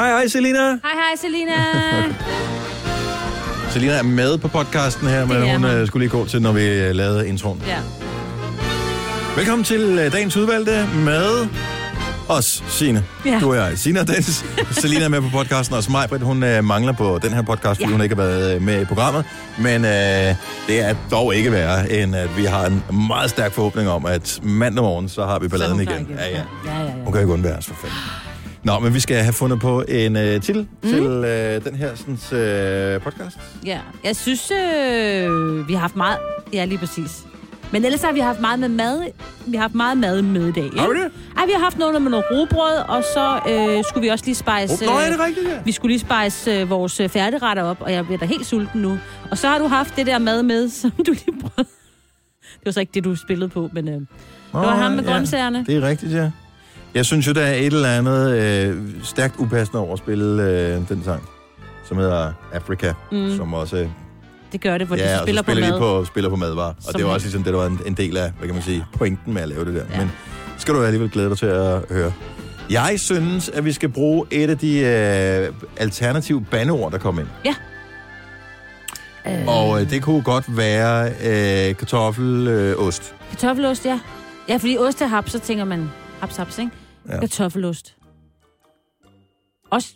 Hej, 0.00 0.08
hej, 0.08 0.26
Selina. 0.28 0.58
Hej, 0.68 0.78
hej, 0.94 1.16
Selina. 1.16 1.52
Selina 3.72 3.92
er 3.92 4.02
med 4.02 4.38
på 4.38 4.48
podcasten 4.48 5.08
her, 5.08 5.26
men 5.26 5.36
er 5.36 5.52
hun 5.52 5.64
hun. 5.64 5.64
øh, 5.70 5.86
skulle 5.86 6.00
lige 6.06 6.10
gå 6.18 6.26
til, 6.26 6.42
når 6.42 6.52
vi 6.52 6.64
øh, 6.68 6.94
lavede 6.94 7.28
introen. 7.28 7.62
ja. 7.66 7.78
Velkommen 9.36 9.64
til 9.64 9.80
øh, 9.80 10.12
dagens 10.12 10.36
udvalgte 10.36 10.86
med 10.94 11.46
os, 12.28 12.64
Signe. 12.68 13.04
Ja. 13.26 13.38
Du 13.40 13.50
og 13.50 13.56
jeg, 13.56 13.72
Signe 13.78 14.00
og 14.00 14.08
Dennis. 14.08 14.44
Selina 14.80 15.04
er 15.04 15.08
med 15.08 15.20
på 15.20 15.28
podcasten, 15.32 15.76
og 15.76 15.84
mig, 15.90 16.08
Britt, 16.08 16.24
hun 16.24 16.42
øh, 16.42 16.64
mangler 16.64 16.92
på 16.92 17.18
den 17.22 17.32
her 17.32 17.42
podcast, 17.42 17.64
fordi 17.80 17.82
Ja. 17.84 17.90
hun 17.90 18.00
ikke 18.02 18.14
har 18.14 18.22
været 18.22 18.62
med 18.62 18.80
i 18.82 18.84
programmet. 18.84 19.24
Men 19.58 19.84
øh, 19.84 19.90
det 20.66 20.80
er 20.80 20.94
dog 21.10 21.34
ikke 21.34 21.52
værre, 21.52 21.92
end 21.92 22.16
at 22.16 22.36
vi 22.36 22.44
har 22.44 22.66
en 22.66 22.82
meget 23.08 23.30
stærk 23.30 23.52
forhåbning 23.52 23.88
om, 23.88 24.06
at 24.06 24.40
mandag 24.42 24.84
morgen, 24.84 25.08
så 25.08 25.24
har 25.26 25.38
vi 25.38 25.48
balladen 25.48 25.80
igen. 25.80 26.06
klar 26.06 26.16
Ja, 26.18 26.28
ja. 26.30 26.42
ja, 26.66 26.78
ja, 26.78 26.84
ja. 26.84 26.90
Hun 27.04 27.12
kan 27.12 27.20
ikke 27.22 27.32
undvære 27.32 27.56
os 27.56 27.66
for 27.66 27.74
fanden. 27.74 27.96
Nå, 28.64 28.78
men 28.78 28.94
vi 28.94 29.00
skal 29.00 29.16
have 29.16 29.32
fundet 29.32 29.60
på 29.60 29.82
en 29.88 30.16
øh, 30.16 30.40
titel 30.42 30.68
mm. 30.82 30.88
til 30.88 31.02
øh, 31.04 31.64
den 31.64 31.74
her 31.74 31.94
sådan, 31.94 32.38
øh, 32.40 33.00
podcast. 33.00 33.38
ja. 33.64 33.80
Jeg 34.04 34.16
synes, 34.16 34.50
øh, 34.50 35.68
vi 35.68 35.72
har 35.72 35.80
haft 35.80 35.96
meget... 35.96 36.18
Ja, 36.52 36.64
lige 36.64 36.78
præcis. 36.78 37.26
Men 37.72 37.84
ellers 37.84 38.02
har 38.02 38.12
vi 38.12 38.20
haft 38.20 38.40
meget 38.40 38.58
med 38.58 38.68
mad. 38.68 39.02
Vi 39.46 39.56
har 39.56 39.62
haft 39.62 39.74
meget 39.74 39.98
mad 39.98 40.22
med 40.22 40.48
i 40.48 40.52
dag. 40.52 40.64
Ikke? 40.64 40.78
Har 40.78 40.88
vi 40.88 40.94
det? 40.94 41.12
Ej, 41.36 41.46
vi 41.46 41.52
har 41.52 41.58
haft 41.58 41.78
noget 41.78 42.02
med 42.02 42.10
noget 42.10 42.24
robrød, 42.30 42.78
og 42.88 43.04
så 43.14 43.40
øh, 43.48 43.84
skulle 43.88 44.02
vi 44.02 44.08
også 44.08 44.24
lige 44.24 44.34
spejse... 44.34 44.88
Oh, 44.88 44.94
nå, 44.94 44.98
er 45.00 45.10
det 45.10 45.20
rigtigt, 45.20 45.48
ja? 45.48 45.62
Vi 45.64 45.72
skulle 45.72 45.92
lige 45.92 46.00
spejse 46.00 46.50
øh, 46.50 46.70
vores 46.70 47.00
øh, 47.00 47.08
færdigretter 47.08 47.62
op, 47.62 47.76
og 47.80 47.92
jeg 47.92 48.04
bliver 48.04 48.18
da 48.18 48.24
helt 48.24 48.46
sulten 48.46 48.82
nu. 48.82 48.98
Og 49.30 49.38
så 49.38 49.48
har 49.48 49.58
du 49.58 49.66
haft 49.66 49.96
det 49.96 50.06
der 50.06 50.18
mad 50.18 50.42
med, 50.42 50.68
som 50.80 50.90
du 50.90 51.12
lige 51.12 51.40
prøvede. 51.40 51.70
Det 52.42 52.66
var 52.66 52.72
så 52.72 52.80
ikke 52.80 52.92
det, 52.94 53.04
du 53.04 53.16
spillede 53.16 53.48
på, 53.48 53.70
men 53.72 53.88
øh, 53.88 53.94
det 53.94 54.06
var 54.52 54.76
ham 54.76 54.92
med 54.92 55.04
grøntsagerne. 55.04 55.64
Det 55.66 55.76
er 55.76 55.88
rigtigt, 55.88 56.12
ja. 56.12 56.30
Jeg 56.94 57.06
synes 57.06 57.26
jo, 57.26 57.32
der 57.32 57.42
er 57.42 57.54
et 57.54 57.66
eller 57.66 57.88
andet 57.88 58.30
øh, 58.38 58.76
stærkt 59.02 59.34
upassende 59.38 59.82
over 59.82 59.92
at 59.92 59.98
spille 59.98 60.42
øh, 60.42 60.88
den 60.88 61.02
sang, 61.04 61.28
som 61.88 61.96
hedder 61.96 62.32
Africa, 62.52 62.92
mm. 63.12 63.36
Som 63.36 63.54
også... 63.54 63.88
Det 64.52 64.60
gør 64.60 64.78
det, 64.78 64.86
hvor 64.86 64.96
ja, 64.96 65.10
de 65.12 65.14
og 65.14 65.20
spiller 65.24 65.42
så 65.42 65.46
på 65.46 65.50
spiller 65.52 65.70
mad. 65.70 65.78
på, 65.78 66.04
spiller 66.04 66.30
på 66.30 66.36
madvarer. 66.36 66.68
Og 66.68 66.74
Som 66.82 66.92
det 66.94 67.04
var 67.04 67.10
er- 67.10 67.14
også 67.14 67.26
ligesom 67.26 67.42
det, 67.42 67.52
der 67.52 67.58
var 67.58 67.66
en, 67.66 67.80
en 67.86 67.94
del 67.94 68.16
af, 68.16 68.30
hvad 68.38 68.48
kan 68.48 68.54
man 68.54 68.62
sige, 68.64 68.84
pointen 68.98 69.34
med 69.34 69.42
at 69.42 69.48
lave 69.48 69.64
det 69.64 69.74
der. 69.74 69.82
Ja. 69.92 69.98
Men 69.98 70.10
skal 70.58 70.74
du 70.74 70.82
alligevel 70.82 71.10
glæde 71.10 71.28
dig 71.28 71.38
til 71.38 71.46
at 71.46 71.80
høre. 71.90 72.12
Jeg 72.70 72.94
synes, 73.00 73.48
at 73.48 73.64
vi 73.64 73.72
skal 73.72 73.88
bruge 73.88 74.26
et 74.30 74.50
af 74.50 74.58
de 74.58 74.78
øh, 74.78 75.52
alternative 75.76 76.44
bandeord, 76.50 76.92
der 76.92 76.98
kom 76.98 77.18
ind. 77.18 77.28
Øh, 79.26 79.46
Og 79.46 79.80
øh, 79.82 79.90
det 79.90 80.02
kunne 80.02 80.22
godt 80.22 80.56
være 80.56 81.08
øh, 81.08 81.76
kartoffel, 81.76 82.48
øh, 82.48 82.76
ost. 82.86 83.14
Kartoffelost, 83.30 83.86
ja. 83.86 84.00
Ja, 84.48 84.56
fordi 84.56 84.78
ost 84.78 85.02
er 85.02 85.06
haps, 85.06 85.32
så 85.32 85.38
tænker 85.38 85.64
man 85.64 85.90
haps, 86.20 86.36
haps, 86.36 86.58
ikke? 86.58 86.70
Ja. 87.10 87.20
Kartoffelost. 87.20 87.96
Også 89.70 89.88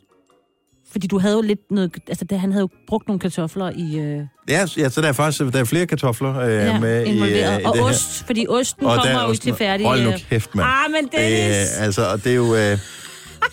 fordi 0.93 1.07
du 1.07 1.19
havde 1.19 1.35
jo 1.35 1.41
lidt 1.41 1.71
noget... 1.71 1.97
Altså, 2.09 2.25
han 2.31 2.53
havde 2.53 2.61
jo 2.63 2.69
brugt 2.89 3.07
nogle 3.09 3.21
kartofler 3.21 3.71
i... 3.77 3.97
Øh, 3.99 4.23
Ja, 4.49 4.67
ja, 4.77 4.89
så 4.89 5.01
der 5.01 5.09
er 5.09 5.13
faktisk 5.13 5.53
der 5.53 5.61
er 5.61 5.65
flere 5.65 5.87
kartofler 5.87 6.39
øh, 6.39 6.53
ja, 6.55 6.81
med 6.81 7.07
i, 7.07 7.09
øh, 7.11 7.15
involveret. 7.17 7.61
i 7.61 7.65
og 7.65 7.73
det 7.75 7.83
her. 7.83 7.89
ost, 7.91 8.25
fordi 8.27 8.47
osten 8.49 8.87
Og 8.87 8.97
kommer 8.97 9.19
er 9.19 9.29
jo 9.29 9.35
til 9.35 9.55
færdig... 9.55 9.87
Hold 9.87 10.03
nu 10.03 10.09
øh, 10.11 10.19
kæft, 10.19 10.55
mand. 10.55 10.69
Ah, 10.69 10.91
men 10.91 11.05
Det, 11.05 11.13
Dennis! 11.13 11.79
er- 11.79 11.83
altså, 11.83 12.11
og 12.13 12.25
det 12.25 12.33
er 12.33 12.37
jo... 12.37 12.55
Øh, 12.55 12.61
det 12.61 12.81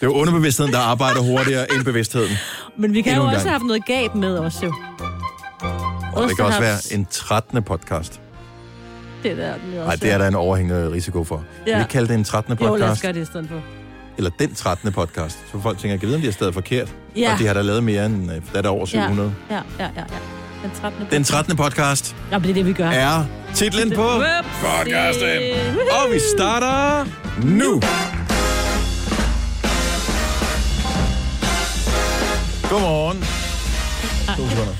er 0.02 0.08
jo 0.08 0.12
underbevidstheden, 0.14 0.74
der 0.74 0.80
arbejder 0.80 1.22
hurtigere 1.22 1.74
end 1.74 1.86
bevidstheden. 1.86 2.32
men 2.78 2.94
vi 2.94 3.02
kan 3.02 3.12
endnu 3.14 3.24
jo 3.24 3.28
også 3.30 3.38
gang. 3.38 3.50
have 3.50 3.52
haft 3.60 3.66
noget 3.66 3.86
gab 3.86 4.16
med 4.16 4.38
os, 4.38 4.64
jo. 4.64 4.74
Og 6.14 6.28
det 6.30 6.36
kan 6.36 6.46
også 6.46 6.60
være 6.60 6.74
Ostehaps. 6.76 6.92
en 6.92 7.08
13. 7.12 7.64
podcast. 7.64 8.22
Det 9.24 9.38
der, 9.38 9.54
den 9.54 9.78
er 9.78 9.84
Nej, 9.86 9.96
det 9.96 10.12
er 10.12 10.18
der 10.18 10.28
en 10.28 10.36
overhængende 10.36 10.92
risiko 10.92 11.24
for. 11.24 11.44
Ja. 11.68 11.72
Ja. 11.72 11.78
Vi 11.78 11.84
kalder 11.90 12.08
det 12.08 12.16
en 12.16 12.24
13. 12.24 12.58
Jo, 12.62 12.66
lad 12.66 12.72
os 12.74 12.80
podcast. 12.80 13.02
gøre 13.02 13.14
det 13.14 13.22
i 13.22 13.26
stedet 13.26 13.48
for. 13.50 13.62
eller 14.18 14.32
den 14.40 14.56
13. 14.56 14.92
podcast. 14.92 15.38
Så 15.52 15.62
folk 15.62 15.78
tænker, 15.78 15.98
jeg 16.02 16.08
ved, 16.08 16.16
om 16.16 16.22
de 16.22 16.28
har 16.28 16.32
stadig 16.34 16.54
forkert. 16.54 16.94
Ja. 17.16 17.34
Og 17.34 17.40
de 17.40 17.48
har 17.48 17.54
da 17.54 17.62
lavet 17.62 17.84
mere 17.84 18.06
end... 18.06 18.32
øh, 18.32 18.42
Der 18.52 18.58
er 18.58 18.62
der 18.62 18.70
over 18.70 18.86
700. 18.86 19.34
Ja, 19.50 19.56
ja, 19.56 19.62
ja, 19.80 19.86
ja. 19.98 20.04
Den 20.64 20.72
13. 20.82 21.08
Den 21.12 21.24
13. 21.24 21.56
podcast 21.56 22.16
Ja, 22.32 22.38
men 22.38 22.44
det 22.44 22.50
er 22.50 22.54
det, 22.54 22.66
vi 22.66 22.74
gør. 22.74 22.90
er 22.90 23.26
titlen 23.54 23.90
på 23.96 24.08
podcasten. 24.62 25.28
Og 25.92 26.14
vi 26.14 26.20
starter 26.36 27.06
nu. 27.44 27.82
Godmorgen. 32.70 33.18
To 34.38 34.50
sekunder. 34.50 34.74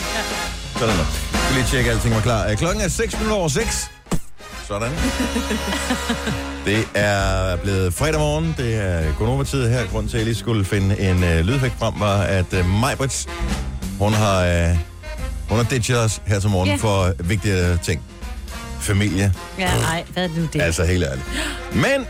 Sådan 0.78 0.96
der. 0.96 1.21
Skal 1.52 1.62
lige 1.62 1.70
tjekke, 1.70 1.90
at 1.90 1.96
alting 1.96 2.14
var 2.14 2.20
klar. 2.20 2.48
Øh, 2.50 2.56
Klokken 2.56 2.80
er 2.82 2.88
6 2.88 3.12
minutter 3.14 3.36
over 3.36 3.48
6. 3.48 3.90
Sådan. 4.68 4.92
Det 6.66 6.88
er 6.94 7.56
blevet 7.56 7.94
fredag 7.94 8.18
morgen. 8.20 8.54
Det 8.58 8.74
er 8.74 9.12
Gonova-tid 9.18 9.68
her. 9.68 9.86
Grunden 9.86 10.10
til, 10.10 10.16
at 10.16 10.20
jeg 10.20 10.24
lige 10.26 10.34
skulle 10.34 10.64
finde 10.64 11.00
en 11.00 11.24
øh, 11.24 11.40
lydeffekt 11.40 11.74
frem, 11.78 11.94
var, 12.00 12.22
at 12.22 12.52
øh, 12.52 12.66
Majbrits, 12.80 13.26
hun 13.98 14.12
har, 14.12 14.44
øh, 14.44 14.76
hun 15.48 15.58
har 15.58 15.64
ditchet 15.70 15.98
os 15.98 16.22
her 16.26 16.40
til 16.40 16.50
morgen 16.50 16.68
Ja. 16.68 16.76
for 16.76 17.12
vigtige 17.18 17.76
ting. 17.82 18.02
Familie, 18.80 19.32
Ja, 19.58 19.76
nej, 19.80 20.04
hvad 20.12 20.22
er 20.24 20.28
det 20.28 20.36
nu 20.36 20.48
det? 20.52 20.62
Altså 20.62 20.84
helt 20.84 21.04
ærligt. 21.04 21.26
Men 21.72 22.06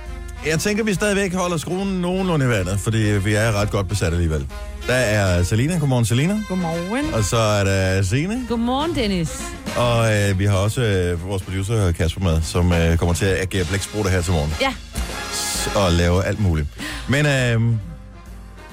jeg 0.47 0.59
tænker, 0.60 0.84
vi 0.84 0.94
stadigvæk 0.94 1.34
holder 1.34 1.56
skruen 1.56 2.00
nogenlunde 2.00 2.47
i 2.47 2.48
vandet, 2.48 2.80
fordi 2.80 2.98
vi 2.98 3.34
er 3.34 3.53
ret 3.53 3.70
godt 3.70 3.88
besat 3.88 4.12
alligevel. 4.12 4.47
Der 4.87 4.94
er 4.94 5.43
Selina. 5.43 5.78
Godmorgen, 5.78 6.04
Selina. 6.04 6.41
Godmorgen. 6.48 7.15
Og 7.15 7.25
så 7.25 7.37
er 7.37 7.65
der 7.65 8.03
Signe. 8.03 8.47
Godmorgen, 8.48 8.94
Dennis. 8.94 9.43
Og 9.76 10.15
øh, 10.15 10.38
vi 10.38 10.44
har 10.44 10.56
også 10.56 10.82
øh, 10.82 11.28
vores 11.28 11.43
producer 11.43 11.93
Kasper 11.93 12.20
med, 12.20 12.43
som 12.43 12.72
øh, 12.72 12.97
kommer 12.97 13.15
til 13.15 13.26
at 13.26 13.41
agere 13.41 13.65
blæksprutter 13.65 14.10
her 14.10 14.22
til 14.22 14.32
morgen. 14.32 14.54
Ja. 14.60 14.75
Og 15.81 15.92
lave 15.92 16.25
alt 16.25 16.41
muligt. 16.41 16.69
Men 17.09 17.26
øh, 17.26 17.60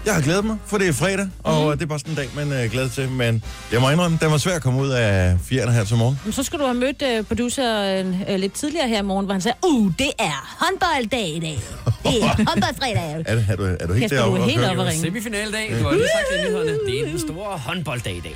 jeg 0.06 0.14
har 0.14 0.22
glædet 0.22 0.46
mig, 0.46 0.58
for 0.66 0.78
det 0.78 0.88
er 0.88 0.94
fredag, 0.94 1.28
og 1.44 1.66
mm. 1.72 1.72
det 1.78 1.82
er 1.82 1.86
bare 1.88 2.00
sådan 2.00 2.12
en 2.12 2.18
dag, 2.18 2.30
man 2.36 2.54
øh, 2.64 2.72
glæder 2.72 2.90
til. 2.90 3.10
Men 3.10 3.44
jeg 3.72 3.82
må 3.82 3.90
indrømme, 3.90 4.18
den 4.22 4.32
var 4.32 4.38
svær 4.38 4.56
at 4.56 4.62
komme 4.62 4.82
ud 4.82 4.90
af 4.90 5.38
fjerne 5.44 5.72
her 5.72 5.84
til 5.84 5.98
morgen. 5.98 6.20
Men 6.24 6.34
så 6.34 6.44
skulle 6.44 6.62
du 6.62 6.68
have 6.68 6.80
mødt 6.80 7.04
uh, 7.20 7.26
produceren 7.26 8.08
uh, 8.30 8.36
lidt 8.36 8.54
tidligere 8.54 8.88
her 8.90 9.00
i 9.00 9.02
morgen, 9.06 9.26
hvor 9.26 9.34
han 9.34 9.42
sagde, 9.42 9.58
uh, 9.68 9.92
det 10.00 10.12
er 10.20 10.56
håndbolddag 10.66 11.30
i 11.36 11.40
dag. 11.40 11.60
Det 12.04 12.24
er 12.24 12.28
håndboldfredag. 12.50 13.24
Er, 13.26 13.36
det, 13.36 13.46
er, 13.50 13.56
du, 13.56 13.64
er 13.80 13.88
du 13.88 13.94
helt 13.94 14.12
deroppe? 14.12 14.38
du 14.38 14.44
er 14.44 14.48
helt 14.50 14.64
oppe 14.66 14.82
at 14.82 14.88
ringe. 14.88 15.02
Semifinaldag, 15.02 15.76
du 15.80 15.84
har 15.84 15.92
lige 15.92 16.08
sagt 16.16 16.26
det 16.34 16.40
i 16.40 16.48
nyhederne. 16.48 16.72
Det 16.88 17.02
er 17.02 17.06
den 17.10 17.20
store 17.20 17.58
håndbolddag 17.58 18.16
i 18.16 18.20
dag. 18.20 18.36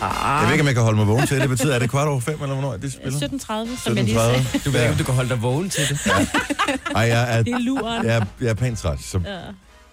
Jeg 0.00 0.42
ved 0.44 0.52
ikke, 0.52 0.62
om 0.62 0.66
jeg 0.66 0.74
kan 0.74 0.82
holde 0.82 0.98
mig 0.98 1.06
vågen 1.06 1.26
til 1.26 1.40
det. 1.40 1.48
betyder, 1.48 1.74
er 1.74 1.78
det 1.78 1.90
kvart 1.90 2.08
over 2.08 2.20
fem, 2.20 2.42
eller 2.42 2.54
hvornår 2.54 2.72
er 2.72 2.76
det 2.76 2.92
spiller? 2.92 3.18
17.30, 3.18 3.84
som 3.84 3.96
jeg 3.96 4.04
lige 4.04 4.16
sagde. 4.16 4.36
17.30. 4.36 4.64
Du 4.64 4.70
ved 4.70 4.80
ikke, 4.80 4.92
om 4.92 4.98
du 4.98 5.04
kan 5.04 5.14
holde 5.14 5.28
dig 5.30 5.42
vågen 5.42 5.70
til 5.70 5.88
det. 5.88 5.98
Ej, 6.96 7.02
jeg 7.02 7.38
er, 7.38 7.42
Det 7.42 7.52
er 7.54 7.58
luren. 7.58 8.04
jeg, 8.06 8.16
er, 8.16 8.24
jeg 8.40 8.48
er 8.48 8.54
pænt 8.54 8.78
træt. 8.78 8.98
Så, 9.02 9.20
Ja. 9.24 9.30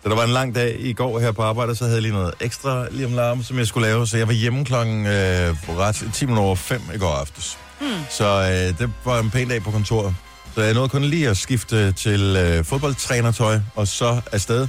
Da 0.03 0.09
der 0.09 0.15
var 0.15 0.23
en 0.23 0.29
lang 0.29 0.55
dag 0.55 0.75
i 0.79 0.93
går 0.93 1.19
her 1.19 1.31
på 1.31 1.41
arbejde, 1.43 1.75
så 1.75 1.83
havde 1.83 1.95
jeg 1.95 2.01
lige 2.01 2.13
noget 2.13 2.33
ekstra 2.39 2.87
lige 2.91 3.05
om 3.05 3.13
larm, 3.13 3.43
som 3.43 3.57
jeg 3.57 3.67
skulle 3.67 3.87
lave. 3.87 4.07
Så 4.07 4.17
jeg 4.17 4.27
var 4.27 4.33
hjemme 4.33 4.65
klokken 4.65 5.05
øh, 5.05 5.55
ret 5.77 6.03
10 6.13 6.25
minutter 6.25 6.43
over 6.43 6.55
5 6.55 6.81
i 6.95 6.97
går 6.97 7.13
aftes. 7.13 7.57
Hmm. 7.79 7.89
Så 8.09 8.25
øh, 8.41 8.79
det 8.79 8.91
var 9.05 9.19
en 9.19 9.29
pæn 9.31 9.49
dag 9.49 9.63
på 9.63 9.71
kontoret. 9.71 10.15
Så 10.55 10.61
jeg 10.61 10.73
nåede 10.73 10.89
kun 10.89 11.03
lige 11.03 11.29
at 11.29 11.37
skifte 11.37 11.91
til 11.91 12.35
øh, 12.39 12.65
fodboldtrænertøj, 12.65 13.59
og 13.75 13.87
så 13.87 14.21
afsted 14.31 14.67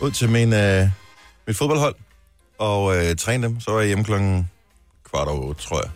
ud 0.00 0.10
til 0.10 0.28
min, 0.28 0.52
øh, 0.52 0.88
mit 1.46 1.56
fodboldhold 1.56 1.94
og 2.58 2.96
øh, 2.96 3.16
træne 3.16 3.46
dem. 3.48 3.60
Så 3.60 3.70
var 3.70 3.78
jeg 3.78 3.86
hjemme 3.86 4.04
klokken 4.04 4.50
kvart 5.10 5.28
over 5.28 5.40
8, 5.42 5.62
tror 5.62 5.80
jeg. 5.82 5.90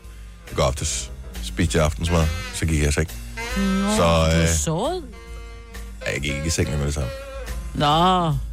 I 0.53 0.55
går 0.55 0.62
aftes 0.62 1.10
spiste 1.43 1.78
jeg 1.78 1.84
aftensmad, 1.84 2.26
så 2.55 2.66
gik 2.66 2.81
jeg 2.81 2.88
i 2.88 2.93
seng. 2.93 3.09
Nå, 3.56 3.97
Så, 3.97 4.31
du 4.31 4.37
øh, 4.37 4.43
er 4.43 4.47
såret? 4.47 5.03
Ja, 6.06 6.12
Jeg 6.12 6.20
gik 6.20 6.32
ikke 6.34 6.47
i 6.47 6.50
seng 6.50 6.70
med 6.70 6.87
det 6.87 6.94
samme. 6.94 7.09
Nå, 7.75 7.87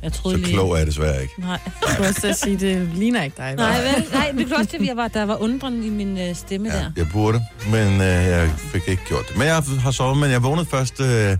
jeg 0.03 0.13
troede 0.13 0.37
Så 0.37 0.43
lige... 0.43 0.53
klog 0.53 0.71
er 0.71 0.77
jeg 0.77 0.87
desværre 0.87 1.21
ikke. 1.21 1.33
Nej. 1.37 1.59
Jeg 1.65 1.89
skulle 1.93 2.09
også 2.09 2.27
at 2.27 2.35
sige, 2.37 2.57
det 2.57 2.89
ligner 2.93 3.23
ikke 3.23 3.37
dig. 3.37 3.55
Nej, 3.55 3.77
vel? 3.81 4.05
Nej, 4.13 4.31
det 4.37 4.47
kunne 4.47 4.57
også 4.57 4.77
det, 4.79 4.87
jeg 4.87 4.97
var, 4.97 5.07
der 5.07 5.25
var 5.25 5.35
undren 5.41 5.83
i 5.83 5.89
min 5.89 6.17
øh, 6.17 6.35
stemme 6.35 6.69
Ja, 6.69 6.75
der. 6.79 6.91
jeg 6.97 7.07
burde, 7.11 7.41
men 7.71 7.93
øh, 7.93 8.07
jeg 8.07 8.49
fik 8.57 8.81
ikke 8.87 9.03
gjort 9.07 9.27
det. 9.29 9.37
Men 9.37 9.47
jeg 9.47 9.63
har 9.79 9.91
sovet, 9.91 10.17
men 10.17 10.31
jeg 10.31 10.43
vågnede 10.43 10.65
først... 10.65 11.01
Øh, 11.01 11.07
jeg 11.07 11.37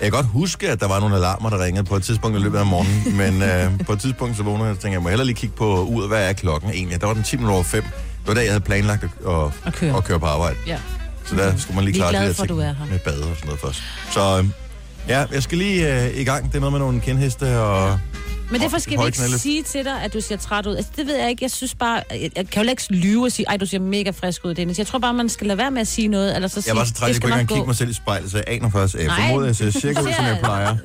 kan 0.00 0.10
godt 0.22 0.26
huske, 0.26 0.68
at 0.70 0.80
der 0.80 0.88
var 0.88 1.00
nogle 1.00 1.16
alarmer, 1.16 1.50
der 1.50 1.64
ringede 1.64 1.84
på 1.84 1.96
et 1.96 2.02
tidspunkt 2.02 2.38
i 2.38 2.40
løbet 2.40 2.58
af 2.58 2.66
morgenen, 2.66 3.16
men 3.40 3.42
øh, 3.42 3.84
på 3.86 3.92
et 3.92 4.00
tidspunkt 4.00 4.36
så 4.36 4.42
vågnede 4.42 4.64
jeg 4.64 4.70
og 4.76 4.78
tænkte, 4.78 4.92
jeg 4.94 5.02
må 5.02 5.08
hellere 5.08 5.26
lige 5.26 5.36
kigge 5.36 5.56
på 5.56 5.84
uret, 5.84 6.08
hvad 6.08 6.28
er 6.28 6.32
klokken 6.32 6.70
egentlig? 6.70 7.00
Der 7.00 7.06
var 7.06 7.14
den 7.14 7.22
10 7.22 7.36
minutter 7.36 7.54
over 7.54 7.64
5. 7.64 7.82
Det 7.82 7.92
var 8.26 8.34
da, 8.34 8.40
jeg 8.40 8.50
havde 8.50 8.60
planlagt 8.60 9.04
at, 9.04 9.10
at, 9.28 9.50
At 9.66 9.72
køre. 9.74 9.96
at 9.96 10.04
køre 10.04 10.20
på 10.20 10.26
arbejde. 10.26 10.56
Ja. 10.66 10.78
Så 11.24 11.36
der 11.36 11.56
skulle 11.56 11.74
man 11.74 11.84
lige 11.84 11.94
Vi 11.94 12.00
er 12.00 12.08
klare 12.10 12.22
glade 12.22 12.34
for, 12.34 12.44
ting 12.44 12.56
du 12.56 12.60
er 12.62 12.64
her. 12.72 12.86
med 12.90 12.98
bad 12.98 13.12
og 13.18 13.24
sådan 13.36 13.38
noget 13.44 13.60
først. 13.60 13.82
Så 14.10 14.38
øh, 14.38 14.44
ja, 15.10 15.24
jeg 15.32 15.42
skal 15.42 15.58
lige 15.58 16.04
øh, 16.04 16.16
i 16.20 16.24
gang. 16.24 16.46
Det 16.48 16.54
er 16.54 16.60
noget 16.60 16.72
med 16.72 16.80
nogle 16.80 17.00
kendheste 17.00 17.58
og... 17.60 17.98
Men 18.52 18.60
derfor 18.60 18.78
skal 18.78 18.90
vi 18.90 18.94
ikke 18.94 19.02
Højknældet. 19.02 19.40
sige 19.40 19.62
til 19.62 19.84
dig, 19.84 20.02
at 20.02 20.12
du 20.12 20.20
ser 20.20 20.36
træt 20.36 20.66
ud. 20.66 20.76
Altså, 20.76 20.90
det 20.96 21.06
ved 21.06 21.16
jeg 21.16 21.30
ikke. 21.30 21.44
Jeg 21.44 21.50
synes 21.50 21.74
bare... 21.74 22.02
Jeg, 22.10 22.30
jeg 22.36 22.48
kan 22.50 22.64
jo 22.64 22.70
ikke 22.70 22.82
lyve 22.94 23.24
og 23.26 23.32
sige, 23.32 23.46
ej, 23.48 23.56
du 23.56 23.66
ser 23.66 23.78
mega 23.78 24.10
frisk 24.10 24.44
ud, 24.44 24.54
Dennis. 24.54 24.78
Jeg 24.78 24.86
tror 24.86 24.98
bare, 24.98 25.14
man 25.14 25.28
skal 25.28 25.46
lade 25.46 25.58
være 25.58 25.70
med 25.70 25.80
at 25.80 25.86
sige 25.88 26.08
noget, 26.08 26.34
eller 26.34 26.48
så 26.48 26.54
sige, 26.60 26.64
Jeg 26.70 26.76
var 26.76 26.84
så 26.84 26.92
træt, 26.94 27.08
det 27.08 27.14
jeg 27.14 27.22
kunne 27.22 27.28
ikke 27.28 27.40
engang 27.40 27.48
kigge 27.48 27.66
mig 27.66 27.76
selv 27.76 27.90
i 27.90 27.92
spejlet, 27.92 28.30
så 28.30 28.36
jeg 28.36 28.44
aner 28.48 28.70
først. 28.70 28.94
Jeg 28.94 29.04
Nej. 29.06 29.16
formoder, 29.28 29.48
at 29.50 29.60
jeg 29.60 29.72
ser 29.72 29.80
cirka 29.80 30.00
ud, 30.00 30.12
som 30.16 30.24
jeg 30.24 30.38
plejer. 30.42 30.76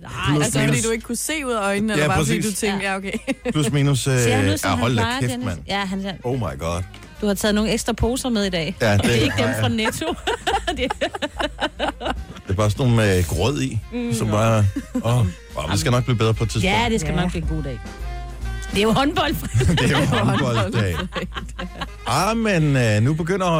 Nej, 0.00 0.42
Altså, 0.44 0.58
minus. 0.58 0.70
fordi 0.76 0.86
du 0.86 0.90
ikke 0.90 1.04
kunne 1.04 1.16
se 1.16 1.46
ud 1.46 1.52
af 1.52 1.60
øjnene, 1.60 1.92
Ja, 1.92 1.96
eller 2.02 2.14
bare 2.14 2.24
fordi 2.26 2.38
præcis. 2.40 2.54
du 2.60 2.66
tænkte, 2.66 2.86
ja, 2.86 2.96
okay. 2.96 3.12
Plus 3.52 3.72
minus... 3.72 4.06
Øh, 4.08 4.18
ser 4.20 4.34
han 4.36 4.44
ud, 4.44 4.50
ja, 4.50 4.56
som 4.56 4.70
han 4.70 4.78
hold 4.78 4.96
da 4.96 5.02
plejer, 5.02 5.20
kæft, 5.20 5.30
Dennis? 5.32 5.46
mand. 5.46 5.58
Ja, 5.68 5.78
han, 5.84 6.06
Oh 6.24 6.36
my 6.38 6.58
god. 6.58 6.82
Du 7.24 7.28
har 7.28 7.34
taget 7.34 7.54
nogle 7.54 7.72
ekstra 7.72 7.92
poser 7.92 8.28
med 8.28 8.44
i 8.44 8.50
dag. 8.50 8.76
Ja, 8.80 8.92
det, 8.92 9.02
Det 9.02 9.10
er 9.10 9.14
ikke 9.24 9.34
dem 9.38 9.48
fra 9.60 9.68
Netto. 9.68 10.06
det, 10.76 10.92
er 12.48 12.54
bare 12.54 12.70
sådan 12.70 12.86
nogle 12.86 12.96
med 12.96 13.24
grød 13.28 13.62
i, 13.62 13.78
mm, 13.92 14.14
som 14.14 14.28
bare... 14.28 14.64
Åh, 15.04 15.20
oh, 15.56 15.70
det 15.70 15.80
skal 15.80 15.92
nok 15.92 16.04
blive 16.04 16.16
bedre 16.18 16.34
på 16.34 16.44
et 16.44 16.50
tidspunkt. 16.50 16.76
Ja, 16.76 16.86
det 16.90 17.00
skal 17.00 17.14
Ja. 17.14 17.20
nok 17.20 17.30
blive 17.30 17.42
en 17.42 17.48
god 17.48 17.62
dag. 17.62 17.78
Det 18.70 18.78
er 18.78 18.82
jo 18.82 18.92
håndbold. 18.92 19.34
Det 19.78 19.90
er 19.92 20.00
jo 20.00 20.04
håndbolddag. 20.24 20.96
Ah, 22.06 22.36
men 22.36 22.76
øh, 22.76 23.02
nu 23.02 23.14
begynder, 23.14 23.52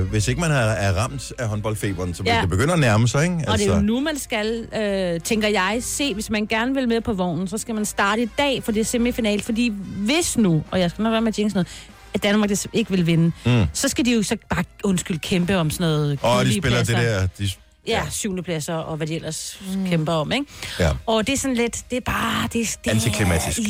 øh, 0.00 0.04
hvis 0.08 0.28
ikke 0.28 0.40
man 0.40 0.50
er, 0.50 0.54
er 0.56 0.92
ramt 0.92 1.32
af 1.38 1.48
håndboldfeberen, 1.48 2.14
så 2.14 2.22
Ja. 2.26 2.38
det 2.40 2.50
begynder 2.50 2.74
at 2.74 2.80
nærme 2.80 3.08
sig, 3.08 3.22
ikke? 3.22 3.34
Altså, 3.34 3.52
Og 3.52 3.58
det 3.58 3.68
er 3.68 3.74
jo 3.76 3.82
nu, 3.82 4.00
man 4.00 4.18
skal, 4.18 4.66
øh, 4.76 5.20
tænker 5.20 5.48
jeg, 5.48 5.78
se, 5.80 6.14
hvis 6.14 6.30
man 6.30 6.46
gerne 6.46 6.74
vil 6.74 6.88
med 6.88 7.00
på 7.00 7.12
vognen, 7.12 7.48
så 7.48 7.58
skal 7.58 7.74
man 7.74 7.84
starte 7.84 8.22
i 8.22 8.28
dag, 8.38 8.62
for 8.64 8.72
det 8.72 8.80
er 8.80 8.84
semifinal. 8.84 9.42
Fordi 9.42 9.72
hvis 9.96 10.38
nu, 10.38 10.64
og 10.70 10.80
jeg 10.80 10.90
skal 10.90 11.02
nok 11.02 11.12
være 11.12 11.20
med 11.20 11.38
at 11.38 11.54
noget, 11.54 11.68
at 12.16 12.22
Danmark 12.22 12.50
des- 12.50 12.66
ikke 12.72 12.90
vil 12.90 13.06
vinde, 13.06 13.32
mm. 13.46 13.64
så 13.72 13.88
skal 13.88 14.04
de 14.04 14.12
jo 14.14 14.22
så 14.22 14.36
bare, 14.50 14.64
undskyld, 14.84 15.18
kæmpe 15.18 15.56
om 15.56 15.70
sådan 15.70 15.86
noget 15.86 16.18
og 16.22 16.44
de 16.44 16.52
spiller 16.58 16.78
det 16.78 16.86
pladser. 16.88 17.20
der... 17.20 17.26
De, 17.38 17.50
Ja, 17.88 18.02
syvende 18.10 18.42
pladser 18.42 18.74
og 18.74 18.96
hvad 18.96 19.06
de 19.06 19.14
ellers 19.14 19.58
mm. 19.74 19.86
kæmper 19.88 20.12
om, 20.12 20.32
ikke? 20.32 20.46
ja. 20.80 20.90
Og 21.06 21.26
det 21.26 21.32
er 21.32 21.36
sådan 21.36 21.56
lidt, 21.56 21.84
det 21.90 21.96
er 21.96 22.00
bare... 22.00 22.48
Det, 22.52 22.60
er- 22.60 22.76
det, 22.84 22.90
er- 22.90 22.94
Antiklimatisk. 22.94 23.58
Ja, 23.58 23.64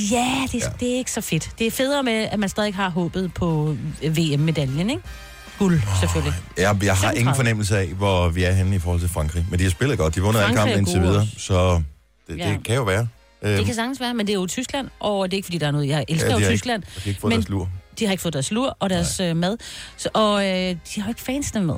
det, 0.53 0.55
Ja. 0.55 0.59
ja. 0.65 0.71
det 0.81 0.93
er 0.93 0.97
ikke 0.97 1.13
så 1.13 1.21
fedt. 1.21 1.51
Det 1.59 1.67
er 1.67 1.71
federe 1.71 2.03
med, 2.03 2.13
at 2.13 2.39
man 2.39 2.49
stadig 2.49 2.75
har 2.75 2.89
håbet 2.91 3.35
på 3.35 3.77
VM-medaljen, 4.03 4.91
ikke? 4.91 5.03
Guld, 5.59 5.81
selvfølgelig. 6.01 6.35
Jeg, 6.57 6.63
jeg 6.65 6.71
har 6.71 6.77
35. 6.97 7.21
ingen 7.21 7.35
fornemmelse 7.37 7.79
af, 7.79 7.87
hvor 7.87 8.29
vi 8.29 8.45
er 8.45 8.53
henne 8.53 8.77
i 8.77 8.79
forhold 8.79 9.01
til 9.01 9.09
Frankrig. 9.09 9.47
Men 9.51 9.59
de 9.59 9.65
har 9.65 9.71
spillet 9.71 9.99
godt. 9.99 10.15
De 10.15 10.21
vundet 10.23 10.41
alle 10.41 10.53
er 10.53 10.57
kampen 10.57 10.79
indtil 10.79 11.01
videre, 11.03 11.27
så 11.39 11.83
det, 12.29 12.39
Ja. 12.39 12.49
det 12.51 12.65
kan 12.65 12.75
jo 12.75 12.83
være. 12.83 13.09
Øhm, 13.43 13.57
Det 13.57 13.67
kan 13.67 13.75
sagtens 13.75 14.01
være, 14.01 14.15
men 14.15 14.27
det 14.27 14.33
er 14.33 14.37
jo 14.37 14.47
Tyskland, 14.47 14.89
og 15.01 15.31
det 15.31 15.35
er 15.35 15.37
ikke, 15.37 15.47
fordi 15.47 15.59
der 15.59 15.67
er 15.67 15.71
noget... 15.71 15.89
Jeg 15.89 16.05
elsker 16.09 16.29
ja, 16.39 16.39
jo 16.43 16.47
Tyskland. 16.51 16.83
Ikke, 16.83 16.95
de 16.97 17.01
har 17.01 17.09
ikke 17.09 17.21
fået 17.21 17.31
men- 17.33 17.39
deres 17.41 17.49
lur. 17.49 17.69
De 17.99 18.05
har 18.05 18.13
ikke 18.13 18.23
fået 18.23 18.35
deres 18.35 18.51
lur 18.51 18.77
og 18.81 18.91
deres 18.91 19.21
øh, 19.21 19.37
mad. 19.37 19.57
Så, 19.97 20.09
og 20.15 20.47
øh, 20.47 20.53
de 20.55 20.77
har 20.97 21.03
jo 21.03 21.09
ikke 21.09 21.21
fansene 21.21 21.65
med. 21.67 21.75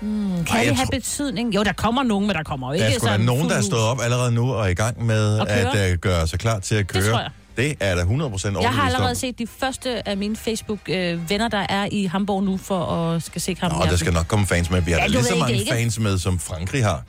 Mm, 0.00 0.44
kan 0.44 0.56
Ej, 0.56 0.64
det 0.64 0.76
have 0.76 0.86
tror- 0.86 0.90
betydning? 0.90 1.54
Jo, 1.54 1.62
der 1.62 1.72
kommer 1.72 2.02
nogen, 2.02 2.26
men 2.26 2.36
der 2.36 2.42
kommer 2.42 2.66
jo 2.68 2.72
ikke 2.72 2.84
Der 2.86 2.90
skulle 2.92 3.04
være 3.06 3.12
sådan 3.14 3.26
nogen, 3.26 3.48
der 3.50 3.56
er 3.56 3.60
stået 3.62 3.82
op 3.82 4.00
allerede 4.02 4.32
nu 4.32 4.52
og 4.52 4.64
er 4.64 4.68
i 4.68 4.74
gang 4.74 5.06
med 5.06 5.38
at 5.48 5.92
uh, 5.92 5.98
gøre 5.98 6.26
sig 6.26 6.38
klar 6.38 6.58
til 6.58 6.74
at 6.74 6.86
køre. 6.86 7.10
tror 7.10 7.18
jeg. 7.20 7.30
Det 7.56 7.74
er 7.80 7.94
da 7.94 8.00
100% 8.02 8.06
overbevist 8.06 8.44
Jeg 8.44 8.70
har 8.70 8.82
allerede 8.86 9.08
om. 9.10 9.14
set 9.14 9.38
de 9.38 9.46
første 9.46 10.08
af 10.08 10.16
mine 10.16 10.36
Facebook-venner, 10.36 11.48
der 11.48 11.66
er 11.68 11.88
i 11.92 12.04
Hamburg 12.04 12.42
nu, 12.44 12.56
for 12.56 12.86
at 12.86 13.22
skal 13.22 13.40
se 13.40 13.54
kampen. 13.54 13.80
Nå, 13.80 13.86
der 13.86 13.96
skal 13.96 14.12
nok 14.12 14.26
komme 14.28 14.46
fans 14.46 14.70
med. 14.70 14.80
Vi 14.82 14.92
har 14.92 14.98
Ja, 14.98 15.06
lige 15.06 15.24
så 15.24 15.34
mange 15.36 15.54
ikke? 15.54 15.72
fans 15.72 15.98
med, 15.98 16.18
som 16.18 16.38
Frankrig 16.38 16.84
har. 16.84 17.02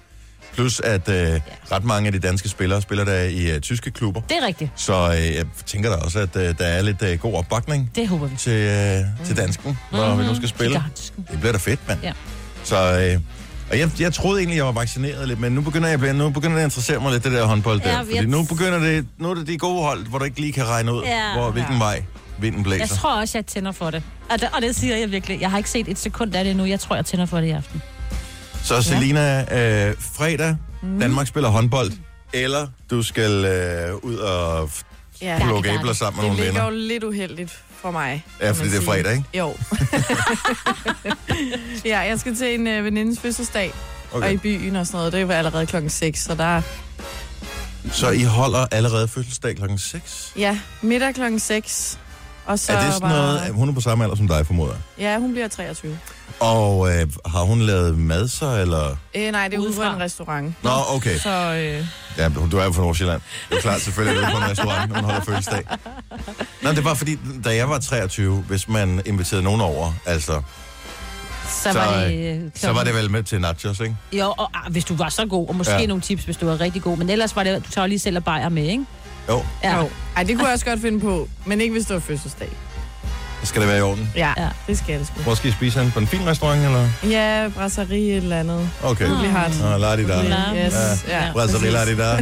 Plus 0.54 0.80
at 0.80 1.10
øh, 1.10 1.40
ret 1.72 1.84
mange 1.84 2.08
af 2.08 2.14
de 2.14 2.20
danske 2.20 2.50
spillere 2.50 2.82
spiller 2.82 3.06
der 3.06 3.22
i 3.24 3.56
uh, 3.56 3.60
tyske 3.62 3.92
klubber. 3.92 4.22
Det 4.22 4.38
er 4.42 4.46
rigtigt. 4.48 4.72
Så 4.76 4.94
øh, 5.18 5.36
jeg 5.36 5.46
tænker 5.66 5.90
da 5.90 5.96
også, 5.96 6.20
at 6.20 6.36
øh, 6.36 6.58
der 6.58 6.66
er 6.66 6.82
lidt 6.82 7.02
øh, 7.02 7.20
god 7.20 7.34
opbakning 7.34 7.92
Det 7.96 8.08
håber 8.08 8.28
vi. 8.28 8.36
til, 8.36 8.52
øh, 8.52 9.26
til 9.26 9.38
dansken, 9.38 9.78
når 9.92 10.16
vi 10.16 10.24
nu 10.24 10.36
skal 10.36 10.50
spille. 10.50 10.70
Gigantisk. 10.78 11.14
Det 11.32 11.40
bliver 11.40 11.52
da 11.52 11.58
fedt, 11.58 11.80
mand. 11.88 12.00
Ja. 12.04 12.12
Så, 12.64 12.76
øh, 13.16 13.22
og 13.72 13.80
jeg, 13.80 13.90
jeg 14.00 14.14
troede 14.14 14.40
egentlig, 14.40 14.58
jeg 14.58 14.66
var 14.66 14.72
vaccineret 14.72 15.28
lidt, 15.28 15.40
men 15.40 15.52
nu 15.52 15.62
begynder 15.62 15.88
jeg 15.90 16.14
nu 16.14 16.30
begynder 16.30 16.56
det 16.56 16.62
at 16.62 16.66
interessere 16.66 17.00
mig 17.00 17.12
lidt, 17.12 17.24
det 17.24 17.32
der 17.32 17.46
håndbold 17.46 17.80
der. 17.82 17.90
Ja, 17.92 18.00
fordi 18.00 18.16
jeg- 18.16 18.26
nu 18.26 18.44
begynder 18.44 18.80
det, 18.80 19.08
nu 19.18 19.30
er 19.30 19.34
det 19.36 19.48
de 19.48 19.58
gode 19.58 19.84
hold, 19.84 20.08
hvor 20.08 20.18
du 20.20 20.26
ikke 20.26 20.40
lige 20.42 20.54
kan 20.54 20.66
regne 20.68 20.94
ud, 20.94 21.04
Ja. 21.04 21.34
hvor, 21.34 21.52
hvilken 21.52 21.74
Ja. 21.74 21.80
vej 21.80 22.04
vinden 22.40 22.64
blæser. 22.64 22.80
Jeg 22.82 22.90
tror 22.90 23.20
også, 23.22 23.38
jeg 23.38 23.46
tænder 23.46 23.72
for 23.72 23.90
det. 23.92 24.04
Og, 24.30 24.42
det. 24.42 24.50
og 24.56 24.62
det 24.62 24.76
siger 24.76 24.98
jeg 24.98 25.12
virkelig. 25.12 25.42
Jeg 25.42 25.52
har 25.52 25.58
ikke 25.58 25.70
set 25.70 25.88
et 25.88 26.00
sekund 26.00 26.36
af 26.36 26.44
det 26.44 26.52
endnu. 26.52 26.66
Jeg 26.66 26.80
tror, 26.80 26.96
jeg 26.96 27.06
tænder 27.06 27.26
for 27.26 27.38
det 27.38 27.48
i 27.48 27.52
aften. 27.52 27.82
Så 28.68 28.82
Selina, 28.82 29.42
øh, 29.90 29.96
fredag, 30.18 30.56
Mhm. 30.82 31.00
Danmark 31.00 31.28
spiller 31.28 31.50
håndbold, 31.50 31.92
eller 32.34 32.68
du 32.90 33.04
skal 33.04 33.32
øh, 33.46 33.96
ud 33.96 34.16
og 34.16 34.70
Ja, 35.22 35.40
plukke 35.44 35.68
det 35.70 35.74
er 35.76 35.80
æbler 35.80 35.88
det. 35.92 35.98
sammen 35.98 36.18
med 36.18 36.24
det 36.24 36.38
nogle 36.38 36.46
ligger 36.46 36.64
venner. 36.64 36.82
jo 36.82 36.88
lidt 36.88 37.04
uheldigt 37.04 37.60
for 37.82 37.92
mig. 37.92 38.26
Ja, 38.42 38.52
fordi 38.52 38.70
det 38.70 38.78
er 38.78 38.82
fredag, 38.86 39.12
ikke? 39.12 39.24
Jo. 39.34 39.56
ja, 41.92 42.00
jeg 42.00 42.20
skal 42.20 42.36
til 42.36 42.54
en 42.60 42.68
øh, 42.68 42.86
venindes 42.86 43.20
fødselsdag, 43.20 43.74
okay. 44.14 44.26
og 44.28 44.34
i 44.34 44.38
byen 44.38 44.76
og 44.76 44.88
sådan 44.88 44.98
noget. 44.98 45.14
Det 45.14 45.18
er 45.22 45.26
jo 45.26 45.32
allerede 45.32 45.66
klokken 45.66 45.90
6, 45.90 46.20
så 46.24 46.36
der 46.36 46.62
Så 47.92 48.10
I 48.10 48.24
holder 48.24 48.66
allerede 48.72 49.08
fødselsdag 49.08 49.56
klokken 49.56 49.78
6? 49.78 50.34
Ja, 50.38 50.60
middag 50.82 51.14
klokken 51.16 51.40
6. 51.40 52.00
Og 52.48 52.60
så 52.60 52.74
Er 52.74 52.86
det 52.86 52.94
sådan 52.94 53.10
noget, 53.10 53.50
hun 53.54 53.70
er 53.70 53.74
på 53.74 53.82
samme 53.82 54.04
alder 54.04 54.16
som 54.16 54.28
dig, 54.28 54.46
formoder? 54.48 54.74
Ja, 55.00 55.20
hun 55.20 55.32
bliver 55.32 55.48
23. 55.48 56.00
Og 56.40 56.90
øh, 56.90 57.08
har 57.26 57.42
hun 57.42 57.62
lavet 57.62 57.98
mad 57.98 58.28
så, 58.28 58.58
eller? 58.58 58.96
Øh, 59.16 59.32
nej, 59.32 59.48
det 59.48 59.56
er 59.56 59.60
ude 59.60 59.68
Udefra. 59.68 59.84
fra 59.84 59.96
en 59.96 60.02
restaurant. 60.02 60.56
Nå, 60.64 60.70
okay. 60.96 61.18
Så 61.18 61.30
øh, 61.30 61.86
Ja, 62.18 62.30
du 62.52 62.58
er 62.58 62.64
jo 62.66 62.72
fra 62.72 62.82
Nordsjælland. 62.82 63.22
Det 63.50 63.58
er 63.58 63.62
klart, 63.62 63.82
selvfølgelig 63.82 64.22
er 64.24 64.26
du 64.26 64.32
på 64.32 64.44
en 64.44 64.50
restaurant, 64.52 64.90
når 64.90 64.96
hun 64.96 65.06
holder 65.06 65.22
fødselsdag. 65.26 65.64
Nå, 66.62 66.72
det 66.72 66.84
var 66.86 66.94
fordi, 66.94 67.18
da 67.46 67.56
jeg 67.56 67.70
var 67.70 67.80
23, 67.80 68.36
hvis 68.48 68.70
man 68.70 69.02
inviterede 69.06 69.44
nogen 69.44 69.62
over, 69.62 69.94
altså, 70.06 70.42
Så, 71.50 71.72
Så, 71.72 71.80
var 71.80 72.04
øh, 72.04 72.10
det... 72.10 72.44
øh, 72.44 72.52
så 72.56 72.72
var 72.74 72.84
det 72.84 72.94
vel 72.94 73.12
med 73.12 73.24
til 73.24 73.42
nachos, 73.42 73.80
ikke? 73.80 73.96
Jo, 74.14 74.34
og 74.38 74.50
ah, 74.54 74.72
hvis 74.72 74.86
du 74.86 74.96
var 74.96 75.10
så 75.10 75.26
god, 75.26 75.48
og 75.48 75.56
måske 75.56 75.74
ja. 75.74 75.86
nogle 75.86 76.02
tips, 76.02 76.24
hvis 76.24 76.38
du 76.38 76.46
var 76.46 76.62
rigtig 76.62 76.82
god. 76.82 76.98
Men 76.98 77.10
ellers 77.10 77.36
var 77.36 77.44
det, 77.44 77.66
du 77.66 77.72
tager 77.72 77.88
lige 77.88 78.00
selv 78.00 78.18
og 78.18 78.24
bajer 78.24 78.50
med, 78.50 78.64
ikke? 78.64 78.86
Jo, 79.30 79.44
Ja. 79.64 79.78
jo. 79.80 79.90
Ej, 80.16 80.24
det 80.24 80.36
kunne 80.36 80.46
jeg 80.46 80.54
også 80.54 80.66
godt 80.66 80.82
finde 80.82 81.00
på, 81.00 81.30
men 81.46 81.62
ikke 81.62 81.72
hvis 81.72 81.86
det 81.86 81.94
var 81.94 82.00
fødselsdag. 82.00 82.50
så 83.42 83.46
skal 83.48 83.62
det 83.62 83.70
være 83.70 83.78
i 83.78 83.82
orden. 83.82 84.12
Ja, 84.16 84.34
det 84.68 84.78
skal 84.78 85.00
det 85.00 85.08
sgu. 85.08 85.22
Hvor 85.22 85.36
skal 85.36 85.50
I 85.50 85.54
spise 85.54 85.80
hen? 85.82 85.92
På 85.92 86.00
en 86.00 86.08
fin 86.08 86.28
restaurant, 86.28 86.66
eller? 86.66 86.90
Ja, 87.10 87.50
brasserie 87.56 88.16
eller 88.16 88.40
andet. 88.40 88.70
Okay. 88.84 89.06
Vi 89.06 89.28
har 89.28 89.46
et... 89.46 89.60
Nå, 89.62 89.78
lad 89.78 89.98
de 89.98 90.08
der. 90.08 90.24
Ja. 90.24 90.66
Yes. 90.66 90.74
Ja. 91.08 91.26
Ja, 91.26 91.32
Brasserie, 91.32 91.72
lad 91.72 91.86
de 91.86 91.98
der. 91.98 92.16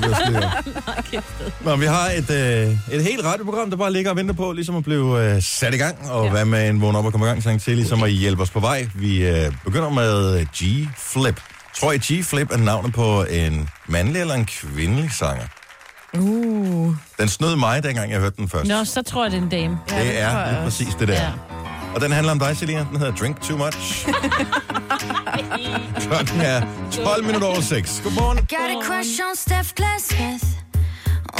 Det 0.00 0.16
styr. 0.16 1.20
Nå, 1.64 1.76
vi 1.76 1.86
har 1.86 2.10
et, 2.16 2.30
øh, 2.30 2.76
et 2.92 3.02
helt 3.04 3.24
radioprogram, 3.24 3.70
der 3.70 3.76
bare 3.76 3.92
ligger 3.92 4.10
og 4.10 4.16
venter 4.16 4.34
på, 4.34 4.52
ligesom 4.52 4.76
at 4.76 4.84
blive 4.84 5.34
øh, 5.34 5.42
sat 5.42 5.74
i 5.74 5.76
gang, 5.76 6.10
og 6.10 6.24
ja. 6.24 6.30
Hvad 6.30 6.44
med 6.44 6.68
en 6.68 6.80
vågn 6.80 6.96
op 6.96 7.04
og 7.04 7.12
komme 7.12 7.26
i 7.26 7.28
gang 7.28 7.42
sang 7.42 7.60
til, 7.62 7.76
ligesom 7.76 8.02
at 8.02 8.10
hjælpe 8.10 8.42
os 8.42 8.50
på 8.50 8.60
vej. 8.60 8.88
Vi 8.94 9.26
øh, 9.26 9.52
begynder 9.64 9.90
med 9.90 10.40
øh, 10.40 10.46
G-Flip. 10.56 11.40
Tror 11.80 11.92
I, 11.92 11.96
G-Flip 11.98 12.52
er 12.52 12.56
navnet 12.56 12.92
på 12.94 13.24
en 13.30 13.68
mandlig 13.86 14.20
eller 14.20 14.34
en 14.34 14.46
kvindelig 14.46 15.10
sanger? 15.12 15.44
Uh. 16.14 16.94
Den 17.18 17.28
snød 17.28 17.56
mig, 17.56 17.82
dengang 17.82 18.10
jeg 18.10 18.20
hørte 18.20 18.36
den 18.36 18.48
først. 18.48 18.68
Nå, 18.68 18.84
så 18.84 19.02
tror 19.02 19.24
jeg, 19.24 19.30
det 19.32 19.38
er 19.38 19.42
en 19.42 19.48
dame. 19.48 19.78
Ja, 19.90 20.00
det 20.00 20.20
er 20.20 20.50
lige 20.50 20.62
præcis 20.64 20.94
det 20.94 21.08
der. 21.08 21.14
Ja. 21.14 21.30
Og 21.94 22.00
den 22.02 22.12
handler 22.12 22.32
om 22.32 22.38
dig, 22.38 22.56
Selina. 22.56 22.86
Den 22.90 22.98
hedder 22.98 23.14
Drink 23.14 23.40
Too 23.40 23.56
Much. 23.56 24.08
Klokken 26.06 26.40
er 26.40 26.62
12 26.92 27.24
minutter 27.24 27.48
over 27.48 27.60
6. 27.60 28.00
Godmorgen. 28.04 28.36
Got 28.38 28.70
a 28.76 28.82
crush 28.82 29.20
on 29.28 29.36
Steph 29.36 29.70
Glassmith. 29.74 30.44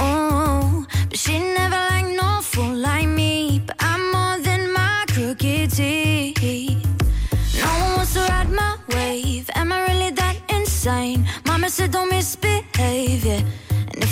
Oh, 0.01 0.85
but 1.11 1.19
she 1.19 1.39
never 1.39 1.81
like 1.93 2.09
no 2.23 2.41
fool 2.43 2.75
like 2.77 3.09
me. 3.09 3.61
But 3.67 3.77
I'm 3.81 4.03
more 4.17 4.37
than 4.49 4.73
my 4.73 5.05
crooked 5.15 5.71
teeth. 5.71 6.43
No 7.63 7.71
one 7.85 7.93
wants 7.97 8.15
to 8.15 8.21
ride 8.21 8.51
my 8.63 8.73
wave. 8.95 9.47
Am 9.55 9.73
I 9.73 9.79
really 9.89 10.11
that 10.21 10.37
insane? 10.49 11.27
Mama 11.47 11.69
said 11.71 11.91
don't 11.93 12.11
misbehave, 12.11 13.25
yeah. 13.25 13.43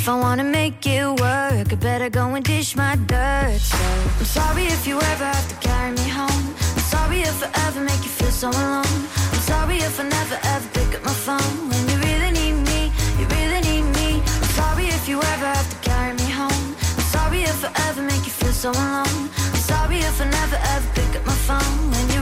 If 0.04 0.10
I 0.10 0.16
wanna 0.16 0.44
make 0.44 0.86
it 0.86 1.08
work, 1.18 1.72
I 1.72 1.76
better 1.76 2.10
go 2.10 2.34
and 2.34 2.44
dish 2.44 2.76
my 2.76 2.94
dirt. 2.94 3.58
So 3.58 3.78
I'm 4.20 4.24
sorry 4.26 4.66
if 4.66 4.86
you 4.86 5.00
ever 5.00 5.24
have 5.24 5.48
to 5.48 5.56
carry 5.66 5.92
me 5.92 6.06
home. 6.10 6.44
I'm 6.76 6.84
sorry 6.92 7.20
if 7.22 7.42
I 7.42 7.48
ever 7.66 7.80
make 7.80 8.02
you 8.04 8.12
feel 8.18 8.30
so 8.30 8.50
alone. 8.50 9.00
I'm 9.32 9.42
sorry 9.52 9.78
if 9.78 9.98
I 9.98 10.02
never 10.02 10.38
ever 10.52 10.68
pick 10.76 10.94
up 10.96 11.04
my 11.06 11.16
phone 11.26 11.56
when 11.70 11.82
you 11.88 11.96
really 12.04 12.32
need 12.32 12.56
me. 12.68 12.92
You 13.18 13.24
really 13.38 13.62
need 13.64 13.86
me. 13.96 14.20
I'm 14.42 14.52
sorry 14.60 14.88
if 14.88 15.08
you 15.08 15.22
ever 15.32 15.46
have 15.56 15.70
to 15.72 15.78
carry 15.88 16.12
me 16.12 16.28
home. 16.28 16.66
I'm 16.98 17.08
sorry 17.16 17.40
if 17.44 17.64
I 17.64 17.70
ever 17.88 18.02
make 18.02 18.24
you 18.28 18.34
feel 18.40 18.52
so 18.52 18.72
alone. 18.72 19.30
I'm 19.54 19.62
sorry 19.72 20.00
if 20.00 20.20
I 20.20 20.26
never 20.28 20.58
ever 20.74 20.88
pick 20.92 21.16
up 21.16 21.24
my 21.24 21.38
phone 21.48 21.80
when 21.92 22.04
you 22.12 22.13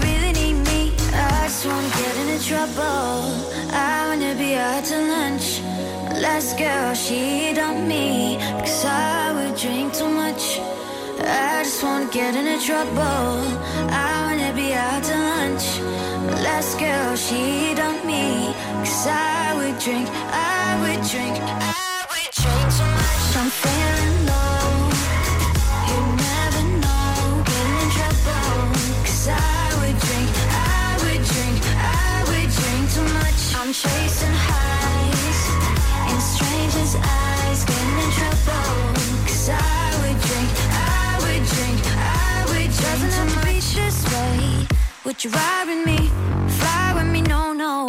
just 1.63 1.75
wanna 1.75 1.89
get 1.91 2.17
into 2.17 2.45
trouble. 2.45 3.23
I 3.71 4.09
wanna 4.09 4.35
be 4.35 4.55
out 4.57 4.85
to 4.85 4.99
lunch. 4.99 5.61
Last 6.21 6.59
girl, 6.59 6.93
she 6.95 7.53
dumped 7.55 7.87
me 7.87 8.37
because 8.57 8.85
I 8.85 9.33
would 9.33 9.57
drink 9.57 9.95
too 9.95 10.09
much. 10.09 10.59
I 11.21 11.63
just 11.63 11.83
wanna 11.85 12.11
get 12.11 12.35
into 12.35 12.59
trouble. 12.67 13.39
I 13.91 14.13
wanna 14.27 14.53
be 14.55 14.75
out 14.75 15.05
to 15.05 15.17
lunch. 15.31 15.67
Last 16.43 16.81
girl, 16.81 17.15
she 17.15 17.75
dumped 17.77 18.05
me 18.05 18.55
because 18.81 19.07
I 19.07 19.55
would 19.59 19.79
drink, 19.79 20.09
I 20.11 20.67
would 20.83 21.03
drink, 21.13 21.37
I 21.39 22.07
would 22.11 22.31
drink 22.43 22.67
too 22.77 22.91
much. 22.99 23.37
I'm 23.41 23.51
feeling 23.51 24.02
Would 33.73 33.81
drink, 40.21 40.51
I 40.73 41.17
would 41.23 41.45
drink, 41.49 41.81
I 41.97 42.45
would 42.49 42.71
drink. 42.71 43.03
In 43.03 43.13
a 43.19 43.25
malicious 43.37 44.05
way. 44.13 44.69
Would 45.07 45.25
you 45.25 45.31
ride 45.31 45.65
with 45.69 45.87
me? 45.87 46.11
Fly 46.49 46.93
with 46.97 47.07
me? 47.07 47.23
No, 47.23 47.55
no. 47.55 47.89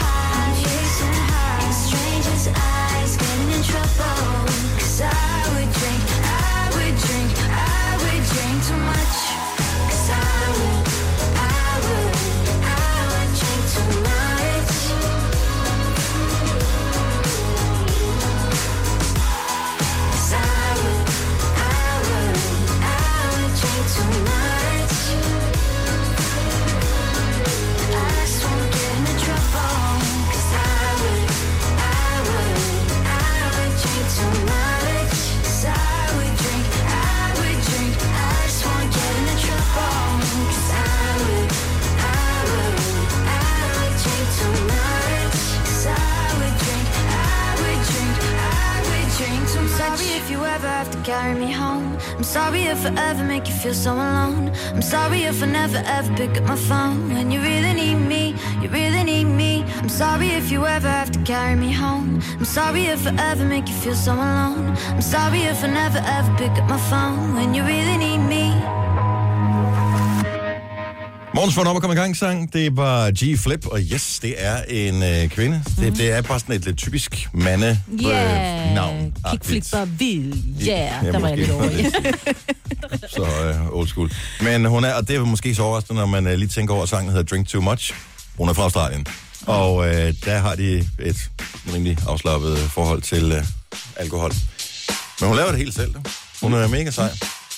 feel 53.61 53.73
so 53.75 53.93
alone. 53.93 54.51
I'm 54.73 54.81
sorry 54.81 55.21
if 55.23 55.43
I 55.43 55.45
never 55.45 55.83
ever 55.85 56.11
pick 56.15 56.35
up 56.35 56.45
my 56.45 56.55
phone 56.55 57.13
when 57.13 57.29
you 57.29 57.39
really 57.41 57.73
need 57.73 57.99
me. 58.13 58.33
You 58.59 58.69
really 58.69 59.03
need 59.03 59.25
me. 59.25 59.63
I'm 59.81 59.89
sorry 59.89 60.29
if 60.29 60.51
you 60.51 60.65
ever 60.65 60.87
have 60.87 61.11
to 61.11 61.19
carry 61.19 61.55
me 61.55 61.71
home. 61.71 62.19
I'm 62.39 62.45
sorry 62.45 62.85
if 62.85 63.05
I 63.05 63.13
ever 63.31 63.45
make 63.45 63.67
you 63.67 63.75
feel 63.75 63.93
so 63.93 64.13
alone. 64.13 64.75
I'm 64.95 65.01
sorry 65.01 65.41
if 65.41 65.63
I 65.63 65.67
never 65.67 65.99
ever 65.99 66.31
pick 66.37 66.53
up 66.59 66.67
my 66.67 66.79
phone 66.89 67.35
when 67.35 67.53
you 67.53 67.63
really 67.63 67.97
need 67.97 68.23
me. 68.35 68.50
Morgens 71.41 71.55
for 71.55 71.65
op 71.65 71.75
og 71.75 71.81
komme 71.81 71.93
i 71.95 71.97
gang 71.97 72.17
sang, 72.17 72.53
det 72.53 72.77
var 72.77 73.11
G-Flip, 73.11 73.67
og 73.67 73.79
yes, 73.79 74.19
det 74.19 74.35
er 74.37 74.63
en 74.63 75.03
øh, 75.03 75.29
kvinde. 75.29 75.63
Det, 75.77 75.97
det 75.97 76.11
er 76.11 76.21
bare 76.21 76.39
sådan 76.39 76.55
et 76.55 76.65
lidt 76.65 76.77
typisk 76.77 77.29
mande 77.33 77.79
Yeah, 78.03 78.67
øh, 78.69 78.75
navn. 78.75 79.13
kickflipper 79.31 79.85
vild. 79.85 80.33
Yeah, 80.67 81.05
Ja, 81.05 81.11
der 81.11 81.19
var 81.19 81.27
jeg 81.27 81.37
lidt 81.37 81.51
over. 81.51 81.69
Så 83.15 83.21
øh, 83.21 83.75
old 83.77 83.87
school. 83.87 84.11
Men 84.41 84.65
hun 84.65 84.83
er, 84.83 84.93
og 84.93 85.07
det 85.07 85.15
er 85.15 85.25
måske 85.25 85.55
så 85.55 85.63
overraskende, 85.63 85.99
når 85.99 86.05
man 86.05 86.27
øh, 86.27 86.37
lige 86.37 86.49
tænker 86.49 86.73
over, 86.73 86.83
at 86.83 86.89
sangen 86.89 87.09
hedder 87.11 87.23
Drink 87.23 87.47
Too 87.47 87.61
Much. 87.61 87.93
Hun 88.37 88.49
er 88.49 88.53
fra 88.53 88.63
Australien. 88.63 89.07
Og 89.45 89.87
øh, 89.87 90.13
der 90.25 90.37
har 90.37 90.55
de 90.55 90.87
et 90.99 91.29
rimelig 91.73 91.97
afslappet 92.07 92.57
forhold 92.57 93.01
til 93.01 93.31
øh, 93.31 93.43
alkohol. 93.95 94.33
Men 95.19 95.27
hun 95.27 95.37
laver 95.37 95.49
det 95.49 95.59
helt 95.59 95.75
selv. 95.75 95.95
Hun 96.41 96.53
er 96.53 96.67
mega 96.67 96.91
sej. 96.91 97.09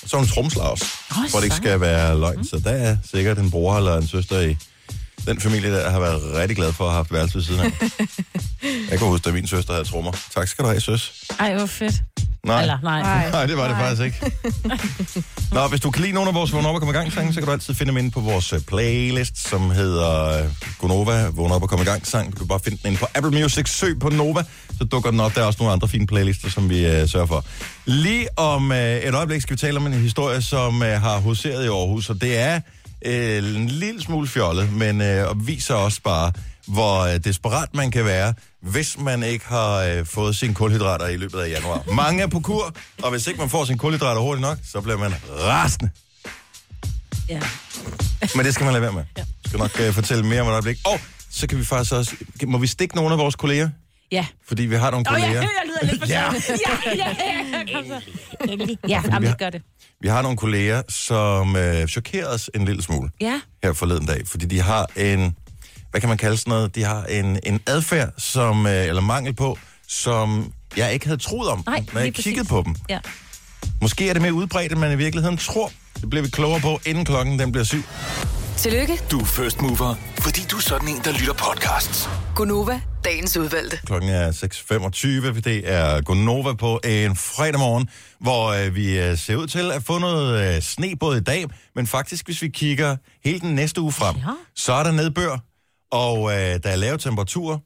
Og 0.04 0.10
så 0.10 0.16
er 0.16 0.20
hun 0.20 0.28
tromslager 0.28 0.70
også, 0.70 0.84
Åh, 1.10 1.30
hvor 1.30 1.38
det 1.40 1.44
ikke 1.44 1.56
skal 1.56 1.80
være 1.80 2.20
løgn. 2.20 2.44
Så 2.44 2.60
der 2.64 2.70
er 2.70 2.96
sikkert 3.10 3.38
en 3.38 3.50
bror 3.50 3.76
eller 3.76 3.96
en 3.96 4.06
søster 4.06 4.40
i 4.40 4.56
den 5.26 5.40
familie, 5.40 5.72
der 5.72 5.90
har 5.90 6.00
været 6.00 6.22
rigtig 6.34 6.56
glad 6.56 6.72
for 6.72 6.84
at 6.84 6.90
have 6.90 6.96
haft 6.96 7.12
værelse 7.12 7.34
ved 7.34 7.42
siden 7.42 7.60
af. 7.60 7.70
Jeg 8.90 8.98
kan 8.98 9.08
huske, 9.08 9.24
da 9.24 9.32
min 9.32 9.46
søster 9.46 9.72
havde 9.72 9.84
trommer. 9.84 10.12
Tak 10.34 10.48
skal 10.48 10.64
du 10.64 10.68
have, 10.68 10.80
søs. 10.80 11.24
Ej, 11.40 11.54
hvor 11.54 11.66
fedt. 11.66 11.94
Nej. 12.46 12.60
Eller, 12.60 12.78
nej. 12.82 13.02
Nej. 13.02 13.30
Nej, 13.30 13.46
det 13.46 13.56
var 13.56 13.68
det 13.68 13.76
Nej. 13.76 13.88
faktisk 13.88 14.02
ikke. 14.02 14.36
Nå, 15.54 15.68
hvis 15.68 15.80
du 15.80 15.90
kan 15.90 16.02
lide 16.02 16.12
nogle 16.12 16.28
af 16.28 16.34
vores 16.34 16.52
Vågn 16.52 16.66
op 16.66 16.74
og 16.74 16.80
komme 16.80 16.94
i 16.94 16.96
gang 16.96 17.12
sange, 17.12 17.32
så 17.32 17.40
kan 17.40 17.46
du 17.46 17.52
altid 17.52 17.74
finde 17.74 17.90
dem 17.90 17.96
inde 17.96 18.10
på 18.10 18.20
vores 18.20 18.52
øh, 18.52 18.60
playlist, 18.60 19.48
som 19.48 19.70
hedder 19.70 20.42
øh, 20.44 20.50
Gonova, 20.78 21.28
Vågn 21.28 21.52
op 21.52 21.62
og 21.62 21.68
komme 21.68 21.82
i 21.82 21.86
gang 21.86 22.06
sang. 22.06 22.32
Du 22.32 22.38
kan 22.38 22.48
bare 22.48 22.60
finde 22.64 22.78
den 22.82 22.86
inde 22.86 22.98
på 22.98 23.06
Apple 23.14 23.42
Music, 23.42 23.68
søg 23.68 23.98
på 23.98 24.08
Nova, 24.08 24.42
så 24.78 24.84
dukker 24.84 25.10
den 25.10 25.20
op. 25.20 25.34
Der 25.34 25.40
er 25.40 25.44
også 25.44 25.58
nogle 25.58 25.72
andre 25.72 25.88
fine 25.88 26.06
playlister, 26.06 26.50
som 26.50 26.70
vi 26.70 26.86
øh, 26.86 27.08
sørger 27.08 27.26
for. 27.26 27.44
Lige 27.84 28.38
om 28.38 28.72
øh, 28.72 28.96
et 28.96 29.14
øjeblik 29.14 29.40
skal 29.42 29.52
vi 29.56 29.58
tale 29.58 29.76
om 29.76 29.86
en 29.86 29.92
historie, 29.92 30.42
som 30.42 30.82
øh, 30.82 31.00
har 31.00 31.18
huseret 31.18 31.64
i 31.64 31.68
Aarhus, 31.68 32.10
og 32.10 32.20
det 32.20 32.38
er 32.38 32.60
øh, 33.04 33.56
en 33.56 33.66
lille 33.68 34.02
smule 34.02 34.28
fjollet, 34.28 34.72
men 34.72 35.00
øh, 35.00 35.28
og 35.28 35.46
viser 35.46 35.74
også 35.74 36.00
bare, 36.04 36.32
hvor 36.66 37.00
øh, 37.00 37.16
desperat 37.24 37.68
man 37.74 37.90
kan 37.90 38.04
være, 38.04 38.34
hvis 38.62 38.98
man 38.98 39.22
ikke 39.22 39.46
har 39.48 39.76
øh, 39.78 40.06
fået 40.06 40.36
sine 40.36 40.54
kulhydrater 40.54 41.06
i 41.06 41.16
løbet 41.16 41.38
af 41.40 41.48
januar. 41.50 41.82
Mange 42.02 42.22
er 42.22 42.26
på 42.26 42.40
kur, 42.40 42.74
og 43.02 43.10
hvis 43.10 43.26
ikke 43.26 43.40
man 43.40 43.50
får 43.50 43.64
sine 43.64 43.78
kulhydrater 43.78 44.20
hurtigt 44.20 44.40
nok, 44.40 44.58
så 44.72 44.80
bliver 44.80 44.98
man 44.98 45.14
rasende. 45.40 45.90
Ja. 47.28 47.40
Men 48.34 48.46
det 48.46 48.54
skal 48.54 48.64
man 48.64 48.72
lade 48.72 48.82
være 48.82 48.92
med. 48.92 49.04
Jeg 49.16 49.24
skal 49.46 49.58
nok 49.58 49.80
øh, 49.80 49.92
fortælle 49.92 50.24
mere 50.26 50.40
om 50.40 50.46
et 50.48 50.52
øjeblik. 50.52 50.78
Og 50.84 51.00
så 51.30 51.46
kan 51.46 51.58
vi 51.58 51.64
faktisk 51.64 51.92
også... 51.92 52.12
Må 52.46 52.58
vi 52.58 52.66
stikke 52.66 52.96
nogle 52.96 53.12
af 53.12 53.18
vores 53.18 53.36
kolleger? 53.36 53.68
Ja. 54.12 54.26
Fordi 54.48 54.62
vi 54.62 54.74
har 54.76 54.90
nogle 54.90 55.06
Åh, 55.08 55.12
kolleger. 55.14 55.32
jeg, 55.32 55.42
jeg 55.42 55.66
lyder 55.66 55.92
lidt 55.92 56.00
for 56.02 56.08
Ja. 56.08 56.22
ja. 56.22 56.32
ja, 56.94 57.16
ja, 57.20 57.43
Endelig. 58.48 58.78
Ja, 58.88 59.02
jamen, 59.04 59.22
vi 59.22 59.26
har- 59.26 59.34
gør 59.36 59.50
det. 59.50 59.62
Vi 60.00 60.08
har 60.08 60.22
nogle 60.22 60.36
kolleger, 60.36 60.82
som 60.88 61.56
øh, 61.56 61.86
chokerede 61.86 62.30
os 62.34 62.50
en 62.54 62.64
lille 62.64 62.82
smule 62.82 63.10
Ja. 63.20 63.40
her 63.62 63.72
forleden 63.72 64.06
dag, 64.06 64.22
fordi 64.28 64.46
de 64.46 64.60
har 64.60 64.86
en, 64.96 65.36
hvad 65.90 66.00
kan 66.00 66.08
man 66.08 66.18
kalde 66.18 66.36
sådan 66.36 66.50
noget, 66.50 66.74
de 66.74 66.82
har 66.84 67.04
en, 67.04 67.38
en 67.46 67.60
adfærd, 67.66 68.10
som, 68.18 68.66
øh, 68.66 68.86
eller 68.86 69.02
mangel 69.02 69.34
på, 69.34 69.58
som 69.88 70.52
jeg 70.76 70.92
ikke 70.92 71.06
havde 71.06 71.20
troet 71.20 71.48
om, 71.48 71.62
Nej, 71.66 71.84
når 71.92 72.00
jeg 72.00 72.14
kiggede 72.14 72.36
præcis. 72.36 72.48
på 72.50 72.62
dem. 72.66 72.74
Ja. 72.88 72.98
Måske 73.80 74.08
er 74.08 74.12
det 74.12 74.22
mere 74.22 74.32
udbredt, 74.34 74.72
end 74.72 74.80
man 74.80 74.92
i 74.92 74.96
virkeligheden 74.96 75.36
tror. 75.36 75.72
Det 76.00 76.10
bliver 76.10 76.22
vi 76.22 76.28
klogere 76.30 76.60
på, 76.60 76.80
inden 76.86 77.04
klokken 77.04 77.38
den 77.38 77.52
bliver 77.52 77.64
syv. 77.64 77.82
Tillykke, 78.58 79.00
Du 79.10 79.20
er 79.20 79.24
first 79.24 79.60
mover, 79.62 79.94
fordi 80.18 80.40
du 80.50 80.56
er 80.56 80.60
sådan 80.60 80.88
en, 80.88 81.00
der 81.04 81.12
lytter 81.12 81.32
podcasts. 81.32 82.08
Gunova, 82.36 82.80
dagens 83.04 83.36
udvalgte. 83.36 83.78
Klokken 83.86 84.10
er 84.10 84.32
6.25, 84.32 85.40
det 85.40 85.72
er 85.72 86.00
Gonova 86.00 86.52
på 86.54 86.80
en 86.84 87.16
fredag 87.16 87.58
morgen, 87.58 87.88
hvor 88.20 88.46
øh, 88.48 88.74
vi 88.74 88.98
øh, 89.00 89.18
ser 89.18 89.36
ud 89.36 89.46
til 89.46 89.72
at 89.72 89.82
få 89.82 89.98
noget 89.98 90.56
øh, 90.56 90.62
sne 90.62 90.96
både 91.00 91.18
i 91.18 91.20
dag, 91.20 91.44
men 91.74 91.86
faktisk, 91.86 92.24
hvis 92.26 92.42
vi 92.42 92.48
kigger 92.48 92.96
hele 93.24 93.40
den 93.40 93.54
næste 93.54 93.80
uge 93.80 93.92
frem, 93.92 94.16
Ja. 94.16 94.22
så 94.56 94.72
er 94.72 94.82
der 94.82 94.92
nedbør, 94.92 95.38
og 95.90 96.30
øh, 96.32 96.36
der 96.38 96.58
er 96.70 96.76
lave 96.76 96.98
temperaturer. 96.98 97.58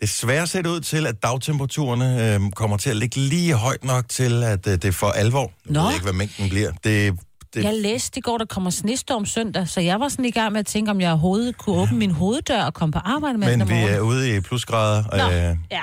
Desværre 0.00 0.46
ser 0.46 0.62
det 0.62 0.68
ud 0.70 0.80
til, 0.80 1.06
at 1.06 1.22
dagtemperaturerne 1.22 2.34
øh, 2.34 2.50
kommer 2.52 2.76
til 2.76 2.90
at 2.90 2.96
ligge 2.96 3.16
lige 3.20 3.54
højt 3.54 3.84
nok 3.84 4.08
til, 4.08 4.42
at 4.42 4.66
øh, 4.66 4.72
det 4.72 4.84
er 4.84 4.92
for 4.92 5.10
alvor. 5.10 5.52
Jeg 5.66 5.72
Nå. 5.72 5.82
ved 5.82 5.92
ikke, 5.92 6.02
hvad 6.04 6.12
mængden 6.12 6.48
bliver. 6.48 6.72
Det, 6.84 7.14
det, 7.54 7.64
Jeg 7.64 7.74
læste 7.74 8.18
i 8.18 8.20
går, 8.20 8.38
der 8.38 8.44
kommer 8.44 8.70
snestorm 8.70 9.26
søndag, 9.26 9.68
så 9.68 9.80
jeg 9.80 10.00
var 10.00 10.08
sådan 10.08 10.24
i 10.24 10.30
gang 10.30 10.52
med 10.52 10.60
at 10.60 10.66
tænke, 10.66 10.90
om 10.90 11.00
jeg 11.00 11.10
overhovedet 11.10 11.58
kunne 11.58 11.76
åbne 11.76 11.98
min 11.98 12.10
hoveddør 12.10 12.62
og 12.62 12.74
komme 12.74 12.92
på 12.92 12.98
arbejde 12.98 13.38
med 13.38 13.50
den 13.50 13.58
Men 13.58 13.68
vi 13.68 13.74
er 13.74 14.00
ude 14.00 14.36
i 14.36 14.40
plusgrader, 14.40 15.04
Nå, 15.16 15.50
øh, 15.50 15.56
ja. 15.70 15.82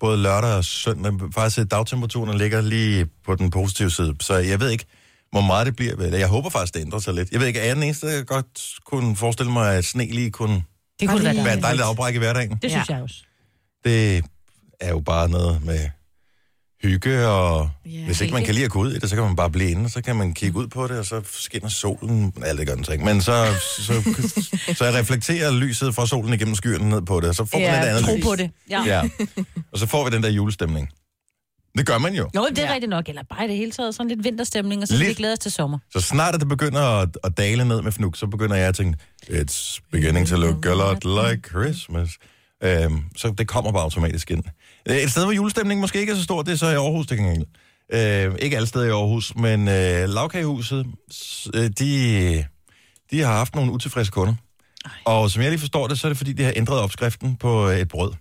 både 0.00 0.22
lørdag 0.22 0.54
og 0.56 0.64
søndag. 0.64 1.12
Faktisk 1.34 1.58
at 1.58 1.70
dagtemperaturen 1.70 2.38
ligger 2.38 2.60
lige 2.60 3.06
på 3.26 3.34
den 3.34 3.50
positive 3.50 3.90
side, 3.90 4.14
så 4.20 4.34
jeg 4.34 4.60
ved 4.60 4.70
ikke, 4.70 4.84
hvor 5.30 5.40
meget 5.40 5.66
det 5.66 5.76
bliver. 5.76 5.92
Eller 5.96 6.18
Jeg 6.18 6.28
håber 6.28 6.50
faktisk, 6.50 6.74
det 6.74 6.80
ændrer 6.80 6.98
sig 6.98 7.14
lidt. 7.14 7.30
Jeg 7.30 7.40
ved 7.40 7.46
ikke, 7.46 7.60
er 7.60 7.64
jeg 7.66 7.76
den 7.76 7.82
eneste, 7.84 8.06
der 8.18 8.22
godt 8.24 8.46
kunne 8.86 9.16
forestille 9.16 9.52
mig, 9.52 9.74
at 9.74 9.84
sne 9.84 10.06
lige 10.06 10.30
kunne 10.30 10.62
Det 11.00 11.08
kunne 11.08 11.24
være 11.24 11.34
være 11.34 11.40
et 11.42 11.44
dejligt. 11.46 11.62
dejligt 11.62 11.82
afbræk 11.84 12.14
i 12.14 12.18
hverdagen? 12.18 12.50
Det 12.50 12.70
synes 12.70 12.88
Ja. 12.88 12.94
jeg 12.94 13.02
også. 13.02 13.16
Det 13.84 14.24
er 14.80 14.90
jo 14.90 15.00
bare 15.00 15.28
noget 15.28 15.64
med 15.64 15.78
hygge, 16.84 17.28
og 17.28 17.70
Ja. 17.86 18.04
hvis 18.04 18.20
ikke 18.20 18.34
man 18.34 18.44
kan 18.44 18.54
lide 18.54 18.64
at 18.64 18.70
gå 18.70 18.78
ud 18.80 18.92
i 18.92 18.98
det, 18.98 19.10
så 19.10 19.16
kan 19.16 19.24
man 19.24 19.36
bare 19.36 19.50
blive 19.50 19.70
inde, 19.70 19.84
og 19.84 19.90
så 19.90 20.02
kan 20.02 20.16
man 20.16 20.34
kigge 20.34 20.58
ud 20.58 20.66
på 20.66 20.86
det, 20.86 20.98
og 20.98 21.04
så 21.04 21.20
skinner 21.32 21.68
solen, 21.68 22.32
alt 22.44 22.58
det 22.58 22.66
gør 22.66 22.74
den 22.74 22.84
så 22.84 22.92
ikke, 22.92 23.04
men 23.04 23.20
så, 23.22 23.46
så, 23.78 23.92
så 24.76 24.84
jeg 24.84 24.94
reflekterer 24.94 25.50
lyset 25.52 25.94
fra 25.94 26.06
solen 26.06 26.34
igennem 26.34 26.54
skyerne 26.54 26.88
ned 26.88 27.02
på 27.02 27.20
det, 27.20 27.28
og 27.28 27.34
så 27.34 27.44
får 27.44 27.58
man 27.58 27.66
Ja, 27.66 27.82
et 27.82 27.86
andet 27.88 28.04
Tro 28.04 28.16
lys. 28.16 28.24
på 28.24 28.36
det. 28.36 28.50
Ja. 28.70 28.82
Ja. 28.86 29.02
Og 29.72 29.78
så 29.78 29.86
får 29.86 30.04
vi 30.04 30.16
den 30.16 30.22
der 30.22 30.30
julestemning. 30.30 30.88
Det 31.78 31.86
gør 31.86 31.98
man 31.98 32.14
jo. 32.14 32.30
Jo, 32.36 32.46
det 32.50 32.58
er 32.58 32.66
Ja. 32.66 32.72
rigtigt 32.74 32.90
nok. 32.90 33.08
Eller 33.08 33.22
bare 33.30 33.44
i 33.44 33.48
det 33.48 33.56
hele 33.56 33.70
taget 33.70 33.94
sådan 33.94 34.08
lidt 34.08 34.24
vinterstemning, 34.24 34.82
og 34.82 34.88
så 34.88 34.96
Lidt. 34.96 35.08
vi 35.08 35.14
glæde 35.14 35.32
os 35.32 35.38
til 35.38 35.50
sommer. 35.52 35.78
Så 35.92 36.00
snart 36.00 36.34
at 36.34 36.40
det 36.40 36.48
begynder 36.48 36.80
at, 36.82 37.08
at 37.24 37.36
dale 37.36 37.64
ned 37.64 37.82
med 37.82 37.92
fnuk, 37.92 38.16
så 38.16 38.26
begynder 38.26 38.56
jeg 38.56 38.68
at 38.68 38.74
tænke, 38.74 38.98
it's 39.30 39.78
beginning 39.92 40.26
to 40.28 40.36
look 40.36 40.66
a 40.66 40.68
lot 40.74 41.04
like 41.04 41.48
Christmas. 41.48 42.10
Øhm, 42.64 43.02
så 43.16 43.34
det 43.38 43.48
kommer 43.48 43.72
bare 43.72 43.82
automatisk 43.82 44.30
ind. 44.30 44.42
Øh, 44.88 44.96
Et 44.96 45.10
sted, 45.10 45.24
hvor 45.24 45.32
julestemningen 45.32 45.80
måske 45.80 46.00
ikke 46.00 46.12
er 46.12 46.16
så 46.16 46.22
stor, 46.22 46.42
det 46.42 46.52
er 46.52 46.56
så 46.56 46.68
i 46.68 46.74
Aarhus, 46.74 47.06
det 47.06 47.16
kan 47.18 47.26
jeg 47.90 48.28
øh, 48.28 48.34
Ikke 48.38 48.56
alle 48.56 48.66
steder 48.66 48.84
i 48.86 48.90
Aarhus, 48.90 49.36
men 49.36 49.68
øh, 49.68 50.08
lavkagehuset, 50.08 50.86
øh, 51.54 51.70
de, 51.78 52.44
de 53.10 53.20
har 53.20 53.32
haft 53.32 53.54
nogle 53.54 53.72
utilfredse 53.72 54.12
kunder. 54.12 54.34
Og 55.04 55.30
som 55.30 55.42
jeg 55.42 55.50
lige 55.50 55.60
forstår 55.60 55.88
det, 55.88 55.98
så 55.98 56.06
er 56.06 56.08
det 56.08 56.16
fordi, 56.18 56.32
de 56.32 56.42
har 56.44 56.52
ændret 56.56 56.80
opskriften 56.80 57.36
på 57.36 57.68
øh, 57.70 57.78
et 57.78 57.88
brød. 57.88 58.12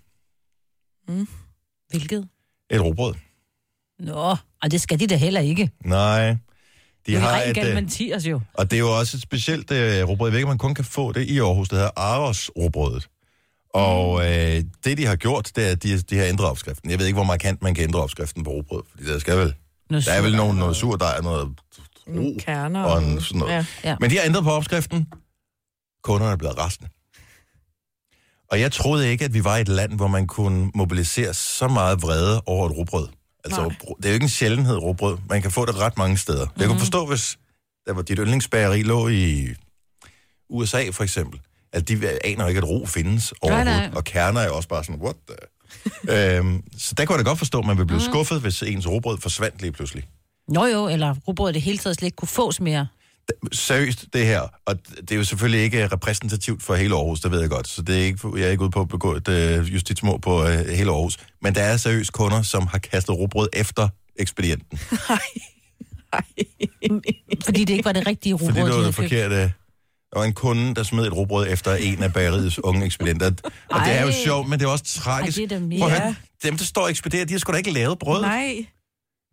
Hvilket? 1.90 2.28
Et 2.72 2.82
råbrød. 2.82 3.14
Nå, 4.00 4.36
og 4.64 4.72
det 4.72 4.82
skal 4.82 5.00
de 5.00 5.08
da 5.08 5.16
heller 5.16 5.42
ikke. 5.42 5.70
Nej. 5.86 6.30
De 6.30 6.38
Det 7.12 7.22
har 7.22 7.30
er 7.38 7.50
et, 7.50 7.68
øh, 7.68 7.74
Mathias 7.74 8.26
jo. 8.26 8.42
og 8.54 8.72
det 8.72 8.78
er 8.78 8.80
jo 8.80 8.98
også 9.00 9.18
et 9.18 9.22
specielt 9.24 9.72
øh, 9.72 10.08
råbrød. 10.10 10.28
Jeg 10.30 10.32
ved 10.34 10.40
ikke, 10.40 10.48
man 10.48 10.58
kun 10.58 10.76
kan 10.76 10.86
få 10.86 11.12
det 11.12 11.28
i 11.30 11.40
Aarhus. 11.40 11.70
Det 11.70 11.78
hedder 11.78 11.92
Aros 11.96 12.52
råbrødet. 12.58 13.10
Og 13.74 14.26
øh, 14.26 14.64
det, 14.86 14.98
de 14.98 15.06
har 15.06 15.16
gjort, 15.16 15.52
det 15.56 15.68
er, 15.68 15.72
at 15.72 15.84
de, 15.84 15.98
de 16.02 16.18
har 16.18 16.26
ændret 16.26 16.48
opskriften. 16.50 16.90
Jeg 16.92 17.00
ved 17.00 17.06
ikke, 17.06 17.16
hvor 17.18 17.24
markant 17.24 17.62
man 17.62 17.76
kan 17.76 17.84
ændre 17.84 18.00
opskriften 18.02 18.44
på 18.44 18.50
råbrød. 18.50 18.84
Fordi 18.92 19.06
der 19.06 19.20
skal 19.20 19.38
vel... 19.38 19.54
Noget 19.90 20.06
Der 20.06 20.12
er 20.12 20.22
vel 20.22 20.36
nogen, 20.36 20.58
noget 20.58 20.76
sur, 20.76 20.96
der 20.96 21.06
er 21.08 21.22
noget 21.22 21.50
ro 22.08 22.38
kerner. 22.40 22.84
og 22.84 23.04
en, 23.04 23.22
sådan 23.22 23.40
noget. 23.40 23.54
Ja. 23.54 23.66
Ja. 23.84 23.96
Men 24.00 24.10
de 24.10 24.18
har 24.18 24.26
ændret 24.26 24.44
på 24.44 24.52
opskriften. 24.52 25.08
Kunderne 26.04 26.32
er 26.32 26.38
blevet 26.38 26.58
rasende. 26.58 26.90
Og 28.52 28.60
jeg 28.60 28.72
troede 28.72 29.12
ikke, 29.12 29.26
at 29.26 29.34
vi 29.34 29.44
var 29.44 29.58
i 29.58 29.62
et 29.62 29.68
land, 29.68 29.94
hvor 29.94 30.08
man 30.08 30.28
kunne 30.28 30.72
mobilisere 30.76 31.34
så 31.34 31.68
meget 31.68 32.02
vrede 32.02 32.42
over 32.46 32.70
et 32.70 32.78
råbrød. 32.78 33.08
Altså, 33.46 33.62
Nej. 33.62 33.76
det 33.98 34.06
er 34.06 34.10
jo 34.10 34.14
ikke 34.14 34.24
en 34.24 34.30
sjældenhed, 34.30 34.78
råbrød. 34.78 35.18
Man 35.30 35.42
kan 35.42 35.52
få 35.52 35.66
det 35.66 35.76
ret 35.80 35.98
mange 35.98 36.18
steder. 36.18 36.46
Mm-hmm. 36.46 36.62
Jeg 36.62 36.68
kunne 36.68 36.80
forstå, 36.80 37.06
hvis 37.06 37.38
der 37.86 37.94
var 37.94 38.02
dit 38.02 38.18
yndlingsbageri 38.20 38.82
lå 38.84 39.08
i 39.08 39.48
USA, 40.50 40.90
for 40.90 41.04
eksempel, 41.04 41.40
at 41.74 41.88
de 41.88 42.10
aner 42.26 42.48
ikke, 42.48 42.58
at 42.58 42.68
ro 42.70 42.86
findes 42.86 43.34
overhovedet. 43.42 43.74
nej. 43.82 43.90
Og 43.96 44.04
kerner 44.04 44.42
er 44.42 44.46
jo 44.48 44.56
også 44.56 44.70
bare 44.70 44.84
sådan, 44.84 45.02
what 45.02 45.16
the... 45.28 45.36
øhm, 46.38 46.64
så 46.78 46.94
der 46.98 47.06
kunne 47.06 47.18
jeg 47.18 47.26
da 47.26 47.30
godt 47.30 47.38
forstå, 47.38 47.60
at 47.60 47.66
man 47.66 47.78
ville 47.78 47.88
blive 47.88 48.00
Mhm. 48.00 48.10
skuffet, 48.12 48.42
hvis 48.42 48.64
ens 48.64 48.88
råbrød 48.88 49.18
forsvandt 49.18 49.62
lige 49.62 49.72
pludselig. 49.72 50.04
Nå 50.48 50.66
jo, 50.66 50.88
eller 50.88 51.16
rugbrød 51.28 51.54
det 51.54 51.62
hele 51.62 51.78
taget 51.78 51.96
slet 51.96 52.08
ikke 52.08 52.16
kunne 52.16 52.28
fås 52.28 52.62
mere. 52.62 52.88
seriøst, 53.52 54.06
det 54.14 54.26
her, 54.26 54.42
og 54.66 54.76
det 55.02 55.12
er 55.12 55.16
jo 55.16 55.24
selvfølgelig 55.24 55.62
ikke 55.64 55.88
repræsentativt 55.88 56.64
for 56.64 56.76
hele 56.76 56.96
Aarhus, 56.96 57.20
det 57.20 57.32
ved 57.32 57.40
jeg 57.42 57.50
godt, 57.50 57.68
så 57.68 57.82
det 57.82 58.00
er 58.02 58.04
ikke, 58.04 58.20
jeg 58.36 58.48
er 58.48 58.52
ikke 58.52 58.64
ude 58.64 58.72
på 58.72 58.82
at 58.82 58.88
begå 58.88 59.16
et 59.16 59.28
øh, 59.28 59.74
justitsmord 59.74 60.22
på 60.22 60.44
øh, 60.48 60.68
hele 60.68 60.92
Aarhus, 60.92 61.18
men 61.42 61.56
der 61.56 61.62
er 61.62 61.78
seriøst 61.78 62.12
kunder, 62.12 62.42
som 62.42 62.68
har 62.68 62.78
kastet 62.78 63.16
råbrød 63.18 63.48
efter 63.54 63.90
ekspedienten, 64.20 64.80
Fordi 67.46 67.64
det 67.66 67.70
ikke 67.74 67.86
var 67.86 67.92
det 67.92 68.08
rigtige 68.08 68.34
rugbrød, 68.34 68.50
fordi 68.54 68.62
det 68.66 68.72
de 68.74 68.78
var 68.78 68.86
det 68.86 68.96
forkerte. 68.96 69.54
Der 70.14 70.20
var 70.20 70.26
en 70.26 70.34
kunde, 70.34 70.76
der 70.76 70.84
smed 70.84 71.06
et 71.08 71.14
råbrød 71.16 71.48
efter 71.50 71.76
en 71.76 72.04
af 72.04 72.14
bageriets 72.14 72.60
unge 72.60 72.86
ekspedienter. 72.86 73.28
Og 73.72 73.80
det 73.86 73.94
er 73.98 74.02
jo 74.02 74.08
Ej. 74.08 74.14
sjovt, 74.26 74.50
men 74.50 74.60
det 74.60 74.66
er 74.66 74.70
også 74.70 74.84
tragisk. 74.84 75.38
Ej, 75.38 75.46
det 75.46 75.52
er 75.52 75.60
da 75.60 75.78
Prøv 75.80 75.88
at 75.88 75.92
mere. 75.94 76.02
høre, 76.02 76.16
dem, 76.44 76.58
der 76.58 76.64
står 76.66 76.82
og 76.82 76.90
ekspederer, 76.90 77.26
de 77.26 77.34
har 77.34 77.40
sgu 77.40 77.52
da 77.52 77.58
ikke 77.58 77.72
lavet 77.72 78.00
brød. 78.00 78.22
Nej. 78.22 78.66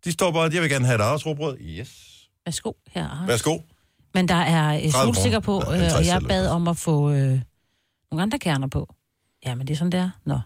De 0.05 0.13
står 0.13 0.33
bare, 0.33 0.51
jeg 0.55 0.63
vil 0.63 0.71
gerne 0.71 0.85
have 0.87 0.95
et 0.95 1.01
Aarhus 1.01 1.27
råbrød. 1.27 1.57
Yes. 1.61 1.89
Værsgo 2.47 2.73
her. 2.91 3.25
Værsgo. 3.27 3.59
Men 4.15 4.29
der 4.29 4.35
er 4.35 4.77
øh, 4.85 4.91
30 4.93 5.15
solsikker 5.15 5.41
på, 5.41 5.57
øh, 5.61 5.67
og 5.69 5.75
50 5.77 6.07
jeg 6.07 6.21
bad 6.29 6.49
om 6.49 6.69
at 6.69 6.77
få 6.77 7.11
øh, 7.11 7.41
nogle 8.11 8.23
andre 8.23 8.39
kerner 8.39 8.67
på. 8.69 8.95
Ja, 9.47 9.55
men 9.55 9.67
det 9.67 9.73
er 9.75 9.79
sådan 9.79 9.93
der. 9.93 10.11
Nå, 10.27 10.39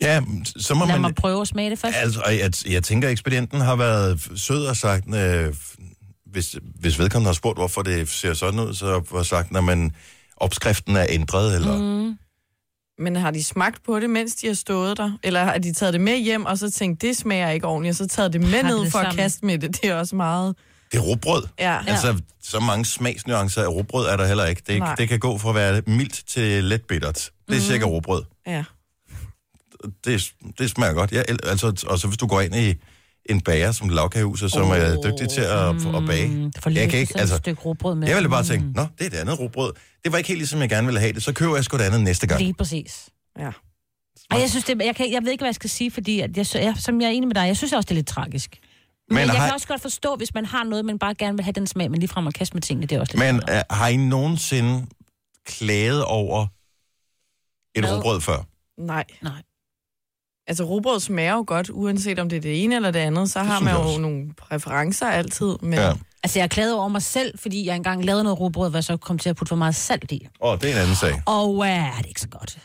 Ja, 0.00 0.20
så 0.56 0.74
må 0.74 0.84
lad 0.84 0.92
man... 0.94 1.00
mig 1.00 1.14
prøve 1.14 1.40
at 1.40 1.48
smage 1.48 1.70
det 1.70 1.78
først. 1.78 1.96
Altså, 1.96 2.22
jeg, 2.26 2.72
jeg 2.72 2.84
tænker, 2.84 3.08
at 3.08 3.12
ekspedienten 3.12 3.60
har 3.60 3.76
været 3.76 4.30
sød 4.36 4.66
og 4.66 4.76
sagt, 4.76 5.14
øh, 5.14 5.54
hvis, 6.32 6.56
hvis 6.80 6.98
vedkommende 6.98 7.28
har 7.28 7.34
spurgt, 7.34 7.58
hvorfor 7.58 7.82
det 7.82 8.08
ser 8.08 8.34
sådan 8.34 8.60
ud, 8.60 8.74
så 8.74 9.02
har 9.12 9.22
sagt, 9.22 9.50
når 9.50 9.60
man 9.60 9.92
opskriften 10.36 10.96
er 10.96 11.06
ændret, 11.08 11.54
eller... 11.54 11.78
Mm. 11.78 12.18
Men 13.00 13.16
har 13.16 13.30
de 13.30 13.44
smagt 13.44 13.82
på 13.84 14.00
det, 14.00 14.10
mens 14.10 14.34
de 14.34 14.46
har 14.46 14.54
stået 14.54 14.96
der? 14.96 15.18
Eller 15.22 15.44
har 15.44 15.58
de 15.58 15.72
taget 15.72 15.92
det 15.92 16.00
med 16.00 16.16
hjem, 16.16 16.46
og 16.46 16.58
så 16.58 16.70
tænkt, 16.70 17.02
det 17.02 17.16
smager 17.16 17.50
ikke 17.50 17.66
ordentligt, 17.66 17.92
og 17.92 17.96
så 17.96 18.16
taget 18.16 18.32
det 18.32 18.40
med 18.40 18.62
ned 18.62 18.80
det 18.80 18.92
for 18.92 18.98
at 18.98 19.04
sammen. 19.04 19.16
kaste 19.16 19.46
med 19.46 19.58
det? 19.58 19.82
Det 19.82 19.90
er 19.90 19.94
også 19.94 20.16
meget... 20.16 20.56
Det 20.92 20.98
er 20.98 21.02
råbrød. 21.02 21.42
Ja. 21.58 21.78
Altså, 21.86 22.20
så 22.42 22.60
mange 22.60 22.84
smagsnuancer 22.84 23.62
af 23.62 23.68
råbrød 23.68 24.06
er 24.06 24.16
der 24.16 24.26
heller 24.26 24.44
ikke. 24.44 24.62
Det, 24.66 24.78
Nej. 24.78 24.94
det 24.94 25.08
kan 25.08 25.18
gå 25.18 25.38
fra 25.38 25.48
at 25.48 25.54
være 25.54 25.82
mildt 25.86 26.24
til 26.26 26.64
let 26.64 26.82
bittert. 26.82 27.30
Det 27.48 27.54
er 27.54 27.58
mm. 27.58 27.64
cirka 27.64 27.84
råbrød. 27.84 28.22
ja. 28.46 28.64
Det, 30.04 30.32
det 30.58 30.70
smager 30.70 30.92
godt. 30.92 31.12
Ja, 31.12 31.22
altså, 31.42 31.84
og 31.86 31.98
så 31.98 32.06
hvis 32.06 32.18
du 32.18 32.26
går 32.26 32.40
ind 32.40 32.54
i 32.54 32.74
en 33.28 33.40
bager 33.40 33.72
som 33.72 33.88
lavkagehuset, 33.88 34.52
som 34.52 34.70
oh. 34.70 34.76
er 34.76 35.00
dygtig 35.02 35.28
til 35.28 35.40
at, 35.40 35.68
at 35.96 36.06
bage. 36.06 36.28
Mm, 36.28 36.52
for 36.62 36.70
Jeg 36.70 36.90
kan 36.90 36.98
ikke, 37.00 37.18
altså, 37.18 37.34
et 37.34 37.38
stykke 37.40 37.62
rugbrød 37.62 37.94
med. 37.94 38.08
jeg 38.08 38.16
ville 38.16 38.28
bare 38.28 38.44
tænke, 38.44 38.72
nå, 38.72 38.82
det 38.98 39.06
er 39.06 39.06
et 39.06 39.14
andet 39.14 39.40
råbrød. 39.40 39.72
Det 40.04 40.12
var 40.12 40.18
ikke 40.18 40.28
helt 40.28 40.38
ligesom 40.38 40.60
jeg 40.60 40.68
gerne 40.68 40.86
ville 40.86 41.00
have 41.00 41.12
det. 41.12 41.22
Så 41.22 41.32
køber 41.32 41.54
jeg 41.54 41.64
sgu 41.64 41.76
det 41.76 41.84
andet 41.84 42.00
næste 42.00 42.26
gang. 42.26 42.40
Lige 42.40 42.54
præcis. 42.54 43.08
ja. 43.38 43.50
Og 44.30 44.40
jeg 44.40 44.50
synes, 44.50 44.64
det, 44.64 44.82
jeg, 44.84 44.96
kan, 44.96 45.12
jeg 45.12 45.22
ved 45.24 45.30
ikke, 45.32 45.42
hvad 45.42 45.48
jeg 45.48 45.54
skal 45.54 45.70
sige, 45.70 45.90
fordi 45.90 46.20
at 46.20 46.36
jeg, 46.36 46.46
jeg, 46.54 46.74
som 46.78 47.00
jeg 47.00 47.06
er 47.06 47.10
enig 47.10 47.26
med 47.28 47.34
dig, 47.34 47.46
jeg 47.46 47.56
synes 47.56 47.72
også, 47.72 47.86
det 47.86 47.90
er 47.90 47.94
lidt 47.94 48.06
tragisk. 48.06 48.58
Men, 49.08 49.14
Men 49.14 49.26
jeg 49.26 49.34
har- 49.34 49.46
kan 49.46 49.54
også 49.54 49.68
godt 49.68 49.82
forstå, 49.82 50.16
hvis 50.16 50.34
man 50.34 50.44
har 50.46 50.64
noget, 50.64 50.84
man 50.84 50.98
bare 50.98 51.14
gerne 51.14 51.36
vil 51.36 51.44
have 51.44 51.52
den 51.52 51.66
smag, 51.66 51.90
men 51.90 52.00
lige 52.00 52.08
frem 52.08 52.26
og 52.26 52.32
kaste 52.32 52.54
med 52.54 52.62
tingene, 52.62 52.86
det 52.86 52.96
er 52.96 53.00
også 53.00 53.12
lidt 53.12 53.34
Men 53.34 53.42
uh, 53.50 53.76
har 53.76 53.88
I 53.88 53.96
nogensinde 53.96 54.86
klaget 55.46 56.04
over 56.04 56.46
et 57.74 57.84
råbrød 57.84 58.20
før? 58.20 58.36
Nej. 58.82 59.04
Nej. 59.22 59.32
Altså, 60.48 60.64
rugbrød 60.64 61.00
smager 61.00 61.32
jo 61.34 61.44
godt, 61.46 61.70
uanset 61.72 62.18
om 62.18 62.28
det 62.28 62.36
er 62.36 62.40
det 62.40 62.64
ene 62.64 62.76
eller 62.76 62.90
det 62.90 62.98
andet. 62.98 63.30
Så 63.30 63.38
har 63.40 63.60
man 63.60 63.74
jeg 63.74 63.80
jo 63.80 63.86
også. 63.86 64.00
nogle 64.00 64.24
præferencer 64.36 65.06
altid. 65.06 65.56
Men 65.62 65.72
Ja. 65.78 65.92
Altså, 66.22 66.38
jeg 66.38 66.44
er 66.44 66.48
glad 66.48 66.72
over 66.72 66.88
mig 66.88 67.02
selv, 67.02 67.38
fordi 67.38 67.66
jeg 67.66 67.76
engang 67.76 68.04
lavede 68.04 68.24
noget 68.24 68.40
rugbrød, 68.40 68.70
hvor 68.70 68.76
jeg 68.76 68.84
så 68.84 68.96
kom 68.96 69.18
til 69.18 69.28
at 69.30 69.36
putte 69.36 69.48
for 69.48 69.56
meget 69.56 69.74
salt 69.74 70.12
i. 70.12 70.26
Åh, 70.40 70.52
oh, 70.52 70.58
det 70.60 70.70
er 70.70 70.74
en 70.74 70.80
anden 70.80 70.96
sag. 70.96 71.22
Og 71.26 71.64
øh, 71.66 71.70
det 71.72 71.78
er 71.78 72.08
ikke 72.08 72.20
så 72.20 72.28
godt. 72.28 72.58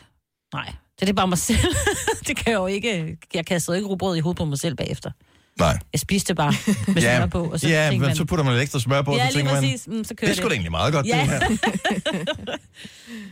Nej, 0.54 0.66
så 0.98 1.00
det 1.00 1.08
er 1.08 1.12
bare 1.12 1.28
mig 1.28 1.38
selv. 1.38 1.58
det 2.26 2.36
kan 2.36 2.52
jeg 2.52 2.58
jo 2.58 2.66
ikke... 2.66 3.16
Jeg 3.34 3.46
kastede 3.46 3.76
ikke 3.76 3.88
rugbrød 3.88 4.16
i 4.16 4.20
hovedet 4.20 4.38
på 4.38 4.44
mig 4.44 4.58
selv 4.58 4.74
bagefter. 4.74 5.10
Nej. 5.58 5.78
Jeg 5.92 6.00
spiste 6.00 6.28
det 6.28 6.36
bare 6.36 6.52
med 6.92 7.02
Ja, 7.02 7.16
smør 7.16 7.26
på, 7.26 7.44
og 7.44 7.60
så 7.60 7.68
ja 7.68 7.90
men 7.90 8.00
man... 8.00 8.16
så 8.16 8.24
putter 8.24 8.44
man 8.44 8.54
lidt 8.54 8.62
ekstra 8.62 8.80
smør 8.80 9.02
på, 9.02 9.12
ja, 9.16 9.18
så 9.18 9.24
lige 9.24 9.34
tænker 9.38 9.52
man, 9.52 9.62
præcis. 9.62 9.86
Mm, 9.88 10.04
så 10.04 10.14
kører 10.14 10.30
det 10.30 10.38
er 10.38 10.42
sgu 10.42 10.48
da 10.48 10.52
egentlig 10.54 10.70
meget 10.70 10.92
godt, 10.92 11.06
Ja. 11.06 11.20
det 11.20 11.28
her. 11.28 12.56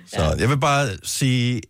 Så 0.07 0.37
jeg 0.39 0.49
vil 0.49 0.59
bare 0.61 0.89
sige 1.03 1.61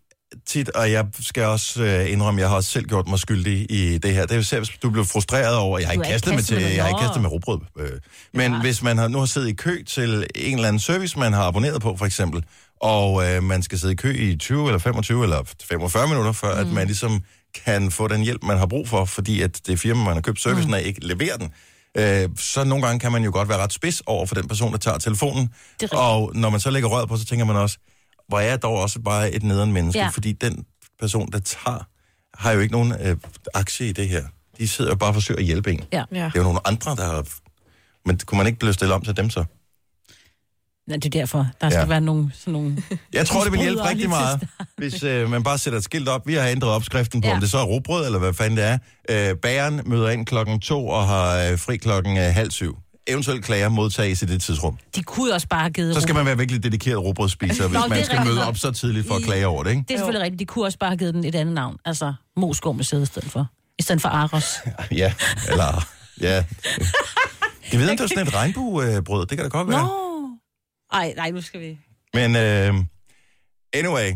tit, 0.47 0.69
og 0.69 0.93
jeg 0.93 1.07
skal 1.21 1.45
også 1.45 1.83
øh, 1.83 2.11
indrømme, 2.13 2.41
jeg 2.41 2.49
har 2.49 2.57
også 2.57 2.71
selv 2.71 2.85
gjort 2.87 3.09
mig 3.09 3.19
skyldig 3.19 3.67
i 3.71 3.99
det 3.99 4.15
her. 4.15 4.27
Det 4.27 4.37
er 4.37 4.43
selv, 4.43 4.61
hvis 4.65 4.79
du 4.79 4.91
bliver 4.91 5.05
frustreret 5.05 5.57
over, 5.57 5.79
jeg 5.79 5.89
har 5.89 5.93
ikke 5.93 6.05
kastet 6.05 6.31
med 6.31 6.39
kastet 6.39 6.55
til, 6.57 6.63
med 6.63 6.71
det. 6.71 6.77
jeg 6.77 6.85
har 6.85 6.89
ikke 6.89 7.01
kastet 7.01 7.23
med 7.23 7.31
råbrød. 7.33 7.59
Øh. 7.79 7.91
Men 8.35 8.53
Ja. 8.53 8.61
hvis 8.61 8.83
man 8.83 8.99
har, 8.99 9.09
nu 9.09 9.19
har 9.19 9.27
siddet 9.27 9.49
i 9.49 9.53
kø 9.55 9.83
til 9.89 10.27
en 10.35 10.55
eller 10.55 10.69
anden 10.69 10.81
service, 10.81 11.19
man 11.19 11.33
har 11.33 11.43
abonneret 11.43 11.83
på, 11.83 11.97
for 11.97 12.07
eksempel, 12.07 12.45
og 12.81 13.25
øh, 13.31 13.43
man 13.43 13.63
skal 13.63 13.79
sidde 13.79 13.93
i 13.93 13.97
kø 13.97 14.17
i 14.19 14.37
20 14.37 14.67
eller 14.67 14.79
25 14.79 15.23
eller 15.23 15.43
45 15.69 16.09
minutter, 16.09 16.33
før 16.33 16.55
mm. 16.55 16.61
at 16.61 16.67
man 16.75 16.87
ligesom 16.87 17.23
kan 17.65 17.91
få 17.91 18.09
den 18.09 18.21
hjælp, 18.21 18.43
man 18.43 18.59
har 18.59 18.67
brug 18.67 18.89
for, 18.89 19.05
fordi 19.05 19.43
at 19.43 19.61
det 19.67 19.81
firma, 19.81 20.05
man 20.05 20.15
har 20.15 20.21
købt 20.21 20.41
servicen 20.41 20.69
Mm. 20.71 20.75
af, 20.75 20.83
ikke 20.85 21.07
leverer 21.07 21.37
den. 21.37 21.51
Øh, 21.97 22.29
så 22.39 22.65
nogle 22.65 22.87
gange 22.87 23.01
kan 23.01 23.13
man 23.13 23.25
jo 23.25 23.31
godt 23.33 23.49
være 23.49 23.59
ret 23.59 23.73
spids 23.73 24.03
over 24.07 24.27
for 24.27 24.35
den 24.35 24.49
person, 24.49 24.73
der 24.73 24.79
tager 24.79 24.99
telefonen. 24.99 25.49
Og 25.93 26.33
når 26.35 26.51
man 26.51 26.61
så 26.61 26.71
lægger 26.71 26.89
røret 26.89 27.09
på, 27.09 27.17
så 27.17 27.25
tænker 27.25 27.45
man 27.45 27.57
også, 27.57 27.79
hvor 28.29 28.39
er 28.39 28.45
jeg 28.49 28.63
dog 28.63 28.81
også 28.81 29.01
bare 29.01 29.33
et 29.33 29.43
nederen 29.43 29.73
menneske, 29.73 29.99
ja. 30.01 30.09
Fordi 30.09 30.33
den 30.33 30.65
person, 31.01 31.33
der 31.33 31.39
tager, 31.39 31.87
har 32.35 32.53
jo 32.53 32.61
ikke 32.61 32.73
nogen 32.73 32.93
øh, 33.01 33.17
aktie 33.55 33.87
i 33.89 33.93
det 33.93 34.09
her. 34.09 34.25
De 34.59 34.69
sidder 34.69 34.91
jo 34.91 34.97
bare 34.97 35.11
og 35.11 35.15
forsøger 35.15 35.39
at 35.39 35.45
hjælpe 35.47 35.73
en. 35.73 35.85
Ja. 35.93 36.05
Det 36.11 36.19
er 36.21 36.31
jo 36.37 36.43
nogle 36.43 36.67
andre, 36.67 36.97
der 36.97 37.05
har... 37.05 37.27
Men 38.07 38.19
kunne 38.27 38.39
man 38.39 38.47
ikke 38.47 38.59
blive 38.59 38.73
stillet 38.73 38.95
om 38.95 39.03
til 39.03 39.17
dem 39.17 39.31
så? 39.31 39.45
Ja, 40.91 40.95
det 40.95 41.05
er 41.05 41.11
derfor. 41.11 41.47
Der 41.61 41.71
skal 41.71 41.81
Ja. 41.81 41.87
være 41.87 42.01
nogle, 42.01 42.31
sådan 42.35 42.53
nogle... 42.53 42.83
Jeg 43.13 43.27
tror, 43.27 43.43
det 43.43 43.53
vil 43.53 43.61
hjælpe 43.61 43.89
rigtig 43.89 44.09
meget, 44.09 44.49
hvis 44.79 45.03
øh, 45.03 45.31
man 45.31 45.43
bare 45.43 45.59
sætter 45.59 45.79
et 45.79 45.85
skilt 45.85 46.09
op. 46.09 46.27
Vi 46.27 46.35
har 46.35 46.49
ændret 46.49 46.71
opskriften 46.71 47.21
på, 47.21 47.29
ja. 47.29 47.35
Om 47.35 47.41
det 47.41 47.51
så 47.51 47.59
er 47.59 47.65
råbrød, 47.65 48.07
eller 48.07 48.19
hvad 48.19 48.33
fanden 48.35 48.57
det 48.57 48.65
er. 48.65 48.79
Øh, 49.31 49.37
bageren 49.37 49.81
møder 49.87 50.11
ind 50.11 50.27
klokken 50.27 50.61
to 50.61 50.89
og 50.89 51.07
har 51.07 51.37
øh, 51.39 51.59
fri 51.59 51.77
klokken 51.77 52.17
øh, 52.17 52.23
halv 52.25 52.51
syv. 52.51 52.77
Eventuelt 53.07 53.45
klager 53.45 53.69
modtages 53.69 54.23
i 54.23 54.27
det 54.27 54.43
tidsrum. 54.43 54.79
De 54.97 55.03
kunne 55.03 55.29
jo 55.29 55.35
også 55.35 55.49
bare 55.49 55.61
have 55.61 55.73
givet... 55.73 55.95
Så 55.95 56.01
skal 56.01 56.15
man 56.15 56.27
være 56.27 56.39
virkelig 56.39 56.63
dedikeret 56.63 57.05
råbrødsspiser, 57.05 57.69
hvis 57.69 57.81
Nå, 57.81 57.87
man 57.89 58.05
skal 58.05 58.25
møde 58.27 58.47
op 58.47 58.57
så 58.57 58.71
tidligt 58.71 59.09
for 59.09 59.15
at 59.15 59.23
klage 59.23 59.47
over 59.47 59.63
det, 59.63 59.71
ikke? 59.71 59.85
Det 59.89 59.95
er 59.95 59.99
selvfølgelig 59.99 60.23
rigtigt. 60.23 60.41
De 60.41 60.45
kunne 60.47 60.65
også 60.65 60.79
bare 60.79 60.91
have 60.91 60.99
givet 60.99 61.15
den 61.15 61.25
et 61.25 61.35
andet 61.35 61.55
navn. 61.55 61.77
Altså, 61.85 62.15
Moskov 62.37 62.75
Museet 62.75 63.03
i 63.03 63.07
stedet 63.07 63.31
for. 63.31 63.47
I 63.79 63.83
stedet 63.83 64.03
for 64.03 64.09
Aros. 64.09 64.45
Ja, 64.91 65.15
eller... 65.51 65.89
Ja. 66.21 66.45
Jeg 67.73 67.81
ved, 67.81 67.91
om 67.91 67.97
det 67.97 68.05
er 68.05 68.09
sådan 68.09 68.27
et 68.27 68.35
regnbuebrød. 68.35 69.27
Det 69.27 69.39
kan 69.39 69.45
da 69.45 69.49
godt 69.49 69.69
være. 69.69 69.83
Nå! 69.83 70.29
Ej, 70.93 71.13
nej, 71.17 71.31
nu 71.31 71.41
skal 71.41 71.61
vi... 71.61 71.79
Men 72.15 72.37
øh, 72.37 72.75
anyway, 73.73 74.13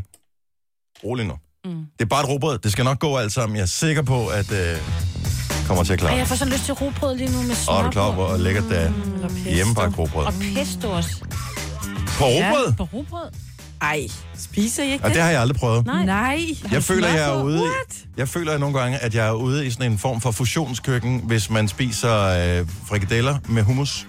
rolig 1.04 1.26
nu. 1.26 1.34
Mm. 1.64 1.86
Det 1.98 2.04
er 2.04 2.08
bare 2.08 2.22
et 2.22 2.28
råbrød. 2.28 2.58
Det 2.58 2.72
skal 2.72 2.84
nok 2.84 2.98
gå 2.98 3.16
alt 3.16 3.32
sammen. 3.32 3.56
Jeg 3.56 3.62
er 3.62 3.66
sikker 3.66 4.02
på, 4.02 4.26
at 4.26 4.52
øh, 4.52 4.76
kommer 5.66 5.84
til 5.84 5.92
at 5.92 5.98
klare. 5.98 6.10
Ej, 6.12 6.14
det. 6.16 6.20
jeg 6.20 6.28
får 6.28 6.36
så 6.36 6.44
lyst 6.44 6.64
til 6.64 6.74
rugbrød 6.74 7.16
lige 7.16 7.32
nu 7.32 7.42
med 7.42 7.54
smør 7.54 7.74
Og 7.74 7.80
er 7.80 7.84
du 7.84 7.90
klar 7.90 8.10
hvor 8.12 8.36
lækkert 8.36 8.64
det 8.64 8.82
er? 8.82 8.92
Pesto. 9.28 9.50
Hjemmebagt 9.50 9.98
råbrød. 9.98 10.24
Og 10.26 10.32
pesto 10.54 10.90
også. 10.90 11.10
På 12.18 12.24
råbrød? 12.24 12.72
På 12.76 12.84
rugbrød? 12.92 13.28
Ej, 13.82 14.06
spiser 14.38 14.82
I 14.82 14.92
ikke 14.92 15.04
Og 15.04 15.08
det? 15.10 15.14
det 15.14 15.22
har 15.22 15.30
jeg 15.30 15.40
aldrig 15.40 15.56
prøvet. 15.56 15.86
Nej. 15.86 16.04
Nej. 16.04 16.40
Jeg 16.72 16.82
føler, 16.84 17.08
jeg 17.08 17.28
er 17.38 17.42
ude 17.42 17.58
i, 17.58 17.94
jeg 18.16 18.28
føler 18.28 18.52
jeg 18.52 18.58
nogle 18.60 18.78
gange, 18.80 18.98
at 18.98 19.14
jeg 19.14 19.26
er 19.26 19.32
ude 19.32 19.66
i 19.66 19.70
sådan 19.70 19.92
en 19.92 19.98
form 19.98 20.20
for 20.20 20.30
fusionskøkken, 20.30 21.20
hvis 21.24 21.50
man 21.50 21.68
spiser 21.68 22.22
øh, 22.60 22.66
frikadeller 22.88 23.38
med 23.48 23.62
hummus. 23.62 24.06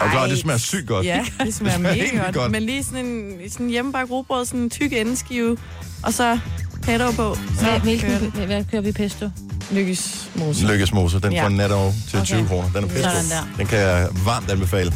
Og 0.00 0.10
klar, 0.10 0.26
det 0.26 0.38
smager 0.38 0.58
sygt 0.58 0.86
godt. 0.86 1.06
Ja, 1.06 1.24
det 1.44 1.54
smager 1.54 1.76
smager 1.78 1.96
mega 1.96 2.24
godt. 2.24 2.34
godt. 2.34 2.52
Men 2.52 2.62
lige 2.62 2.84
sådan 2.84 3.04
en 3.06 3.50
sådan 3.50 3.68
hjemmebagt 3.68 4.10
rugbrød, 4.10 4.44
sådan 4.44 4.60
en 4.60 4.70
tyk 4.70 4.92
endeskive, 4.92 5.56
og 6.02 6.14
så 6.14 6.38
pesto 6.82 7.10
på. 7.10 7.34
Så 7.34 7.40
Hvad, 7.60 7.64
kører 7.64 7.78
hvilken, 7.78 8.32
hvad 8.46 8.64
kører 8.64 8.82
vi 8.82 8.92
pesto? 8.92 9.30
Det. 9.68 9.76
Lykkes 9.76 10.28
mose. 10.34 10.66
Lykkes 10.66 10.92
mose, 10.92 11.20
den 11.20 11.32
Ja. 11.32 11.42
får 11.48 11.74
over 11.74 11.92
til 12.10 12.18
Okay. 12.18 12.24
20 12.26 12.46
kroner. 12.48 12.70
Den 12.74 12.84
er 12.84 12.88
pisse 12.88 13.02
der. 13.02 13.48
Den 13.58 13.66
kan 13.66 13.78
jeg 13.78 14.08
varmt 14.24 14.50
anbefale. 14.50 14.92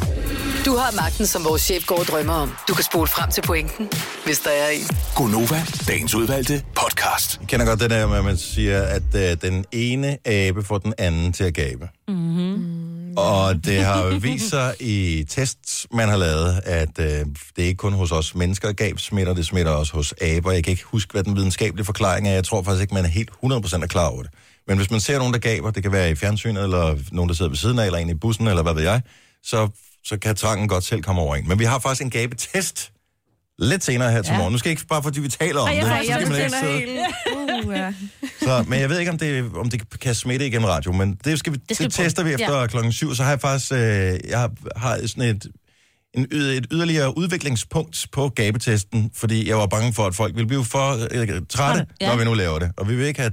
Du 0.65 0.75
har 0.75 0.91
magten, 0.95 1.27
som 1.27 1.43
vores 1.45 1.61
chef 1.61 1.85
går 1.85 1.99
og 1.99 2.05
drømmer 2.05 2.33
om. 2.33 2.51
Du 2.67 2.73
kan 2.73 2.83
spole 2.83 3.07
frem 3.07 3.31
til 3.31 3.41
pointen, 3.41 3.89
hvis 4.25 4.39
der 4.39 4.49
er 4.49 4.69
en. 4.69 4.87
Gonova, 5.15 5.63
dagens 5.87 6.15
udvalgte 6.15 6.63
podcast. 6.75 7.37
Jeg 7.41 7.47
kender 7.47 7.65
godt 7.65 7.79
det 7.79 7.89
der 7.89 8.07
med, 8.07 8.17
at 8.17 8.25
man 8.25 8.37
siger, 8.37 8.81
at 8.81 9.03
øh, 9.15 9.37
den 9.41 9.65
ene 9.71 10.17
abe 10.27 10.63
får 10.63 10.77
den 10.77 10.93
anden 10.97 11.33
til 11.33 11.43
at 11.43 11.53
gabe. 11.53 11.87
Mm-hmm. 12.07 13.00
Og 13.17 13.65
det 13.65 13.83
har 13.83 14.19
vist 14.19 14.49
sig 14.49 14.75
i 14.79 15.25
tests, 15.29 15.87
man 15.93 16.09
har 16.09 16.17
lavet, 16.17 16.61
at 16.65 16.99
øh, 16.99 17.05
det 17.55 17.63
er 17.63 17.63
ikke 17.63 17.77
kun 17.77 17.93
hos 17.93 18.11
os 18.11 18.35
mennesker, 18.35 18.71
gab 18.71 18.99
smitter, 18.99 19.33
det 19.33 19.45
smitter 19.45 19.71
også 19.71 19.93
hos 19.93 20.13
aber. 20.21 20.51
Jeg 20.51 20.63
kan 20.63 20.71
ikke 20.71 20.83
huske, 20.83 21.11
hvad 21.11 21.23
den 21.23 21.35
videnskabelige 21.35 21.85
forklaring 21.85 22.27
er. 22.27 22.31
Jeg 22.31 22.43
tror 22.43 22.63
faktisk 22.63 22.81
ikke, 22.81 22.93
man 22.93 23.05
er 23.05 23.09
helt 23.09 23.29
100% 23.43 23.83
er 23.83 23.87
klar 23.87 24.07
over 24.07 24.23
det. 24.23 24.31
Men 24.67 24.77
hvis 24.77 24.91
man 24.91 24.99
ser 24.99 25.17
nogen, 25.17 25.33
der 25.33 25.39
gaber, 25.39 25.71
det 25.71 25.83
kan 25.83 25.91
være 25.91 26.11
i 26.11 26.15
fjernsynet, 26.15 26.63
eller 26.63 26.97
nogen, 27.11 27.29
der 27.29 27.35
sidder 27.35 27.49
ved 27.49 27.57
siden 27.57 27.79
af, 27.79 27.85
eller 27.85 27.99
en 27.99 28.09
i 28.09 28.13
bussen, 28.13 28.47
eller 28.47 28.63
hvad 28.63 28.73
ved 28.73 28.83
jeg, 28.83 29.01
så, 29.43 29.69
så 30.03 30.17
kan 30.17 30.35
trangen 30.35 30.67
godt 30.67 30.83
selv 30.83 31.01
komme 31.01 31.21
over 31.21 31.35
en. 31.35 31.47
Men 31.47 31.59
vi 31.59 31.63
har 31.63 31.79
faktisk 31.79 32.01
en 32.01 32.09
gabetest 32.09 32.91
lidt 33.59 33.83
senere 33.83 34.11
her 34.11 34.21
til 34.21 34.33
morgen. 34.33 34.51
Nu 34.51 34.57
skal 34.57 34.69
jeg 34.69 34.71
ikke 34.71 34.87
bare, 34.87 35.03
fordi 35.03 35.19
vi 35.19 35.27
taler 35.27 35.59
om 35.61 35.67
Ej, 35.67 35.73
jeg 35.73 36.19
det. 36.19 36.27
så 36.51 36.65
Jeg 36.65 36.77
helt... 36.77 36.99
Uh, 37.65 37.73
ja. 37.75 37.93
så, 38.45 38.65
men 38.67 38.79
jeg 38.79 38.89
ved 38.89 38.99
ikke, 38.99 39.11
om 39.11 39.17
det, 39.17 39.51
om 39.55 39.69
det 39.69 39.99
kan 39.99 40.15
smitte 40.15 40.47
igennem 40.47 40.67
radio, 40.67 40.91
men 40.91 41.19
det, 41.25 41.39
skal 41.39 41.53
vi, 41.53 41.57
det, 41.69 41.77
skal 41.77 41.85
det 41.85 41.93
tester 41.93 42.23
vi 42.23 42.33
efter 42.33 42.59
ja. 42.59 42.67
klokken 42.67 42.91
syv. 42.91 43.15
Så 43.15 43.23
har 43.23 43.29
jeg 43.29 43.41
faktisk 43.41 43.71
øh, 43.71 43.79
jeg 44.29 44.39
har, 44.39 44.51
har 44.75 45.07
sådan 45.07 45.23
et, 45.23 45.47
en, 46.13 46.27
et 46.31 46.67
yderligere 46.71 47.17
udviklingspunkt 47.17 48.07
på 48.11 48.29
gabetesten, 48.29 49.11
fordi 49.15 49.49
jeg 49.49 49.57
var 49.57 49.67
bange 49.67 49.93
for, 49.93 50.05
at 50.05 50.15
folk 50.15 50.35
ville 50.35 50.47
blive 50.47 50.65
for 50.65 50.91
øh, 51.11 51.41
trætte, 51.49 51.85
ja. 52.01 52.07
når 52.07 52.15
vi 52.15 52.23
nu 52.23 52.33
laver 52.33 52.59
det. 52.59 52.71
Og 52.77 52.89
vi 52.89 52.95
vil 52.95 53.05
ikke 53.05 53.19
have... 53.19 53.31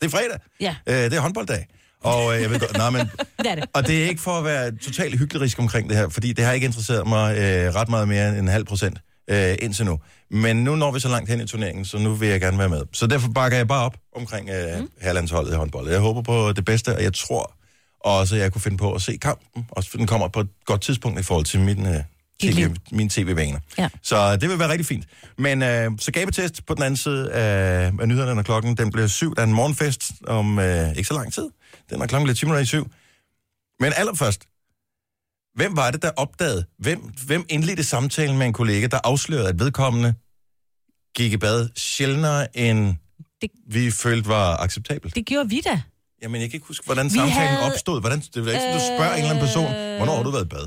Det 0.00 0.06
er 0.06 0.10
fredag. 0.10 0.38
Ja, 0.60 0.76
Øh, 0.86 0.94
det 0.94 1.12
er 1.12 1.20
håndbolddag. 1.20 1.66
Og 2.02 2.36
øh, 2.36 2.42
jeg 2.42 2.50
ved 2.50 2.60
godt... 2.60 2.76
Nej, 2.76 2.90
men, 2.90 3.00
det 3.38 3.50
er 3.50 3.54
det. 3.54 3.64
og 3.74 3.86
det 3.86 4.04
er 4.04 4.08
ikke 4.08 4.20
for 4.20 4.38
at 4.38 4.44
være 4.44 4.76
totalt 4.76 5.18
hyggelig 5.18 5.58
omkring 5.58 5.88
det 5.88 5.96
her, 5.96 6.08
fordi 6.08 6.32
det 6.32 6.44
har 6.44 6.52
ikke 6.52 6.64
interesseret 6.64 7.06
mig 7.06 7.38
øh, 7.38 7.74
ret 7.74 7.88
meget 7.88 8.08
mere 8.08 8.28
end 8.28 8.38
en 8.38 8.48
halv 8.48 8.64
procent 8.64 8.98
øh, 9.30 9.56
indtil 9.62 9.84
nu. 9.84 9.98
Men 10.30 10.64
nu 10.64 10.76
når 10.76 10.92
vi 10.92 11.00
så 11.00 11.08
langt 11.08 11.30
hen 11.30 11.40
i 11.40 11.46
turneringen, 11.46 11.84
så 11.84 11.98
nu 11.98 12.14
vil 12.14 12.28
jeg 12.28 12.40
gerne 12.40 12.58
være 12.58 12.68
med. 12.68 12.82
Så 12.92 13.06
derfor 13.06 13.28
bakker 13.28 13.56
jeg 13.56 13.68
bare 13.68 13.84
op 13.84 13.96
omkring 14.16 14.48
øh, 14.50 14.80
mm. 14.80 14.88
herlandsholdet 15.00 15.52
i 15.52 15.56
håndbold. 15.56 15.90
Jeg 15.90 16.00
håber 16.00 16.22
på 16.22 16.52
det 16.52 16.64
bedste, 16.64 16.96
og 16.96 17.02
jeg 17.02 17.14
tror 17.14 17.54
også, 18.00 18.34
at 18.34 18.40
jeg 18.40 18.52
kunne 18.52 18.62
finde 18.62 18.76
på 18.76 18.92
at 18.92 19.02
se 19.02 19.16
kampen. 19.16 19.66
Også 19.70 19.90
den 19.98 20.06
kommer 20.06 20.28
på 20.28 20.40
et 20.40 20.48
godt 20.64 20.80
tidspunkt 20.80 21.20
i 21.20 21.22
forhold 21.22 21.44
til 21.44 21.60
min, 21.60 21.86
øh, 21.86 22.02
TV, 22.42 22.70
mine 22.92 23.10
tv-vaner. 23.10 23.58
Ja. 23.78 23.88
Så 24.02 24.36
det 24.36 24.48
vil 24.48 24.58
være 24.58 24.68
rigtig 24.68 24.86
fint. 24.86 25.04
Men 25.38 25.62
øh, 25.62 25.90
så 25.98 26.12
gabetest 26.12 26.66
på 26.66 26.74
den 26.74 26.82
anden 26.82 26.96
side 26.96 27.32
af, 27.32 27.92
af 28.00 28.08
nyhederne, 28.08 28.34
når 28.34 28.42
klokken 28.42 28.76
den 28.76 28.90
bliver 28.90 29.06
syv. 29.06 29.34
Der 29.34 29.42
er 29.42 29.46
en 29.46 29.52
morgenfest 29.52 30.12
om 30.26 30.58
øh, 30.58 30.90
ikke 30.96 31.08
så 31.08 31.14
lang 31.14 31.32
tid. 31.32 31.48
Den 31.90 32.02
er 32.02 32.06
klokken 32.06 32.34
10 32.34 32.44
minutter 32.44 32.62
i 32.62 32.66
syv. 32.66 32.90
Men 33.80 33.92
allerførst, 33.96 34.44
hvem 35.58 35.76
var 35.76 35.90
det, 35.90 36.02
der 36.02 36.10
opdagede? 36.16 36.64
Hvem, 36.78 37.00
hvem 37.26 37.44
indledte 37.48 37.84
samtalen 37.84 38.38
med 38.38 38.46
en 38.46 38.52
kollega, 38.52 38.86
der 38.86 38.98
afslørede, 39.04 39.48
at 39.48 39.58
vedkommende 39.60 40.14
gik 41.16 41.32
i 41.32 41.36
bad 41.36 41.68
sjældnere, 41.76 42.56
end 42.58 42.94
Det- 43.42 43.50
vi 43.70 43.90
følte 43.90 44.28
var 44.28 44.56
acceptabelt? 44.56 45.14
Det 45.14 45.26
gjorde 45.26 45.48
vi 45.48 45.60
da. 45.60 45.82
Jamen, 46.22 46.40
jeg 46.40 46.50
kan 46.50 46.56
ikke 46.56 46.66
huske, 46.66 46.84
hvordan 46.84 47.06
Vi 47.06 47.10
samtalen 47.10 47.32
havde- 47.32 47.72
opstod. 47.72 48.00
Hvordan, 48.00 48.18
det 48.20 48.36
er 48.36 48.40
ikke, 48.40 48.52
sådan, 48.52 48.74
du 48.74 48.80
spørger 48.96 49.12
en 49.12 49.18
eller 49.18 49.30
anden 49.30 49.44
person, 49.46 49.64
hvornår 49.96 50.16
har 50.16 50.22
du 50.22 50.30
været 50.30 50.44
i 50.44 50.48
bad? 50.48 50.66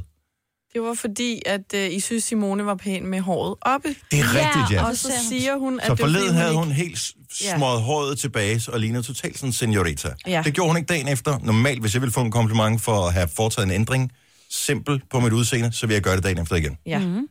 Det 0.73 0.82
var 0.82 0.93
fordi, 0.93 1.41
at 1.45 1.62
uh, 1.73 1.80
I 1.95 1.99
synes, 1.99 2.23
Simone 2.23 2.65
var 2.65 2.75
pæn 2.75 3.06
med 3.08 3.19
håret 3.21 3.56
oppe. 3.62 3.88
Det 4.12 4.19
er 4.19 4.23
rigtigt, 4.36 4.71
ja. 4.80 4.86
Og 4.88 4.97
så 4.97 5.12
siger 5.30 5.58
hun, 5.58 5.80
at 5.80 5.86
Så 5.86 5.93
det 5.95 5.99
var, 5.99 6.06
forleden 6.08 6.27
fordi, 6.27 6.38
havde 6.38 6.51
ikke- 6.51 6.63
hun 6.63 6.71
helt 6.71 6.99
s- 6.99 7.15
Ja. 7.43 7.58
smået 7.58 7.82
håret 7.82 8.19
tilbage 8.19 8.62
og 8.67 8.80
lignede 8.80 9.04
totalt 9.04 9.38
sådan 9.38 9.49
en 9.49 9.54
senorita. 9.54 10.10
Ja. 10.27 10.41
Det 10.45 10.54
gjorde 10.54 10.69
hun 10.69 10.77
ikke 10.77 10.88
dagen 10.88 11.08
efter. 11.08 11.39
Normalt, 11.43 11.82
hvis 11.82 11.93
jeg 11.93 12.01
ville 12.01 12.13
få 12.13 12.21
en 12.21 12.32
kompliment 12.32 12.82
for 12.82 13.08
at 13.08 13.13
have 13.13 13.27
foretaget 13.27 13.65
en 13.65 13.71
ændring, 13.71 14.12
simpel 14.51 15.01
på 15.09 15.19
mit 15.19 15.33
udseende, 15.33 15.73
så 15.73 15.87
vil 15.87 15.93
jeg 15.93 16.03
gøre 16.03 16.15
det 16.15 16.23
dagen 16.23 16.41
efter 16.41 16.55
igen. 16.55 16.77
Ja. 16.85 16.99
Mm-hmm. 16.99 17.27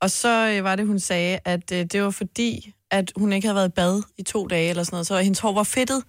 Og 0.00 0.10
så 0.10 0.48
øh, 0.48 0.64
var 0.64 0.76
det, 0.76 0.86
hun 0.86 0.98
sagde, 0.98 1.38
at 1.44 1.72
øh, 1.72 1.84
det 1.92 2.02
var 2.02 2.10
fordi, 2.10 2.72
at 2.90 3.12
hun 3.16 3.32
ikke 3.32 3.48
havde 3.48 3.56
været 3.56 3.68
i 3.68 3.72
bad 3.72 4.02
i 4.18 4.22
to 4.22 4.46
dage 4.46 4.70
eller 4.70 4.82
sådan 4.82 4.94
noget, 4.94 5.06
så 5.06 5.18
hendes 5.18 5.38
hår 5.38 5.52
var 5.52 5.62
fedtet. 5.62 6.02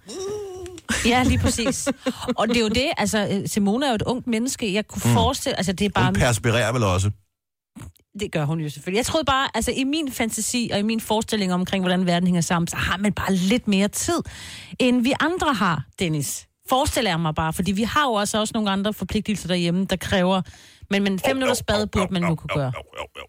Ja, 1.06 1.22
lige 1.22 1.38
præcis. 1.38 1.88
Og 2.36 2.48
det 2.48 2.56
er 2.56 2.60
jo 2.60 2.68
det, 2.68 2.90
altså 2.96 3.28
øh, 3.32 3.48
Simone 3.48 3.86
er 3.86 3.90
jo 3.90 3.94
et 3.94 4.02
ungt 4.02 4.26
menneske. 4.26 4.72
Jeg 4.72 4.86
kunne 4.86 5.02
forestille, 5.02 5.56
altså 5.56 5.72
det 5.72 5.84
er 5.84 5.88
bare... 5.88 6.04
Hun 6.04 6.14
perspirerer 6.14 6.72
vel 6.72 6.82
også. 6.82 7.10
Det 8.20 8.32
gør 8.32 8.44
hun 8.44 8.60
jo 8.60 8.68
selvfølgelig. 8.68 8.96
Jeg 8.96 9.06
troede 9.06 9.24
bare, 9.24 9.48
altså 9.54 9.70
i 9.70 9.84
min 9.84 10.12
fantasi 10.12 10.70
og 10.72 10.78
i 10.78 10.82
min 10.82 11.00
forestilling 11.00 11.54
omkring, 11.54 11.84
hvordan 11.84 12.06
verden 12.06 12.26
hænger 12.26 12.40
sammen, 12.40 12.68
så 12.68 12.76
har 12.76 12.96
man 12.96 13.12
bare 13.12 13.34
lidt 13.34 13.68
mere 13.68 13.88
tid, 13.88 14.20
end 14.78 15.02
vi 15.02 15.12
andre 15.20 15.54
har, 15.54 15.84
Dennis. 15.98 16.46
Forestiller 16.68 17.10
jeg 17.10 17.20
mig 17.20 17.34
bare, 17.34 17.52
fordi 17.52 17.72
vi 17.72 17.82
har 17.82 18.04
jo 18.04 18.12
også, 18.12 18.40
også 18.40 18.52
nogle 18.54 18.70
andre 18.70 18.92
forpligtelser 18.92 19.48
derhjemme, 19.48 19.84
der 19.90 19.96
kræver... 19.96 20.42
Men, 20.90 21.02
men 21.02 21.18
fem 21.18 21.36
minutters 21.36 21.62
bad 21.62 21.86
burde 21.86 22.12
man 22.12 22.22
nu 22.22 22.34
kunne 22.34 22.48
gøre. 22.54 22.72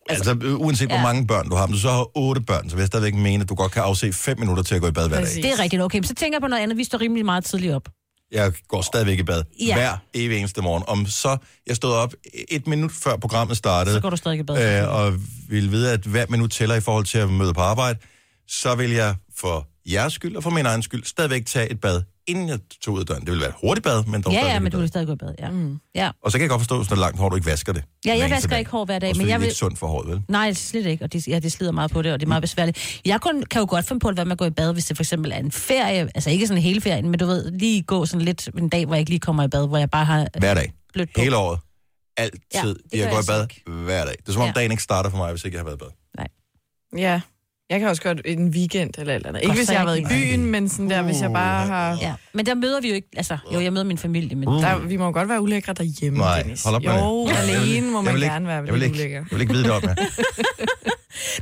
Altså, 0.09 0.37
øh, 0.43 0.59
uanset 0.59 0.87
hvor 0.87 0.95
Ja. 0.95 1.01
mange 1.03 1.27
børn 1.27 1.49
du 1.49 1.55
har, 1.55 1.63
om 1.63 1.71
du 1.71 1.77
så 1.77 1.89
har 1.89 2.07
otte 2.17 2.41
børn, 2.41 2.69
så 2.69 2.75
vil 2.75 2.81
jeg 2.81 2.87
stadigvæk 2.87 3.13
mene, 3.15 3.41
at 3.43 3.49
du 3.49 3.55
godt 3.55 3.71
kan 3.71 3.81
afse 3.83 4.13
fem 4.13 4.39
minutter 4.39 4.63
til 4.63 4.75
at 4.75 4.81
gå 4.81 4.87
i 4.87 4.91
bad 4.91 5.07
hver 5.07 5.17
dag. 5.17 5.27
Det 5.35 5.45
er 5.45 5.59
rigtigt, 5.59 5.81
okay. 5.81 5.97
Men 5.97 6.03
så 6.03 6.13
tænker 6.15 6.35
jeg 6.35 6.41
på 6.41 6.47
noget 6.47 6.63
andet. 6.63 6.77
Vi 6.77 6.83
står 6.83 7.01
rimelig 7.01 7.25
meget 7.25 7.45
tidligt 7.45 7.73
op. 7.73 7.89
Jeg 8.31 8.53
går 8.67 8.81
stadigvæk 8.81 9.19
i 9.19 9.23
bad 9.23 9.43
Ja. 9.59 9.73
hver 9.75 9.97
evig 10.13 10.37
eneste 10.39 10.61
morgen. 10.61 10.83
Om 10.87 11.05
så 11.05 11.37
jeg 11.67 11.75
stod 11.75 11.93
op 11.93 12.13
et 12.49 12.67
minut 12.67 12.91
før 12.91 13.17
programmet 13.17 13.57
startede, 13.57 13.95
Så 13.95 14.01
går 14.01 14.09
du 14.09 14.15
stadig 14.17 14.39
i 14.39 14.43
bad. 14.43 14.83
øh, 14.83 14.95
og 14.95 15.13
vil 15.49 15.71
vide, 15.71 15.91
at 15.91 15.99
hvert 15.99 16.29
minut 16.29 16.51
tæller 16.51 16.75
i 16.75 16.81
forhold 16.81 17.05
til 17.05 17.17
at 17.17 17.29
møde 17.29 17.53
på 17.53 17.61
arbejde, 17.61 17.99
så 18.47 18.75
vil 18.75 18.91
jeg 18.91 19.15
for 19.39 19.67
jeres 19.93 20.13
skyld 20.13 20.35
og 20.35 20.43
for 20.43 20.49
min 20.49 20.65
egen 20.65 20.81
skyld 20.83 21.03
stadigvæk 21.03 21.45
tage 21.45 21.71
et 21.71 21.81
bad, 21.81 22.01
inden 22.27 22.49
jeg 22.49 22.59
tog 22.81 22.93
ud 22.93 22.99
af 22.99 23.05
døren. 23.05 23.21
Det 23.25 23.31
vil 23.31 23.39
være 23.39 23.49
et 23.49 23.55
hurtigt 23.61 23.83
bad, 23.83 24.03
men 24.05 24.21
dog 24.21 24.33
Ja, 24.33 24.45
ja, 24.53 24.59
men 24.59 24.71
du 24.71 24.77
vil 24.79 24.87
stadig 24.87 25.07
gå 25.07 25.13
i 25.13 25.15
bad, 25.15 25.33
ja. 25.39 25.49
Mm. 25.49 25.79
ja. 25.95 26.11
Og 26.23 26.31
så 26.31 26.37
kan 26.37 26.41
jeg 26.41 26.49
godt 26.49 26.61
forstå, 26.61 26.79
at 26.79 26.85
det 26.85 26.91
er 26.91 26.95
langt 26.95 27.19
hår, 27.19 27.29
du 27.29 27.35
ikke 27.35 27.47
vasker 27.47 27.73
det. 27.73 27.83
Ja, 28.05 28.17
jeg 28.17 28.29
vasker 28.29 28.49
dag. 28.49 28.59
ikke 28.59 28.71
hår 28.71 28.85
hver 28.85 28.99
dag, 28.99 29.09
Også 29.09 29.21
men 29.21 29.27
jeg 29.27 29.33
det 29.33 29.35
er 29.35 29.39
vil... 29.39 29.45
ikke 29.45 29.55
sundt 29.57 29.79
for 29.79 29.87
håret, 29.87 30.07
vel? 30.09 30.21
Nej, 30.29 30.53
slet 30.53 30.85
ikke, 30.85 31.03
og 31.03 31.13
det, 31.13 31.27
ja, 31.27 31.39
det 31.39 31.51
slider 31.51 31.71
meget 31.71 31.91
på 31.91 32.01
det, 32.01 32.13
og 32.13 32.19
det 32.19 32.25
er 32.25 32.27
meget 32.27 32.41
besværligt. 32.43 33.01
Jeg 33.05 33.21
kun, 33.21 33.43
kan 33.43 33.59
jo 33.61 33.67
godt 33.69 33.87
finde 33.87 33.99
på 33.99 34.07
at 34.07 34.17
være 34.17 34.25
med 34.25 34.31
at 34.31 34.37
gå 34.37 34.45
i 34.45 34.49
bad, 34.49 34.73
hvis 34.73 34.85
det 34.85 34.97
for 34.97 35.03
eksempel 35.03 35.31
er 35.31 35.35
en 35.37 35.51
ferie, 35.51 36.01
altså 36.15 36.29
ikke 36.29 36.47
sådan 36.47 36.63
hele 36.63 36.81
ferien, 36.81 37.09
men 37.09 37.19
du 37.19 37.25
ved, 37.25 37.51
lige 37.51 37.81
gå 37.83 38.05
sådan 38.05 38.25
lidt 38.25 38.49
en 38.57 38.69
dag, 38.69 38.85
hvor 38.85 38.95
jeg 38.95 38.99
ikke 38.99 39.09
lige 39.11 39.19
kommer 39.19 39.43
i 39.43 39.47
bad, 39.47 39.67
hvor 39.67 39.77
jeg 39.77 39.89
bare 39.89 40.05
har 40.05 40.27
Hver 40.39 40.53
dag. 40.53 40.73
blødt 40.93 41.09
på. 41.15 41.21
Hele 41.21 41.37
året. 41.37 41.59
Altid. 42.17 42.39
Ja, 42.53 42.59
det 42.67 42.75
jeg 42.93 43.09
går 43.09 43.15
jeg 43.15 43.23
i 43.23 43.27
bad 43.27 43.47
så 43.65 43.71
hver 43.71 44.05
dag. 44.05 44.15
Det 44.21 44.27
er 44.27 44.31
som 44.31 44.41
om 44.41 44.47
Ja. 44.47 44.51
dagen 44.53 44.71
ikke 44.71 44.83
starter 44.83 45.09
for 45.09 45.17
mig, 45.17 45.31
hvis 45.31 45.45
ikke 45.45 45.55
jeg 45.55 45.59
har 45.59 45.65
været 45.65 45.75
i 45.75 45.79
bad. 45.79 46.25
Ja. 46.97 47.21
Jeg 47.69 47.79
kan 47.79 47.89
også 47.89 48.01
godt 48.01 48.21
en 48.25 48.47
weekend 48.49 48.89
eller 48.97 49.15
eller 49.15 49.27
andet. 49.29 49.43
Ikke 49.43 49.55
hvis 49.55 49.69
jeg 49.71 49.79
har 49.79 49.85
været 49.85 49.99
i 49.99 50.05
byen, 50.09 50.45
men 50.45 50.69
sådan 50.69 50.89
der, 50.89 51.01
hvis 51.01 51.21
jeg 51.21 51.31
bare 51.33 51.67
har... 51.67 51.97
Ja, 52.01 52.13
men 52.33 52.45
der 52.45 52.55
møder 52.55 52.81
vi 52.81 52.87
jo 52.89 52.95
ikke, 52.95 53.07
altså, 53.17 53.37
jo, 53.53 53.59
jeg 53.59 53.73
møder 53.73 53.85
min 53.85 53.97
familie, 53.97 54.35
men 54.35 54.47
uh. 54.47 54.61
Der, 54.61 54.77
vi 54.79 54.97
må 54.97 55.05
jo 55.05 55.11
godt 55.11 55.29
være 55.29 55.41
ulækre 55.41 55.73
derhjemme, 55.73 56.19
Nej, 56.19 56.41
Dennis. 56.41 56.63
hold 56.63 56.75
op 56.75 56.83
med 56.83 56.93
jo, 56.93 57.27
det. 57.27 57.33
Jeg 57.33 57.43
vil- 57.47 57.53
alene 57.55 57.91
må 57.91 57.97
jeg 57.97 58.03
man 58.05 58.13
vil 58.13 58.23
ikke- 58.23 58.33
gerne 58.33 58.47
være 58.47 58.55
jeg 58.65 58.73
vil 58.73 58.81
ikke, 58.83 58.93
ulækker. 58.95 59.17
jeg 59.17 59.25
vil 59.31 59.41
ikke 59.41 59.53
vide 59.53 59.63
det 59.63 59.71
om, 59.71 59.83
ja. 59.83 59.95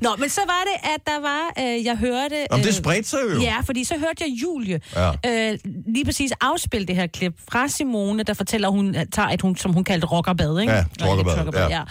Nå, 0.01 0.09
men 0.19 0.29
så 0.29 0.41
var 0.47 0.63
det, 0.65 0.89
at 0.95 1.01
der 1.05 1.21
var, 1.21 1.53
øh, 1.77 1.85
jeg 1.85 1.97
hørte... 1.97 2.45
Om 2.51 2.59
det 2.59 2.67
øh, 2.67 2.73
spredte 2.73 3.09
sig 3.09 3.19
jo. 3.35 3.41
Ja, 3.41 3.55
fordi 3.65 3.83
så 3.83 3.93
hørte 3.97 4.23
jeg 4.23 4.27
Julie 4.43 4.79
Ja. 4.95 5.11
øh, 5.51 5.57
lige 5.87 6.05
præcis 6.05 6.31
afspille 6.41 6.87
det 6.87 6.95
her 6.95 7.07
klip 7.07 7.33
fra 7.51 7.67
Simone, 7.67 8.23
der 8.23 8.33
fortæller, 8.33 8.67
at 8.67 8.73
hun 8.73 8.95
tager 9.11 9.29
et, 9.29 9.41
hun, 9.41 9.55
som 9.55 9.73
hun 9.73 9.83
kaldte 9.83 10.07
rockerbad, 10.07 10.59
ikke? 10.59 10.73
Ja, 10.73 10.83
rockerbad, 11.01 11.53
ja. 11.69 11.69
ja. 11.77 11.81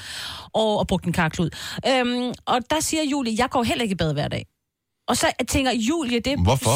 Og, 0.55 0.79
og 0.79 0.87
brugte 0.87 1.07
en 1.07 1.13
karklud. 1.13 1.51
Øhm, 1.89 2.33
og 2.47 2.61
der 2.71 2.81
siger 2.81 3.03
Julie, 3.03 3.35
jeg 3.39 3.51
går 3.51 3.63
heller 3.63 3.83
ikke 3.83 3.93
i 3.93 3.97
bad 3.97 4.13
hver 4.13 4.29
dag. 4.29 4.47
Og 5.09 5.17
så 5.17 5.27
tænker 5.49 5.73
Julie, 5.73 6.21
det 6.21 6.33
er 6.33 6.43
Hvorfor? 6.43 6.71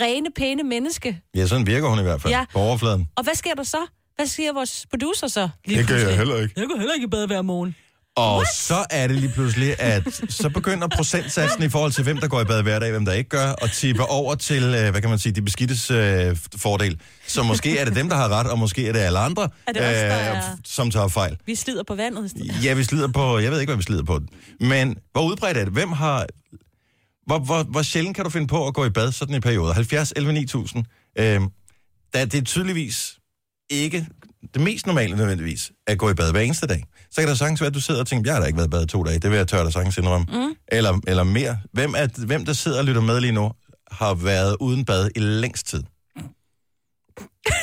rene, 0.00 0.30
pæne 0.36 0.62
menneske. 0.62 1.20
Ja, 1.36 1.46
sådan 1.46 1.66
virker 1.66 1.88
hun 1.88 1.98
i 1.98 2.02
hvert 2.02 2.22
fald. 2.22 2.32
Ja. 2.32 2.44
På 2.52 2.58
overfladen. 2.58 3.08
Og 3.16 3.24
hvad 3.24 3.34
sker 3.34 3.54
der 3.54 3.62
så? 3.62 3.78
Hvad 4.16 4.26
siger 4.26 4.52
vores 4.52 4.86
producer 4.90 5.28
så? 5.28 5.48
Lige 5.64 5.78
Det 5.78 5.88
gør 5.88 5.96
jeg 5.96 6.16
heller 6.16 6.36
ikke. 6.42 6.54
Jeg 6.56 6.68
går 6.68 6.76
heller 6.76 6.94
ikke 6.94 7.04
i 7.04 7.08
bad 7.08 7.26
hver 7.26 7.42
morgen. 7.42 7.76
Og 8.16 8.44
så 8.54 8.84
er 8.90 9.06
det 9.06 9.16
lige 9.16 9.32
pludselig, 9.32 9.80
at 9.80 10.02
så 10.28 10.48
begynder 10.48 10.88
procentsatsen 10.96 11.62
i 11.62 11.68
forhold 11.68 11.92
til, 11.92 12.04
hvem 12.04 12.18
der 12.18 12.28
går 12.28 12.40
i 12.40 12.44
bad 12.44 12.62
hver 12.62 12.78
dag, 12.78 12.90
hvem 12.90 13.04
der 13.04 13.12
ikke 13.12 13.30
gør, 13.30 13.50
og 13.50 13.70
tippe 13.72 14.02
over 14.04 14.34
til, 14.34 14.62
øh, 14.62 14.90
hvad 14.90 15.00
kan 15.00 15.10
man 15.10 15.18
sige, 15.18 15.32
de 15.32 15.42
beskidtes 15.42 15.90
øh, 15.90 16.36
fordel. 16.56 17.00
Så 17.26 17.42
måske 17.42 17.78
er 17.78 17.84
det 17.84 17.94
dem, 17.96 18.08
der 18.08 18.16
har 18.16 18.28
ret, 18.28 18.46
og 18.50 18.58
måske 18.58 18.88
er 18.88 18.92
det 18.92 19.00
alle 19.00 19.18
andre, 19.18 19.42
Er 19.66 19.72
det 19.72 19.82
os, 19.82 19.86
der 19.88 19.92
er- 19.92 20.56
som 20.64 20.90
tager 20.90 21.08
fejl. 21.08 21.36
Vi 21.46 21.54
slider 21.54 21.82
på 21.82 21.94
vandet. 21.94 22.32
Ja, 22.64 22.74
vi 22.74 22.84
slider 22.84 23.08
på, 23.08 23.38
jeg 23.38 23.50
ved 23.52 23.60
ikke, 23.60 23.70
hvad 23.70 23.76
vi 23.76 23.82
slider 23.82 24.04
på. 24.04 24.20
Men 24.60 24.96
hvor 25.12 25.22
udbredt 25.22 25.56
er 25.56 25.64
det? 25.64 25.72
Hvem 25.72 25.92
har, 25.92 26.26
hvor, 27.26 27.38
hvor, 27.38 27.62
hvor 27.62 27.82
sjældent 27.82 28.16
kan 28.16 28.24
du 28.24 28.30
finde 28.30 28.46
på 28.46 28.66
at 28.66 28.74
gå 28.74 28.84
i 28.84 28.90
bad 28.90 29.12
sådan 29.12 29.34
en 29.34 29.40
periode? 29.40 29.74
70, 29.74 30.12
11, 30.16 30.32
9000. 30.32 30.84
Øhm, 31.18 31.48
da 32.14 32.24
det 32.24 32.34
er 32.34 32.42
tydeligvis 32.44 33.18
ikke 33.70 34.06
det 34.54 34.62
mest 34.62 34.86
normale 34.86 35.16
nødvendigvis, 35.16 35.72
at 35.86 35.98
gå 35.98 36.10
i 36.10 36.14
bad 36.14 36.30
hver 36.32 36.40
eneste 36.40 36.66
dag. 36.66 36.84
Så 37.10 37.20
kan 37.20 37.28
der 37.28 37.34
sagtens 37.34 37.60
være, 37.60 37.68
at 37.68 37.74
du 37.74 37.80
sidder 37.80 38.00
og 38.00 38.06
tænker, 38.06 38.30
jeg 38.30 38.34
har 38.34 38.40
da 38.40 38.46
ikke 38.46 38.56
været 38.56 38.66
i 38.66 38.70
bad 38.70 38.86
to 38.86 39.02
dage, 39.02 39.18
det 39.18 39.30
vil 39.30 39.36
jeg 39.36 39.48
tørre 39.48 39.64
dig 39.64 39.72
sagtens 39.72 39.98
indrømme. 39.98 40.26
Mm. 40.32 40.54
Eller, 40.68 41.00
eller 41.06 41.24
mere. 41.24 41.58
Hvem, 41.72 41.94
er, 41.96 42.26
hvem 42.26 42.44
der 42.44 42.52
sidder 42.52 42.78
og 42.78 42.84
lytter 42.84 43.00
med 43.02 43.20
lige 43.20 43.32
nu, 43.32 43.52
har 43.90 44.14
været 44.14 44.56
uden 44.60 44.84
bad 44.84 45.10
i 45.16 45.18
længst 45.18 45.66
tid? 45.66 45.82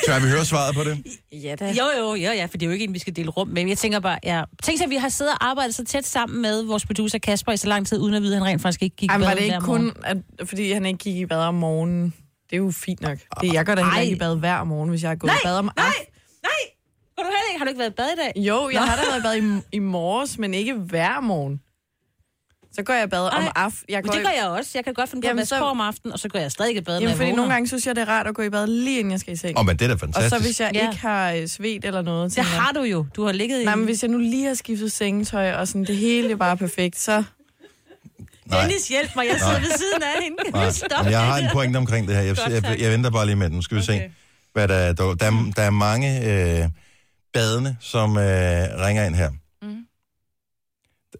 Tør 0.06 0.20
vi 0.20 0.28
høre 0.30 0.44
svaret 0.44 0.74
på 0.74 0.84
det? 0.84 0.98
Ja 1.44 1.54
da. 1.60 1.70
Jo, 1.72 1.84
jo, 1.98 2.14
jo, 2.14 2.16
ja, 2.16 2.44
for 2.44 2.58
det 2.58 2.62
er 2.62 2.66
jo 2.66 2.72
ikke 2.72 2.84
en, 2.84 2.94
vi 2.94 2.98
skal 2.98 3.16
dele 3.16 3.30
rum 3.30 3.48
med. 3.48 3.54
Men 3.54 3.68
jeg 3.68 3.78
tænker 3.78 4.00
bare, 4.00 4.18
ja. 4.24 4.42
Tænk 4.62 4.78
sig, 4.78 4.84
at 4.84 4.90
vi 4.90 4.96
har 4.96 5.08
siddet 5.08 5.32
og 5.34 5.46
arbejdet 5.48 5.74
så 5.74 5.84
tæt 5.84 6.06
sammen 6.06 6.42
med 6.42 6.62
vores 6.62 6.86
producer 6.86 7.18
Kasper 7.18 7.52
i 7.52 7.56
så 7.56 7.68
lang 7.68 7.86
tid, 7.86 7.98
uden 7.98 8.14
at 8.14 8.22
vide, 8.22 8.36
at 8.36 8.38
han 8.42 8.48
rent 8.48 8.62
faktisk 8.62 8.82
ikke 8.82 8.96
gik 8.96 9.06
i 9.06 9.08
bad 9.08 9.18
var 9.18 9.34
det 9.34 9.40
ikke 9.42 9.52
hver 9.52 9.60
kun, 9.60 9.84
morgen. 9.84 10.22
at, 10.38 10.48
fordi 10.48 10.72
han 10.72 10.86
ikke 10.86 10.98
gik 10.98 11.16
i 11.16 11.26
bad 11.26 11.38
om 11.38 11.54
morgenen? 11.54 12.14
Det 12.50 12.56
er 12.56 12.60
jo 12.60 12.70
fint 12.70 13.00
nok. 13.00 13.18
Det, 13.40 13.52
jeg 13.52 13.66
går 13.66 13.74
da 13.74 13.82
heller 13.82 14.00
ikke 14.00 14.16
i 14.16 14.18
bad 14.18 14.36
hver 14.36 14.64
morgen, 14.64 14.90
hvis 14.90 15.02
jeg 15.02 15.10
har 15.10 15.16
gået 15.16 15.30
i 15.30 15.44
bad 15.44 15.56
om 15.58 15.64
Nej, 15.64 15.86
aftenen. 15.86 16.06
Nej! 16.42 16.60
Går 17.16 17.22
du 17.22 17.28
heller 17.28 17.48
ikke? 17.50 17.58
Har 17.58 17.64
du 17.64 17.68
ikke 17.68 17.78
været 17.78 17.90
i 17.90 17.94
bad 17.94 18.06
i 18.12 18.16
dag? 18.16 18.32
Jo, 18.44 18.70
jeg 18.72 18.82
har 18.82 18.96
da 18.96 19.02
været 19.10 19.18
i 19.18 19.42
bad 19.42 19.62
i, 19.72 19.76
i 19.76 19.78
morges, 19.78 20.38
men 20.38 20.54
ikke 20.54 20.74
hver 20.74 21.20
morgen. 21.20 21.60
Så 22.72 22.82
går 22.82 22.92
jeg 22.94 23.04
i 23.04 23.06
bad 23.06 23.20
om 23.20 23.42
Ej, 23.44 23.52
aftenen. 23.56 23.84
Jeg 23.88 23.96
Men 23.96 24.04
går 24.04 24.12
det 24.12 24.20
i- 24.20 24.22
gør 24.24 24.30
jeg 24.30 24.48
også. 24.48 24.70
Jeg 24.74 24.84
kan 24.84 24.94
godt 24.94 25.10
finde 25.10 25.22
på 25.22 25.26
at 25.26 25.28
Jamen, 25.28 25.38
vaske 25.40 25.48
så- 25.56 25.64
om 25.64 25.80
aftenen, 25.80 26.12
og 26.12 26.18
så 26.18 26.28
går 26.28 26.38
jeg 26.38 26.52
stadig 26.52 26.76
i 26.76 26.80
bad, 26.80 26.94
Jamen, 26.94 27.08
jeg 27.08 27.16
fordi 27.16 27.32
nogle 27.32 27.52
gange 27.52 27.68
synes 27.68 27.86
jeg, 27.86 27.96
det 27.96 28.02
er 28.02 28.08
rart 28.08 28.26
at 28.26 28.34
gå 28.34 28.42
i 28.42 28.50
bad 28.50 28.66
lige 28.66 28.98
inden 28.98 29.10
jeg 29.10 29.20
skal 29.20 29.32
i 29.32 29.36
seng. 29.36 29.58
Åh, 29.58 29.66
men 29.66 29.76
det 29.76 29.82
er 29.84 29.88
da 29.88 29.94
og 29.94 30.00
fantastisk. 30.00 30.36
så 30.36 30.42
hvis 30.42 30.60
jeg 30.60 30.70
Ja. 30.74 30.88
ikke 30.88 31.00
har 31.00 31.32
øh, 31.32 31.46
svedt 31.48 31.84
eller 31.84 32.02
noget. 32.02 32.30
Det 32.30 32.36
jeg- 32.36 32.46
har 32.46 32.72
du 32.72 32.82
jo. 32.82 33.06
Du 33.16 33.24
har 33.24 33.32
ligget 33.32 33.60
i... 33.60 33.64
Nej, 33.64 33.74
men 33.74 33.84
hvis 33.84 34.02
jeg 34.02 34.10
nu 34.10 34.18
lige 34.18 34.46
har 34.46 34.54
skiftet 34.54 34.92
sengetøj, 34.92 35.52
og 35.52 35.68
sådan 35.68 35.84
det 35.84 35.96
hele 35.96 36.30
er 36.32 36.36
bare 36.36 36.56
perfekt, 36.56 36.98
så... 36.98 37.24
Nej. 38.46 38.60
Dennis, 38.60 38.88
hjælp 38.88 39.16
mig. 39.16 39.26
Jeg 39.26 39.38
sidder 39.38 39.58
ved 39.60 39.70
siden 39.78 40.02
af 40.02 40.22
hende. 40.22 40.36
Kan 40.44 40.52
Nej, 40.54 40.66
du 40.68 40.74
stoppe 40.74 41.04
men 41.04 41.12
jeg 41.12 41.20
har 41.26 41.36
det 41.36 41.44
en 41.44 41.50
pointe 41.52 41.76
omkring 41.76 42.08
det 42.08 42.16
her. 42.16 42.22
Jeg, 42.22 42.36
jeg, 42.50 42.62
tak. 42.62 42.80
jeg 42.80 42.90
venter 42.92 43.10
bare 43.10 43.26
lige 43.26 43.36
med 43.36 43.50
den. 43.50 43.62
Skal 43.62 43.76
vi 43.76 43.82
se, 43.82 43.92
Okay. 43.92 44.10
Hvad 44.52 44.68
der 44.68 44.74
er. 44.74 44.92
Der, 44.92 45.14
der, 45.14 45.26
er- 45.26 45.52
der 45.56 45.62
er 45.62 45.70
mange 45.70 46.08
øh, 46.18 46.68
badende, 47.32 47.76
som 47.80 48.10
øh, 48.16 48.24
ringer 48.84 49.04
ind 49.06 49.14
her. 49.14 49.30
Mm. 49.62 49.86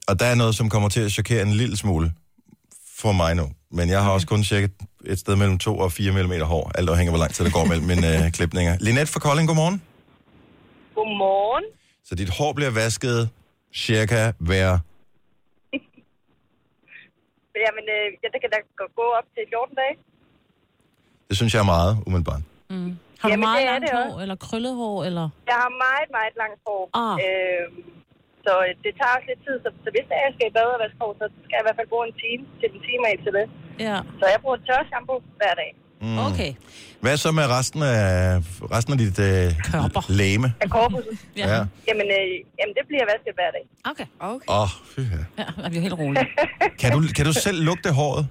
Og 0.08 0.20
der 0.20 0.26
er 0.26 0.34
noget, 0.34 0.54
som 0.54 0.68
kommer 0.68 0.88
til 0.88 1.00
at 1.00 1.12
chokere 1.12 1.42
en 1.42 1.52
lille 1.52 1.76
smule 1.76 2.12
for 2.96 3.12
mig 3.12 3.34
nu. 3.34 3.50
Men 3.70 3.88
jeg 3.88 4.02
har 4.02 4.10
også 4.10 4.26
kun 4.26 4.44
cirka 4.44 4.68
et 5.04 5.18
sted 5.18 5.36
mellem 5.36 5.58
2 5.58 5.78
og 5.78 5.92
4 5.92 6.12
mm 6.12 6.40
hår, 6.40 6.70
alt 6.74 6.88
afhængig 6.90 7.08
af, 7.08 7.12
hvor 7.12 7.24
lang 7.24 7.34
tid 7.34 7.44
det 7.44 7.52
går 7.52 7.64
mellem 7.64 7.86
mine 7.86 8.24
øh, 8.26 8.32
klipninger. 8.32 8.76
Linette 8.80 9.12
fra 9.12 9.20
Kolding, 9.20 9.48
godmorgen. 9.48 9.82
Godmorgen. 10.94 11.64
Så 12.04 12.14
dit 12.14 12.28
hår 12.30 12.52
bliver 12.52 12.70
vasket 12.70 13.28
cirka 13.74 14.32
hver... 14.38 14.68
Jamen, 17.66 17.84
øh, 17.96 18.06
ja, 18.22 18.28
det 18.32 18.40
kan 18.42 18.50
da 18.54 18.58
gå- 18.78 18.92
gå 19.00 19.06
op 19.18 19.24
til 19.34 19.42
14 19.48 19.74
dage. 19.76 19.94
Det 21.28 21.36
synes 21.36 21.54
jeg 21.54 21.60
er 21.60 21.64
meget, 21.76 21.98
umiddelbart. 22.06 22.40
Mm. 22.70 22.96
Har 23.20 23.26
du 23.28 23.32
Jamen, 23.32 23.46
meget 23.48 23.62
det 23.62 23.68
er 23.68 23.72
langt 23.72 23.84
det 23.86 23.92
hår, 23.98 24.06
også. 24.10 24.22
eller 24.24 24.36
krøllet 24.46 24.74
hår, 24.82 24.96
eller... 25.08 25.26
Jeg 25.50 25.56
har 25.64 25.70
meget, 25.86 26.08
meget 26.18 26.34
langt 26.42 26.58
hår. 26.66 26.82
Ah. 27.04 27.14
Øhm, 27.24 27.78
så 28.46 28.52
øh, 28.66 28.70
det 28.84 28.90
tager 28.98 29.12
også 29.16 29.28
lidt 29.32 29.42
tid. 29.46 29.56
Så, 29.64 29.68
så 29.84 29.88
hvis 29.94 30.06
jeg 30.26 30.30
skal 30.36 30.46
i 30.50 30.54
bad 30.58 30.68
og 30.76 30.80
vaske 30.84 30.98
hår, 31.02 31.12
så 31.20 31.26
skal 31.44 31.54
jeg 31.56 31.62
i 31.64 31.66
hvert 31.68 31.78
fald 31.80 31.88
bruge 31.92 32.04
en 32.10 32.16
time 32.24 32.42
til 32.60 32.66
en 32.74 32.80
time 32.88 33.02
af 33.10 33.16
til 33.24 33.32
det. 33.38 33.46
Ja, 33.86 33.96
Så 34.20 34.24
jeg 34.32 34.38
bruger 34.44 34.58
tør 34.68 34.80
shampoo 34.90 35.18
hver 35.40 35.54
dag. 35.62 35.70
Mm. 36.02 36.18
okay. 36.28 36.50
Hvad 37.04 37.16
så 37.24 37.30
med 37.38 37.46
resten 37.58 37.82
af, 37.82 38.06
resten 38.76 38.92
af 38.94 38.98
dit 39.04 39.18
øh, 39.28 39.46
Kørper. 39.70 40.02
læme? 40.20 40.48
Af 40.64 40.68
korpuset. 40.76 41.14
Ja. 41.40 41.46
Ja. 41.52 41.60
Jamen, 41.88 42.06
øh, 42.18 42.30
jamen, 42.58 42.72
det 42.78 42.84
bliver 42.90 43.04
vasket 43.12 43.32
hver 43.38 43.50
dag. 43.56 43.64
Okay. 43.90 44.06
Okay. 44.34 44.46
Åh, 44.48 44.60
oh, 44.62 44.68
fy 44.92 45.00
ja. 45.00 45.22
Ja, 45.38 45.44
jeg 45.62 45.70
bliver 45.70 45.82
helt 45.86 45.98
rolig. 46.02 46.26
Kan 46.80 46.88
du, 46.94 46.98
kan 47.16 47.24
du 47.26 47.32
selv 47.46 47.58
lugte 47.68 47.92
håret? 48.00 48.24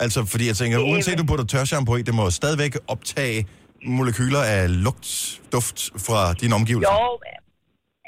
Altså, 0.00 0.20
fordi 0.32 0.46
jeg 0.46 0.56
tænker, 0.56 0.78
uanset 0.78 1.18
du 1.18 1.24
putter 1.24 1.44
tørshampoo 1.44 1.96
i, 1.96 2.02
det 2.02 2.14
må 2.14 2.30
stadigvæk 2.30 2.72
optage 2.88 3.46
molekyler 3.96 4.42
af 4.54 4.62
lugt, 4.86 5.08
duft 5.54 5.78
fra 6.06 6.18
dine 6.40 6.52
omgivelser. 6.58 6.92
Jo, 6.92 7.04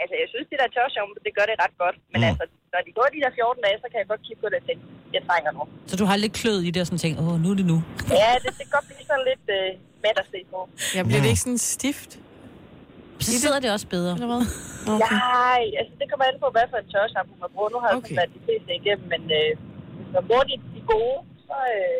altså 0.02 0.14
jeg 0.22 0.28
synes, 0.32 0.46
det 0.52 0.58
der 0.62 0.68
tør 0.76 0.86
shampoo, 0.94 1.20
det 1.26 1.32
gør 1.38 1.46
det 1.50 1.56
ret 1.64 1.74
godt. 1.84 1.96
Men 2.12 2.18
Mm. 2.20 2.24
mm. 2.26 2.30
altså, 2.30 2.44
når 2.74 2.80
de 2.86 2.90
går 2.98 3.06
de 3.14 3.18
der 3.24 3.30
14 3.38 3.64
dage, 3.66 3.76
så 3.82 3.86
kan 3.90 3.98
jeg 4.02 4.08
godt 4.12 4.22
kigge 4.26 4.40
på 4.44 4.48
det 4.52 4.56
og 4.62 4.64
tænke, 4.68 4.82
jeg 5.16 5.22
trænger 5.28 5.50
nu. 5.56 5.62
Så 5.90 5.94
du 6.00 6.04
har 6.10 6.16
lidt 6.24 6.34
klød 6.40 6.58
i 6.68 6.70
det, 6.74 6.80
og 6.82 6.86
sådan 6.88 7.02
tænkt, 7.04 7.16
åh, 7.22 7.36
nu 7.44 7.48
er 7.54 7.58
det 7.60 7.66
nu. 7.72 7.78
Ja, 8.22 8.30
det, 8.42 8.50
det 8.58 8.64
kan 8.66 8.72
godt 8.76 8.86
blive 8.90 9.04
sådan 9.10 9.24
lidt 9.30 9.44
øh, 9.58 9.68
mæt 10.04 10.16
at 10.22 10.26
se 10.34 10.40
på. 10.52 10.58
Jeg 10.96 11.02
bliver 11.08 11.22
det 11.24 11.30
ikke 11.34 11.44
sådan 11.46 11.62
stift? 11.76 12.10
Så 13.26 13.30
sidder 13.44 13.60
det 13.64 13.70
også 13.76 13.88
bedre. 13.96 14.12
Eller 14.16 14.30
hvad? 14.32 14.44
Okay. 14.94 15.14
Nej, 15.30 15.62
altså 15.80 15.92
det 16.00 16.06
kommer 16.10 16.24
an 16.30 16.36
på, 16.44 16.48
hvad 16.56 16.66
for 16.72 16.78
en 16.82 16.88
tørshampoo 16.94 17.36
man 17.44 17.50
bruger. 17.54 17.70
Nu 17.74 17.78
har 17.82 17.88
jeg 17.90 17.98
Okay. 18.00 18.06
okay. 18.08 18.16
været 18.20 18.32
de 18.36 18.40
fleste 18.46 18.70
igennem, 18.80 19.06
men 19.14 19.22
øh, 19.40 19.50
hvis 19.96 20.08
man 20.16 20.22
bruger 20.28 20.44
de, 20.50 20.54
de 20.74 20.80
gode, 20.94 21.18
så... 21.48 21.56
Øh, 21.76 21.98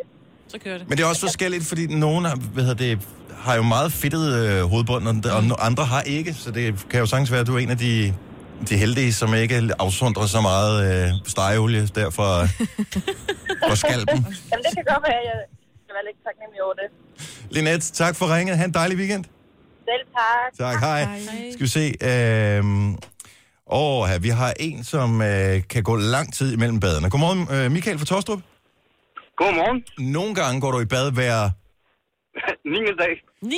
Så 0.50 0.58
kører 0.64 0.78
det. 0.78 0.88
Men 0.88 0.98
det 0.98 1.04
er 1.04 1.08
også 1.08 1.20
forskelligt, 1.20 1.64
fordi 1.66 1.86
nogen 1.86 2.24
har, 2.24 2.36
hvad 2.36 2.64
hedder 2.64 2.76
det, 2.94 2.98
har 3.36 3.54
jo 3.56 3.62
meget 3.62 3.92
fedtet 3.92 4.34
øh, 4.34 4.62
hovedbånd, 4.64 5.08
og, 5.08 5.14
og 5.36 5.38
no- 5.44 5.64
andre 5.66 5.84
har 5.84 6.02
ikke. 6.02 6.34
Så 6.34 6.50
det 6.50 6.86
kan 6.90 7.00
jo 7.00 7.06
sagtens 7.06 7.30
være, 7.30 7.40
at 7.40 7.46
du 7.46 7.54
er 7.54 7.58
en 7.58 7.70
af 7.70 7.78
de, 7.78 8.14
de 8.68 8.76
heldige, 8.76 9.12
som 9.12 9.34
ikke 9.34 9.70
afsondrer 9.78 10.26
så 10.26 10.40
meget 10.40 11.06
øh, 11.06 11.12
stegeolie 11.26 11.86
der 11.94 12.10
fra, 12.10 12.46
fra 13.68 13.76
skalpen. 13.76 14.16
jamen 14.16 14.64
det 14.64 14.74
kan 14.74 14.84
godt 14.86 15.02
være, 15.08 15.20
jeg 15.30 15.38
skal 15.84 15.94
være 15.94 16.04
lidt 16.08 16.18
taknemmelig 16.24 16.62
over 16.64 16.74
det. 16.74 16.88
Linette, 17.50 17.92
tak 17.92 18.16
for 18.16 18.34
ringet. 18.36 18.56
Ha' 18.58 18.64
en 18.64 18.74
dejlig 18.74 18.98
weekend. 18.98 19.24
Selv 19.84 20.06
tak. 20.16 20.72
Tak, 20.72 20.80
hej. 20.80 21.20
Skal 21.52 21.62
vi 21.62 21.68
se. 21.68 21.94
Øh, 22.02 22.64
åh, 23.72 24.08
her, 24.08 24.18
vi 24.18 24.28
har 24.28 24.52
en, 24.60 24.84
som 24.84 25.22
øh, 25.22 25.62
kan 25.70 25.82
gå 25.82 25.96
lang 25.96 26.34
tid 26.34 26.52
imellem 26.52 26.80
badene. 26.80 27.10
Godmorgen, 27.10 27.48
øh, 27.54 27.70
Michael 27.72 27.98
fra 27.98 28.06
Torstrup. 28.06 28.38
Godmorgen. 29.40 29.79
Nogle 30.16 30.33
gange 30.40 30.57
går 30.62 30.70
du 30.74 30.79
i 30.87 30.88
bad 30.94 31.07
hver... 31.18 31.37
9. 32.74 32.79
dag. 33.03 33.12
9. 33.42 33.57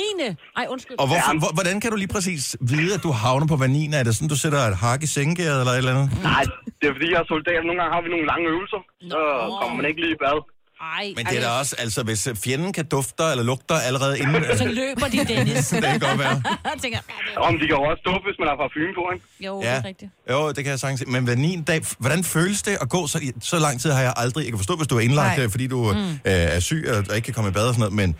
Ej, 0.59 0.65
undskyld. 0.73 0.97
Og 1.01 1.07
hvorfor, 1.11 1.33
hvor, 1.41 1.51
hvordan 1.57 1.75
kan 1.81 1.89
du 1.93 1.97
lige 2.03 2.13
præcis 2.17 2.43
vide, 2.73 2.91
at 2.97 3.01
du 3.07 3.11
havner 3.23 3.47
på 3.51 3.55
hver 3.59 3.67
9. 3.67 3.85
Er 3.99 4.03
det 4.07 4.13
sådan, 4.15 4.31
du 4.35 4.39
sætter 4.43 4.59
et 4.71 4.77
hak 4.83 4.99
i 5.07 5.09
sengegæret 5.17 5.59
eller 5.61 5.73
et 5.73 5.77
eller 5.81 5.93
andet? 5.95 6.07
Nej, 6.31 6.43
det 6.79 6.85
er 6.89 6.93
fordi, 6.97 7.07
jeg 7.13 7.19
er 7.25 7.27
soldat. 7.35 7.61
Nogle 7.67 7.79
gange 7.81 7.91
har 7.95 8.01
vi 8.05 8.09
nogle 8.15 8.25
lange 8.31 8.45
øvelser. 8.53 8.81
Så 9.13 9.19
kommer 9.59 9.75
man 9.79 9.85
ikke 9.89 10.01
lige 10.05 10.15
i 10.17 10.21
bad. 10.25 10.37
Ej, 10.83 11.13
Men 11.17 11.25
det 11.25 11.37
er 11.37 11.41
da 11.41 11.49
også, 11.49 11.75
altså 11.79 12.03
hvis 12.03 12.27
øh, 12.27 12.35
fjenden 12.35 12.73
kan 12.73 12.85
dufte 12.85 13.23
eller 13.31 13.43
lugter 13.43 13.75
allerede 13.75 14.19
inden... 14.19 14.43
Så 14.57 14.67
løber 14.67 15.07
de, 15.13 15.17
Dennis. 15.33 15.67
det 15.83 15.83
kan 15.83 15.99
godt 15.99 16.19
være. 16.19 16.43
tænker, 16.83 16.99
ja, 17.09 17.13
det 17.25 17.35
er... 17.35 17.39
Om 17.39 17.53
de 17.53 17.59
kan 17.59 17.75
jo 17.77 17.83
også 17.83 18.01
dufte, 18.05 18.23
hvis 18.29 18.37
man 18.39 18.47
har 18.51 18.55
parfume 18.63 18.93
på, 18.99 19.03
ikke? 19.13 19.25
Jo, 19.47 19.59
det 19.61 19.65
Ja. 19.67 19.73
er 19.73 19.85
rigtigt. 19.85 20.11
Jo, 20.31 20.47
det 20.47 20.61
kan 20.63 20.71
jeg 20.71 20.79
sagtens 20.79 20.99
se. 20.99 21.05
Men 21.05 21.23
hver 21.23 21.35
9. 21.35 21.63
dag, 21.67 21.81
hvordan 21.99 22.23
føles 22.23 22.61
det 22.61 22.77
at 22.81 22.89
gå 22.89 23.07
så, 23.07 23.17
så 23.41 23.59
lang 23.59 23.81
tid 23.81 23.91
har 23.91 24.01
jeg 24.01 24.13
aldrig... 24.17 24.41
Jeg 24.43 24.51
kan 24.51 24.59
forstå, 24.59 24.75
hvis 24.75 24.87
du 24.87 24.95
er 24.97 24.99
indlagt, 24.99 25.37
Nej. 25.37 25.45
øh, 25.45 25.51
fordi 25.51 25.67
du 25.67 25.79
mm. 25.93 25.99
øh, 25.99 26.55
er 26.55 26.59
syg 26.59 26.85
og, 26.89 26.97
og 27.09 27.15
ikke 27.15 27.25
kan 27.25 27.33
komme 27.33 27.49
i 27.49 27.53
bad 27.53 27.67
og 27.67 27.73
sådan 27.75 27.91
noget, 27.91 27.93
men, 28.01 28.15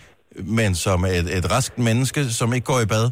men 0.59 0.75
som 0.75 1.05
et, 1.05 1.37
et 1.37 1.51
rask 1.51 1.77
menneske, 1.77 2.29
som 2.29 2.53
ikke 2.53 2.65
går 2.65 2.79
i 2.79 2.85
bad, 2.85 3.09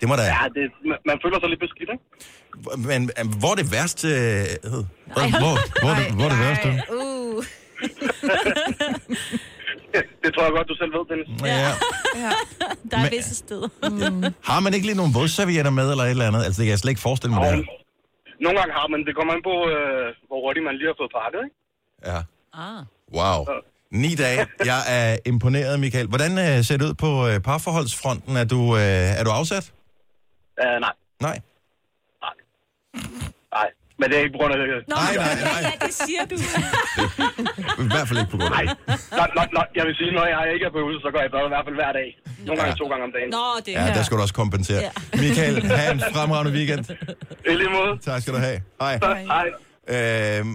det 0.00 0.08
må 0.08 0.16
da... 0.16 0.22
Ja, 0.22 0.44
det, 0.56 0.64
man, 0.90 0.98
man 1.06 1.16
føler 1.24 1.40
sig 1.40 1.48
lidt 1.48 1.60
beskidt, 1.60 1.90
ikke? 1.94 2.04
Men 2.88 3.10
øh, 3.18 3.38
hvor 3.40 3.50
er 3.50 3.54
det 3.54 3.72
værste... 3.72 4.08
Øh, 4.08 4.44
hvor, 4.64 4.82
hvor, 5.42 5.54
hvor, 5.82 5.94
det, 5.98 6.04
hvor 6.16 6.24
er 6.24 6.32
det 6.34 6.40
værste? 6.46 6.68
Uh. 6.92 7.44
Det, 10.22 10.34
tror 10.34 10.42
jeg 10.42 10.52
godt, 10.58 10.68
du 10.68 10.76
selv 10.82 10.92
ved, 10.96 11.04
Dennis. 11.10 11.28
Ja. 11.44 11.70
Der 12.90 12.96
er 12.96 13.02
Men- 13.02 13.10
visse 13.10 13.34
steder. 13.34 13.68
Har 14.52 14.60
man 14.60 14.74
ikke 14.74 14.86
lige 14.86 14.96
nogle 14.96 15.12
vådservietter 15.18 15.70
med 15.70 15.90
eller 15.90 16.04
et 16.04 16.10
eller 16.10 16.26
andet? 16.26 16.44
Altså, 16.44 16.58
det 16.60 16.66
kan 16.66 16.70
jeg 16.70 16.78
slet 16.78 16.90
ikke 16.90 17.00
forestille 17.08 17.34
mig, 17.34 17.52
det 17.52 17.66
nogle 18.40 18.58
gange 18.58 18.72
har 18.74 18.86
man, 18.92 19.00
det 19.06 19.12
kommer 19.16 19.32
an 19.34 19.42
på, 19.50 19.54
øh, 19.74 20.06
hvor 20.28 20.38
hurtigt 20.44 20.64
man 20.68 20.74
lige 20.78 20.86
har 20.92 20.96
fået 21.02 21.12
pakket, 21.20 21.40
ikke? 21.46 21.56
Ja. 22.10 22.18
Ah. 22.64 22.82
Wow. 23.18 23.40
Ni 24.02 24.14
dage. 24.14 24.46
Jeg 24.64 24.80
er 24.98 25.16
imponeret, 25.26 25.80
Michael. 25.80 26.06
Hvordan 26.08 26.32
øh, 26.38 26.64
ser 26.64 26.76
det 26.76 26.84
ud 26.88 26.94
på 26.94 27.10
øh, 27.28 27.40
parforholdsfronten? 27.40 28.36
Er 28.36 28.44
du, 28.44 28.60
øh, 28.76 29.18
er 29.20 29.24
du 29.24 29.30
afsat? 29.30 29.72
Uh, 30.62 30.80
nej, 30.80 30.92
Nej. 31.20 31.40
nej. 32.24 32.34
Men 34.00 34.06
det 34.10 34.14
er 34.18 34.22
ikke 34.26 34.34
på 34.36 34.40
grund 34.42 34.52
af 34.54 34.58
det. 34.60 34.66
Nå, 34.92 34.96
Nej, 35.02 35.12
nej, 35.24 35.34
nej. 35.52 35.60
Ja, 35.68 35.72
det 35.86 35.94
siger 36.04 36.22
du. 36.30 36.36
I 37.84 37.88
hvert 37.94 38.06
fald 38.08 38.18
ikke 38.22 38.32
på 38.34 38.38
grund 38.40 38.54
af 38.54 38.58
Nej. 38.58 38.64
det. 38.66 38.76
Nå, 39.18 39.24
nå, 39.36 39.42
nå, 39.56 39.62
jeg 39.78 39.84
vil 39.88 39.94
sige, 40.00 40.10
når 40.18 40.24
jeg 40.34 40.42
ikke 40.54 40.64
er 40.68 40.72
på 40.76 40.80
øvelse, 40.84 41.00
så 41.06 41.08
går 41.12 41.18
jeg 41.22 41.28
i 41.30 41.32
bad 41.36 41.44
i 41.50 41.52
hvert 41.54 41.64
fald 41.68 41.76
hver 41.80 41.92
dag. 42.00 42.08
Nogle 42.46 42.56
gange 42.60 42.74
to 42.82 42.86
gange 42.92 43.02
om 43.08 43.12
dagen. 43.16 43.28
Nå, 43.38 43.46
det 43.66 43.72
Ja, 43.78 43.84
der 43.98 44.02
skal 44.06 44.14
du 44.18 44.22
også 44.26 44.36
kompensere. 44.42 44.80
Michael, 45.24 45.54
have 45.82 45.92
en 45.98 46.02
fremragende 46.16 46.52
weekend. 46.58 46.82
I 47.50 47.52
lige 47.62 47.72
måde. 47.78 47.92
Tak 48.08 48.18
skal 48.22 48.32
du 48.36 48.40
have. 48.48 48.58
Hej. 48.84 48.94
Hej. 49.34 49.46
Øhm, 50.38 50.54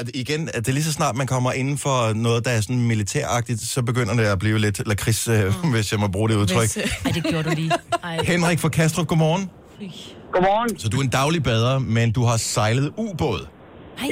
at 0.00 0.06
igen, 0.14 0.40
at 0.54 0.60
det 0.64 0.68
er 0.68 0.72
lige 0.78 0.84
så 0.90 0.92
snart 0.92 1.14
man 1.16 1.26
kommer 1.26 1.52
inden 1.52 1.78
for 1.78 2.12
noget, 2.12 2.44
der 2.44 2.50
er 2.50 2.60
sådan 2.60 2.82
militæragtigt, 2.92 3.60
så 3.60 3.82
begynder 3.82 4.14
det 4.14 4.24
at 4.24 4.38
blive 4.38 4.58
lidt 4.58 4.88
lakrids, 4.88 5.28
øh, 5.28 5.54
hvis 5.72 5.92
jeg 5.92 6.00
må 6.00 6.08
bruge 6.08 6.28
det 6.28 6.36
udtryk. 6.36 6.58
Hvis, 6.60 6.76
øh, 6.76 6.88
Ja, 7.06 7.10
det 7.10 7.24
gjorde 7.24 7.50
du 7.50 7.54
lige. 7.54 7.72
Ej. 8.04 8.18
Henrik 8.24 8.58
fra 8.58 8.68
Kastrup, 8.68 9.06
godmorgen. 9.06 9.50
Godmorgen. 10.32 10.78
Så 10.82 10.86
du 10.92 10.96
er 11.00 11.04
en 11.08 11.14
daglig 11.20 11.42
bader, 11.50 11.78
men 11.96 12.06
du 12.12 12.22
har 12.30 12.36
sejlet 12.54 12.88
ubåd. 12.96 13.40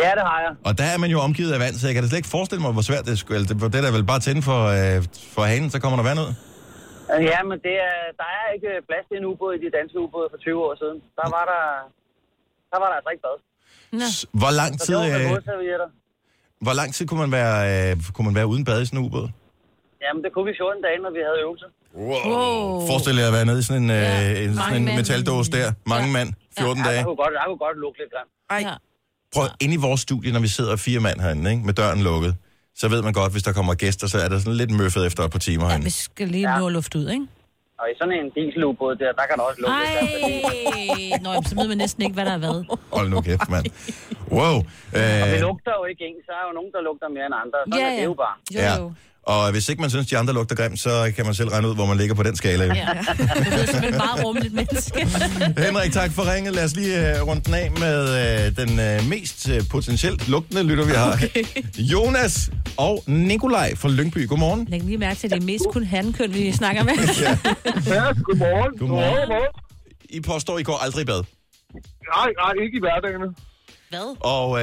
Ja, 0.05 0.11
det 0.19 0.25
har 0.31 0.39
jeg. 0.47 0.53
Og 0.69 0.73
der 0.81 0.87
er 0.95 0.99
man 1.03 1.11
jo 1.15 1.19
omgivet 1.27 1.53
af 1.57 1.61
vand, 1.65 1.75
så 1.75 1.87
jeg 1.89 1.95
kan 1.95 2.03
da 2.03 2.09
slet 2.09 2.21
ikke 2.23 2.35
forestille 2.39 2.63
mig, 2.67 2.73
hvor 2.77 2.85
svært 2.91 3.05
det 3.11 3.19
skulle. 3.19 3.45
Det, 3.49 3.55
det 3.73 3.79
er 3.81 3.85
da 3.87 3.91
vel 3.99 4.07
bare 4.13 4.21
tænde 4.27 4.43
for, 4.51 4.61
øh, 4.77 4.97
for 5.35 5.43
hanen, 5.51 5.71
så 5.75 5.79
kommer 5.83 5.97
der 6.01 6.07
vand 6.11 6.19
ud. 6.25 6.31
Ja, 7.33 7.41
men 7.51 7.57
det 7.67 7.75
er, 7.91 7.99
der 8.21 8.29
er 8.39 8.45
ikke 8.57 8.71
plads 8.89 9.05
til 9.09 9.17
en 9.21 9.25
ubåd 9.31 9.53
i 9.59 9.61
de 9.65 9.71
danske 9.79 9.97
ubåde 10.05 10.29
for 10.33 10.39
20 10.39 10.65
år 10.67 10.75
siden. 10.83 10.99
Der 11.21 11.29
var 11.37 11.45
der, 11.53 11.63
der 12.73 12.79
var 12.83 12.89
der 12.91 12.97
altså 13.01 13.11
ikke 13.15 13.25
bad. 13.29 13.37
Nå. 14.01 14.07
Hvor 14.41 14.53
lang 14.61 14.73
Så 14.81 14.87
tid, 14.87 14.95
det 14.95 15.25
var 15.25 15.87
øh, 15.87 15.91
hvor 16.67 16.75
lang 16.81 16.89
tid 16.97 17.05
kunne 17.09 17.23
man 17.25 17.33
være, 17.41 17.57
øh, 17.73 17.91
kunne 18.15 18.27
man 18.31 18.35
være 18.41 18.49
uden 18.53 18.65
bad 18.69 18.79
i 18.83 18.87
sådan 18.87 18.99
en 19.01 19.07
ubåd? 19.09 19.27
Jamen, 20.05 20.21
det 20.25 20.31
kunne 20.35 20.47
vi 20.51 20.55
14 20.63 20.83
dage, 20.87 20.99
når 21.07 21.13
vi 21.19 21.23
havde 21.29 21.39
øvelse. 21.45 21.67
Wow. 21.97 22.87
Forestil 22.89 23.17
jer 23.17 23.27
at 23.27 23.33
være 23.33 23.47
nede 23.51 23.59
i 23.59 23.63
sådan 23.63 23.83
en, 23.83 23.91
Ja, 23.91 24.33
øh, 24.33 24.45
en, 24.45 24.55
sådan 24.55 24.77
en 24.77 24.85
mand. 24.85 24.97
metaldåse 24.97 25.51
der. 25.57 25.73
Mange 25.87 26.07
Ja. 26.07 26.13
mand, 26.13 26.29
14 26.59 26.83
Ja, 26.83 26.89
dage. 26.89 26.99
der 26.99 27.05
kunne 27.05 27.17
godt, 27.25 27.33
der 27.39 27.45
kunne 27.51 27.63
godt 27.67 27.77
lukke 27.85 27.99
lidt 28.03 28.11
grimt. 28.15 28.33
ej, 28.51 28.61
Ja. 28.71 28.75
Prøv, 29.35 29.45
inde 29.65 29.75
i 29.75 29.81
vores 29.89 30.01
studie, 30.09 30.33
når 30.37 30.41
vi 30.47 30.49
sidder 30.59 30.77
fire 30.77 31.01
mand 31.01 31.19
herinde, 31.21 31.51
ikke, 31.51 31.65
med 31.69 31.75
døren 31.81 32.01
lukket, 32.11 32.33
så 32.81 32.89
ved 32.89 33.01
man 33.03 33.13
godt, 33.21 33.33
hvis 33.35 33.43
der 33.49 33.53
kommer 33.59 33.75
gæster, 33.75 34.07
så 34.13 34.19
er 34.25 34.29
der 34.33 34.39
sådan 34.39 34.53
lidt 34.63 34.71
møffet 34.81 35.07
efter 35.09 35.23
et 35.25 35.31
par 35.31 35.39
timer 35.49 35.65
Ja, 35.65 35.69
herinde. 35.69 35.85
vi 35.85 35.91
skal 35.91 36.29
lige 36.29 36.47
Ja. 36.53 36.59
nå 36.59 36.69
luft 36.69 36.95
ud, 36.95 37.09
ikke? 37.17 37.27
Og 37.81 37.87
i 37.93 37.95
sådan 38.01 38.15
en 38.21 38.29
dieselubåd 38.37 38.95
der, 39.03 39.11
der 39.19 39.25
kan 39.29 39.35
der 39.39 39.45
også 39.51 39.61
lukke 39.63 39.77
lidt 39.83 40.45
Ej. 41.15 41.19
Nå, 41.25 41.29
jamen, 41.35 41.45
så 41.51 41.55
ved 41.61 41.67
man 41.73 41.79
næsten 41.85 42.01
ikke, 42.05 42.15
hvad 42.19 42.27
der 42.29 42.35
er 42.39 42.43
hvad. 42.45 42.59
Hold 42.99 43.09
nu 43.15 43.21
kæft, 43.29 43.49
mand. 43.55 43.67
Wow. 44.37 44.57
Og 44.57 44.65
det 44.93 45.35
Øh, 45.35 45.41
lugter 45.49 45.73
jo 45.81 45.85
ikke 45.91 46.03
ens. 46.11 46.23
Så 46.29 46.33
er 46.41 46.45
jo 46.49 46.53
nogen, 46.59 46.71
der 46.77 46.81
lugter 46.89 47.09
mere 47.17 47.27
end 47.31 47.37
andre. 47.45 47.59
Sådan 47.67 47.79
Ja, 47.83 47.87
er 47.87 47.91
det 47.91 47.99
ja. 48.05 48.11
jo 48.11 48.15
bare. 48.25 48.37
Jo, 48.55 48.61
Ja. 48.67 48.75
Og 49.27 49.51
hvis 49.53 49.69
ikke 49.69 49.81
man 49.81 49.91
synes, 49.91 50.07
de 50.07 50.19
andre 50.19 50.35
lugter 50.35 50.57
grimt, 50.57 50.81
så 50.81 51.13
kan 51.17 51.25
man 51.25 51.35
selv 51.35 51.49
regne 51.49 51.69
ud, 51.69 51.75
hvor 51.75 51.87
man 51.87 51.97
ligger 51.97 52.15
på 52.15 52.23
den 52.23 52.37
skala. 52.37 52.65
jo. 52.65 52.73
Ja. 52.75 52.87
Du 52.87 53.23
er 53.23 53.67
simpelthen 53.67 53.85
et 53.85 53.97
meget 53.97 54.25
rummeligt 54.25 54.55
menneske. 54.55 55.09
Henrik, 55.67 55.93
tak 55.93 56.11
for 56.13 56.35
ringet. 56.35 56.55
Lad 56.55 56.65
os 56.65 56.77
lige 56.77 56.99
uh, 57.23 57.29
runde 57.29 57.43
den 57.43 57.55
af 57.55 57.71
med 57.71 57.99
uh, 58.05 58.57
den 58.57 58.71
uh, 59.01 59.09
mest 59.09 59.49
uh, 59.49 59.55
potentielt 59.71 60.29
lugtende 60.29 60.63
lytter, 60.63 60.85
vi 60.85 60.93
har. 60.93 61.13
Okay. 61.13 61.45
Jonas 61.79 62.51
og 62.77 63.05
Nikolaj 63.07 63.75
fra 63.75 63.89
Lyngby. 63.89 64.29
Godmorgen. 64.29 64.67
Læg 64.71 64.83
lige 64.83 64.99
mærke 64.99 65.19
til, 65.21 65.27
at 65.27 65.31
det 65.31 65.41
er 65.41 65.45
mest 65.47 65.65
kun 65.73 65.85
hankøn, 65.85 66.35
vi 66.35 66.53
snakker 66.53 66.83
med. 66.85 66.93
Ja. 67.23 67.31
Ja, 67.95 68.05
godmorgen. 68.23 68.79
Godmorgen. 68.79 69.43
I 70.11 70.21
påstår, 70.21 70.59
I 70.59 70.63
går 70.63 70.79
aldrig 70.85 71.03
i 71.03 71.05
bad. 71.05 71.23
Nej, 72.17 72.29
nej, 72.43 72.53
ikke 72.65 72.77
i 72.77 72.81
hverdagene. 72.81 73.27
Hvad? 73.97 74.09
Og 74.35 74.45
uh, 74.51 74.57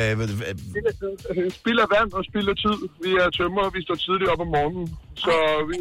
Spild 1.59 1.79
af 1.85 1.89
vand 1.95 2.09
og 2.17 2.21
spild 2.29 2.47
af 2.53 2.57
tid. 2.63 2.77
Vi 3.05 3.11
er 3.23 3.27
tømmer, 3.37 3.63
vi 3.77 3.81
står 3.87 3.95
tidligt 4.05 4.29
op 4.33 4.41
om 4.45 4.49
morgenen. 4.57 4.85
Så 5.23 5.33
vi 5.69 5.77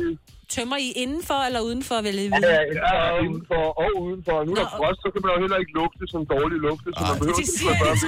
Tømmer 0.57 0.79
I 0.87 0.89
indenfor 1.05 1.41
eller 1.49 1.61
udenfor, 1.69 1.97
vil 2.07 2.15
jeg 2.15 2.27
er 2.27 2.31
vide? 2.37 3.25
indenfor 3.27 3.65
og 3.83 3.91
udenfor. 4.07 4.37
Nu 4.47 4.51
er 4.53 4.57
der 4.63 4.69
frost, 4.79 4.99
så 5.05 5.09
kan 5.13 5.21
man 5.25 5.31
jo 5.35 5.39
heller 5.45 5.59
ikke 5.63 5.73
lugte 5.81 6.05
som 6.13 6.21
dårlig 6.35 6.59
lugte, 6.67 6.89
så 6.97 7.01
man 7.09 7.15
behøver 7.19 7.37
Det 7.37 7.43
ikke 7.45 7.55
siger 7.59 7.75
jeg 7.79 7.85
det. 7.93 7.99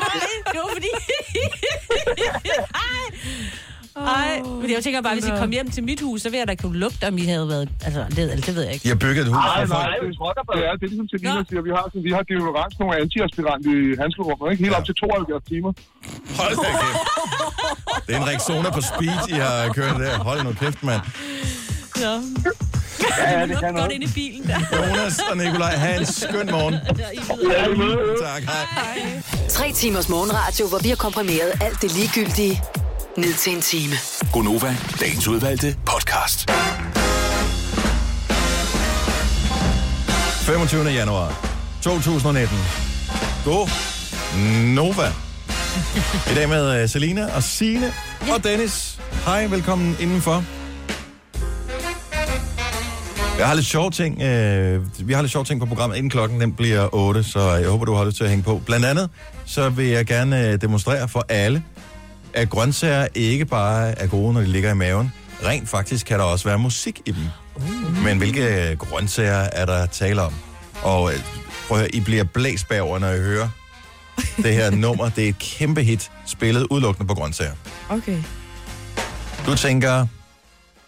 Det 0.53 0.59
var 0.65 0.71
fordi... 0.79 0.91
Ej, 3.97 4.41
men 4.63 4.69
jeg 4.75 4.81
tænker 4.85 5.01
bare, 5.03 5.15
hvis 5.15 5.27
I 5.27 5.31
kom 5.43 5.51
hjem 5.51 5.71
til 5.71 5.83
mit 5.85 6.01
hus, 6.01 6.23
så 6.23 6.29
vil 6.31 6.39
jeg 6.39 6.49
da 6.49 6.55
kunne 6.55 6.79
lugte, 6.85 7.03
om 7.09 7.19
I 7.19 7.25
havde 7.35 7.49
været... 7.49 7.69
Altså, 7.87 8.01
det, 8.11 8.19
eller 8.19 8.37
det 8.49 8.55
ved 8.57 8.63
jeg 8.63 8.73
ikke. 8.75 8.89
Har 8.89 8.95
bygget 9.07 9.23
et 9.27 9.29
hus 9.33 9.37
Nej, 9.37 9.67
for 9.67 9.75
nej, 9.75 9.89
folk. 10.23 10.37
det 10.57 10.63
er, 10.69 10.73
det 10.81 10.85
er 10.87 10.91
ligesom 10.95 11.09
Selina 11.13 11.41
siger. 11.49 11.63
Vi 11.69 11.73
har, 11.77 11.83
sådan, 11.93 12.05
vi 12.09 12.13
har 12.17 12.23
deodorant, 12.31 12.75
nogle 12.81 12.93
antiaspirant 13.03 13.63
i 13.75 13.77
handskerummet, 14.03 14.47
ikke? 14.53 14.63
Helt 14.65 14.75
Ja. 14.75 14.79
op 14.79 14.85
til 14.89 14.95
72 14.95 15.45
timer. 15.53 15.73
Hold 16.41 16.55
da 16.65 16.71
kæft. 16.83 17.01
Det 18.07 18.13
er 18.15 18.19
en 18.23 18.27
Rexona 18.33 18.71
på 18.79 18.81
speed, 18.91 19.19
I 19.35 19.37
har 19.47 19.57
kørt 19.79 19.97
der. 20.05 20.19
Hold 20.29 20.41
nu 20.47 20.53
kæft, 20.63 20.81
mand. 20.89 21.03
Ja. 22.05 22.15
Ja, 23.19 23.41
ja, 23.41 23.47
det 23.47 23.57
kan 23.63 23.75
Godt 23.75 23.93
ind 23.93 24.05
i 24.05 24.11
bilen 24.15 24.43
der. 24.49 24.59
Jonas 24.77 25.19
og 25.31 25.37
Nikolaj, 25.37 25.75
have 25.85 26.01
en 26.01 26.07
skøn 26.07 26.49
morgen. 26.57 26.75
Ja, 27.53 27.67
i 27.73 27.77
møde. 27.77 27.99
Tak, 28.27 28.43
hej. 28.43 29.23
Tre 29.49 29.73
timers 29.73 30.09
morgenradio, 30.09 30.69
hvor 30.69 30.79
vi 30.79 30.89
har 30.89 30.97
komprimeret 30.97 31.51
alt 31.61 31.83
det 31.83 31.91
ligegyldige 31.97 32.63
ned 33.19 33.35
til 33.35 33.53
en 33.55 33.61
time. 33.61 33.95
Gonova, 34.33 34.77
dagens 35.01 35.29
udvalgte 35.29 35.77
podcast. 35.87 36.51
25. 40.47 40.85
januar 40.85 41.57
2019. 41.83 42.57
God 43.45 43.69
Nova. 44.75 45.13
I 46.31 46.35
dag 46.35 46.49
med 46.49 46.83
uh, 46.83 46.89
Selina 46.89 47.37
og 47.37 47.43
Sine 47.43 47.93
og 48.35 48.45
Dennis. 48.45 48.99
Hej, 49.25 49.47
velkommen 49.47 49.97
indenfor. 50.01 50.45
Jeg 53.39 53.47
har 53.47 53.55
lidt 53.55 53.67
sjove 53.67 53.91
ting. 53.91 54.23
Øh, 54.23 55.09
vi 55.09 55.13
har 55.13 55.23
lidt 55.23 55.33
sjove 55.33 55.45
ting 55.45 55.61
på 55.61 55.67
programmet, 55.67 55.97
inden 55.97 56.11
klokken 56.11 56.41
den 56.41 56.53
bliver 56.53 56.89
8, 56.95 57.25
så 57.25 57.53
jeg 57.53 57.69
håber, 57.69 57.85
du 57.85 57.95
har 57.95 58.05
lyst 58.05 58.17
til 58.17 58.25
at 58.25 58.31
hænge 58.31 58.43
på. 58.43 58.63
Blandt 58.67 58.87
andet, 58.87 59.11
så 59.45 59.69
vil 59.69 59.87
jeg 59.87 60.07
gerne 60.07 60.49
øh, 60.49 60.61
demonstrere 60.61 61.09
for 61.09 61.27
alle, 61.29 61.63
at 62.35 62.51
grøntsager 62.51 63.07
ikke 63.15 63.45
bare 63.45 63.99
er 63.99 64.07
gode, 64.07 64.33
når 64.33 64.41
de 64.41 64.47
ligger 64.47 64.71
i 64.71 64.75
maven. 64.75 65.13
Rent 65.47 65.69
faktisk 65.69 66.07
kan 66.07 66.19
der 66.19 66.25
også 66.25 66.45
være 66.49 66.59
musik 66.59 67.01
i 67.07 67.11
dem. 67.11 67.23
Men 68.05 68.19
hvilke 68.19 68.77
grøntsager 68.79 69.35
er 69.53 69.67
der 69.67 69.87
tale 69.87 70.23
om? 70.23 70.33
Og 70.83 71.13
øh, 71.13 71.19
prøv 71.69 71.77
at 71.79 71.81
høre, 71.83 71.95
I 71.95 72.01
bliver 72.01 72.25
blæst 72.25 72.69
bagover, 72.69 72.99
når 72.99 73.09
I 73.11 73.19
hører 73.19 73.49
det 74.37 74.55
her 74.55 74.71
nummer. 74.85 75.09
Det 75.09 75.25
er 75.25 75.29
et 75.29 75.39
kæmpe 75.39 75.83
hit, 75.83 76.11
spillet 76.27 76.67
udelukkende 76.71 77.09
på 77.09 77.15
grøntsager. 77.15 77.53
Okay. 77.89 78.19
Du 79.47 79.55
tænker, 79.57 80.07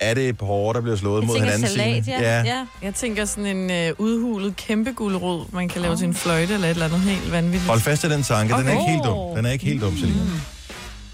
er 0.01 0.15
det 0.15 0.39
porre, 0.39 0.75
der 0.75 0.81
bliver 0.81 0.97
slået 0.97 1.21
Jeg 1.21 1.27
mod 1.27 1.35
tænker 1.37 1.53
hinanden? 1.53 1.77
salat, 1.79 2.05
Signe? 2.05 2.21
ja. 2.21 2.43
ja. 2.43 2.65
Jeg 2.83 2.95
tænker 2.95 3.25
sådan 3.25 3.47
en 3.57 3.71
øh, 3.71 3.93
udhulet 3.99 4.57
kæmpe 4.57 4.93
guldrod, 4.93 5.45
man 5.53 5.69
kan 5.69 5.83
lave 5.83 5.97
til 5.97 6.07
en 6.07 6.15
fløjte 6.15 6.55
eller 6.55 6.67
et 6.69 6.71
eller 6.71 6.87
andet 6.87 7.01
helt 7.01 7.33
vanvittigt. 7.33 7.69
Hold 7.69 7.81
fast 7.81 8.05
i 8.05 8.09
den 8.11 8.23
tanke. 8.23 8.55
Den 8.55 8.67
er 8.69 8.73
ikke 8.73 8.85
helt 8.93 9.05
dum. 9.05 9.37
Den 9.37 9.47
er 9.47 9.51
ikke 9.51 9.65
helt 9.65 9.83
dum, 9.83 9.97
Selina. 9.97 10.21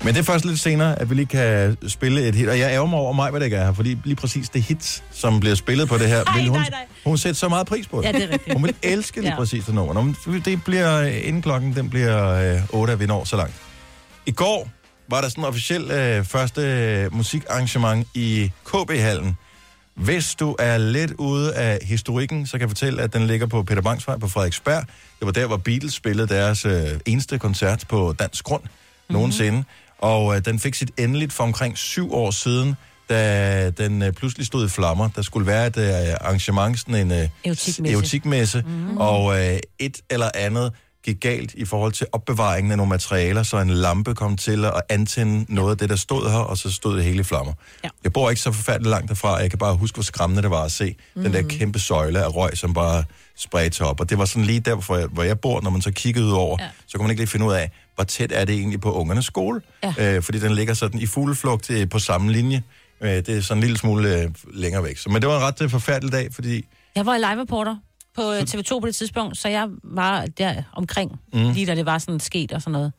Men 0.05 0.15
det 0.15 0.21
er 0.21 0.25
først 0.25 0.45
lidt 0.45 0.61
senere, 0.61 0.99
at 0.99 1.11
vi 1.11 1.15
lige 1.15 1.27
kan 1.27 1.77
spille 1.89 2.29
et 2.29 2.35
hit. 2.35 2.49
Og 2.49 2.59
jeg 2.59 2.73
ærger 2.73 2.87
mig 2.87 2.99
over 2.99 3.13
mig, 3.13 3.31
hvad 3.31 3.41
det 3.41 3.47
ikke 3.47 3.57
er 3.57 3.65
her, 3.65 3.73
fordi 3.73 3.97
lige 4.05 4.17
præcis 4.17 4.49
det 4.49 4.63
hit, 4.63 5.03
som 5.11 5.41
bliver 5.41 5.55
spillet 5.55 5.89
på 5.89 5.99
det 5.99 6.09
her, 6.09 6.25
Ej, 6.25 6.37
vil 6.39 6.49
hun, 6.49 6.59
nej, 6.59 6.69
nej. 6.71 6.87
hun 7.05 7.19
sætte 7.19 7.41
så 7.41 7.49
meget 7.49 7.67
pris 7.67 7.89
på 7.89 8.01
det. 8.01 8.05
Ja, 8.07 8.13
det 8.13 8.23
er 8.23 8.29
rigtigt. 8.33 8.53
Hun 8.55 8.63
vil 8.63 8.75
elske 8.83 9.21
lige 9.21 9.31
Ja. 9.31 9.37
præcis 9.37 9.65
det 9.65 9.75
nummer. 9.75 10.15
Det 10.45 10.65
bliver 10.65 11.01
øh, 11.01 11.29
inden 11.29 11.43
klokken, 11.43 11.77
den 11.77 11.91
bliver 11.91 12.29
øh, 12.55 12.61
8, 12.71 12.93
at 12.93 13.01
vi 13.01 13.07
når 13.07 13.25
så 13.25 13.37
langt. 13.37 13.55
I 14.27 14.31
går 14.31 14.69
var 15.09 15.21
der 15.21 15.29
sådan 15.29 15.45
en 15.45 15.49
officiel 15.49 15.91
øh, 15.91 16.25
første 16.25 16.61
øh, 16.63 17.15
musikarrangement 17.15 18.07
i 18.15 18.51
KB-hallen. 18.65 19.37
Hvis 19.95 20.35
du 20.35 20.57
er 20.59 20.79
lidt 20.79 21.13
ude 21.13 21.55
af 21.55 21.79
historikken, 21.83 22.47
så 22.47 22.53
kan 22.53 22.61
jeg 22.61 22.71
fortælle, 22.71 23.03
at 23.03 23.13
den 23.13 23.27
ligger 23.27 23.47
på 23.47 23.63
Peter 23.63 23.83
Bangs 23.83 24.07
Vej 24.09 24.19
på 24.19 24.29
Frederiksberg. 24.29 24.85
Det 25.19 25.27
var 25.27 25.33
der, 25.33 25.47
hvor 25.47 25.57
Beatles 25.57 25.95
spillede 25.95 26.29
deres 26.29 26.65
øh, 26.65 26.73
eneste 27.07 27.39
koncert 27.39 27.85
på 27.89 28.15
dansk 28.19 28.45
grund 28.45 28.63
mm-hmm. 28.63 29.15
nogensinde. 29.17 29.65
Og 30.03 30.37
øh, 30.37 30.45
den 30.45 30.59
fik 30.59 30.75
sit 30.75 30.91
endeligt 30.99 31.33
for 31.33 31.45
omkring 31.45 31.79
syv 31.79 32.15
år 32.15 32.31
siden, 32.31 32.77
da 33.09 33.71
den 33.71 34.03
øh, 34.03 34.13
pludselig 34.13 34.47
stod 34.47 34.67
i 34.67 34.69
flammer. 34.69 35.09
Der 35.17 35.23
skulle 35.23 35.47
være 35.47 35.67
et 35.67 35.77
øh, 35.77 36.15
arrangement, 36.21 36.79
sådan 36.79 36.95
en 36.95 37.11
øh, 37.13 37.29
Erotikmesse. 37.45 37.93
erotikmesse 37.93 38.63
mm-hmm. 38.67 38.97
og 38.99 39.41
øh, 39.41 39.59
et 39.79 40.01
eller 40.11 40.31
andet 40.35 40.73
gik 41.05 41.21
galt 41.21 41.55
i 41.55 41.65
forhold 41.65 41.93
til 41.93 42.07
opbevaringen 42.13 42.71
af 42.71 42.77
nogle 42.77 42.91
materialer, 42.91 43.43
så 43.43 43.59
en 43.59 43.71
lampe 43.71 44.15
kom 44.15 44.37
til 44.37 44.65
at 44.65 44.83
antænde 44.89 45.55
noget 45.55 45.71
af 45.71 45.79
det, 45.79 45.89
der 45.91 45.97
stod 45.97 46.31
her, 46.31 46.39
og 46.39 46.59
så 46.59 46.73
stod 46.73 46.97
det 46.97 47.05
hele 47.05 47.21
i 47.21 47.23
flammer. 47.23 47.53
Ja. 47.85 47.89
Jeg 48.05 48.13
bor 48.13 48.31
ikke 48.31 48.43
så 48.43 48.53
forfærdeligt 48.53 48.91
langt 48.91 49.09
derfra, 49.09 49.37
jeg 49.37 49.51
kan 49.51 49.59
bare 49.59 49.77
huske, 49.77 49.97
hvor 49.97 50.03
skræmmende 50.03 50.43
det 50.43 50.51
var 50.51 50.63
at 50.63 50.73
se 50.73 50.85
mm-hmm. 50.85 51.33
den 51.33 51.33
der 51.33 51.49
kæmpe 51.59 51.79
søjle 51.79 52.25
af 52.25 52.37
røg, 52.37 52.57
som 52.59 52.75
bare 52.75 53.05
spredte 53.37 53.81
op. 53.83 54.01
Og 54.01 54.11
det 54.11 54.19
var 54.19 54.25
sådan 54.25 54.45
lige 54.45 54.61
der, 54.61 54.75
hvor 54.75 54.97
jeg, 54.97 55.07
hvor 55.07 55.23
jeg 55.23 55.41
bor, 55.41 55.61
når 55.61 55.71
man 55.71 55.83
så 55.83 55.91
kiggede 55.93 56.27
ud 56.27 56.33
over, 56.33 56.57
ja. 56.61 56.65
Ja. 56.65 56.71
så 56.87 56.99
kunne 56.99 57.05
man 57.05 57.11
ikke 57.11 57.21
lige 57.21 57.31
finde 57.31 57.47
ud 57.47 57.53
af, 57.53 57.71
hvor 57.95 58.05
tæt 58.05 58.33
er 58.33 58.45
det 58.45 58.55
egentlig 58.55 58.81
på 58.81 58.93
ungernes 58.93 59.25
skole, 59.27 59.61
Ja. 59.99 60.17
øh, 60.17 60.23
fordi 60.23 60.39
den 60.39 60.55
ligger 60.55 60.75
sådan 60.75 61.01
i 61.01 61.07
fugleflugt 61.07 61.71
øh, 61.71 61.89
på 61.89 61.99
samme 61.99 62.33
linje. 62.33 62.63
Øh, 63.01 63.11
det 63.11 63.29
er 63.29 63.41
sådan 63.41 63.59
en 63.59 63.61
lille 63.61 63.79
smule 63.79 64.21
øh, 64.23 64.31
længere 64.55 64.85
væk. 64.85 64.99
Så, 64.99 65.11
men 65.11 65.23
det 65.23 65.29
var 65.31 65.37
en 65.37 65.43
ret 65.43 65.63
øh, 65.63 65.71
forfærdelig 65.71 66.13
dag, 66.13 66.29
fordi 66.35 66.65
Jeg 66.97 67.07
var 67.07 67.17
live 67.17 67.41
reporter 67.43 67.77
på 68.17 68.33
øh, 68.33 68.41
TV2 68.41 68.81
på 68.81 68.87
det 68.87 68.95
tidspunkt, 68.95 69.39
så 69.39 69.49
jeg 69.49 69.69
var 69.85 70.27
der 70.39 70.63
omkring, 70.73 71.21
mm. 71.35 71.53
lige 71.53 71.67
da 71.67 71.75
det 71.75 71.87
var 71.87 71.99
sådan 71.99 72.21
sket 72.21 72.53
og 72.53 72.61
sådan 72.63 72.73
noget. 72.73 72.93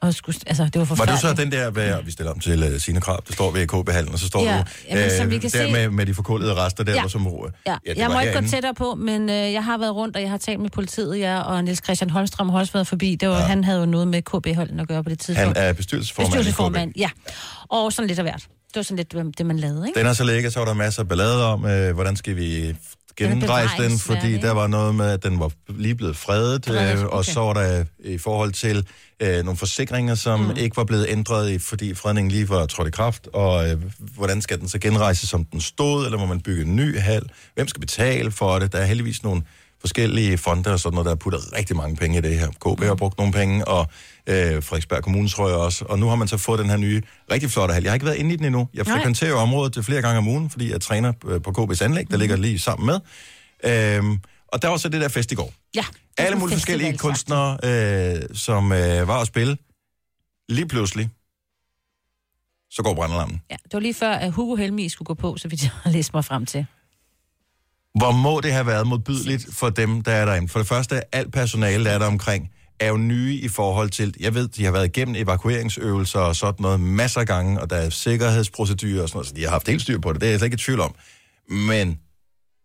Og 0.00 0.14
skulle, 0.14 0.38
altså, 0.46 0.64
det 0.64 0.74
var 0.74 0.78
Var 0.80 0.84
forfærdeligt. 0.84 1.22
du 1.22 1.28
så 1.28 1.34
den 1.34 1.52
der, 1.52 1.70
hvad 1.70 2.02
vi 2.04 2.10
stiller 2.10 2.32
om 2.32 2.40
til 2.40 2.74
uh, 2.74 2.80
sine 2.80 3.00
krav, 3.00 3.22
der 3.28 3.32
står 3.34 3.50
ved 3.50 3.66
KB-hallen, 3.66 4.12
og 4.12 4.18
så 4.18 4.26
står 4.26 4.42
Ja, 4.44 4.58
du 4.58 4.64
jamen, 4.90 5.10
som 5.18 5.30
vi 5.30 5.38
kan 5.38 5.50
der 5.50 5.66
se- 5.66 5.72
med, 5.72 5.88
med 5.90 6.06
de 6.06 6.14
forkullede 6.14 6.54
rester 6.54 6.84
der, 6.84 6.92
Ja. 6.94 7.00
hvor 7.00 7.08
som... 7.08 7.26
Ja, 7.66 7.76
det 7.86 7.96
jeg 7.98 8.08
var 8.08 8.14
må 8.14 8.20
ikke 8.20 8.32
gå 8.32 8.34
herinde. 8.34 8.48
tættere 8.48 8.74
på, 8.74 8.94
men 8.94 9.30
øh, 9.30 9.34
jeg 9.52 9.64
har 9.64 9.78
været 9.78 9.94
rundt, 9.94 10.16
og 10.16 10.22
jeg 10.22 10.30
har 10.30 10.38
talt 10.38 10.60
med 10.60 10.70
politiet, 10.70 11.18
ja, 11.18 11.40
og 11.40 11.64
Niels 11.64 11.84
Christian 11.84 12.10
Holmstrøm 12.10 12.48
har 12.48 12.58
også 12.58 12.72
været 12.72 12.86
forbi. 12.86 13.14
Det 13.20 13.28
var, 13.28 13.36
ja. 13.38 13.42
Han 13.42 13.64
havde 13.64 13.80
jo 13.80 13.86
noget 13.86 14.08
med 14.08 14.22
KB-holden 14.22 14.80
at 14.80 14.88
gøre 14.88 15.02
på 15.04 15.10
det 15.10 15.26
Han 15.26 15.34
tidspunkt. 15.36 15.58
er 15.58 15.72
bestyrelsesformand, 15.72 16.28
Bestyrelsesformand, 16.30 16.92
ja. 16.96 17.10
Og 17.68 17.92
sådan 17.92 18.06
lidt 18.08 18.18
af 18.18 18.24
hvert. 18.24 18.42
Det 18.68 18.76
var 18.76 18.82
sådan 18.82 18.96
lidt 18.96 19.14
øh, 19.16 19.24
det, 19.38 19.46
man 19.46 19.58
lavede, 19.58 19.86
ikke? 19.88 19.98
Den 20.00 20.06
er 20.06 20.12
så 20.12 20.24
lækker, 20.24 20.50
så 20.50 20.58
var 20.58 20.66
der 20.66 20.74
masser 20.74 21.02
af 21.02 21.08
ballade 21.08 21.44
om, 21.46 21.66
øh, 21.66 21.94
hvordan 21.94 22.16
skal 22.16 22.36
vi 22.36 22.76
genrejse 23.16 23.34
den, 23.34 23.40
bevaringsværdig, 23.40 24.00
fordi 24.00 24.38
der 24.38 24.52
var 24.52 24.66
noget 24.66 24.94
med, 24.94 25.10
at 25.10 25.22
den 25.22 25.40
var 25.40 25.50
lige 25.68 25.94
blevet 25.94 26.16
fredet, 26.16 26.66
Fredet, 26.66 26.98
øh, 26.98 27.04
og 27.04 27.12
okay. 27.12 27.32
så 27.32 27.40
var 27.40 27.52
der 27.52 27.80
øh, 27.80 28.12
i 28.12 28.18
forhold 28.18 28.52
til 28.52 28.86
øh, 29.22 29.44
nogle 29.44 29.56
forsikringer, 29.56 30.14
som 30.14 30.40
mm. 30.40 30.56
ikke 30.56 30.76
var 30.76 30.84
blevet 30.84 31.06
ændret, 31.08 31.62
fordi 31.62 31.94
fredningen 31.94 32.30
lige 32.30 32.48
var 32.48 32.66
trådt 32.66 32.88
i 32.88 32.90
kraft, 32.90 33.28
og 33.32 33.70
øh, 33.70 33.82
hvordan 33.98 34.42
skal 34.42 34.60
den 34.60 34.68
så 34.68 34.78
genrejses, 34.78 35.28
som 35.28 35.44
den 35.44 35.60
stod, 35.60 36.04
eller 36.04 36.18
må 36.18 36.26
man 36.26 36.40
bygge 36.40 36.62
en 36.62 36.76
ny 36.76 36.98
hal? 36.98 37.22
Hvem 37.54 37.68
skal 37.68 37.80
betale 37.80 38.30
for 38.30 38.58
det? 38.58 38.72
Der 38.72 38.78
er 38.78 38.84
heldigvis 38.84 39.22
nogle 39.22 39.42
forskellige 39.80 40.38
fonde 40.38 40.72
og 40.72 40.80
sådan 40.80 40.94
noget, 40.94 41.04
der 41.04 41.10
har 41.10 41.16
puttet 41.16 41.52
rigtig 41.56 41.76
mange 41.76 41.96
penge 41.96 42.18
i 42.18 42.20
det 42.20 42.38
her. 42.38 42.48
KB 42.48 42.82
har 42.84 42.94
brugt 42.94 43.18
nogle 43.18 43.32
penge, 43.32 43.68
og 43.68 43.88
øh, 44.26 44.62
Frederiksberg 44.62 45.02
Kommune 45.02 45.28
tror 45.28 45.48
jeg 45.48 45.56
også. 45.56 45.84
Og 45.84 45.98
nu 45.98 46.08
har 46.08 46.16
man 46.16 46.28
så 46.28 46.36
fået 46.36 46.58
den 46.58 46.70
her 46.70 46.76
nye, 46.76 47.02
rigtig 47.30 47.50
flotte 47.50 47.74
hal. 47.74 47.82
Jeg 47.82 47.90
har 47.90 47.94
ikke 47.94 48.06
været 48.06 48.16
inde 48.16 48.34
i 48.34 48.36
den 48.36 48.44
endnu. 48.44 48.68
Jeg 48.74 48.86
frekventerer 48.86 49.30
jo 49.30 49.38
området 49.38 49.84
flere 49.84 50.02
gange 50.02 50.18
om 50.18 50.28
ugen, 50.28 50.50
fordi 50.50 50.72
jeg 50.72 50.80
træner 50.80 51.12
øh, 51.26 51.42
på 51.42 51.50
KB's 51.50 51.84
anlæg, 51.84 52.10
der 52.10 52.16
ligger 52.16 52.36
lige 52.36 52.58
sammen 52.58 52.86
med. 52.86 53.00
Øhm, 53.64 54.18
og 54.48 54.62
der 54.62 54.68
var 54.68 54.76
så 54.76 54.88
det 54.88 55.00
der 55.00 55.08
fest 55.08 55.32
i 55.32 55.34
går. 55.34 55.52
Ja. 55.74 55.84
Alle 56.18 56.38
mulige 56.38 56.56
forskellige 56.56 56.98
kunstnere, 56.98 57.58
øh, 57.64 58.22
som 58.34 58.72
øh, 58.72 59.08
var 59.08 59.20
at 59.20 59.26
spille. 59.26 59.56
Lige 60.48 60.68
pludselig, 60.68 61.08
så 62.70 62.82
går 62.82 62.94
brandalarmen. 62.94 63.42
Ja, 63.50 63.56
det 63.64 63.72
var 63.72 63.80
lige 63.80 63.94
før, 63.94 64.12
at 64.12 64.32
Hugo 64.32 64.54
Helmi 64.54 64.88
skulle 64.88 65.06
gå 65.06 65.14
på, 65.14 65.36
så 65.36 65.48
vidt 65.48 65.62
jeg 65.62 65.70
har 65.82 65.90
læst 65.90 66.14
mig 66.14 66.24
frem 66.24 66.46
til. 66.46 66.66
Hvor 67.96 68.12
må 68.12 68.40
det 68.40 68.52
have 68.52 68.66
været 68.66 68.86
modbydeligt 68.86 69.46
for 69.52 69.70
dem, 69.70 70.02
der 70.02 70.12
er 70.12 70.24
derinde? 70.24 70.48
For 70.48 70.58
det 70.58 70.68
første, 70.68 71.14
alt 71.14 71.32
personale, 71.32 71.84
der 71.84 71.90
er 71.90 71.98
der 71.98 72.06
omkring, 72.06 72.50
er 72.80 72.88
jo 72.88 72.96
nye 72.96 73.34
i 73.34 73.48
forhold 73.48 73.90
til, 73.90 74.14
jeg 74.20 74.34
ved, 74.34 74.48
de 74.48 74.64
har 74.64 74.72
været 74.72 74.84
igennem 74.86 75.14
evakueringsøvelser 75.14 76.18
og 76.18 76.36
sådan 76.36 76.62
noget 76.62 76.80
masser 76.80 77.20
af 77.20 77.26
gange, 77.26 77.60
og 77.60 77.70
der 77.70 77.76
er 77.76 77.90
sikkerhedsprocedurer 77.90 79.02
og 79.02 79.08
sådan 79.08 79.16
noget, 79.16 79.28
så 79.28 79.34
de 79.34 79.42
har 79.42 79.50
haft 79.50 79.68
helt 79.68 79.82
styr 79.82 79.98
på 79.98 80.12
det, 80.12 80.20
det 80.20 80.26
er 80.26 80.30
jeg 80.30 80.38
slet 80.40 80.46
ikke 80.46 80.54
i 80.54 80.58
tvivl 80.58 80.80
om. 80.80 80.94
Men 81.48 81.98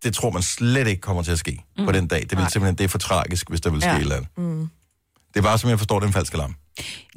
det 0.04 0.14
tror 0.14 0.32
man 0.32 0.42
slet 0.42 0.88
ikke 0.88 1.02
kommer 1.02 1.24
til 1.24 1.32
at 1.32 1.40
ske 1.40 1.64
mm. 1.78 1.86
på 1.86 1.92
den 1.92 2.08
dag. 2.08 2.26
Det 2.30 2.38
vil 2.38 2.46
simpelthen, 2.52 2.78
det 2.78 2.84
er 2.84 2.88
for 2.88 2.98
tragisk, 2.98 3.50
hvis 3.50 3.62
der 3.62 3.70
vil 3.70 3.82
ske 3.82 3.90
Ja. 3.90 3.96
et 3.96 4.02
eller 4.02 4.16
andet. 4.16 4.30
Mm. 4.38 4.70
Det 5.34 5.40
er 5.40 5.42
bare, 5.42 5.58
som 5.58 5.70
jeg 5.70 5.78
forstår, 5.78 6.00
det 6.00 6.08
en 6.08 6.14
falsk 6.14 6.34
alarm. 6.34 6.56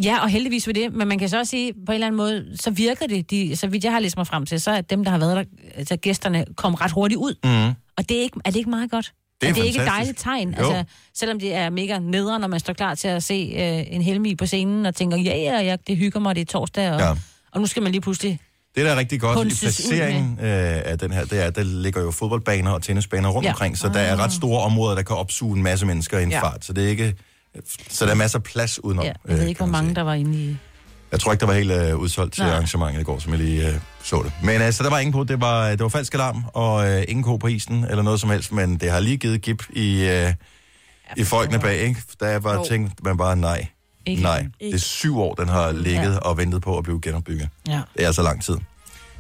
Ja, 0.03 0.19
og 0.23 0.29
heldigvis 0.29 0.67
ved 0.67 0.75
det, 0.75 0.93
men 0.93 1.09
man 1.09 1.19
kan 1.19 1.29
så 1.29 1.39
også 1.39 1.51
sige, 1.51 1.73
på 1.87 1.93
en 1.93 1.95
eller 1.95 2.07
anden 2.07 2.17
måde, 2.17 2.57
så 2.61 2.71
virker 2.71 3.07
det, 3.07 3.31
de, 3.31 3.57
så 3.57 3.67
vidt 3.67 3.85
jeg 3.85 3.93
har 3.93 4.01
læst 4.01 4.17
mig 4.17 4.27
frem 4.27 4.47
til, 4.47 4.61
så 4.61 4.71
er 4.71 4.81
dem, 4.81 5.05
der 5.05 5.11
har 5.11 5.19
været 5.19 5.37
der, 5.37 5.45
altså 5.75 5.97
gæsterne, 5.97 6.45
kom 6.57 6.75
ret 6.75 6.91
hurtigt 6.91 7.19
ud. 7.19 7.35
Mm. 7.45 7.75
Og 7.99 8.09
det 8.09 8.17
er, 8.19 8.23
ikke, 8.23 8.41
er 8.45 8.51
det 8.51 8.57
ikke 8.59 8.71
meget 8.71 8.91
godt? 8.91 9.13
Det 9.41 9.49
er 9.49 9.55
det 9.55 9.65
ikke 9.65 9.81
et 9.81 9.87
dejligt 9.87 10.19
tegn? 10.19 10.49
Jo. 10.49 10.57
Altså, 10.57 10.85
selvom 11.15 11.41
det 11.41 11.55
er 11.55 11.71
mega 11.71 11.99
nederen, 11.99 12.41
når 12.41 12.49
man 12.49 12.61
står 12.61 12.73
klar 12.73 12.95
til 12.95 13.09
at 13.09 13.23
se 13.23 13.35
øh, 13.57 13.95
en 13.95 14.03
helmi 14.03 14.35
på 14.35 14.47
scenen, 14.47 14.87
og 14.87 14.95
tænker, 14.95 15.17
ja, 15.17 15.37
ja, 15.37 15.61
ja, 15.61 15.77
det 15.87 15.97
hygger 15.97 16.21
mig, 16.21 16.35
det 16.35 16.41
er 16.41 16.45
torsdag, 16.47 16.91
og, 16.93 17.01
Ja. 17.01 17.11
og 17.53 17.61
nu 17.61 17.67
skal 17.67 17.83
man 17.83 17.93
lige 17.93 18.01
pludselig... 18.03 18.41
Det, 18.75 18.85
der 18.85 18.91
er 18.93 18.97
rigtig 18.97 19.21
godt 19.21 19.53
i 19.53 19.57
placeringen 19.61 20.33
øh, 20.41 20.83
af 20.85 20.99
den 20.99 21.13
her, 21.13 21.25
det 21.25 21.43
er, 21.43 21.47
at 21.47 21.57
der 21.57 21.63
ligger 21.63 22.03
jo 22.03 22.11
fodboldbaner 22.11 22.71
og 22.71 22.83
tennisbaner 22.83 23.29
rundt 23.29 23.47
Ja. 23.47 23.51
omkring, 23.53 23.79
så 23.79 23.89
der 23.89 24.01
er 24.01 24.17
ret 24.17 24.33
store 24.33 24.63
områder, 24.63 24.95
der 24.95 25.03
kan 25.03 25.17
opsuge 25.17 25.57
en 25.57 25.63
masse 25.63 25.87
mennesker 25.87 26.19
i 26.19 26.23
en 26.23 26.31
Ja. 26.31 26.43
fart. 26.43 26.65
Så 26.65 26.73
det 26.73 26.85
er 26.85 26.89
ikke... 26.89 27.15
Så 27.89 28.05
der 28.05 28.11
er 28.11 28.15
masser 28.15 28.39
af 28.39 28.43
plads 28.43 28.85
udenom. 28.85 29.05
Ja, 29.05 29.13
jeg 29.29 29.35
ved 29.37 29.43
øh, 29.43 29.49
ikke, 29.49 29.59
kan 29.59 29.67
hvor 29.67 29.73
man 29.73 29.73
mange 29.73 29.89
sige. 29.89 29.95
der 29.97 30.03
var 30.03 30.15
inde 30.15 30.39
i... 30.39 30.57
Jeg 31.13 31.21
tror 31.21 31.33
ikke, 31.33 31.41
der 31.41 31.47
var 31.47 31.55
helt 31.55 31.73
øh, 31.73 31.97
udsolgt 31.97 32.35
til 32.35 32.43
Nej. 32.45 32.53
arrangementet 32.53 33.01
i 33.01 33.05
går, 33.05 33.19
som 33.19 33.33
jeg 33.33 33.41
lige 33.41 33.69
øh, 33.69 33.75
så 34.03 34.23
det. 34.25 34.33
Men 34.43 34.61
altså, 34.63 34.83
der 34.83 34.91
var 34.91 34.99
ingen 34.99 35.13
på. 35.13 35.25
Det 35.25 35.41
var, 35.41 35.69
det 35.71 35.81
var 35.81 35.89
falsk 35.89 36.15
alarm, 36.15 36.45
og 36.53 36.91
øh, 36.91 37.05
ingen 37.09 37.23
ko 37.23 37.37
på 37.37 37.47
isen, 37.47 37.85
eller 37.85 38.03
noget 38.03 38.21
som 38.21 38.31
helst. 38.31 38.53
Men 38.53 38.77
det 38.77 38.91
har 38.91 39.01
lige 39.01 39.17
givet 39.17 39.43
gip 39.43 39.63
i, 39.71 40.05
øh, 40.05 40.33
i 41.17 41.25
folkene 41.25 41.59
bag, 41.61 41.79
ikke? 41.81 42.01
Der 42.21 42.27
er 42.27 42.39
bare 42.41 42.55
Jo. 42.55 42.65
tænkt, 42.69 43.05
man 43.05 43.17
bare 43.17 43.37
nej. 43.37 43.67
Ikke 44.07 44.23
nej. 44.23 44.47
Det 44.61 44.75
er 44.75 44.79
syv 44.79 45.19
år, 45.21 45.35
den 45.35 45.49
har 45.49 45.73
ligget 45.73 46.13
Ja. 46.13 46.19
og 46.19 46.37
ventet 46.39 46.63
på 46.63 46.79
at 46.79 46.85
blive 46.85 47.01
genopbygget. 47.01 47.49
Ja. 47.69 47.81
Det 47.97 48.03
er 48.03 48.07
altså 48.07 48.23
lang 48.23 48.43
tid. 48.45 48.57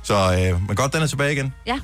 Så, 0.03 0.15
øh, 0.53 0.67
men 0.67 0.77
godt, 0.77 0.93
den 0.93 1.03
er 1.03 1.07
tilbage 1.07 1.33
igen. 1.33 1.53
Ja. 1.67 1.79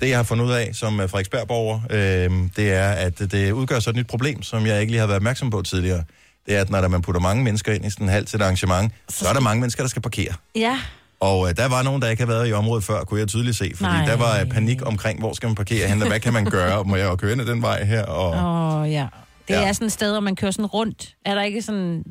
Det, 0.00 0.08
jeg 0.08 0.18
har 0.18 0.22
fundet 0.22 0.44
ud 0.44 0.50
af 0.52 0.70
som 0.72 1.00
øh, 1.00 1.08
Frederiksberg-borger, 1.08 1.80
øh, 1.90 2.48
det 2.56 2.72
er, 2.72 2.88
at 2.90 3.18
det 3.18 3.52
udgør 3.52 3.78
så 3.80 3.90
et 3.90 3.96
nyt 3.96 4.06
problem, 4.06 4.42
som 4.42 4.66
jeg 4.66 4.80
ikke 4.80 4.90
lige 4.92 5.00
har 5.00 5.06
været 5.06 5.16
opmærksom 5.16 5.50
på 5.50 5.62
tidligere. 5.62 6.04
Det 6.46 6.56
er, 6.56 6.60
at 6.60 6.70
når 6.70 6.80
der 6.80 6.88
man 6.88 7.02
putter 7.02 7.20
mange 7.20 7.44
mennesker 7.44 7.72
ind 7.72 7.84
i 7.84 7.90
sådan 7.90 8.06
en 8.06 8.10
halv 8.12 8.26
til 8.26 8.36
et 8.36 8.42
arrangement, 8.42 8.92
så 9.08 9.28
er 9.28 9.32
der 9.32 9.40
mange 9.40 9.60
mennesker, 9.60 9.82
der 9.82 9.88
skal 9.88 10.02
parkere. 10.02 10.32
Ja, 10.54 10.78
Og 11.20 11.48
øh, 11.48 11.56
der 11.56 11.68
var 11.68 11.82
nogen, 11.82 12.02
der 12.02 12.08
ikke 12.08 12.22
havde 12.22 12.36
været 12.36 12.48
i 12.48 12.52
området 12.52 12.84
før, 12.84 13.04
kunne 13.04 13.20
jeg 13.20 13.28
tydeligt 13.28 13.56
se. 13.56 13.72
Fordi 13.76 13.90
Nej. 13.92 14.04
der 14.06 14.16
var 14.16 14.40
øh, 14.40 14.46
panik 14.46 14.86
omkring, 14.86 15.18
hvor 15.18 15.32
skal 15.32 15.46
man 15.46 15.54
parkere 15.56 15.88
hen, 15.88 16.02
og 16.02 16.08
hvad 16.08 16.20
kan 16.20 16.32
man 16.32 16.44
gøre? 16.44 16.84
Må 16.84 16.96
jeg 16.96 17.18
køre 17.18 17.32
ind 17.32 17.40
ad 17.40 17.46
den 17.46 17.62
vej 17.62 17.84
her? 17.84 18.02
Og 18.04 18.30
Åh, 18.30 18.80
oh, 18.82 18.90
ja. 18.92 19.06
Det 19.48 19.54
Ja. 19.56 19.68
er 19.68 19.72
sådan 19.72 19.86
et 19.86 19.92
sted, 19.92 20.10
hvor 20.12 20.20
man 20.20 20.36
kører 20.36 20.50
sådan 20.50 20.66
rundt. 20.66 21.14
Er 21.24 21.34
der 21.34 21.42
ikke 21.42 21.62
sådan, 21.62 22.04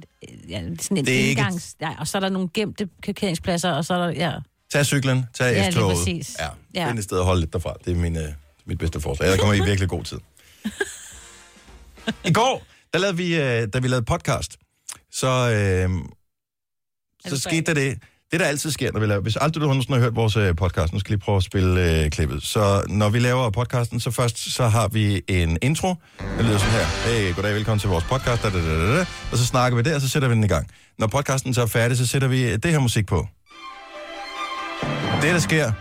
ja, 0.49 0.61
sådan 0.81 0.97
en 0.97 1.05
Det 1.05 1.13
er 1.15 1.17
ikke- 1.19 1.29
indgangs... 1.29 1.75
Ja, 1.81 1.89
og 1.99 2.07
så 2.07 2.17
er 2.17 2.19
der 2.19 2.29
nogle 2.29 2.49
gemte 2.53 2.87
parkeringspladser, 3.05 3.71
og 3.71 3.85
så 3.85 3.93
er 3.93 3.97
der... 3.97 4.09
Ja. 4.11 4.31
Tag 4.71 4.85
cyklen, 4.85 5.25
tag 5.33 5.53
Ja, 5.53 5.71
S-toget. 5.71 5.97
præcis. 5.97 6.35
Ja, 6.39 6.47
Ja. 6.75 6.87
find 6.87 6.97
et 6.97 7.03
sted 7.03 7.17
at 7.19 7.25
holde 7.25 7.39
lidt 7.41 7.53
derfra. 7.53 7.73
Det 7.85 7.91
er 7.91 7.95
min, 7.97 8.17
øh, 8.17 8.23
mit 8.65 8.77
bedste 8.79 9.01
forslag. 9.01 9.29
Jeg 9.29 9.39
kommer 9.39 9.53
i 9.53 9.59
virkelig 9.65 9.89
god 9.89 10.03
tid. 10.03 10.17
I 12.25 12.31
går, 12.33 12.63
der 12.93 12.99
lavede 12.99 13.17
vi, 13.17 13.35
øh, 13.35 13.67
da 13.73 13.79
vi 13.79 13.87
lavede 13.87 14.05
podcast, 14.05 14.57
så, 15.11 15.27
øh, 15.27 15.89
så 17.27 17.37
skete 17.39 17.61
der 17.61 17.73
det, 17.73 17.97
det 18.31 18.39
der 18.39 18.45
altid 18.45 18.71
sker, 18.71 18.91
når 18.91 18.99
vi 18.99 19.05
laver, 19.05 19.21
hvis 19.21 19.35
aldrig 19.41 19.61
du 19.61 19.67
nogensinde 19.67 19.97
har 19.97 20.03
hørt 20.03 20.15
vores 20.15 20.35
øh, 20.35 20.55
podcast, 20.55 20.93
nu 20.93 20.99
skal 20.99 21.11
jeg 21.11 21.17
lige 21.17 21.23
prøve 21.25 21.37
at 21.37 21.43
spille 21.43 22.03
øh, 22.03 22.09
klippet. 22.09 22.43
Så 22.43 22.83
når 22.89 23.09
vi 23.09 23.19
laver 23.19 23.49
podcasten, 23.49 23.99
så 23.99 24.11
først 24.11 24.37
så 24.53 24.67
har 24.67 24.87
vi 24.87 25.21
en 25.27 25.57
intro, 25.61 25.95
der 26.19 26.41
lyder 26.43 26.57
sådan 26.57 26.73
her. 26.73 26.85
Hey, 27.11 27.35
goddag, 27.35 27.53
velkommen 27.55 27.79
til 27.79 27.89
vores 27.89 28.03
podcast. 28.03 28.43
Da, 28.43 28.49
da, 28.49 28.57
da, 28.65 28.97
da. 28.97 29.05
Og 29.31 29.37
så 29.37 29.45
snakker 29.45 29.75
vi 29.77 29.81
der, 29.89 29.95
og 29.95 30.01
så 30.01 30.09
sætter 30.09 30.27
vi 30.27 30.35
den 30.35 30.43
i 30.43 30.47
gang. 30.47 30.67
Når 30.99 31.07
podcasten 31.07 31.53
så 31.53 31.61
er 31.61 31.65
færdig, 31.65 31.97
så 31.97 32.07
sætter 32.07 32.27
vi 32.27 32.55
det 32.57 32.71
her 32.71 32.79
musik 32.79 33.07
på. 33.07 33.27
Det, 35.21 35.33
der 35.33 35.39
sker, 35.39 35.71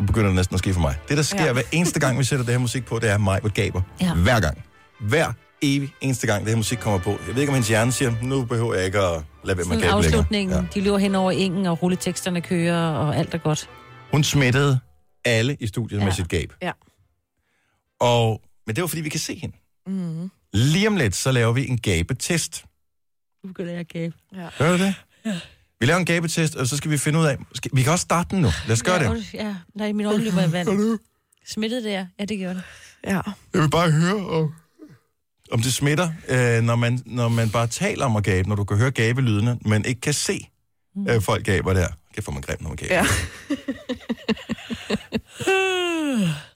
nu 0.00 0.06
begynder 0.06 0.26
det 0.26 0.36
næsten 0.36 0.54
at 0.54 0.58
ske 0.58 0.74
for 0.74 0.80
mig. 0.80 0.96
Det, 1.08 1.16
der 1.16 1.22
sker 1.22 1.40
ja. 1.40 1.46
Ja. 1.46 1.52
hver 1.52 1.62
eneste 1.72 2.00
gang, 2.00 2.18
vi 2.18 2.24
sætter 2.24 2.44
det 2.44 2.54
her 2.54 2.58
musik 2.58 2.84
på, 2.86 2.98
det 2.98 3.10
er 3.10 3.18
mig, 3.18 3.40
hvor 3.40 3.50
gaber. 3.50 3.82
Ja. 4.00 4.14
Hver 4.14 4.40
gang. 4.40 4.64
Hver 5.00 5.32
evig 5.62 5.94
eneste 6.00 6.26
gang, 6.26 6.44
det 6.44 6.48
her 6.50 6.56
musik 6.56 6.78
kommer 6.78 6.98
på. 6.98 7.10
Jeg 7.10 7.34
ved 7.34 7.40
ikke, 7.42 7.50
om 7.50 7.54
hendes 7.54 7.68
hjerne 7.68 7.92
siger, 7.92 8.14
nu 8.22 8.44
behøver 8.44 8.74
jeg 8.74 8.84
ikke 8.84 8.98
at 8.98 9.22
lade 9.44 9.58
være 9.58 9.66
med 9.66 9.76
at 9.76 9.82
gabe 9.82 9.82
længere. 9.82 9.92
afslutningen. 9.92 10.56
Ja. 10.56 10.64
De 10.74 10.80
løber 10.80 10.98
hen 10.98 11.14
over 11.14 11.30
engen, 11.32 11.66
og 11.66 11.82
rulleteksterne 11.82 12.40
kører, 12.40 12.90
og 12.90 13.16
alt 13.16 13.34
er 13.34 13.38
godt. 13.38 13.70
Hun 14.12 14.24
smittede 14.24 14.80
alle 15.24 15.56
i 15.60 15.66
studiet 15.66 15.98
ja. 15.98 16.02
Ja. 16.02 16.04
med 16.04 16.12
sit 16.12 16.28
gab. 16.28 16.52
Ja. 16.62 16.72
Og, 18.00 18.42
men 18.66 18.76
det 18.76 18.82
var, 18.82 18.88
fordi 18.88 19.02
vi 19.02 19.08
kan 19.08 19.20
se 19.20 19.34
hende. 19.34 19.56
Mm. 19.86 20.30
Lige 20.52 20.88
om 20.88 20.96
lidt, 20.96 21.14
så 21.14 21.32
laver 21.32 21.52
vi 21.52 21.68
en 21.68 21.78
gabetest. 21.78 22.64
Nu 23.44 23.48
begynder 23.48 23.70
jeg 23.70 23.80
at 23.80 23.88
gabe. 23.88 24.14
Gør 24.58 24.76
du 24.76 24.84
det? 24.84 24.94
Ja. 25.24 25.40
Vi 25.80 25.86
laver 25.86 25.98
en 25.98 26.04
gabetest, 26.04 26.56
og 26.56 26.66
så 26.66 26.76
skal 26.76 26.90
vi 26.90 26.98
finde 26.98 27.18
ud 27.18 27.24
af... 27.24 27.36
Skal, 27.54 27.70
vi 27.74 27.82
kan 27.82 27.92
også 27.92 28.02
starte 28.02 28.30
den 28.30 28.42
nu. 28.42 28.48
Lad 28.66 28.72
os 28.72 28.82
gøre 28.82 29.02
ja, 29.02 29.14
det. 29.14 29.34
Ja, 29.34 29.54
nej, 29.74 29.92
min 29.92 30.06
øjne 30.06 30.24
løber 30.24 30.48
i 30.48 30.52
vand. 30.52 30.98
Smittede 31.46 31.82
det, 31.84 31.90
ja? 31.90 32.06
Ja, 32.18 32.24
det 32.24 32.38
gjorde 32.38 32.54
det. 32.54 32.62
Ja. 33.04 33.20
Jeg 33.54 33.62
vil 33.62 33.70
bare 33.70 33.90
høre, 33.90 34.26
om, 34.26 34.52
om 35.50 35.62
det 35.62 35.74
smitter, 35.74 36.10
øh, 36.28 36.62
når, 36.62 36.76
man, 36.76 37.02
når 37.06 37.28
man 37.28 37.50
bare 37.50 37.66
taler 37.66 38.04
om 38.04 38.16
at 38.16 38.24
gabe, 38.24 38.48
når 38.48 38.56
du 38.56 38.64
kan 38.64 38.76
høre 38.76 38.90
gabelydene, 38.90 39.58
men 39.64 39.84
ikke 39.84 40.00
kan 40.00 40.14
se 40.14 40.48
øh, 41.08 41.22
folk 41.22 41.44
gaber 41.44 41.72
der. 41.72 41.88
Kan 42.14 42.22
få 42.22 42.30
man 42.30 42.42
greb, 42.42 42.60
når 42.60 42.68
man 42.68 42.76
gaber. 42.76 42.94
Ja. 42.94 43.06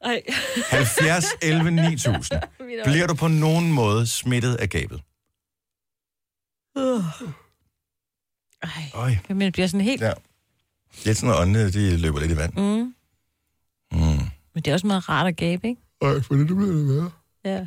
Ej. 0.05 0.23
70, 0.71 1.25
11, 1.43 1.71
9000. 1.71 2.41
Bliver 2.85 3.07
du 3.07 3.15
på 3.15 3.29
nogen 3.29 3.73
måde 3.73 4.07
smittet 4.07 4.55
af 4.55 4.71
gabet? 4.71 5.01
Ej. 8.63 8.69
Øj. 8.95 9.17
Men 9.29 9.41
det 9.41 9.53
bliver 9.53 9.67
sådan 9.67 9.81
helt... 9.85 10.03
Ja. 10.03 10.13
Lidt 11.05 11.19
sådan, 11.19 11.35
at 11.35 11.41
åndene, 11.41 11.71
de 11.71 11.97
løber 11.97 12.21
lidt 12.21 12.33
i 12.33 12.37
vand. 12.37 12.53
Mm. 12.57 12.95
Mm. 13.93 14.19
Men 14.55 14.63
det 14.65 14.69
er 14.69 14.73
også 14.73 14.87
meget 14.87 15.09
rart 15.09 15.27
at 15.27 15.37
gabe, 15.37 15.69
ikke? 15.69 15.81
Øj, 16.01 16.23
for 16.23 16.35
det 16.35 16.47
bliver 16.47 16.73
det 16.73 16.89
værre. 16.89 17.11
Ja. 17.45 17.67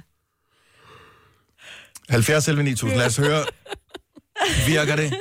70 2.09 2.47
11 2.47 2.63
9000. 2.63 2.97
Lad 2.97 3.05
os 3.07 3.17
høre. 3.17 3.45
Virker 4.67 4.95
det? 4.95 5.13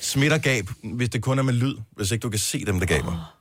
Smitter 0.00 0.38
gab, 0.38 0.68
hvis 0.82 1.08
det 1.08 1.22
kun 1.22 1.38
er 1.38 1.42
med 1.42 1.54
lyd, 1.54 1.74
hvis 1.96 2.10
ikke 2.10 2.22
du 2.22 2.30
kan 2.30 2.38
se 2.38 2.64
dem, 2.64 2.78
der 2.78 2.86
gaber. 2.86 3.36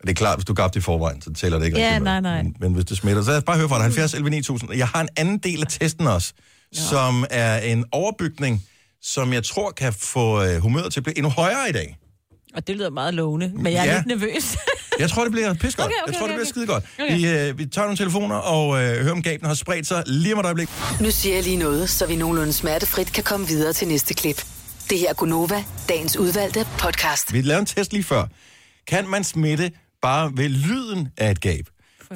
Det 0.00 0.10
er 0.10 0.14
klart, 0.14 0.38
hvis 0.38 0.44
du 0.44 0.54
gabte 0.54 0.78
i 0.78 0.82
forvejen, 0.82 1.22
så 1.22 1.32
tæller 1.32 1.58
det 1.58 1.66
ikke 1.66 1.78
Ja, 1.78 1.86
rigtig 1.86 2.02
nej, 2.02 2.20
nej. 2.20 2.42
Men, 2.42 2.56
men 2.60 2.72
hvis 2.74 2.84
det 2.84 2.96
smitter, 2.96 3.22
så 3.22 3.30
lad 3.30 3.38
os 3.38 3.44
bare 3.44 3.58
høre 3.58 3.68
fra 3.68 3.76
dig. 3.76 3.82
70 3.82 4.14
11 4.14 4.30
9000. 4.30 4.72
Jeg 4.72 4.88
har 4.88 5.00
en 5.00 5.08
anden 5.16 5.38
del 5.38 5.60
af 5.60 5.66
testen 5.68 6.06
også, 6.06 6.32
som 6.72 7.26
er 7.30 7.58
en 7.58 7.84
overbygning, 7.92 8.62
som 9.02 9.32
jeg 9.32 9.44
tror 9.44 9.70
kan 9.70 9.92
få 9.92 10.42
øh, 10.44 10.56
humøret 10.60 10.92
til 10.92 11.00
at 11.00 11.04
blive 11.04 11.16
endnu 11.18 11.30
højere 11.30 11.68
i 11.68 11.72
dag. 11.72 11.98
Og 12.54 12.66
det 12.66 12.76
lyder 12.76 12.90
meget 12.90 13.14
lovende, 13.14 13.52
men 13.54 13.72
jeg 13.72 13.86
er 13.86 13.90
Ja. 13.90 13.96
lidt 13.96 14.06
nervøs. 14.06 14.56
Jeg 14.98 15.10
tror, 15.10 15.22
det 15.22 15.32
bliver 15.32 15.54
pis 15.54 15.76
godt. 15.76 15.86
Okay, 15.86 15.94
okay, 16.02 16.12
jeg 16.12 16.18
tror, 16.18 16.26
det 16.26 16.34
okay, 16.34 16.34
bliver 16.34 16.46
skide 16.48 16.66
godt. 16.66 16.84
Okay. 17.00 17.16
Vi, 17.16 17.28
øh, 17.48 17.58
vi 17.58 17.66
tager 17.66 17.84
nogle 17.86 17.96
telefoner 17.96 18.36
og 18.36 18.82
øh, 18.82 19.00
hører, 19.02 19.12
om 19.12 19.22
gaben 19.22 19.46
har 19.46 19.54
spredt 19.54 19.86
sig 19.86 20.02
lige 20.06 20.34
om 20.34 20.40
et 20.40 20.44
øjeblik. 20.44 20.68
Nu 21.00 21.10
siger 21.10 21.34
jeg 21.34 21.44
lige 21.44 21.56
noget, 21.56 21.90
så 21.90 22.06
vi 22.06 22.16
nogenlunde 22.16 22.52
smertefrit 22.52 23.12
kan 23.12 23.24
komme 23.24 23.46
videre 23.46 23.72
til 23.72 23.88
næste 23.88 24.14
klip. 24.14 24.44
Det 24.90 24.98
her 24.98 25.08
er 25.08 25.14
Gunova, 25.14 25.64
dagens 25.88 26.16
udvalgte 26.16 26.66
podcast. 26.78 27.32
Vi 27.32 27.40
lavede 27.40 27.60
en 27.60 27.66
test 27.66 27.92
lige 27.92 28.04
før. 28.04 28.26
Kan 28.86 29.08
man 29.08 29.24
smitte 29.24 29.70
bare 30.02 30.30
ved 30.34 30.48
lyden 30.48 31.08
af 31.18 31.30
et 31.30 31.40
gab? 31.40 31.66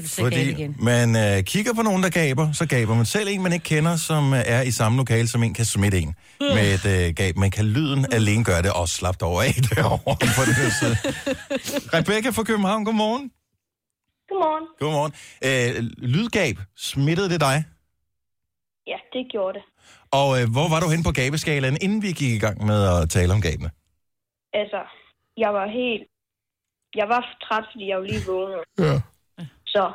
Får 0.01 0.31
du 0.31 0.37
igen. 0.37 0.77
man 0.81 1.17
øh, 1.17 1.43
kigger 1.43 1.73
på 1.75 1.83
nogen, 1.83 2.03
der 2.03 2.11
gaber, 2.11 2.53
så 2.53 2.67
gaber 2.67 2.95
man 2.95 3.07
selv 3.07 3.29
en, 3.29 3.43
man 3.43 3.53
ikke 3.53 3.65
kender, 3.65 3.97
som 3.97 4.35
øh, 4.35 4.43
er 4.47 4.63
i 4.63 4.71
samme 4.71 4.97
lokale, 4.99 5.29
som 5.29 5.43
en 5.43 5.55
kan 5.55 5.65
smitte 5.65 5.99
en 5.99 6.15
med 6.41 6.75
et 6.75 6.87
øh, 7.09 7.15
gab. 7.15 7.37
Man 7.37 7.51
kan 7.51 7.65
lyden 7.65 8.07
alene 8.13 8.45
gøre 8.45 8.63
det, 8.63 8.73
og 8.73 8.89
slappe 8.89 9.25
over 9.25 9.43
af 9.43 9.55
derovre 9.75 10.17
på 10.37 10.43
den 10.49 10.55
her 10.63 10.71
side. 10.81 10.97
Rebecca 11.97 12.31
fra 12.31 12.43
København, 12.43 12.85
godmorgen. 12.85 13.31
Godmorgen. 14.29 14.67
Godmorgen. 14.81 15.13
Øh, 15.47 15.85
lydgab, 16.15 16.57
smittede 16.77 17.29
det 17.31 17.41
dig? 17.41 17.65
Ja, 18.87 18.99
det 19.13 19.23
gjorde 19.33 19.55
det. 19.59 19.65
Og 20.21 20.29
øh, 20.41 20.45
hvor 20.55 20.69
var 20.73 20.81
du 20.81 20.89
hen 20.95 21.03
på 21.03 21.13
gabeskalaen, 21.21 21.79
inden 21.81 22.03
vi 22.03 22.13
gik 22.13 22.33
i 22.35 22.39
gang 22.39 22.67
med 22.67 22.79
at 22.95 23.11
tale 23.11 23.33
om 23.33 23.41
gabene? 23.41 23.71
Altså, 24.61 24.81
jeg 25.37 25.51
var 25.59 25.67
helt... 25.81 26.05
Jeg 27.01 27.09
var 27.09 27.23
træt, 27.45 27.65
fordi 27.73 27.89
jeg 27.89 27.97
var 27.99 28.07
lige 28.13 28.23
vågnet. 28.27 28.61
Ja. 28.79 29.01
Så... 29.77 29.85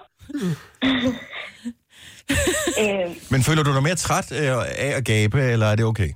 øh, 2.81 3.07
Men 3.31 3.43
føler 3.47 3.63
du 3.63 3.73
dig 3.73 3.83
mere 3.83 3.95
træt 3.95 4.31
øh, 4.31 4.47
af 4.85 4.91
at 4.97 5.05
gabe, 5.05 5.41
eller 5.41 5.65
er 5.65 5.75
det 5.75 5.85
okay? 5.85 6.09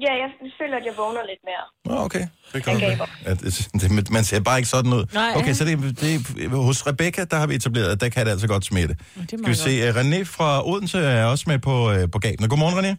ja, 0.00 0.12
jeg 0.22 0.28
føler, 0.60 0.76
at 0.76 0.84
jeg 0.88 0.94
vågner 0.96 1.22
lidt 1.30 1.42
mere. 1.50 1.64
Nå, 1.84 2.04
okay. 2.04 2.24
Det 2.52 2.64
kan 2.64 2.80
gaber. 2.80 3.06
ja, 3.26 3.34
det, 3.34 4.10
man 4.10 4.24
ser 4.24 4.40
bare 4.40 4.58
ikke 4.58 4.68
sådan 4.68 4.92
ud. 4.92 5.04
Nej. 5.14 5.32
Okay, 5.36 5.52
så 5.52 5.64
det, 5.64 6.00
det, 6.00 6.50
hos 6.50 6.86
Rebecca, 6.86 7.24
der 7.24 7.36
har 7.36 7.46
vi 7.46 7.54
etableret, 7.54 7.88
at 7.94 8.00
der 8.00 8.08
kan 8.08 8.26
det 8.26 8.32
altså 8.32 8.48
godt 8.48 8.64
smitte. 8.64 8.94
Det 8.94 9.24
Skal 9.24 9.38
vi 9.38 9.42
meget 9.42 9.56
se, 9.56 9.88
uh, 9.88 9.96
René 9.98 10.20
fra 10.36 10.68
Odense 10.68 10.98
er 10.98 11.24
også 11.24 11.44
med 11.46 11.58
på, 11.58 11.90
uh, 11.90 11.96
på 12.12 12.18
gabene. 12.18 12.48
Godmorgen, 12.48 12.76
René. 12.78 12.92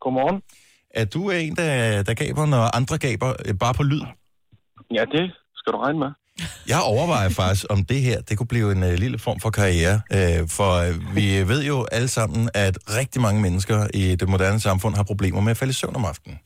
Godmorgen. 0.00 0.42
Er 0.94 1.04
du 1.04 1.30
en, 1.30 1.56
der, 1.56 2.02
der 2.02 2.14
gaber, 2.14 2.46
når 2.46 2.76
andre 2.76 2.98
gaber 2.98 3.30
uh, 3.48 3.58
bare 3.58 3.74
på 3.74 3.82
lyd? 3.82 4.02
Ja, 4.90 5.04
det 5.14 5.24
skal 5.58 5.72
du 5.72 5.78
regne 5.78 5.98
med. 5.98 6.10
Jeg 6.68 6.80
overvejer 6.82 7.28
faktisk, 7.28 7.66
om 7.70 7.84
det 7.84 8.00
her, 8.00 8.20
det 8.20 8.38
kunne 8.38 8.46
blive 8.46 8.72
en 8.72 8.82
uh, 8.82 8.92
lille 8.92 9.18
form 9.18 9.40
for 9.40 9.50
karriere. 9.50 10.00
Uh, 10.14 10.48
for 10.48 10.88
uh, 10.88 11.16
vi 11.16 11.48
ved 11.48 11.64
jo 11.64 11.86
alle 11.92 12.08
sammen, 12.08 12.50
at 12.54 12.78
rigtig 12.96 13.22
mange 13.22 13.42
mennesker 13.42 13.86
i 13.94 14.16
det 14.16 14.28
moderne 14.28 14.60
samfund 14.60 14.94
har 14.94 15.02
problemer 15.02 15.40
med 15.40 15.50
at 15.50 15.56
falde 15.56 15.70
i 15.70 15.74
søvn 15.74 15.96
om 15.96 16.04
aftenen. 16.04 16.38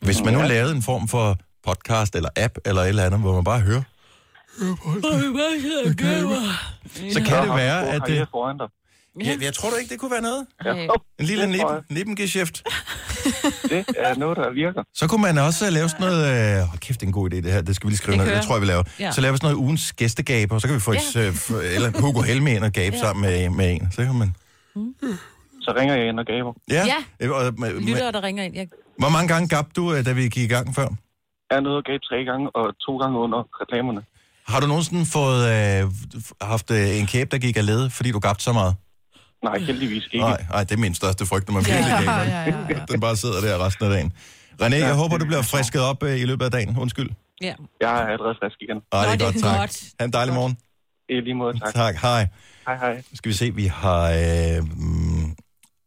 Hvis 0.00 0.22
man 0.24 0.34
nu 0.34 0.40
lavede 0.42 0.74
en 0.76 0.82
form 0.82 1.08
for 1.08 1.36
podcast 1.66 2.16
eller 2.16 2.28
app 2.36 2.58
eller 2.64 2.82
et 2.82 2.88
eller 2.88 3.04
andet, 3.04 3.20
hvor 3.20 3.34
man 3.34 3.44
bare 3.44 3.60
hører, 3.60 3.82
så 7.12 7.20
kan 7.26 7.48
det 7.48 7.56
være, 7.56 7.88
at 7.88 8.02
det. 8.06 8.28
Ja, 9.20 9.36
jeg 9.42 9.54
tror 9.54 9.70
du 9.70 9.76
ikke, 9.76 9.90
det 9.92 10.00
kunne 10.00 10.10
være 10.10 10.22
noget? 10.22 10.46
Ja. 10.64 10.72
En 11.18 11.26
lille 11.26 11.42
Det 11.42 11.50
nip, 11.50 11.60
tror 11.60 11.72
jeg. 11.72 11.82
nippengeschæft. 11.90 12.62
Det 13.70 13.84
er 13.96 14.14
noget, 14.14 14.36
der 14.36 14.52
virker. 14.52 14.82
Så 14.94 15.06
kunne 15.08 15.22
man 15.22 15.38
også 15.38 15.70
lave 15.70 15.88
sådan 15.88 16.06
noget... 16.06 16.60
Øh, 16.62 16.78
kæft, 16.80 17.00
det 17.00 17.06
er 17.06 17.08
en 17.08 17.12
god 17.12 17.32
idé, 17.32 17.36
det 17.36 17.52
her. 17.52 17.60
Det 17.62 17.76
skal 17.76 17.86
vi 17.86 17.90
lige 17.90 17.98
skrive 17.98 18.18
Det 18.18 18.26
ned. 18.26 18.34
Det 18.36 18.42
tror 18.44 18.54
jeg, 18.54 18.62
vi 18.62 18.66
laver. 18.66 18.82
Ja. 19.00 19.10
Så 19.12 19.20
laver 19.20 19.32
vi 19.32 19.36
sådan 19.36 19.46
noget 19.50 19.64
ugens 19.64 19.92
gæstegaber, 19.92 20.54
og 20.54 20.60
så 20.60 20.66
kan 20.66 20.74
vi 20.76 20.80
få 20.80 20.92
et, 20.92 21.16
øh, 21.16 21.28
f- 21.28 21.54
eller 21.54 22.00
Hugo 22.00 22.20
Helme 22.22 22.54
ind 22.54 22.64
og 22.64 22.72
gabe 22.72 22.96
sammen 22.98 23.20
med, 23.22 23.48
med 23.48 23.72
en. 23.72 23.88
Så 23.92 24.04
kan 24.04 24.14
man... 24.14 24.34
Så 25.60 25.74
ringer 25.78 25.94
jeg 25.96 26.08
ind 26.08 26.18
og 26.20 26.26
gaver. 26.26 26.52
Ja. 26.70 26.84
Ja. 26.86 27.26
Øh, 27.26 27.30
og, 27.30 27.42
med, 27.58 27.72
med, 27.74 27.80
Lyttere, 27.82 28.12
der 28.12 28.22
ringer 28.22 28.44
ind. 28.44 28.54
Jeg... 28.56 28.68
hvor 28.98 29.08
mange 29.08 29.28
gange 29.28 29.48
gabte 29.48 29.72
du, 29.76 29.94
øh, 29.94 30.06
da 30.06 30.12
vi 30.12 30.22
gik 30.22 30.36
i 30.50 30.54
gang 30.54 30.74
før? 30.74 30.88
Jeg 31.50 31.56
er 31.56 31.60
nede 31.60 31.76
og 31.76 31.82
gav 31.84 31.98
tre 32.10 32.24
gange, 32.24 32.50
og 32.56 32.74
to 32.86 32.96
gange 32.96 33.18
under 33.18 33.38
reklamerne. 33.62 34.02
Har 34.46 34.60
du 34.60 34.66
nogensinde 34.66 35.06
fået, 35.06 35.40
øh, 35.54 35.90
haft 36.40 36.70
øh, 36.70 36.98
en 37.00 37.06
kæbe, 37.06 37.30
der 37.30 37.38
gik 37.38 37.56
af 37.56 37.66
led, 37.66 37.90
fordi 37.90 38.10
du 38.12 38.18
gabte 38.18 38.44
så 38.44 38.52
meget? 38.52 38.74
Nej, 39.48 39.58
heldigvis 39.58 40.04
ikke. 40.12 40.18
Nej, 40.18 40.44
nej, 40.50 40.62
det 40.64 40.72
er 40.72 40.82
min 40.86 40.94
største 40.94 41.26
frygt, 41.26 41.48
når 41.48 41.54
man 41.54 41.64
virkelig 41.66 41.88
Ja, 41.88 42.00
ja, 42.02 42.42
ja, 42.42 42.54
ja. 42.70 42.80
Den 42.90 43.00
bare 43.00 43.16
sidder 43.16 43.40
der 43.40 43.66
resten 43.66 43.84
af 43.86 43.90
dagen. 43.90 44.12
René, 44.62 44.76
jeg 44.76 44.94
håber, 44.94 45.18
du 45.18 45.26
bliver 45.26 45.42
frisket 45.42 45.80
op 45.90 46.02
øh, 46.02 46.20
i 46.20 46.24
løbet 46.24 46.44
af 46.44 46.50
dagen. 46.50 46.78
Undskyld. 46.78 47.10
Ja. 47.42 47.54
Jeg 47.80 47.92
er 48.02 48.06
allerede 48.06 48.34
frisk 48.42 48.56
igen. 48.60 48.78
Ej, 48.92 49.00
det 49.00 49.06
er 49.06 49.10
Nå, 49.10 49.12
det 49.12 49.20
er 49.20 49.24
godt, 49.24 49.42
tak. 49.42 49.58
godt. 49.58 49.82
Ha' 50.00 50.04
en 50.04 50.12
dejlig 50.12 50.34
morgen. 50.34 50.56
I 51.08 51.20
lige 51.20 51.34
måde, 51.34 51.58
tak. 51.58 51.74
Tak, 51.74 51.94
hej. 51.96 52.26
Hej, 52.66 52.76
hej. 52.76 52.94
Nu 52.96 53.16
skal 53.16 53.28
vi 53.28 53.34
se, 53.34 53.54
vi 53.54 53.66
har 53.66 54.02
øh, 54.10 54.58
mm, 54.76 55.24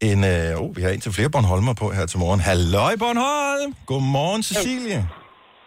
en, 0.00 0.24
øh, 0.24 0.62
oh, 0.62 0.76
vi 0.76 0.82
har 0.82 0.90
en 0.90 1.00
til 1.00 1.12
flere 1.12 1.30
Bornholmer 1.30 1.74
på 1.74 1.90
her 1.90 2.06
til 2.06 2.18
morgen. 2.18 2.40
Halløj, 2.40 2.96
Bornholm! 2.96 3.74
Godmorgen, 3.86 4.42
Cecilie. 4.42 5.08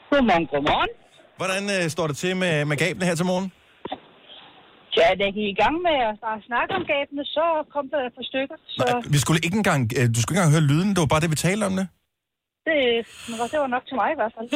Godmorgen, 0.09 0.47
godmorgen. 0.47 0.89
Hvordan 1.37 1.83
øh, 1.83 1.89
står 1.89 2.07
det 2.07 2.17
til 2.17 2.35
med, 2.35 2.65
med 2.65 2.77
gabene 2.77 3.05
her 3.05 3.15
til 3.15 3.25
morgen? 3.25 3.51
Ja, 4.99 5.07
da 5.17 5.21
jeg 5.27 5.33
gik 5.39 5.49
i 5.55 5.57
gang 5.63 5.75
med 5.87 5.95
at 6.09 6.13
snakke 6.49 6.71
om 6.77 6.83
gabene, 6.93 7.23
så 7.35 7.45
kom 7.73 7.85
der 7.93 7.99
et 8.09 8.13
par 8.17 8.25
stykker. 8.31 8.55
Så 8.75 8.83
Nej, 8.87 9.01
vi 9.13 9.17
skulle 9.23 9.39
ikke 9.47 9.57
engang, 9.61 9.81
øh, 9.97 10.03
du 10.15 10.17
skulle 10.21 10.33
ikke 10.35 10.41
engang 10.43 10.53
høre 10.57 10.67
lyden, 10.71 10.89
det 10.93 10.99
var 11.03 11.09
bare 11.13 11.21
det, 11.23 11.29
vi 11.35 11.39
talte 11.47 11.63
om 11.69 11.75
det. 11.79 11.85
det, 12.67 12.79
det 13.53 13.59
var 13.63 13.69
nok 13.75 13.83
til 13.89 13.95
mig 14.01 14.09
i 14.15 14.17
hvert 14.19 14.33
fald. 14.37 14.47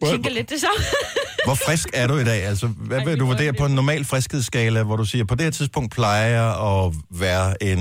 Jeg 0.00 0.08
tænker 0.12 0.30
lidt 0.38 0.50
det 0.50 0.60
samme. 0.64 0.80
Hvor 1.46 1.54
frisk 1.66 1.88
er 1.94 2.06
du 2.06 2.14
i 2.16 2.24
dag? 2.24 2.40
Altså, 2.50 2.66
hvad 2.66 3.00
vil 3.04 3.20
du 3.20 3.24
var 3.26 3.32
vurdere 3.32 3.52
på 3.52 3.64
en 3.66 3.74
normal 3.74 4.04
friskhedsskala, 4.04 4.82
hvor 4.82 4.96
du 4.96 5.04
siger, 5.04 5.24
på 5.24 5.34
det 5.34 5.44
her 5.44 5.50
tidspunkt 5.50 5.92
plejer 5.94 6.26
jeg 6.38 6.48
at 6.70 6.84
være 7.24 7.62
en... 7.62 7.80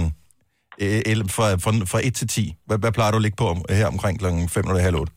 øh, 0.82 1.01
el- 1.11 1.30
Fra, 1.30 1.45
fra, 1.63 1.71
fra 1.91 1.99
1 2.03 2.13
til 2.15 2.28
10. 2.28 2.55
Hvad, 2.65 2.78
hvad 2.78 2.91
plejer 2.91 3.11
du 3.11 3.17
at 3.17 3.21
ligge 3.21 3.36
på 3.36 3.55
her 3.69 3.88
omkring 3.88 4.19
klokken 4.19 4.49
5 4.49 4.63
eller 4.67 4.82
halv 4.82 4.95
8? 4.95 5.13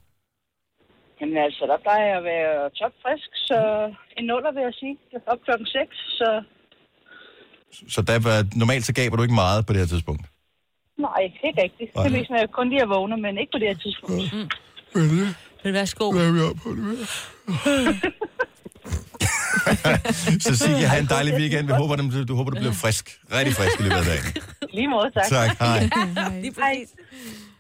Jamen 1.21 1.37
altså, 1.47 1.63
der 1.71 1.79
plejer 1.85 2.07
jeg 2.11 2.17
at 2.23 2.25
være 2.35 2.55
topfrisk, 2.81 3.31
så 3.49 3.59
en 4.19 4.25
nuller 4.31 4.53
vil 4.57 4.63
jeg 4.69 4.75
sige. 4.81 4.95
Jeg 5.13 5.21
er 5.27 5.31
op 5.33 5.39
klokken 5.47 5.67
6, 5.67 5.97
så 6.19 6.29
Så 7.95 8.01
der, 8.03 8.19
var- 8.29 8.47
normalt 8.63 8.85
så 8.85 8.93
gaber 8.95 9.17
du 9.17 9.23
ikke 9.23 9.35
meget 9.45 9.67
på 9.67 9.73
det 9.73 9.81
her 9.83 9.87
tidspunkt. 9.95 10.25
nej, 10.99 11.21
ikke 11.45 11.63
rigtigt. 11.63 11.91
Det 11.95 12.07
er 12.07 12.31
når 12.33 12.39
jeg 12.45 12.51
kun 12.59 12.69
lige 12.71 12.81
er 12.87 12.87
vågnet, 12.97 13.19
men 13.25 13.39
ikke 13.39 13.53
på 13.55 13.59
det 13.59 13.69
her 13.69 13.79
tidspunkt. 13.87 14.23
Men 15.65 15.73
værsgo. 15.75 16.13
Hvad 16.13 16.27
er 16.29 16.33
vi 16.33 16.41
oppe 16.49 16.61
på 16.67 16.71
det? 16.77 16.85
Cecilie, 20.47 20.87
have 20.93 21.01
en 21.03 21.07
dejlig 21.17 21.35
weekend. 21.41 21.67
Vi 21.67 21.73
håber, 21.73 21.97
du, 21.97 22.25
du 22.25 22.35
håber, 22.35 22.51
du 22.51 22.57
bliver 22.57 22.73
frisk. 22.73 23.05
Rigtig 23.33 23.55
frisk 23.55 23.81
i 23.81 23.83
løbet 23.83 23.97
af 23.97 24.05
dagen. 24.05 24.27
Lige 24.73 24.89
måde, 24.89 25.11
tak. 25.11 25.25
Tak, 25.37 25.51
hej. 25.59 25.81
Lige 26.45 26.55
præcis. 26.59 26.89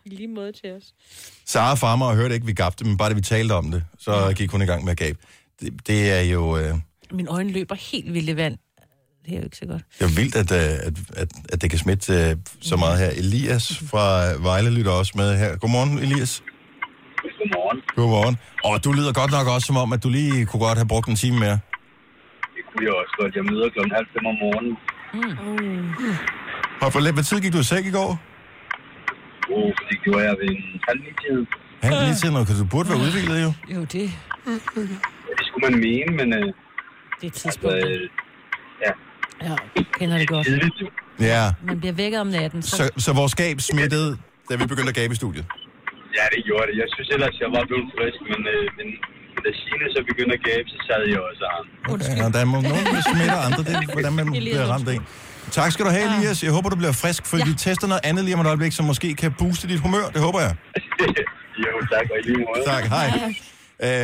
I 0.06 0.08
lige 0.08 0.28
måde 0.28 0.52
til 0.52 0.72
os. 0.72 0.84
Sara 1.46 1.74
Farmer 1.74 2.14
hørte 2.14 2.34
ikke, 2.34 2.46
vi 2.46 2.52
gabte, 2.52 2.84
men 2.84 2.96
bare 2.96 3.08
det, 3.08 3.16
vi 3.16 3.22
talte 3.22 3.52
om 3.52 3.70
det, 3.70 3.84
så 3.98 4.32
gik 4.36 4.50
hun 4.50 4.62
i 4.62 4.64
gang 4.64 4.84
med 4.84 4.90
at 4.90 4.98
gabe. 4.98 5.18
Det, 5.60 5.86
det 5.86 6.10
er 6.10 6.20
jo 6.20 6.58
øh, 6.58 6.74
Mine 7.12 7.28
øjne 7.30 7.50
løber 7.52 7.74
helt 7.74 8.12
vildt 8.14 8.28
i 8.30 8.36
vand. 8.36 8.58
Det 9.24 9.32
er 9.34 9.38
jo 9.38 9.44
ikke 9.44 9.56
så 9.56 9.66
godt. 9.66 9.82
det 9.98 10.04
er 10.04 10.14
vildt, 10.20 10.36
at, 10.36 10.52
øh, 10.52 10.86
at, 10.88 10.94
at, 11.22 11.28
at 11.52 11.62
det 11.62 11.70
kan 11.70 11.78
smitte 11.78 12.12
øh, 12.12 12.36
så 12.60 12.76
meget 12.76 12.98
her. 12.98 13.10
Elias 13.10 13.78
fra 13.90 14.04
Vejle 14.48 14.70
lytter 14.70 14.90
også 14.92 15.12
med 15.16 15.38
her. 15.38 15.56
Godmorgen, 15.56 15.98
Elias. 15.98 16.42
Godmorgen. 17.38 17.78
Godmorgen. 17.96 18.36
Og 18.64 18.84
du 18.84 18.92
lyder 18.92 19.12
godt 19.12 19.30
nok 19.30 19.46
også 19.54 19.66
som 19.66 19.76
om, 19.76 19.92
at 19.92 20.02
du 20.02 20.08
lige 20.08 20.46
kunne 20.46 20.60
godt 20.60 20.78
have 20.78 20.88
brugt 20.88 21.08
en 21.08 21.16
time 21.16 21.38
mere. 21.38 21.58
Det 22.56 22.62
kunne 22.70 22.84
jeg 22.88 22.94
også 23.02 23.14
godt. 23.20 23.34
Jeg 23.34 23.44
møder 23.44 23.68
klokken 23.74 23.92
halv 23.98 24.06
fem 24.14 24.26
om 24.26 24.36
morgenen. 24.44 24.74
Og 26.82 26.92
for 26.92 27.00
lidt, 27.00 27.14
hvad 27.16 27.24
tid 27.24 27.40
gik 27.40 27.52
du 27.52 27.58
i 27.58 27.62
sæk 27.62 27.86
i 27.86 27.90
går? 27.90 28.35
Oh, 29.54 29.70
det 29.90 29.96
gjorde 30.04 30.22
jeg 30.28 30.34
ved 30.42 30.48
en 30.56 30.80
halv 30.88 31.00
ni 31.06 31.12
tid. 31.24 31.38
Han 31.82 31.92
lige 32.04 32.14
til 32.22 32.30
noget, 32.32 32.48
du 32.60 32.66
burde 32.74 32.88
være 32.92 33.00
udviklet 33.06 33.36
jo. 33.46 33.50
Jo, 33.74 33.80
det, 33.94 34.06
Det 35.38 35.44
skulle 35.48 35.64
man 35.68 35.74
mene, 35.86 36.10
men 36.20 36.28
øh, 36.38 36.40
det 36.42 36.48
er 36.48 36.52
et 37.22 37.24
altså, 37.24 37.42
tidspunkt. 37.42 37.76
øh, 37.76 38.08
ja, 38.84 38.92
Ja, 39.46 39.54
kender 39.98 40.16
det 40.22 40.28
godt. 40.34 40.46
Ja, 41.32 41.42
Man 41.68 41.76
bliver 41.80 41.96
vækket 42.02 42.20
om 42.20 42.30
natten. 42.38 42.62
Så... 42.62 42.76
så, 42.76 42.84
så 43.04 43.10
vores 43.20 43.34
gab 43.42 43.56
smittede, 43.70 44.10
da 44.48 44.52
vi 44.60 44.64
begyndte 44.72 44.90
at 44.94 44.98
gabe 45.00 45.12
i 45.12 45.18
studiet. 45.22 45.44
Ja, 46.18 46.24
det 46.34 46.40
gjorde 46.48 46.66
det. 46.70 46.74
Jeg 46.82 46.88
synes 46.94 47.08
ellers, 47.16 47.34
jeg 47.44 47.50
var 47.56 47.62
blevet 47.70 47.86
frisk, 47.96 48.18
men, 48.30 48.40
øh, 48.54 48.62
men 48.78 48.86
da 49.44 49.50
Signe 49.60 49.86
så 49.96 50.00
begyndte 50.10 50.32
at 50.38 50.42
gabe, 50.50 50.66
så 50.74 50.78
sad 50.88 51.02
jeg 51.12 51.20
også 51.28 51.44
her. 51.52 51.62
Okay, 51.94 52.16
og 52.26 52.28
der 52.34 52.40
er 52.44 52.48
må- 52.52 52.64
nogen, 52.72 52.86
der 52.96 53.02
smitter 53.12 53.38
andre. 53.46 53.60
Det 53.68 53.72
er, 53.80 53.92
hvordan 53.96 54.12
man 54.20 54.26
bliver 54.44 54.66
ramt 54.74 54.88
af. 54.94 54.98
Tak 55.52 55.72
skal 55.72 55.84
du 55.86 55.90
have, 55.90 56.16
Elias. 56.16 56.42
Jeg 56.42 56.52
håber, 56.52 56.68
du 56.68 56.76
bliver 56.76 56.92
frisk, 56.92 57.26
for 57.26 57.36
Ja. 57.36 57.44
vi 57.44 57.54
tester 57.54 57.86
noget 57.86 58.00
andet 58.04 58.24
lige 58.24 58.34
om 58.34 58.40
et 58.40 58.46
øjeblik, 58.46 58.72
som 58.72 58.84
måske 58.86 59.14
kan 59.14 59.32
booste 59.38 59.68
dit 59.68 59.80
humør. 59.80 60.04
Det 60.14 60.20
håber 60.20 60.40
jeg. 60.40 60.56
jo, 61.64 61.86
tak, 61.92 62.06
og 62.10 62.18
i 62.18 62.28
lige 62.28 62.38
måde. 62.38 62.64
Tak, 62.66 62.84
hej. 62.84 63.34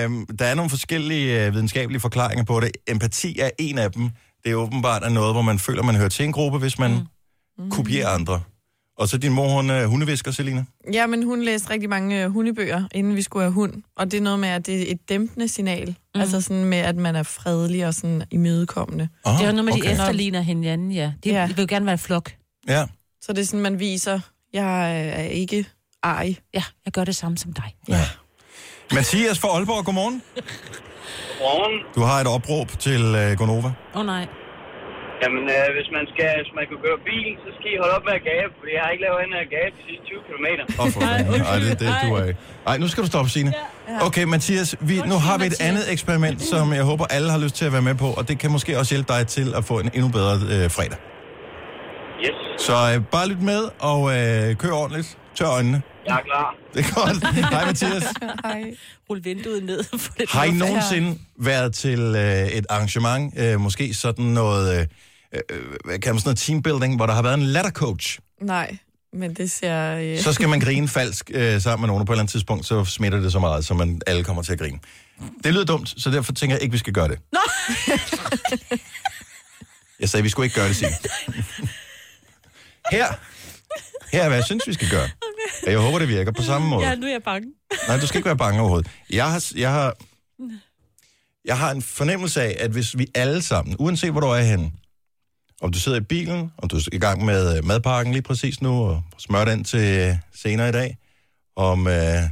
Øhm, 0.04 0.26
der 0.38 0.44
er 0.46 0.54
nogle 0.54 0.70
forskellige 0.70 1.46
øh, 1.46 1.52
videnskabelige 1.54 2.00
forklaringer 2.00 2.44
på 2.44 2.60
det. 2.60 2.70
Empati 2.88 3.38
er 3.40 3.50
en 3.58 3.78
af 3.78 3.92
dem. 3.92 4.10
Det 4.44 4.50
er 4.52 4.54
åbenbart 4.54 5.02
er 5.04 5.08
noget, 5.08 5.34
hvor 5.34 5.42
man 5.42 5.58
føler, 5.58 5.82
man 5.82 5.94
hører 5.96 6.08
til 6.08 6.24
en 6.24 6.32
gruppe, 6.32 6.58
hvis 6.58 6.78
man 6.78 6.90
mm. 7.58 7.70
kopierer 7.70 8.08
andre. 8.08 8.40
Og 8.98 9.08
så 9.08 9.18
din 9.18 9.32
mor, 9.32 9.48
hun 9.48 9.70
er 9.70 9.86
hundevisker, 9.86 10.30
Selina. 10.30 10.64
Ja, 10.92 11.06
men 11.06 11.22
hun 11.22 11.42
læste 11.42 11.70
rigtig 11.70 11.88
mange 11.90 12.24
øh, 12.24 12.30
hundebøger, 12.30 12.84
inden 12.94 13.16
vi 13.16 13.22
skulle 13.22 13.42
have 13.42 13.52
hund. 13.52 13.82
Og 13.96 14.10
det 14.10 14.16
er 14.16 14.20
noget 14.22 14.38
med, 14.38 14.48
at 14.48 14.66
det 14.66 14.88
er 14.88 14.92
et 14.92 15.08
dæmpende 15.08 15.48
signal. 15.48 15.88
Mm. 16.14 16.20
Altså 16.20 16.40
sådan 16.40 16.64
med, 16.64 16.78
at 16.78 16.96
man 16.96 17.16
er 17.16 17.22
fredelig 17.22 17.86
og 17.86 17.94
sådan 17.94 18.22
imødekommende. 18.30 19.08
Oh, 19.24 19.32
Det 19.32 19.40
er 19.42 19.46
jo 19.46 19.52
noget 19.52 19.64
med, 19.64 19.72
okay. 19.72 19.82
de 19.84 19.92
efterligner 19.92 20.40
hinanden, 20.40 20.92
ja. 20.92 21.12
De, 21.24 21.28
Ja. 21.30 21.40
ja. 21.40 21.42
de 21.48 21.56
vil 21.56 21.62
jo 21.62 21.66
gerne 21.68 21.86
være 21.86 21.92
en 21.92 21.98
flok. 21.98 22.32
Ja. 22.68 22.84
Så 23.22 23.32
det 23.32 23.40
er 23.40 23.44
sådan, 23.46 23.60
man 23.60 23.78
viser, 23.78 24.20
jeg 24.52 24.98
er 25.08 25.22
ikke 25.22 25.66
ej. 26.02 26.34
Ja, 26.54 26.62
jeg 26.84 26.92
gør 26.92 27.04
det 27.04 27.16
samme 27.16 27.38
som 27.38 27.52
dig. 27.52 27.74
ja. 27.88 28.00
Mathias 28.94 29.38
fra 29.38 29.48
Aalborg, 29.48 29.84
godmorgen. 29.84 30.22
Morgen. 31.40 31.80
Du 31.94 32.00
har 32.00 32.20
et 32.20 32.26
opråb 32.26 32.78
til 32.78 33.00
øh, 33.02 33.36
Gonova. 33.38 33.68
Åh 33.94 34.00
oh, 34.00 34.06
nej. 34.06 34.26
Jamen, 35.22 35.44
øh, 35.56 35.66
hvis 35.76 35.88
man 35.96 36.04
skal, 36.12 36.30
hvis 36.40 36.52
man 36.58 36.64
kan 36.70 36.78
køre 36.84 36.98
bil, 37.08 37.30
så 37.44 37.48
skal 37.56 37.68
I 37.74 37.76
holde 37.82 37.94
op 37.98 38.04
med 38.08 38.14
at 38.20 38.24
gabe, 38.32 38.50
fordi 38.60 38.70
jeg 38.76 38.82
har 38.84 38.90
ikke 38.94 39.04
lavet 39.06 39.18
andet 39.22 39.34
end 39.36 39.44
at 39.46 39.50
gabe 39.58 39.72
de 39.78 39.82
sidste 39.88 40.04
20 40.10 40.20
km. 40.28 40.46
Åh, 40.80 40.86
for 40.94 41.00
fanden. 41.06 41.40
Ej, 41.52 41.58
det, 41.64 41.72
det 41.82 41.88
du 42.04 42.08
er 42.20 42.24
Ej, 42.70 42.76
nu 42.82 42.86
skal 42.90 43.00
du 43.04 43.08
stoppe, 43.12 43.30
Signe. 43.34 43.52
Okay, 44.08 44.24
Mathias, 44.34 44.70
vi, 44.90 44.96
nu 45.12 45.16
har 45.26 45.36
vi 45.40 45.46
et 45.52 45.58
andet 45.68 45.84
eksperiment, 45.94 46.38
som 46.52 46.64
jeg 46.78 46.84
håber, 46.90 47.04
alle 47.16 47.28
har 47.34 47.40
lyst 47.44 47.54
til 47.60 47.64
at 47.68 47.72
være 47.76 47.86
med 47.90 47.96
på, 48.04 48.08
og 48.18 48.22
det 48.28 48.36
kan 48.42 48.50
måske 48.56 48.70
også 48.80 48.90
hjælpe 48.94 49.10
dig 49.14 49.22
til 49.36 49.48
at 49.58 49.62
få 49.70 49.74
en 49.84 49.90
endnu 49.96 50.08
bedre 50.18 50.34
øh, 50.54 50.66
fredag. 50.76 50.98
Yes, 52.24 52.36
Så 52.66 52.72
øh, 52.94 53.04
bare 53.14 53.26
lyt 53.28 53.42
med, 53.52 53.62
og 53.92 54.00
øh, 54.16 54.56
kør 54.56 54.72
ordentligt. 54.82 55.18
Tør 55.34 55.46
øjnene. 55.46 55.82
jeg 56.06 56.14
er 56.14 56.24
klar. 56.30 56.54
Det 56.74 56.80
er 56.86 56.94
godt. 56.94 57.16
Hej, 57.54 57.64
Mathias. 57.66 58.04
Hej. 58.44 58.62
Rul 59.10 59.24
vinduet 59.24 59.64
ned. 59.64 59.84
For 59.98 60.12
det 60.12 60.30
Har 60.30 60.44
I 60.44 60.50
nogensinde 60.50 61.18
været 61.36 61.74
til 61.74 62.00
øh, 62.00 62.58
et 62.58 62.66
arrangement, 62.70 63.34
øh, 63.40 63.60
måske 63.60 63.94
sådan 63.94 64.24
noget, 64.24 64.80
øh, 64.80 64.86
hvad 65.84 65.98
kan 65.98 66.14
man 66.14 66.20
sådan 66.20 66.28
noget 66.28 66.38
teambuilding, 66.38 66.96
hvor 66.96 67.06
der 67.06 67.14
har 67.14 67.22
været 67.22 67.34
en 67.34 67.42
lattercoach? 67.42 68.18
Nej, 68.40 68.76
men 69.12 69.34
det 69.34 69.50
ser... 69.50 69.96
Øh... 69.96 70.18
Så 70.18 70.32
skal 70.32 70.48
man 70.48 70.60
grine 70.60 70.88
falsk 70.88 71.30
øh, 71.34 71.60
sammen 71.60 71.82
med 71.82 71.86
nogen, 71.86 72.00
og 72.00 72.06
på 72.06 72.12
et 72.12 72.14
eller 72.14 72.22
andet 72.22 72.32
tidspunkt, 72.32 72.66
så 72.66 72.84
smitter 72.84 73.20
det 73.20 73.32
så 73.32 73.38
meget, 73.38 73.64
så 73.64 73.74
man 73.74 74.00
alle 74.06 74.24
kommer 74.24 74.42
til 74.42 74.52
at 74.52 74.58
grine. 74.58 74.78
Det 75.44 75.54
lyder 75.54 75.64
dumt, 75.64 75.94
så 75.96 76.10
derfor 76.10 76.32
tænker 76.32 76.56
jeg 76.56 76.62
ikke, 76.62 76.72
vi 76.72 76.78
skal 76.78 76.92
gøre 76.92 77.08
det. 77.08 77.18
Nå! 77.32 77.40
Jeg 80.00 80.08
sagde, 80.08 80.22
vi 80.22 80.28
skulle 80.28 80.46
ikke 80.46 80.54
gøre 80.54 80.68
det, 80.68 80.76
Signe. 80.76 80.94
Her, 82.90 83.06
her 84.12 84.22
er, 84.22 84.28
hvad 84.28 84.38
jeg 84.38 84.44
synes, 84.44 84.66
vi 84.66 84.72
skal 84.72 84.88
gøre. 84.90 85.08
Og 85.66 85.72
jeg 85.72 85.78
håber, 85.78 85.98
det 85.98 86.08
virker 86.08 86.32
på 86.32 86.42
samme 86.42 86.68
måde. 86.68 86.86
Ja, 86.88 86.94
nu 86.94 87.06
er 87.06 87.10
jeg 87.10 87.22
bange. 87.22 87.48
Nej, 87.88 87.96
du 87.96 88.06
skal 88.06 88.18
ikke 88.18 88.26
være 88.26 88.36
bange 88.36 88.60
overhovedet. 88.60 88.90
Jeg 89.10 89.30
har, 89.30 89.44
jeg 89.56 89.72
har, 89.72 89.96
jeg 91.44 91.58
har 91.58 91.70
en 91.70 91.82
fornemmelse 91.82 92.42
af, 92.42 92.56
at 92.60 92.70
hvis 92.70 92.98
vi 92.98 93.06
alle 93.14 93.42
sammen, 93.42 93.76
uanset 93.78 94.10
hvor 94.10 94.20
du 94.20 94.26
er 94.26 94.40
henne, 94.40 94.72
om 95.62 95.72
du 95.72 95.78
sidder 95.78 95.98
i 95.98 96.04
bilen, 96.04 96.52
om 96.58 96.68
du 96.68 96.76
er 96.76 96.88
i 96.92 96.98
gang 96.98 97.24
med 97.24 97.56
øh, 97.56 97.64
madpakken 97.64 98.12
lige 98.12 98.22
præcis 98.22 98.62
nu, 98.62 98.84
og 98.84 99.02
smør 99.18 99.44
den 99.44 99.64
til 99.64 99.98
øh, 99.98 100.16
senere 100.34 100.68
i 100.68 100.72
dag, 100.72 100.96
om 101.56 101.86
øh, 101.86 102.22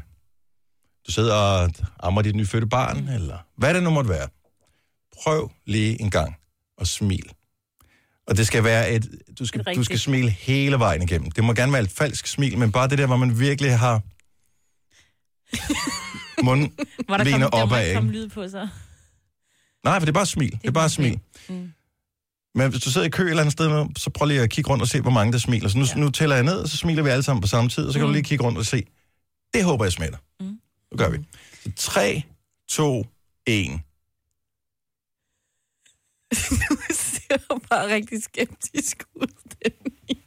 du 1.06 1.12
sidder 1.12 1.34
og 1.34 1.70
ammer 2.02 2.22
dit 2.22 2.36
nyfødte 2.36 2.66
barn, 2.66 3.08
eller 3.08 3.38
hvad 3.56 3.74
det 3.74 3.82
nu 3.82 3.90
måtte 3.90 4.10
være. 4.10 4.28
Prøv 5.22 5.50
lige 5.66 6.00
en 6.00 6.10
gang 6.10 6.36
at 6.80 6.88
smil. 6.88 7.32
Og 8.26 8.36
det 8.36 8.46
skal 8.46 8.64
være 8.64 8.90
et, 8.90 9.08
du 9.38 9.46
skal, 9.46 9.64
du 9.76 9.84
skal 9.84 9.98
smile 9.98 10.30
hele 10.30 10.78
vejen 10.78 11.02
igennem. 11.02 11.30
Det 11.30 11.44
må 11.44 11.52
gerne 11.52 11.72
være 11.72 11.82
et 11.82 11.90
falsk 11.90 12.26
smil, 12.26 12.58
men 12.58 12.72
bare 12.72 12.88
det 12.88 12.98
der, 12.98 13.06
hvor 13.06 13.16
man 13.16 13.38
virkelig 13.38 13.78
har 13.78 14.02
munden 16.46 16.72
Hvor 17.06 17.16
der 17.16 17.24
Lener 17.24 17.50
kom, 17.50 17.50
der 17.50 17.62
opad, 17.62 17.84
ikke 17.84 17.94
komme 17.94 18.12
ikke? 18.12 18.22
lyd 18.24 18.28
på 18.28 18.48
sig. 18.48 18.68
Nej, 19.84 19.98
for 19.98 20.04
det 20.06 20.08
er 20.08 20.12
bare 20.12 20.26
smil. 20.26 20.52
Det 20.52 20.68
er 20.68 20.72
bare 20.72 20.88
smil. 20.88 21.20
Mm. 21.48 21.72
Men 22.54 22.70
hvis 22.70 22.82
du 22.82 22.90
sidder 22.90 23.06
i 23.06 23.10
kø 23.10 23.22
et 23.22 23.30
eller 23.30 23.42
andet 23.42 23.52
sted, 23.52 23.86
så 23.96 24.10
prøv 24.10 24.26
lige 24.26 24.40
at 24.40 24.50
kigge 24.50 24.70
rundt 24.70 24.82
og 24.82 24.88
se, 24.88 25.00
hvor 25.00 25.10
mange 25.10 25.32
der 25.32 25.38
smiler. 25.38 25.68
Så 25.68 25.78
nu, 25.78 25.84
ja. 25.84 26.00
nu 26.00 26.10
tæller 26.10 26.36
jeg 26.36 26.44
ned, 26.44 26.58
og 26.58 26.68
så 26.68 26.76
smiler 26.76 27.02
vi 27.02 27.10
alle 27.10 27.22
sammen 27.22 27.40
på 27.40 27.48
samme 27.48 27.70
tid, 27.70 27.86
og 27.86 27.92
så 27.92 27.98
kan 27.98 28.06
mm. 28.06 28.08
du 28.08 28.12
lige 28.12 28.22
kigge 28.24 28.44
rundt 28.44 28.58
og 28.58 28.66
se. 28.66 28.86
Det 29.54 29.64
håber 29.64 29.84
jeg 29.84 29.92
smitter. 29.92 30.18
Mm. 30.40 30.46
Nu 30.92 30.96
gør 30.98 31.10
vi. 31.10 31.18
Så 31.64 31.70
3, 31.76 32.22
2, 32.68 33.06
1. 33.46 33.80
Du 36.30 36.76
ser 36.90 37.58
bare 37.68 37.94
rigtig 37.94 38.22
skeptisk 38.22 39.02
ud, 39.14 39.26
Dennis. 39.64 40.19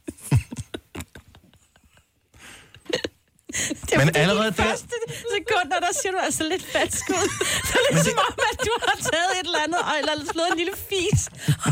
Det 3.88 3.94
Men 4.00 4.08
allerede 4.22 4.50
de 4.50 4.56
der- 4.56 4.64
første 4.68 4.96
sekunder, 5.34 5.78
der 5.86 5.92
ser 6.02 6.10
du 6.10 6.18
altså 6.28 6.42
lidt 6.52 6.64
falsk 6.74 7.04
ud. 7.18 7.28
Det 7.70 7.78
er 7.88 7.94
ligesom 7.94 8.18
om, 8.28 8.34
at 8.52 8.58
du 8.68 8.72
har 8.86 8.96
taget 9.10 9.30
et 9.40 9.46
eller 9.48 9.60
andet, 9.66 9.80
eller 9.98 10.12
slået 10.32 10.48
en 10.52 10.58
lille 10.62 10.74
fis, 10.90 11.20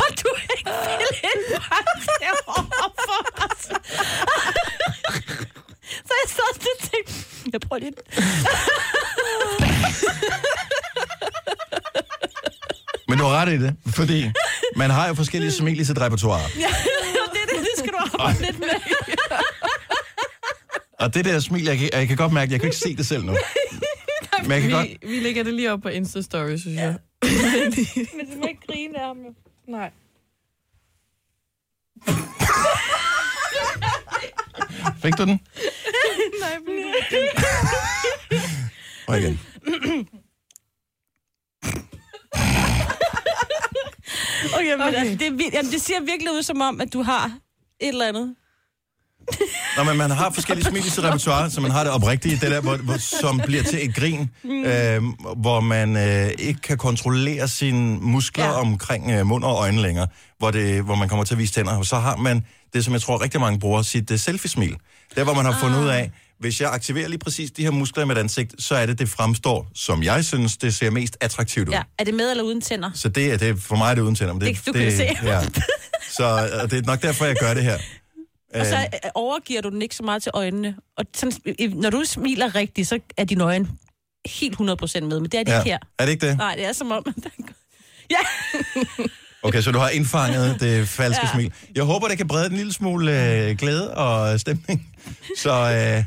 og 0.03 0.09
du 0.23 0.29
ikke 0.57 0.71
vil 1.01 1.13
indpakke 1.31 1.93
det 2.07 2.33
overfor 2.47 3.21
os. 3.47 3.63
Så 6.09 6.13
jeg 6.23 6.29
sad 6.37 6.49
og 6.55 6.59
tænkte, 6.61 7.13
jeg 7.53 7.61
prøver 7.61 7.81
lige. 7.81 7.93
Men 13.09 13.19
du 13.19 13.25
har 13.25 13.37
ret 13.41 13.49
i 13.53 13.59
det, 13.59 13.77
fordi 13.95 14.31
man 14.77 14.91
har 14.91 15.09
jo 15.09 15.15
forskellige 15.15 15.53
i 15.81 15.85
sit 15.85 16.01
repertoire. 16.01 16.41
Ja, 16.59 16.67
det, 17.33 17.41
er 17.43 17.47
det, 17.55 17.59
det 17.61 17.69
skal 17.79 17.89
du 17.93 17.99
arbejde 17.99 18.41
lidt 18.41 18.59
med. 18.59 18.69
Og 21.03 21.15
det 21.15 21.25
der 21.25 21.41
smil, 21.41 21.65
jeg 21.65 21.79
kan, 21.79 21.91
jeg 21.93 22.09
kan 22.09 22.17
godt 22.17 22.33
mærke, 22.33 22.53
jeg 22.53 22.61
kan 22.61 22.67
ikke 22.67 22.77
se 22.77 22.97
det 22.97 23.07
selv 23.07 23.25
nu. 23.25 23.33
Men 24.43 24.51
jeg 24.51 24.61
kan 24.61 24.69
vi, 24.71 24.75
godt... 24.75 24.89
vi 25.03 25.21
lægger 25.21 25.43
det 25.43 25.55
lige 25.55 25.73
op 25.73 25.81
på 25.81 25.89
Insta-story, 25.89 26.57
synes 26.57 26.77
jeg. 26.77 26.97
Men 28.17 28.31
du 28.33 28.39
må 28.41 28.47
ikke 28.47 28.67
grine 28.67 29.01
af 29.01 29.07
ham 29.07 29.19
jo. 29.19 29.35
Nej. 29.69 29.91
Fik 35.03 35.19
du 35.19 35.25
den? 35.25 35.41
Nej, 36.41 36.59
men 36.67 36.85
Og 39.07 39.19
igen. 39.19 39.41
Okay, 44.55 44.73
men 44.73 44.81
okay. 44.81 44.99
Altså, 44.99 45.17
det, 45.21 45.39
vildt. 45.39 45.55
Jamen, 45.55 45.73
det 45.73 45.81
ser 45.81 46.01
virkelig 46.01 46.33
ud 46.33 46.43
som 46.43 46.61
om, 46.61 46.81
at 46.81 46.93
du 46.93 47.03
har 47.03 47.39
et 47.81 47.89
eller 47.89 48.09
andet. 48.09 48.37
Nå, 49.77 49.85
men 49.85 49.97
man 49.97 50.11
har 50.11 50.31
forskellige 50.31 50.67
smil 50.67 50.87
i 50.87 50.91
sit 50.91 51.05
repertoire, 51.05 51.51
så 51.51 51.61
man 51.61 51.71
har 51.71 51.85
det 51.85 51.93
oprigtige, 51.93 52.39
det 52.41 52.51
der, 52.51 52.61
hvor, 52.61 52.77
hvor, 52.77 52.97
som 53.21 53.41
bliver 53.47 53.63
til 53.63 53.89
et 53.89 53.95
grin, 53.95 54.31
øh, 54.45 55.03
hvor 55.37 55.61
man 55.61 55.97
øh, 55.97 56.31
ikke 56.39 56.61
kan 56.61 56.79
kontrollere 56.79 57.49
sine 57.49 57.99
muskler 58.01 58.45
ja. 58.45 58.51
omkring 58.53 59.11
øh, 59.11 59.27
mund 59.27 59.45
og 59.45 59.57
øjne 59.59 59.83
længere, 59.83 60.07
hvor, 60.39 60.51
det, 60.51 60.83
hvor 60.83 60.95
man 60.95 61.09
kommer 61.09 61.25
til 61.25 61.35
at 61.35 61.39
vise 61.39 61.53
tænder. 61.53 61.77
Og 61.79 61.87
så 61.87 61.97
har 61.97 62.17
man 62.17 62.45
det, 62.75 62.85
som 62.85 62.93
jeg 62.93 63.01
tror 63.03 63.23
rigtig 63.23 63.41
mange 63.41 63.59
bruger, 63.61 63.83
sit 63.83 64.11
uh, 64.11 64.17
selfie-smil. 64.19 64.77
Der, 65.17 65.25
hvor 65.25 65.35
man 65.35 65.45
har 65.45 65.59
fundet 65.61 65.81
ud 65.83 65.89
af, 65.89 66.11
hvis 66.41 66.61
jeg 66.61 66.71
aktiverer 66.73 67.09
lige 67.09 67.19
præcis 67.19 67.51
de 67.51 67.63
her 67.63 67.71
muskler 67.71 68.05
i 68.05 68.07
mit 68.07 68.19
ansigt, 68.19 68.55
så 68.59 68.75
er 68.75 68.87
det, 68.87 68.99
det 68.99 69.09
fremstår, 69.09 69.67
som 69.75 70.03
jeg 70.03 70.25
synes, 70.25 70.57
det 70.57 70.75
ser 70.75 70.91
mest 70.91 71.17
attraktivt 71.21 71.69
ud. 71.69 71.73
Ja. 71.75 71.83
Er 71.99 72.05
det 72.05 72.15
med 72.15 72.31
eller 72.31 72.45
uden 72.45 72.61
tænder? 72.61 72.91
Så 72.95 73.09
det 73.09 73.33
er 73.33 73.37
det, 73.37 73.63
for 73.63 73.77
mig 73.77 73.91
er 73.91 73.95
det 73.95 74.03
uden 74.03 74.15
tænder. 74.15 74.33
men 74.35 74.41
Det, 74.41 74.57
Det- 74.57 74.67
du 74.67 74.73
kan 74.73 74.83
det 74.83 74.97
se. 74.97 75.09
Ja. 75.23 75.41
Så 76.11 76.25
og 76.63 76.71
det 76.71 76.79
er 76.79 76.83
nok 76.87 77.03
derfor, 77.03 77.25
jeg 77.25 77.37
gør 77.37 77.55
det 77.55 77.63
her. 77.63 77.79
Og 78.55 78.67
så 78.67 78.77
Øh, 78.77 78.83
øh, 79.05 79.11
overgiver 79.15 79.61
du 79.61 79.71
den 79.71 79.83
ikke 79.83 79.97
så 79.97 80.03
meget 80.03 80.23
til 80.23 80.33
øjnene. 80.35 80.77
Og 80.97 81.05
sådan, 81.15 81.33
når 81.75 81.91
du 81.91 82.05
smiler 82.05 82.55
rigtigt, 82.55 82.89
så 82.89 82.99
er 83.17 83.25
dine 83.25 83.45
øjne 83.45 83.69
helt 84.27 84.61
100% 84.61 84.61
med, 84.61 85.21
men 85.21 85.25
det 85.25 85.35
er 85.35 85.45
de 85.45 85.53
ja. 85.53 85.59
ikke 85.59 85.71
her. 85.71 85.79
Er 85.99 86.05
det 86.05 86.13
ikke 86.13 86.27
det? 86.29 86.37
Nej, 86.39 86.55
det 86.55 86.65
er 86.65 86.73
som 86.73 86.93
om... 86.93 87.07
ja, 88.11 88.17
Okay, 89.45 89.61
så 89.61 89.73
du 89.73 89.79
har 89.79 89.89
indfanget 89.89 90.61
det 90.61 90.89
falske 90.89 91.27
ja. 91.27 91.33
Smil. 91.33 91.53
Jeg 91.75 91.85
håber, 91.85 92.09
det 92.09 92.17
kan 92.17 92.29
brede 92.29 92.47
en 92.47 92.57
lille 92.57 92.73
smule 92.73 93.13
øh, 93.13 93.57
glæde 93.57 93.95
og 93.95 94.41
stemning. 94.41 94.95
Så 95.39 95.53
øh, 95.53 96.05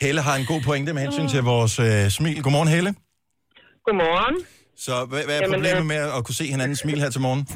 Helle 0.00 0.20
har 0.20 0.36
en 0.36 0.46
god 0.46 0.60
pointe 0.60 0.92
med 0.92 1.02
hensyn 1.02 1.28
til 1.28 1.42
vores 1.42 1.78
øh, 1.78 2.10
smil. 2.10 2.42
Godmorgen, 2.42 2.68
Helle. 2.68 2.94
Godmorgen. 3.84 4.44
Så 4.76 5.04
hvad, 5.04 5.24
hvad 5.24 5.34
er 5.34 5.40
Jamen, 5.42 5.54
problemet 5.54 5.80
øh, 5.80 5.86
med 5.86 5.96
at 5.96 6.24
kunne 6.24 6.34
se 6.34 6.46
hinanden 6.46 6.76
smil 6.76 7.00
her 7.00 7.10
til 7.10 7.20
morgen? 7.20 7.48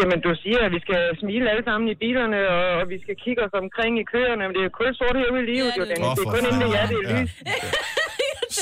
Jamen, 0.00 0.18
du 0.26 0.30
siger, 0.42 0.60
at 0.66 0.72
vi 0.76 0.80
skal 0.86 1.00
smile 1.22 1.44
alle 1.52 1.64
sammen 1.68 1.86
i 1.94 1.96
bilerne, 2.04 2.38
og, 2.54 2.62
og 2.80 2.84
vi 2.92 2.96
skal 3.04 3.16
kigge 3.24 3.40
os 3.46 3.54
omkring 3.62 3.92
i 4.02 4.04
køerne, 4.12 4.42
men 4.46 4.52
det 4.54 4.60
er 4.64 4.68
jo 4.70 4.74
kun 4.80 4.92
sort 5.00 5.16
her 5.20 5.28
i 5.42 5.46
livet, 5.52 5.70
Ja, 5.70 5.78
jo, 5.78 5.84
det 5.84 5.90
er 5.90 5.94
Dennis. 5.94 6.08
Åh, 6.08 6.14
Det 6.18 6.24
er 6.26 6.32
kun 6.36 6.42
inden 6.48 6.60
det 6.72 6.80
er, 6.82 6.86
det 6.92 6.98
er 7.04 7.10
lys. 7.14 7.32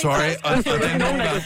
Sorry, 0.03 0.33
og, 0.47 0.51
og, 0.51 0.65
Der 0.65 0.89
er 0.95 0.99
nogen, 1.05 1.19
gange, 1.27 1.41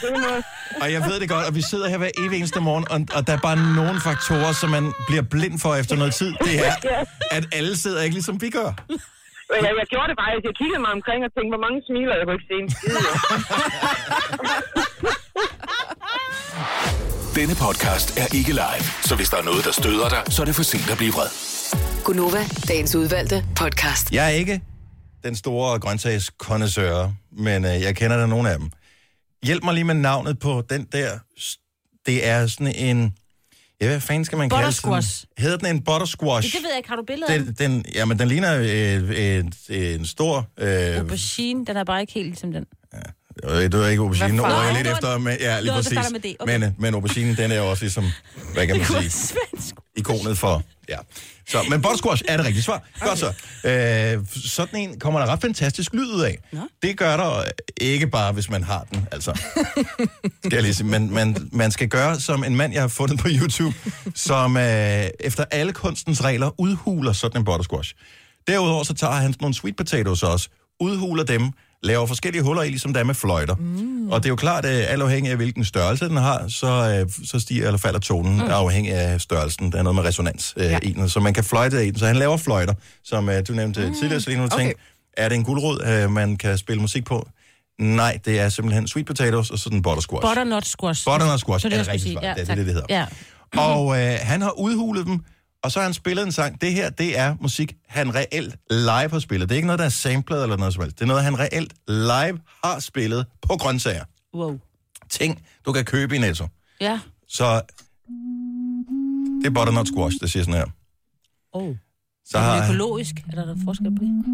og 0.81 0.87
jeg 0.95 1.01
ved 1.09 1.15
det 1.21 1.27
godt, 1.35 1.45
og 1.49 1.53
vi 1.59 1.63
sidder 1.71 1.87
her 1.91 1.97
hver 2.03 2.11
evig 2.23 2.37
eneste 2.41 2.59
morgen, 2.69 2.85
og, 2.93 2.99
og 3.17 3.21
der 3.27 3.33
er 3.37 3.41
bare 3.49 3.57
nogle 3.79 3.97
faktorer, 4.09 4.53
som 4.61 4.69
man 4.77 4.85
bliver 5.09 5.25
blind 5.33 5.55
for 5.63 5.71
efter 5.81 5.95
noget 6.01 6.13
tid. 6.21 6.31
Det 6.47 6.55
er, 6.67 6.73
at 7.37 7.43
alle 7.57 7.73
sidder 7.83 8.01
ikke 8.05 8.15
ligesom 8.19 8.35
vi 8.45 8.49
gør. 8.59 8.69
Jeg, 9.65 9.71
jeg 9.81 9.87
gjorde 9.93 10.07
det 10.11 10.17
faktisk. 10.21 10.43
Jeg 10.49 10.55
kiggede 10.61 10.81
mig 10.85 10.91
omkring 10.97 11.19
og 11.27 11.31
tænkte, 11.35 11.51
hvor 11.55 11.63
mange 11.65 11.79
smiler, 11.87 12.15
jeg 12.19 12.25
kunne 12.25 12.37
ikke 12.39 12.49
se 12.51 12.57
en 12.63 12.69
skid. 12.75 12.95
Denne 17.35 17.55
podcast 17.55 18.17
er 18.17 18.35
ikke 18.35 18.49
live, 18.51 18.85
så 19.03 19.15
hvis 19.15 19.29
der 19.29 19.37
er 19.37 19.43
noget, 19.43 19.65
der 19.65 19.71
støder 19.71 20.09
dig, 20.09 20.33
så 20.33 20.41
er 20.41 20.45
det 20.45 20.55
for 20.55 20.63
sent 20.63 20.89
at 20.91 20.97
blive 20.97 21.11
vred. 21.11 21.27
Gunova, 22.03 22.43
dagens 22.67 22.95
udvalgte 22.95 23.45
podcast. 23.55 24.11
Jeg 24.11 24.25
er 24.25 24.29
ikke 24.29 24.61
den 25.23 25.35
store 25.35 25.79
grøntsagskondensør, 25.79 27.11
men 27.31 27.65
øh, 27.65 27.71
jeg 27.81 27.95
kender 27.95 28.17
der 28.17 28.25
nogle 28.25 28.49
af 28.51 28.59
dem. 28.59 28.69
Hjælp 29.43 29.63
mig 29.63 29.73
lige 29.73 29.83
med 29.83 29.95
navnet 29.95 30.39
på 30.39 30.63
den 30.69 30.87
der. 30.91 31.09
Det 32.05 32.27
er 32.27 32.47
sådan 32.47 32.75
en... 32.75 33.13
Ja, 33.81 33.87
hvad 33.87 33.99
fanden 33.99 34.25
skal 34.25 34.37
man 34.37 34.49
kalde 34.49 34.61
Buttersquash. 34.63 35.25
den? 35.37 35.43
Hedder 35.43 35.57
den 35.57 35.67
en 35.75 35.83
buttersquash? 35.83 36.53
det 36.55 36.63
ved 36.63 36.69
jeg 36.69 36.77
ikke. 36.77 36.89
Har 36.89 36.95
du 36.95 37.03
billeder 37.07 37.33
af 37.33 37.39
den? 37.39 37.53
Den, 37.53 37.85
jamen, 37.95 38.19
den 38.19 38.27
ligner 38.27 38.57
øh, 38.59 39.37
en, 39.39 39.53
en 39.69 40.05
stor... 40.05 40.47
Øh, 40.59 40.97
Aubergine, 40.97 41.65
den 41.65 41.77
er 41.77 41.83
bare 41.83 42.01
ikke 42.01 42.13
helt 42.13 42.27
ligesom 42.27 42.51
den. 42.51 42.65
Øh, 42.95 43.01
Det 43.43 43.79
var 43.79 43.87
ikke 43.87 44.01
aubergine, 44.01 44.35
nu 44.35 44.41
var 44.41 44.63
jeg 44.63 44.73
lidt 44.73 44.87
efter, 44.87 45.17
men, 45.17 45.37
ja, 45.39 45.59
lige 45.59 45.73
præcis. 45.73 45.91
starter 45.91 46.09
med 46.09 46.19
D, 46.19 46.35
okay. 46.39 46.53
Men, 46.53 46.63
øh, 46.63 46.71
men 46.77 46.93
aubergine, 46.93 47.35
den 47.35 47.51
er 47.51 47.55
jo 47.55 47.69
også 47.69 47.83
ligesom, 47.83 48.05
hvad 48.53 48.67
kan 48.67 48.77
man 48.77 48.85
sige, 48.85 49.37
ikonet 49.95 50.37
for, 50.37 50.63
ja. 50.89 50.97
Så, 51.47 51.57
men 51.69 51.81
buttersquash 51.81 52.23
er 52.27 52.37
det 52.37 52.45
rigtige 52.45 52.63
svar. 52.63 52.83
Okay. 52.95 53.07
Godt 53.07 53.19
så. 53.19 53.33
Øh, 53.69 54.25
sådan 54.45 54.79
en 54.79 54.99
kommer 54.99 55.19
der 55.19 55.27
ret 55.27 55.41
fantastisk 55.41 55.93
lyd 55.93 56.13
ud 56.13 56.21
af. 56.21 56.37
Nå. 56.51 56.59
Det 56.81 56.97
gør 56.97 57.17
der 57.17 57.43
ikke 57.77 58.07
bare, 58.07 58.31
hvis 58.31 58.49
man 58.49 58.63
har 58.63 58.85
den, 58.91 59.07
altså. 59.11 59.31
Skal 60.45 60.53
jeg 60.53 60.61
lige 60.61 60.73
sige. 60.73 60.87
Men 60.87 61.13
man, 61.13 61.49
man 61.51 61.71
skal 61.71 61.87
gøre 61.87 62.19
som 62.19 62.43
en 62.43 62.55
mand, 62.55 62.73
jeg 62.73 62.81
har 62.81 62.87
fundet 62.87 63.19
på 63.19 63.27
YouTube, 63.31 63.75
som 64.15 64.57
øh, 64.57 65.05
efter 65.19 65.45
alle 65.51 65.73
kunstens 65.73 66.23
regler 66.23 66.59
udhuler 66.59 67.13
sådan 67.13 67.41
en 67.41 67.45
buttersquash. 67.45 67.93
Derudover 68.47 68.83
så 68.83 68.93
tager 68.93 69.13
han 69.13 69.33
sådan 69.33 69.43
nogle 69.43 69.55
sweet 69.55 69.75
potatoes 69.75 70.23
også, 70.23 70.49
udhuler 70.79 71.23
dem, 71.23 71.51
laver 71.83 72.05
forskellige 72.05 72.43
huller 72.43 72.63
i, 72.63 72.67
ligesom 72.69 72.93
der 72.93 72.99
er 72.99 73.03
med 73.03 73.15
fløjter. 73.15 73.55
Mm. 73.55 74.09
Og 74.11 74.19
det 74.23 74.25
er 74.25 74.29
jo 74.29 74.35
klart, 74.35 74.65
at 74.65 74.85
alt 74.89 75.01
afhængig 75.01 75.31
af 75.31 75.37
hvilken 75.37 75.65
størrelse 75.65 76.09
den 76.09 76.17
har, 76.17 76.47
så, 76.47 76.67
øh, 76.67 77.11
så 77.27 77.39
stiger 77.39 77.65
eller 77.65 77.77
falder 77.77 77.99
tonen 77.99 78.35
mm. 78.35 78.41
afhængig 78.41 78.93
af 78.93 79.21
størrelsen. 79.21 79.71
Der 79.71 79.77
er 79.77 79.83
noget 79.83 79.95
med 79.95 80.03
resonans 80.03 80.53
øh, 80.57 80.65
ja. 80.65 80.79
i 80.83 80.91
den, 80.93 81.09
så 81.09 81.19
man 81.19 81.33
kan 81.33 81.43
fløjte 81.43 81.85
i 81.87 81.91
den. 81.91 81.99
Så 81.99 82.05
han 82.05 82.15
laver 82.15 82.37
fløjter, 82.37 82.73
som 83.03 83.29
øh, 83.29 83.43
du 83.47 83.53
nævnte 83.53 83.87
mm. 83.87 83.93
tidligere, 83.93 84.21
Selina, 84.21 84.43
Okay. 84.45 84.57
tænkte, 84.57 84.77
er 85.17 85.29
det 85.29 85.35
en 85.35 85.43
guldrod, 85.43 86.07
man 86.07 86.37
kan 86.37 86.57
spille 86.57 86.81
musik 86.81 87.05
på? 87.05 87.27
Nej, 87.79 88.19
det 88.25 88.39
er 88.39 88.49
simpelthen 88.49 88.87
sweet 88.87 89.05
potatoes 89.05 89.49
og 89.49 89.59
sådan 89.59 89.81
buttersquash. 89.81 90.27
Butternut 90.27 90.65
squash. 90.65 91.05
Butternut 91.05 91.39
squash 91.39 91.61
Så 91.63 91.69
det, 91.69 91.79
er 91.79 91.97
sige. 91.97 92.13
svar. 92.13 92.21
Ja, 92.23 92.33
Det 92.33 92.49
er 92.49 92.55
det, 92.55 92.65
det 92.65 92.73
hedder. 92.73 92.87
Ja. 92.89 93.05
Og 93.57 93.99
øh, 94.01 94.15
han 94.21 94.41
har 94.41 94.59
udhulet 94.59 95.05
dem, 95.05 95.19
og 95.63 95.71
så 95.71 95.79
har 95.79 95.83
han 95.83 95.93
spillet 95.93 96.25
en 96.25 96.31
sang. 96.31 96.61
Det 96.61 96.73
her, 96.73 96.89
det 96.89 97.19
er 97.19 97.35
musik, 97.41 97.75
han 97.87 98.15
reelt 98.15 98.55
live 98.69 99.09
har 99.09 99.19
spillet. 99.19 99.49
Det 99.49 99.55
er 99.55 99.57
ikke 99.57 99.67
noget, 99.67 99.79
der 99.79 99.85
er 99.85 99.89
samlet 99.89 100.43
eller 100.43 100.57
noget 100.57 100.73
som 100.73 100.83
helst. 100.83 100.99
Det 100.99 101.03
er 101.03 101.07
noget, 101.07 101.23
han 101.23 101.39
reelt 101.39 101.73
live 101.87 102.39
har 102.63 102.79
spillet 102.79 103.25
på 103.41 103.57
grøntsager. 103.57 104.05
Wow. 104.33 104.59
Ting, 105.09 105.43
du 105.65 105.71
kan 105.71 105.85
købe 105.85 106.15
i 106.15 106.19
Netto. 106.19 106.47
Ja. 106.81 106.99
Så 107.27 107.61
det 109.41 109.47
er 109.47 109.51
butternut 109.53 109.87
squash, 109.87 110.17
det 110.21 110.31
siger 110.31 110.43
sådan 110.43 110.59
her. 110.59 110.65
Oh. 111.53 111.75
Så 112.25 112.37
Er 112.37 112.61
det 112.61 112.69
økologisk? 112.69 113.15
Er 113.31 113.35
der, 113.35 113.45
der 113.45 113.55
forskel 113.65 113.95
på 113.95 114.03
det? 114.03 114.25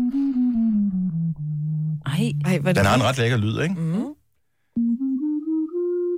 Ej. 2.06 2.34
Ej, 2.46 2.60
hvad 2.60 2.72
er 2.72 2.76
den 2.82 2.86
har 2.86 2.96
en 2.96 3.04
ret 3.04 3.18
lækker 3.18 3.38
lyd, 3.38 3.62
ikke? 3.62 3.76
Mm. 3.76 4.14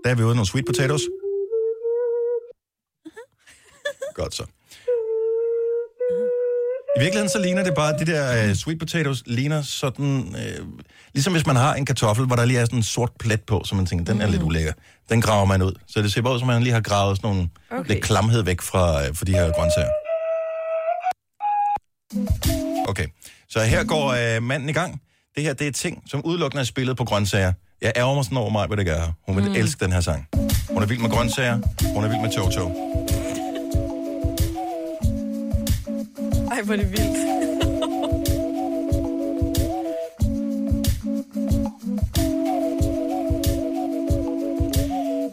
Der 0.04 0.10
er 0.10 0.16
vi 0.16 0.24
ude 0.24 0.36
nogle 0.36 0.48
sweet 0.48 0.66
potatoes. 0.66 1.02
Godt 4.20 4.36
så. 4.36 4.46
I 6.96 7.00
virkeligheden 7.00 7.30
så 7.30 7.40
ligner 7.40 7.64
det 7.64 7.76
bare, 7.76 7.98
de 7.98 8.06
der 8.06 8.50
uh, 8.50 8.56
sweet 8.56 8.80
potatoes 8.80 9.24
ligner 9.26 9.62
sådan, 9.62 10.20
uh, 10.20 10.68
ligesom 11.14 11.34
hvis 11.34 11.46
man 11.46 11.56
har 11.56 11.74
en 11.74 11.86
kartoffel, 11.86 12.26
hvor 12.26 12.36
der 12.36 12.46
lige 12.46 12.60
er 12.60 12.66
sådan 12.66 12.80
en 12.80 12.84
sort 12.84 13.12
plet 13.20 13.42
på, 13.42 13.64
så 13.66 13.76
man 13.76 13.86
tænker, 13.86 14.06
den 14.06 14.22
er 14.22 14.28
lidt 14.28 14.44
ulækker. 14.44 14.74
Den 15.10 15.22
graver 15.22 15.46
man 15.46 15.62
ud. 15.62 15.74
Så 15.88 16.02
det 16.02 16.14
ser 16.14 16.22
bare 16.22 16.34
ud, 16.34 16.40
som 16.40 16.50
om 16.50 16.54
man 16.54 16.64
lige 16.64 16.74
har 16.74 16.82
gravet 16.82 17.18
sådan 17.18 17.30
nogle 17.30 17.50
okay. 17.72 17.90
Lidt 17.90 18.04
klamhed 18.04 18.44
væk 18.44 18.62
fra, 18.62 19.10
uh, 19.10 19.16
fra 19.16 19.26
de 19.26 19.32
her 19.32 19.52
grøntsager. 19.52 19.90
Okay, 22.88 23.08
så 23.50 23.60
her 23.60 23.84
går 23.84 24.38
uh, 24.38 24.44
manden 24.44 24.70
i 24.70 24.74
gang. 24.74 25.02
Det 25.36 25.44
her, 25.44 25.54
det 25.54 25.68
er 25.68 25.72
ting, 25.72 26.04
som 26.08 26.26
udelukkende 26.26 26.62
er 26.62 26.66
spillet 26.66 26.98
på 26.98 27.06
grøntsager. 27.06 27.54
Jeg 27.82 27.94
ærger 27.96 28.16
mig 28.16 28.24
sådan 28.24 28.38
over 28.38 28.50
mig, 28.50 28.68
hvad 28.68 28.78
det 28.78 28.86
gør. 28.86 29.14
Hun 29.28 29.36
vil 29.36 29.46
mm. 29.46 29.56
elske 29.56 29.86
den 29.86 29.92
her 29.94 30.02
sang. 30.02 30.28
Hun 30.70 30.84
er 30.84 30.88
vild 30.88 31.00
med 31.00 31.10
grøntsager. 31.10 31.60
Hun 31.94 32.04
er 32.04 32.10
vild 32.10 32.22
med 32.22 32.32
Toto. 32.32 32.72
Ej, 36.52 36.62
hvor 36.62 36.74
er 36.74 36.78
det 36.78 36.92
vildt. 36.92 37.40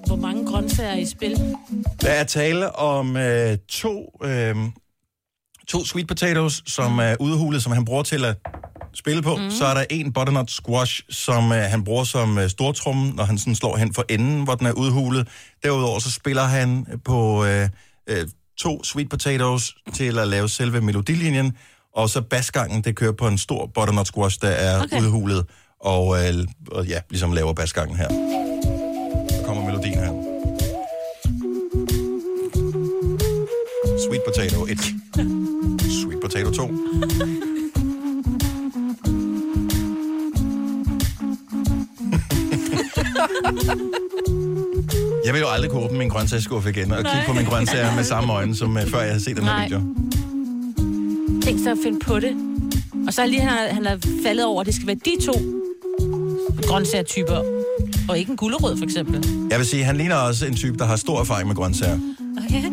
Hvor 0.07 0.17
mange 0.17 0.47
grøntsager 0.47 0.91
er 0.91 0.97
i 0.97 1.07
spil? 1.07 1.57
Der 2.01 2.11
er 2.11 2.25
tale 2.25 2.77
om 2.77 3.17
øh, 3.17 3.59
to, 3.69 4.21
øh, 4.25 4.57
to 5.69 5.85
sweet 5.85 6.09
potatoes, 6.09 6.63
som 6.67 6.99
er 6.99 7.17
udhulet, 7.21 7.63
som 7.63 7.73
han 7.73 7.85
bruger 7.85 8.03
til 8.03 8.25
at 8.25 8.37
spille 8.95 9.23
på. 9.23 9.37
Mm. 9.37 9.51
Så 9.51 9.65
er 9.65 9.75
der 9.75 9.85
en 9.91 10.13
butternut 10.13 10.51
squash, 10.51 11.03
som 11.11 11.53
øh, 11.53 11.59
han 11.59 11.85
bruger 11.85 12.05
som 12.05 12.39
øh, 12.39 12.51
stortrum, 12.51 12.97
når 12.97 13.25
han 13.25 13.39
sådan 13.39 13.55
slår 13.55 13.77
hen 13.77 13.95
for 13.95 14.05
enden, 14.09 14.45
hvor 14.45 14.55
den 14.55 14.67
er 14.67 14.73
udhulet. 14.73 15.29
Derudover 15.63 15.99
så 15.99 16.11
spiller 16.13 16.43
han 16.43 16.87
på 17.05 17.45
øh, 17.45 17.69
øh, 18.07 18.29
to 18.59 18.85
sweet 18.85 19.09
potatoes 19.11 19.77
til 19.95 20.19
at 20.19 20.29
lave 20.29 20.49
selve 20.49 20.81
melodilinjen, 20.81 21.57
og 21.95 22.11
så 22.11 22.21
basgangen, 22.21 22.85
det 22.85 22.97
kører 22.97 23.13
på 23.13 23.29
en 23.29 23.39
stor 23.39 23.67
butternut 23.75 24.07
squash, 24.07 24.41
der 24.41 24.49
er 24.49 24.83
okay. 24.83 25.01
Udhulet, 25.01 25.47
og, 25.81 26.19
øh, 26.19 26.35
og 26.71 26.87
ja, 26.87 27.01
ligesom 27.11 27.33
laver 27.33 27.53
basgangen 27.53 27.97
her. 27.97 28.09
Så 29.31 29.43
kommer 29.47 29.65
melodien 29.65 29.99
her. 29.99 30.13
Sweet 34.09 34.23
potato 34.27 34.67
1. 34.67 34.79
Sweet 36.03 36.21
potato 36.21 36.51
2. 36.51 36.71
Jeg 45.27 45.35
vil 45.35 45.41
jo 45.41 45.49
aldrig 45.49 45.71
kunne 45.71 45.83
åbne 45.85 45.99
min 45.99 46.09
grøntsagsskuffe 46.09 46.71
igen 46.71 46.93
og 46.93 46.99
kigge 46.99 47.23
på 47.27 47.33
mine 47.33 47.47
grøntsager 47.47 47.95
med 47.95 48.05
samme 48.15 48.33
øjne, 48.33 48.57
som 48.57 48.77
uh, 48.77 48.83
før 48.83 49.01
jeg 49.01 49.09
havde 49.09 49.25
set 49.25 49.37
den 49.37 49.45
her 49.45 49.53
Nej. 49.53 49.65
video. 49.65 49.81
Tænk 51.43 51.59
så 51.65 51.71
at 51.71 51.79
finde 51.85 51.99
på 51.99 52.21
det. 52.21 52.37
Og 53.07 53.13
så 53.13 53.23
er 53.23 53.27
lige, 53.27 53.41
han 53.41 53.51
har, 53.51 53.75
han 53.75 53.87
har 53.87 53.99
faldet 54.25 54.45
over, 54.45 54.61
at 54.61 54.67
det 54.67 54.75
skal 54.75 54.87
være 54.87 54.97
de 55.05 55.27
to 55.27 55.33
grøntsagertyper, 56.63 57.43
og 58.09 58.19
ikke 58.19 58.31
en 58.31 58.37
gulerod, 58.37 58.77
for 58.77 58.85
eksempel. 58.85 59.27
Jeg 59.51 59.59
vil 59.59 59.67
sige, 59.67 59.85
han 59.85 59.97
ligner 59.97 60.15
også 60.15 60.47
en 60.47 60.57
type, 60.57 60.79
der 60.79 60.85
har 60.85 60.97
stor 60.97 61.21
erfaring 61.21 61.49
med 61.49 61.57
grøntsager. 61.57 61.99
Okay. 62.47 62.65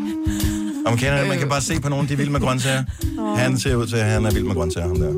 Og 0.85 0.91
man, 0.91 0.97
kender, 0.97 1.27
man 1.27 1.39
kan 1.39 1.49
bare 1.49 1.61
se 1.61 1.79
på 1.79 1.89
nogen, 1.89 2.07
de 2.07 2.13
er 2.13 2.17
vilde 2.17 2.31
med 2.31 2.41
grøntsager. 2.41 2.83
Han 3.37 3.59
ser 3.59 3.75
ud 3.75 3.87
til, 3.87 3.95
at 3.95 4.05
han 4.05 4.25
er 4.25 4.31
vild 4.31 4.43
med 4.43 4.55
grøntsager, 4.55 4.87
ham 4.87 4.99
der. 4.99 5.09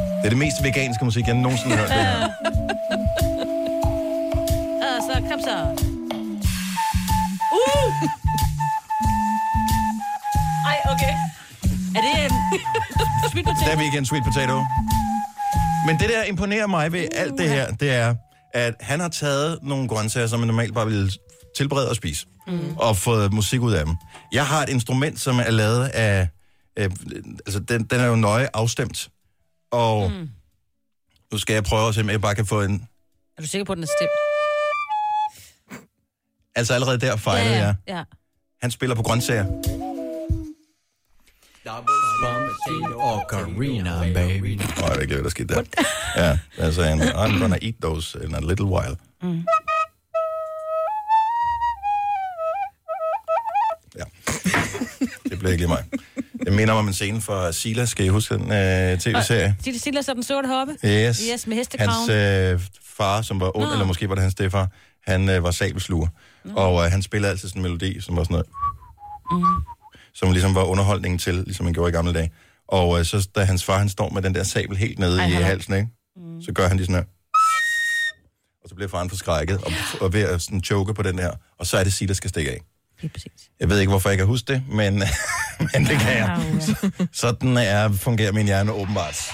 Det 0.00 0.24
er 0.24 0.28
det 0.28 0.38
mest 0.38 0.56
veganske 0.64 1.04
musik, 1.04 1.26
jeg 1.26 1.34
nogensinde 1.34 1.76
har 1.76 1.82
hørt. 1.82 1.88
Det 1.88 1.96
her. 1.96 2.28
Uh! 7.66 8.08
Ej, 10.70 10.78
okay. 10.92 11.14
Er 11.96 12.00
det 12.06 12.30
um, 12.30 12.36
sweet 13.30 13.46
Der 13.46 13.52
potato? 13.52 13.70
er 13.72 13.76
vi 13.76 13.84
igen, 13.92 14.06
sweet 14.06 14.24
potato. 14.24 14.64
Men 15.86 15.98
det, 15.98 16.08
der 16.08 16.22
imponerer 16.24 16.66
mig 16.66 16.92
ved 16.92 17.08
alt 17.16 17.38
det 17.38 17.48
her, 17.48 17.70
det 17.70 17.90
er, 17.90 18.14
at 18.54 18.74
han 18.80 19.00
har 19.00 19.08
taget 19.08 19.58
nogle 19.62 19.88
grøntsager, 19.88 20.26
som 20.26 20.40
man 20.40 20.46
normalt 20.46 20.74
bare 20.74 20.86
ville 20.86 21.10
tilberede 21.56 21.88
og 21.88 21.96
spise, 21.96 22.26
mm. 22.46 22.76
og 22.76 22.96
fået 22.96 23.32
musik 23.32 23.60
ud 23.60 23.72
af 23.72 23.86
dem. 23.86 23.94
Jeg 24.32 24.46
har 24.46 24.62
et 24.62 24.68
instrument, 24.68 25.20
som 25.20 25.38
er 25.38 25.50
lavet 25.50 25.88
af... 25.88 26.28
Øh, 26.78 26.90
altså, 27.46 27.60
den, 27.60 27.84
den 27.84 28.00
er 28.00 28.06
jo 28.06 28.16
nøje 28.16 28.48
afstemt. 28.54 29.08
Og 29.72 30.10
mm. 30.10 30.28
nu 31.32 31.38
skal 31.38 31.54
jeg 31.54 31.64
prøve 31.64 31.88
at 31.88 31.94
se, 31.94 32.00
om 32.00 32.10
jeg 32.10 32.20
bare 32.20 32.34
kan 32.34 32.46
få 32.46 32.62
en... 32.62 32.88
Er 33.38 33.42
du 33.42 33.48
sikker 33.48 33.64
på, 33.64 33.72
at 33.72 33.76
den 33.76 33.82
er 33.82 33.88
stemt? 33.98 34.10
Altså 36.60 36.74
allerede 36.74 36.98
der 36.98 37.16
fejlede 37.16 37.56
jeg. 37.56 37.74
ja. 37.88 38.02
Han 38.62 38.70
spiller 38.70 38.96
på 38.96 39.02
grøntsager. 39.02 39.44
Og 42.96 43.26
Karina, 43.30 44.12
baby. 44.14 44.60
Nå, 44.80 44.86
jeg 44.86 44.94
ved 44.94 45.02
ikke, 45.02 45.14
hvad 45.14 45.24
der 45.24 45.30
skete 45.30 45.54
der. 45.54 45.62
Ja, 46.16 46.38
altså, 46.58 46.82
han, 46.82 47.02
I'm 47.02 47.40
gonna 47.40 47.58
eat 47.62 47.74
those 47.82 48.18
in 48.24 48.34
a 48.34 48.40
little 48.40 48.66
while. 48.66 48.96
Mm. 49.22 49.44
Ja. 53.98 54.04
Det 55.30 55.38
blev 55.38 55.52
ikke 55.52 55.62
lige 55.62 55.68
mig. 55.68 55.84
Det 56.44 56.52
minder 56.52 56.74
mig 56.74 56.78
om 56.78 56.86
en 56.88 56.94
scene 56.94 57.20
fra 57.20 57.52
Silas. 57.52 57.88
Skal 57.88 58.04
I 58.04 58.08
huske 58.08 58.34
den 58.34 58.52
øh, 58.52 58.98
tv-serie? 58.98 59.56
Stille 59.78 60.02
som 60.02 60.16
den 60.16 60.22
sorte 60.22 60.48
hoppe? 60.48 60.72
Yes. 60.84 61.22
Yes, 61.32 61.46
med 61.46 61.56
hestekraven. 61.56 61.92
Hans 61.92 62.62
øh, 62.62 62.68
far, 62.96 63.22
som 63.22 63.40
var 63.40 63.56
ond, 63.56 63.66
Nå. 63.66 63.72
eller 63.72 63.86
måske 63.86 64.08
var 64.08 64.14
det 64.14 64.22
hans 64.22 64.32
stefar, 64.32 64.68
han 65.06 65.28
øh, 65.28 65.42
var 65.42 65.50
sabelsluger. 65.50 66.08
Og 66.44 66.84
øh, 66.84 66.90
han 66.90 67.02
spillede 67.02 67.30
altid 67.30 67.48
sådan 67.48 67.60
en 67.60 67.62
melodi, 67.62 68.00
som 68.00 68.16
var 68.16 68.22
sådan 68.24 68.32
noget... 68.32 68.46
Mm. 69.32 69.44
Som 70.14 70.32
ligesom 70.32 70.54
var 70.54 70.62
underholdningen 70.62 71.18
til, 71.18 71.34
ligesom 71.34 71.64
man 71.64 71.74
gjorde 71.74 71.88
i 71.88 71.92
gamle 71.92 72.12
dage. 72.12 72.30
Og 72.68 72.98
øh, 72.98 73.04
så 73.04 73.28
da 73.34 73.44
hans 73.44 73.64
far, 73.64 73.78
han 73.78 73.88
står 73.88 74.10
med 74.10 74.22
den 74.22 74.34
der 74.34 74.42
sabel 74.42 74.76
helt 74.76 74.98
nede 74.98 75.20
Ej, 75.20 75.26
i 75.28 75.30
han 75.30 75.42
halsen, 75.42 75.74
ikke? 75.74 75.88
Mm. 76.16 76.42
så 76.42 76.52
gør 76.52 76.68
han 76.68 76.76
lige 76.76 76.86
sådan 76.86 76.94
her. 76.94 77.04
Og 78.62 78.68
så 78.68 78.74
bliver 78.74 78.88
faren 78.88 79.08
forskrækket 79.10 79.58
og, 79.58 79.72
og 80.00 80.12
ved 80.12 80.22
at 80.22 80.42
sådan 80.42 80.62
choke 80.62 80.94
på 80.94 81.02
den 81.02 81.18
her. 81.18 81.30
Og 81.58 81.66
så 81.66 81.76
er 81.76 81.84
det 81.84 81.92
Silas, 81.92 82.08
der 82.08 82.14
skal 82.14 82.30
stikke 82.30 82.50
af. 82.50 82.60
Jeg 83.60 83.68
ved 83.68 83.78
ikke, 83.78 83.90
hvorfor 83.90 84.08
jeg 84.08 84.18
kan 84.18 84.26
huske 84.26 84.52
det, 84.52 84.62
men, 84.68 84.94
men 85.72 85.84
det 85.86 85.98
kan 85.98 86.16
jeg. 86.16 86.46
Så, 86.60 86.90
sådan 87.22 87.56
er, 87.56 87.92
fungerer 87.92 88.32
min 88.32 88.46
hjerne 88.46 88.72
åbenbart. 88.72 89.30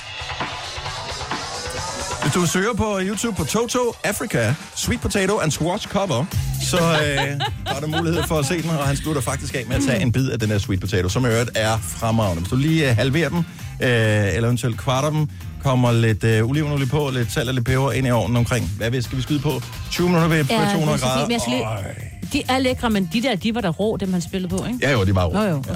Hvis 2.26 2.34
du 2.34 2.46
søger 2.46 2.74
på 2.74 2.98
YouTube 3.02 3.36
på 3.36 3.44
Toto 3.44 3.78
Africa, 4.04 4.54
Sweet 4.76 5.00
Potato 5.00 5.38
and 5.38 5.50
Squash 5.50 5.88
cover, 5.88 6.24
så 6.62 6.76
øh, 6.76 7.40
har 7.72 7.80
du 7.80 7.86
mulighed 7.86 8.22
for 8.28 8.38
at 8.38 8.46
se 8.46 8.62
den, 8.62 8.70
og 8.70 8.86
han 8.86 8.96
slutter 8.96 9.22
faktisk 9.22 9.54
af 9.54 9.64
med 9.68 9.76
at 9.76 9.82
tage 9.82 10.02
en 10.02 10.12
bid 10.12 10.28
af 10.30 10.38
den 10.38 10.50
der 10.50 10.58
Sweet 10.58 10.80
Potato, 10.80 11.08
som 11.08 11.24
i 11.24 11.28
øvrigt 11.28 11.50
er 11.54 11.78
fremragende. 11.78 12.40
Hvis 12.40 12.50
du 12.50 12.56
lige 12.56 12.90
øh, 12.90 12.96
halverer 12.96 13.28
den, 13.28 13.38
øh, 13.80 13.88
eller 14.34 14.44
eventuelt 14.48 14.78
kvarter 14.78 15.10
dem, 15.10 15.28
kommer 15.62 15.92
lidt 15.92 16.24
øh, 16.24 16.48
olivenolie 16.48 16.86
på, 16.86 17.10
lidt 17.12 17.32
salt 17.32 17.48
og 17.48 17.54
lidt 17.54 17.66
peber 17.66 17.92
ind 17.92 18.06
i 18.06 18.10
ovnen 18.10 18.36
omkring, 18.36 18.70
hvad 18.76 18.90
vi- 18.90 19.02
skal 19.02 19.16
vi 19.18 19.22
skyde 19.22 19.40
på? 19.40 19.62
20 19.90 20.06
minutter 20.08 20.28
ved 20.28 20.44
Ja, 20.44 20.56
200 20.72 20.86
det 20.86 20.92
er 20.92 20.96
så 20.98 21.04
grader. 21.06 21.22
men 21.26 21.32
jeg 21.32 21.40
skal 21.40 21.52
lige-. 21.52 22.32
De 22.32 22.42
er 22.48 22.58
lækre, 22.58 22.90
men 22.90 23.10
de 23.12 23.22
der, 23.22 23.36
de 23.36 23.54
var 23.54 23.60
der 23.60 23.70
rå, 23.70 23.96
dem 23.96 24.12
han 24.12 24.22
spillede 24.22 24.50
på, 24.56 24.64
ikke? 24.66 24.78
Ja, 24.82 24.92
jo, 24.92 25.04
de 25.04 25.14
var 25.14 25.24
rå. 25.24 25.38
Jo, 25.38 25.48
jo, 25.48 25.56
okay. 25.56 25.70
Ja. 25.70 25.74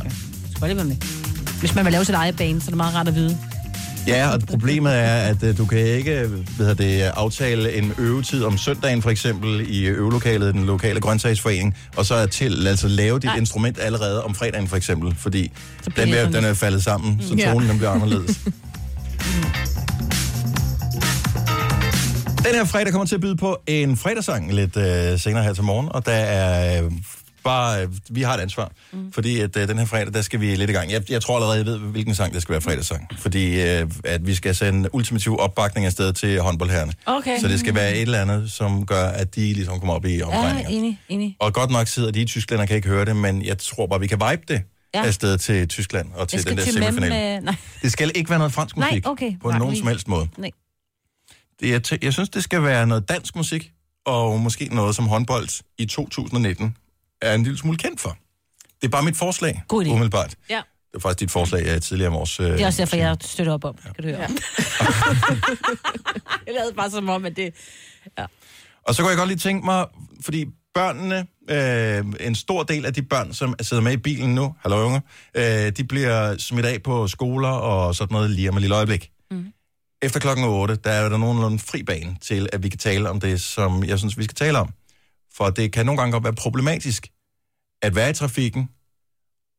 Skal 0.56 0.68
lige 0.68 0.76
være 0.76 0.84
med. 0.86 0.96
Hvis 1.60 1.74
man 1.74 1.84
vil 1.84 1.92
lave 1.92 2.04
sit 2.04 2.14
eget 2.14 2.36
bane, 2.36 2.60
så 2.60 2.64
er 2.66 2.70
det 2.70 2.76
meget 2.76 2.94
rart 2.94 3.08
at 3.08 3.14
vide. 3.14 3.38
Ja, 4.06 4.28
og 4.28 4.40
problemet 4.40 4.92
er, 4.94 5.14
at 5.16 5.42
øh, 5.42 5.58
du 5.58 5.66
kan 5.66 5.78
ikke 5.78 6.26
hvad 6.56 6.66
hedder 6.66 6.74
det, 6.74 7.00
aftale 7.02 7.72
en 7.74 7.92
øvetid 7.98 8.44
om 8.44 8.58
søndagen 8.58 9.02
for 9.02 9.10
eksempel 9.10 9.66
i 9.68 9.84
øvelokalet, 9.86 10.54
den 10.54 10.64
lokale 10.64 11.00
grøntsagsforening, 11.00 11.74
og 11.96 12.06
så 12.06 12.14
er 12.14 12.26
til 12.26 12.66
altså 12.66 12.88
lave 12.88 13.18
dit 13.18 13.24
Nej. 13.24 13.36
instrument 13.36 13.78
allerede 13.80 14.24
om 14.24 14.34
fredagen 14.34 14.68
for 14.68 14.76
eksempel, 14.76 15.14
fordi 15.18 15.52
den, 15.84 15.92
bliver, 16.08 16.30
den 16.30 16.44
er 16.44 16.54
faldet 16.54 16.84
sammen, 16.84 17.22
så 17.28 17.34
Ja. 17.34 17.52
tonen 17.52 17.68
den 17.68 17.76
bliver 17.78 17.90
anderledes. 17.90 18.40
Den 22.44 22.54
her 22.54 22.64
fredag 22.64 22.92
kommer 22.92 23.06
til 23.06 23.14
at 23.14 23.20
byde 23.20 23.36
på 23.36 23.60
en 23.66 23.96
fredagssang 23.96 24.54
lidt 24.54 24.76
øh, 24.76 25.18
senere 25.18 25.42
her 25.42 25.52
til 25.52 25.64
morgen, 25.64 25.88
og 25.90 26.06
der 26.06 26.12
er 26.12 26.84
øh, 26.84 26.90
bare, 27.44 27.82
øh, 27.82 27.88
vi 28.10 28.22
har 28.22 28.34
et 28.34 28.40
ansvar, 28.40 28.72
mm. 28.92 29.12
fordi 29.12 29.40
at 29.40 29.56
øh, 29.56 29.68
den 29.68 29.78
her 29.78 29.84
fredag, 29.84 30.14
der 30.14 30.22
skal 30.22 30.40
vi 30.40 30.54
lidt 30.54 30.70
i 30.70 30.72
gang. 30.72 30.90
Jeg, 30.92 31.10
jeg 31.10 31.22
tror 31.22 31.34
allerede, 31.36 31.56
jeg 31.58 31.66
ved, 31.66 31.78
hvilken 31.78 32.14
sang 32.14 32.34
der 32.34 32.40
skal 32.40 32.52
være 32.52 32.60
fredagssang, 32.60 33.08
fordi 33.18 33.60
øh, 33.60 33.90
at 34.04 34.26
vi 34.26 34.34
skal 34.34 34.54
sende 34.54 34.94
ultimativ 34.94 35.36
opbakning 35.38 35.86
afsted 35.86 36.12
til 36.12 36.40
håndboldherrene. 36.40 36.92
Okay. 37.06 37.38
Så 37.40 37.48
det 37.48 37.60
skal 37.60 37.74
være 37.74 37.94
et 37.94 38.02
eller 38.02 38.20
andet, 38.22 38.52
som 38.52 38.86
gør, 38.86 39.04
at 39.04 39.34
de 39.34 39.40
ligesom 39.52 39.78
kommer 39.78 39.94
op 39.94 40.04
i 40.04 40.16
Ja, 40.16 40.24
omdrejninger. 40.24 40.70
enig, 40.70 41.00
enig. 41.08 41.36
Og 41.38 41.52
godt 41.52 41.70
nok 41.70 41.88
sidder 41.88 42.10
de 42.10 42.20
i 42.20 42.24
Tyskland 42.26 42.60
og 42.62 42.66
kan 42.68 42.76
ikke 42.76 42.88
høre 42.88 43.04
det, 43.04 43.16
men 43.16 43.44
jeg 43.44 43.58
tror 43.58 43.86
bare, 43.86 44.00
vi 44.00 44.06
kan 44.06 44.20
vibe 44.30 44.42
det 44.48 44.62
Ja. 44.94 45.00
ja. 45.00 45.06
afsted 45.06 45.38
til 45.38 45.68
Tyskland 45.68 46.08
og 46.14 46.28
til 46.28 46.46
den 46.46 46.56
der 46.56 46.64
til 46.64 46.72
semifinale. 46.72 47.08
med... 47.14 47.40
Nej, 47.40 47.54
Det 47.82 47.92
skal 47.92 48.10
ikke 48.14 48.30
være 48.30 48.38
noget 48.38 48.52
fransk 48.52 48.76
Nej, 48.76 48.88
musik 48.90 49.06
okay. 49.06 49.32
på 49.42 49.48
Nej, 49.50 49.58
nogen 49.58 49.76
som 49.76 49.86
helst 49.86 50.08
måde. 50.08 50.28
nej. 50.38 50.50
Det, 51.60 51.90
jeg, 51.92 52.04
jeg 52.04 52.12
synes, 52.12 52.28
det 52.28 52.44
skal 52.44 52.62
være 52.62 52.86
noget 52.86 53.08
dansk 53.08 53.36
musik, 53.36 53.70
og 54.06 54.40
måske 54.40 54.68
noget 54.74 54.96
som 54.96 55.06
håndbold 55.08 55.48
i 55.78 55.86
2019 55.86 56.76
er 57.22 57.34
en 57.34 57.42
lille 57.42 57.58
smule 57.58 57.78
kendt 57.78 58.00
for. 58.00 58.16
Det 58.80 58.86
er 58.86 58.90
bare 58.90 59.02
mit 59.02 59.16
forslag, 59.16 59.62
God 59.68 59.84
idé. 59.84 59.88
umiddelbart. 59.88 60.34
Ja. 60.50 60.56
Det 60.56 60.64
var 60.94 61.00
faktisk 61.00 61.20
dit 61.20 61.30
forslag 61.30 61.64
ja, 61.64 61.78
tidligere 61.78 62.08
om 62.08 62.14
vores... 62.14 62.40
Øh, 62.40 62.46
Det 62.46 62.60
er 62.62 62.66
også 62.66 62.82
derfor, 62.82 62.96
jeg 62.96 63.16
støtter 63.20 63.52
op 63.52 63.64
om. 63.64 63.74
Kan 63.84 63.94
du 63.98 64.02
høre? 64.02 64.20
Ja. 64.20 64.26
jeg 66.46 66.54
lavede 66.54 66.74
bare 66.76 66.90
som 66.90 67.08
om, 67.08 67.24
at 67.24 67.36
det... 67.36 67.54
Og 68.82 68.94
så 68.94 69.02
kunne 69.02 69.10
jeg 69.10 69.18
godt 69.18 69.28
lige 69.28 69.38
tænke 69.38 69.64
mig, 69.64 69.86
fordi 70.24 70.46
børnene, 70.74 71.26
øh, 71.50 72.26
en 72.26 72.34
stor 72.34 72.62
del 72.62 72.86
af 72.86 72.94
de 72.94 73.02
børn, 73.02 73.34
som 73.34 73.54
sidder 73.60 73.82
med 73.82 73.92
i 73.92 73.96
bilen 73.96 74.34
nu, 74.34 74.54
hallo 74.60 74.84
unge, 74.86 75.00
øh, 75.34 75.72
de 75.76 75.84
bliver 75.84 76.38
smidt 76.38 76.66
af 76.66 76.82
på 76.82 77.08
skoler 77.08 77.48
og 77.48 77.94
sådan 77.94 78.12
noget 78.14 78.30
lige 78.30 78.48
om 78.48 78.56
et 78.56 78.60
lille 78.60 78.76
øjeblik. 78.76 79.10
Mm. 79.30 79.46
Efter 80.02 80.20
klokken 80.20 80.44
8, 80.44 80.76
der 80.84 80.90
er 80.90 81.08
der 81.08 81.18
nogenlunde 81.18 81.58
fri 81.58 81.82
bane 81.82 82.16
til, 82.20 82.48
at 82.52 82.62
vi 82.62 82.68
kan 82.68 82.78
tale 82.78 83.10
om 83.10 83.20
det, 83.20 83.40
som 83.42 83.84
jeg 83.84 83.98
synes, 83.98 84.18
vi 84.18 84.24
skal 84.24 84.34
tale 84.34 84.58
om. 84.58 84.68
For 85.40 85.50
det 85.50 85.72
kan 85.72 85.86
nogle 85.86 86.00
gange 86.00 86.12
godt 86.12 86.24
være 86.24 86.32
problematisk 86.32 87.08
at 87.82 87.94
være 87.94 88.10
i 88.10 88.12
trafikken 88.12 88.68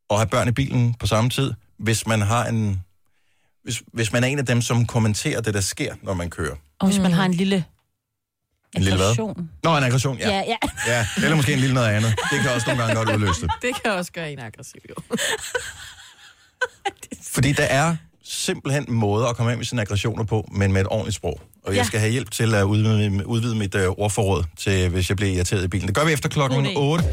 og 0.09 0.17
have 0.19 0.27
børn 0.27 0.47
i 0.47 0.51
bilen 0.51 0.93
på 0.93 1.07
samme 1.07 1.29
tid, 1.29 1.53
hvis 1.79 2.07
man 2.07 2.21
har 2.21 2.45
en... 2.45 2.83
Hvis, 3.63 3.83
hvis 3.93 4.13
man 4.13 4.23
er 4.23 4.27
en 4.27 4.39
af 4.39 4.45
dem, 4.45 4.61
som 4.61 4.85
kommenterer 4.85 5.41
det, 5.41 5.53
der 5.53 5.61
sker, 5.61 5.95
når 6.01 6.13
man 6.13 6.29
kører. 6.29 6.55
Og 6.79 6.87
hvis 6.87 6.99
man 6.99 7.11
har 7.11 7.25
en 7.25 7.33
lille 7.33 7.65
En 8.75 8.81
lille 8.81 8.97
hvad? 8.97 9.05
aggression. 9.05 9.49
Nå, 9.63 9.77
en 9.77 9.83
aggression, 9.83 10.17
ja. 10.17 10.29
Ja, 10.29 10.43
ja. 10.47 10.57
Ja, 10.87 11.07
eller 11.23 11.35
måske 11.35 11.53
en 11.53 11.59
lille 11.59 11.73
noget 11.73 11.87
andet. 11.87 12.15
Det 12.31 12.41
kan 12.41 12.51
også 12.51 12.67
nogle 12.67 12.83
gange 12.83 12.95
godt 12.95 13.09
udløse 13.15 13.41
det. 13.41 13.51
Det 13.61 13.75
kan 13.83 13.91
også 13.91 14.11
gøre 14.11 14.31
en 14.31 14.39
aggressiv, 14.39 14.81
jo. 14.89 14.95
Fordi 17.23 17.51
der 17.51 17.63
er 17.63 17.95
simpelthen 18.31 18.85
måder 18.87 19.27
at 19.27 19.35
komme 19.35 19.51
af 19.51 19.57
med 19.57 19.65
sine 19.65 19.81
aggressioner 19.81 20.23
på, 20.23 20.47
men 20.51 20.73
med 20.73 20.81
et 20.81 20.87
ordentligt 20.87 21.15
sprog. 21.15 21.39
Og 21.65 21.71
ja. 21.73 21.77
Jeg 21.77 21.85
skal 21.85 21.99
have 21.99 22.11
hjælp 22.11 22.31
til 22.31 22.55
at 22.55 22.63
udvide, 22.63 23.27
udvide 23.27 23.55
mit 23.55 23.75
uh, 23.75 23.81
ordforråd, 23.81 24.43
til, 24.57 24.89
hvis 24.89 25.09
jeg 25.09 25.17
bliver 25.17 25.31
irriteret 25.31 25.63
i 25.63 25.67
bilen. 25.67 25.87
Det 25.87 25.95
gør 25.95 26.05
vi 26.05 26.13
efter 26.13 26.29
klokken 26.29 26.67
8. 26.77 27.05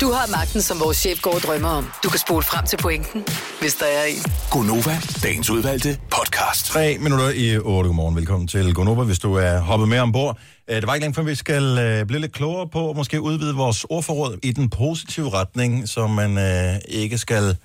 Du 0.00 0.12
har 0.12 0.26
magten, 0.30 0.62
som 0.62 0.80
vores 0.80 0.96
chef 0.96 1.22
går 1.22 1.34
og 1.34 1.40
drømmer 1.40 1.68
om. 1.68 1.90
Du 2.04 2.08
kan 2.08 2.18
spole 2.18 2.42
frem 2.42 2.66
til 2.66 2.76
pointen, 2.76 3.24
hvis 3.60 3.74
der 3.74 3.86
er 3.86 4.04
en. 4.04 4.22
Gonova, 4.50 4.98
dagens 5.22 5.50
udvalgte 5.50 5.98
podcast. 6.10 6.66
3 6.66 6.98
minutter 7.00 7.30
i 7.30 7.58
8. 7.58 7.88
Godmorgen. 7.88 8.16
Velkommen 8.16 8.48
til 8.48 8.74
Gonova, 8.74 9.02
hvis 9.04 9.18
du 9.18 9.34
er 9.34 9.58
hoppet 9.60 9.88
med 9.88 9.98
ombord. 9.98 10.38
Øh, 10.70 10.76
Det 10.76 10.86
var 10.86 10.94
ikke 10.94 11.04
længe 11.04 11.14
før, 11.14 11.22
vi 11.22 11.34
skal 11.34 11.78
øh, 11.78 12.06
blive 12.06 12.20
lidt 12.20 12.32
klogere 12.32 12.68
på, 12.68 12.78
og 12.88 12.96
måske 12.96 13.20
udvide 13.20 13.54
vores 13.54 13.86
ordforråd 13.90 14.38
i 14.42 14.52
den 14.52 14.70
positive 14.70 15.30
retning, 15.30 15.88
så 15.88 16.06
man 16.06 16.38
øh, 16.38 16.74
ikke 16.88 17.18
skal 17.18 17.56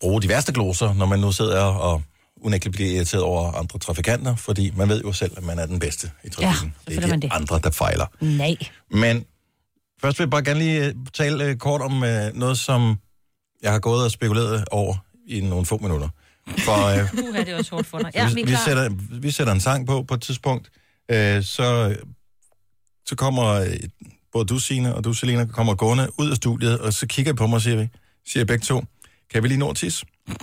bruge 0.00 0.22
de 0.22 0.28
værste 0.28 0.52
gloser, 0.52 0.94
når 0.94 1.06
man 1.06 1.18
nu 1.18 1.32
sidder 1.32 1.62
og 1.62 2.02
unægteligt 2.40 2.74
bliver 2.74 2.90
irriteret 2.90 3.22
over 3.22 3.52
andre 3.52 3.78
trafikanter, 3.78 4.36
fordi 4.36 4.72
man 4.76 4.88
ved 4.88 5.02
jo 5.02 5.12
selv, 5.12 5.32
at 5.36 5.44
man 5.44 5.58
er 5.58 5.66
den 5.66 5.78
bedste 5.78 6.10
i 6.24 6.28
trafikken. 6.28 6.74
Ja, 6.88 6.94
det 6.94 7.04
er 7.04 7.16
de 7.16 7.20
det. 7.22 7.30
andre, 7.32 7.60
der 7.64 7.70
fejler. 7.70 8.06
Nej. 8.20 8.56
Men 8.90 9.24
først 10.00 10.18
vil 10.18 10.24
jeg 10.24 10.30
bare 10.30 10.44
gerne 10.44 10.60
lige 10.60 10.86
øh, 10.86 10.94
tale 11.14 11.44
øh, 11.44 11.56
kort 11.56 11.80
om 11.80 12.04
øh, 12.04 12.34
noget, 12.34 12.58
som 12.58 12.96
jeg 13.62 13.72
har 13.72 13.78
gået 13.78 14.04
og 14.04 14.10
spekuleret 14.10 14.64
over 14.70 14.96
i 15.26 15.40
nogle 15.40 15.66
få 15.66 15.78
minutter. 15.78 16.08
For 16.58 16.86
øh, 16.86 17.14
Nu 17.24 17.32
er 17.34 17.44
det 17.44 17.54
også 17.54 17.70
hårdt 17.70 17.86
for 17.86 17.98
dig. 17.98 18.10
Ja, 18.14 18.30
vi 18.34 18.42
vi, 18.42 18.56
sætter, 18.64 18.88
vi 19.20 19.30
sætter 19.30 19.52
en 19.52 19.60
sang 19.60 19.86
på 19.86 20.02
på 20.02 20.14
et 20.14 20.22
tidspunkt, 20.22 20.70
øh, 21.10 21.42
så, 21.42 21.96
så 23.06 23.16
kommer 23.16 23.64
både 24.32 24.44
du, 24.44 24.58
Signe, 24.58 24.94
og 24.94 25.04
du, 25.04 25.12
Selina, 25.12 25.44
kommer 25.44 25.74
gående 25.74 26.08
ud 26.18 26.30
af 26.30 26.36
studiet, 26.36 26.78
og 26.78 26.92
så 26.92 27.06
kigger 27.06 27.30
jeg 27.30 27.36
på 27.36 27.46
mig 27.46 27.56
og 27.56 27.62
siger, 27.62 27.76
vi, 27.76 27.88
siger 28.26 28.44
begge 28.44 28.64
to, 28.64 28.84
kan 29.30 29.42
vi 29.42 29.48
lige 29.48 29.58
nå 29.58 29.74
tisse? 29.74 30.06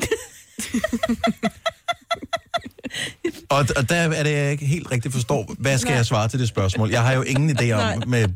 og, 3.49 3.65
og 3.77 3.89
der 3.89 3.95
er 3.95 4.23
det, 4.23 4.31
jeg 4.31 4.51
ikke 4.51 4.65
helt 4.65 4.91
rigtigt 4.91 5.13
forstår, 5.13 5.55
hvad 5.59 5.77
skal 5.77 5.93
jeg 5.93 6.05
svare 6.05 6.27
til 6.27 6.39
det 6.39 6.47
spørgsmål? 6.47 6.89
Jeg 6.89 7.03
har 7.03 7.13
jo 7.13 7.21
ingen 7.21 7.57
idé 7.57 7.71
om, 7.71 8.03
med, 8.07 8.27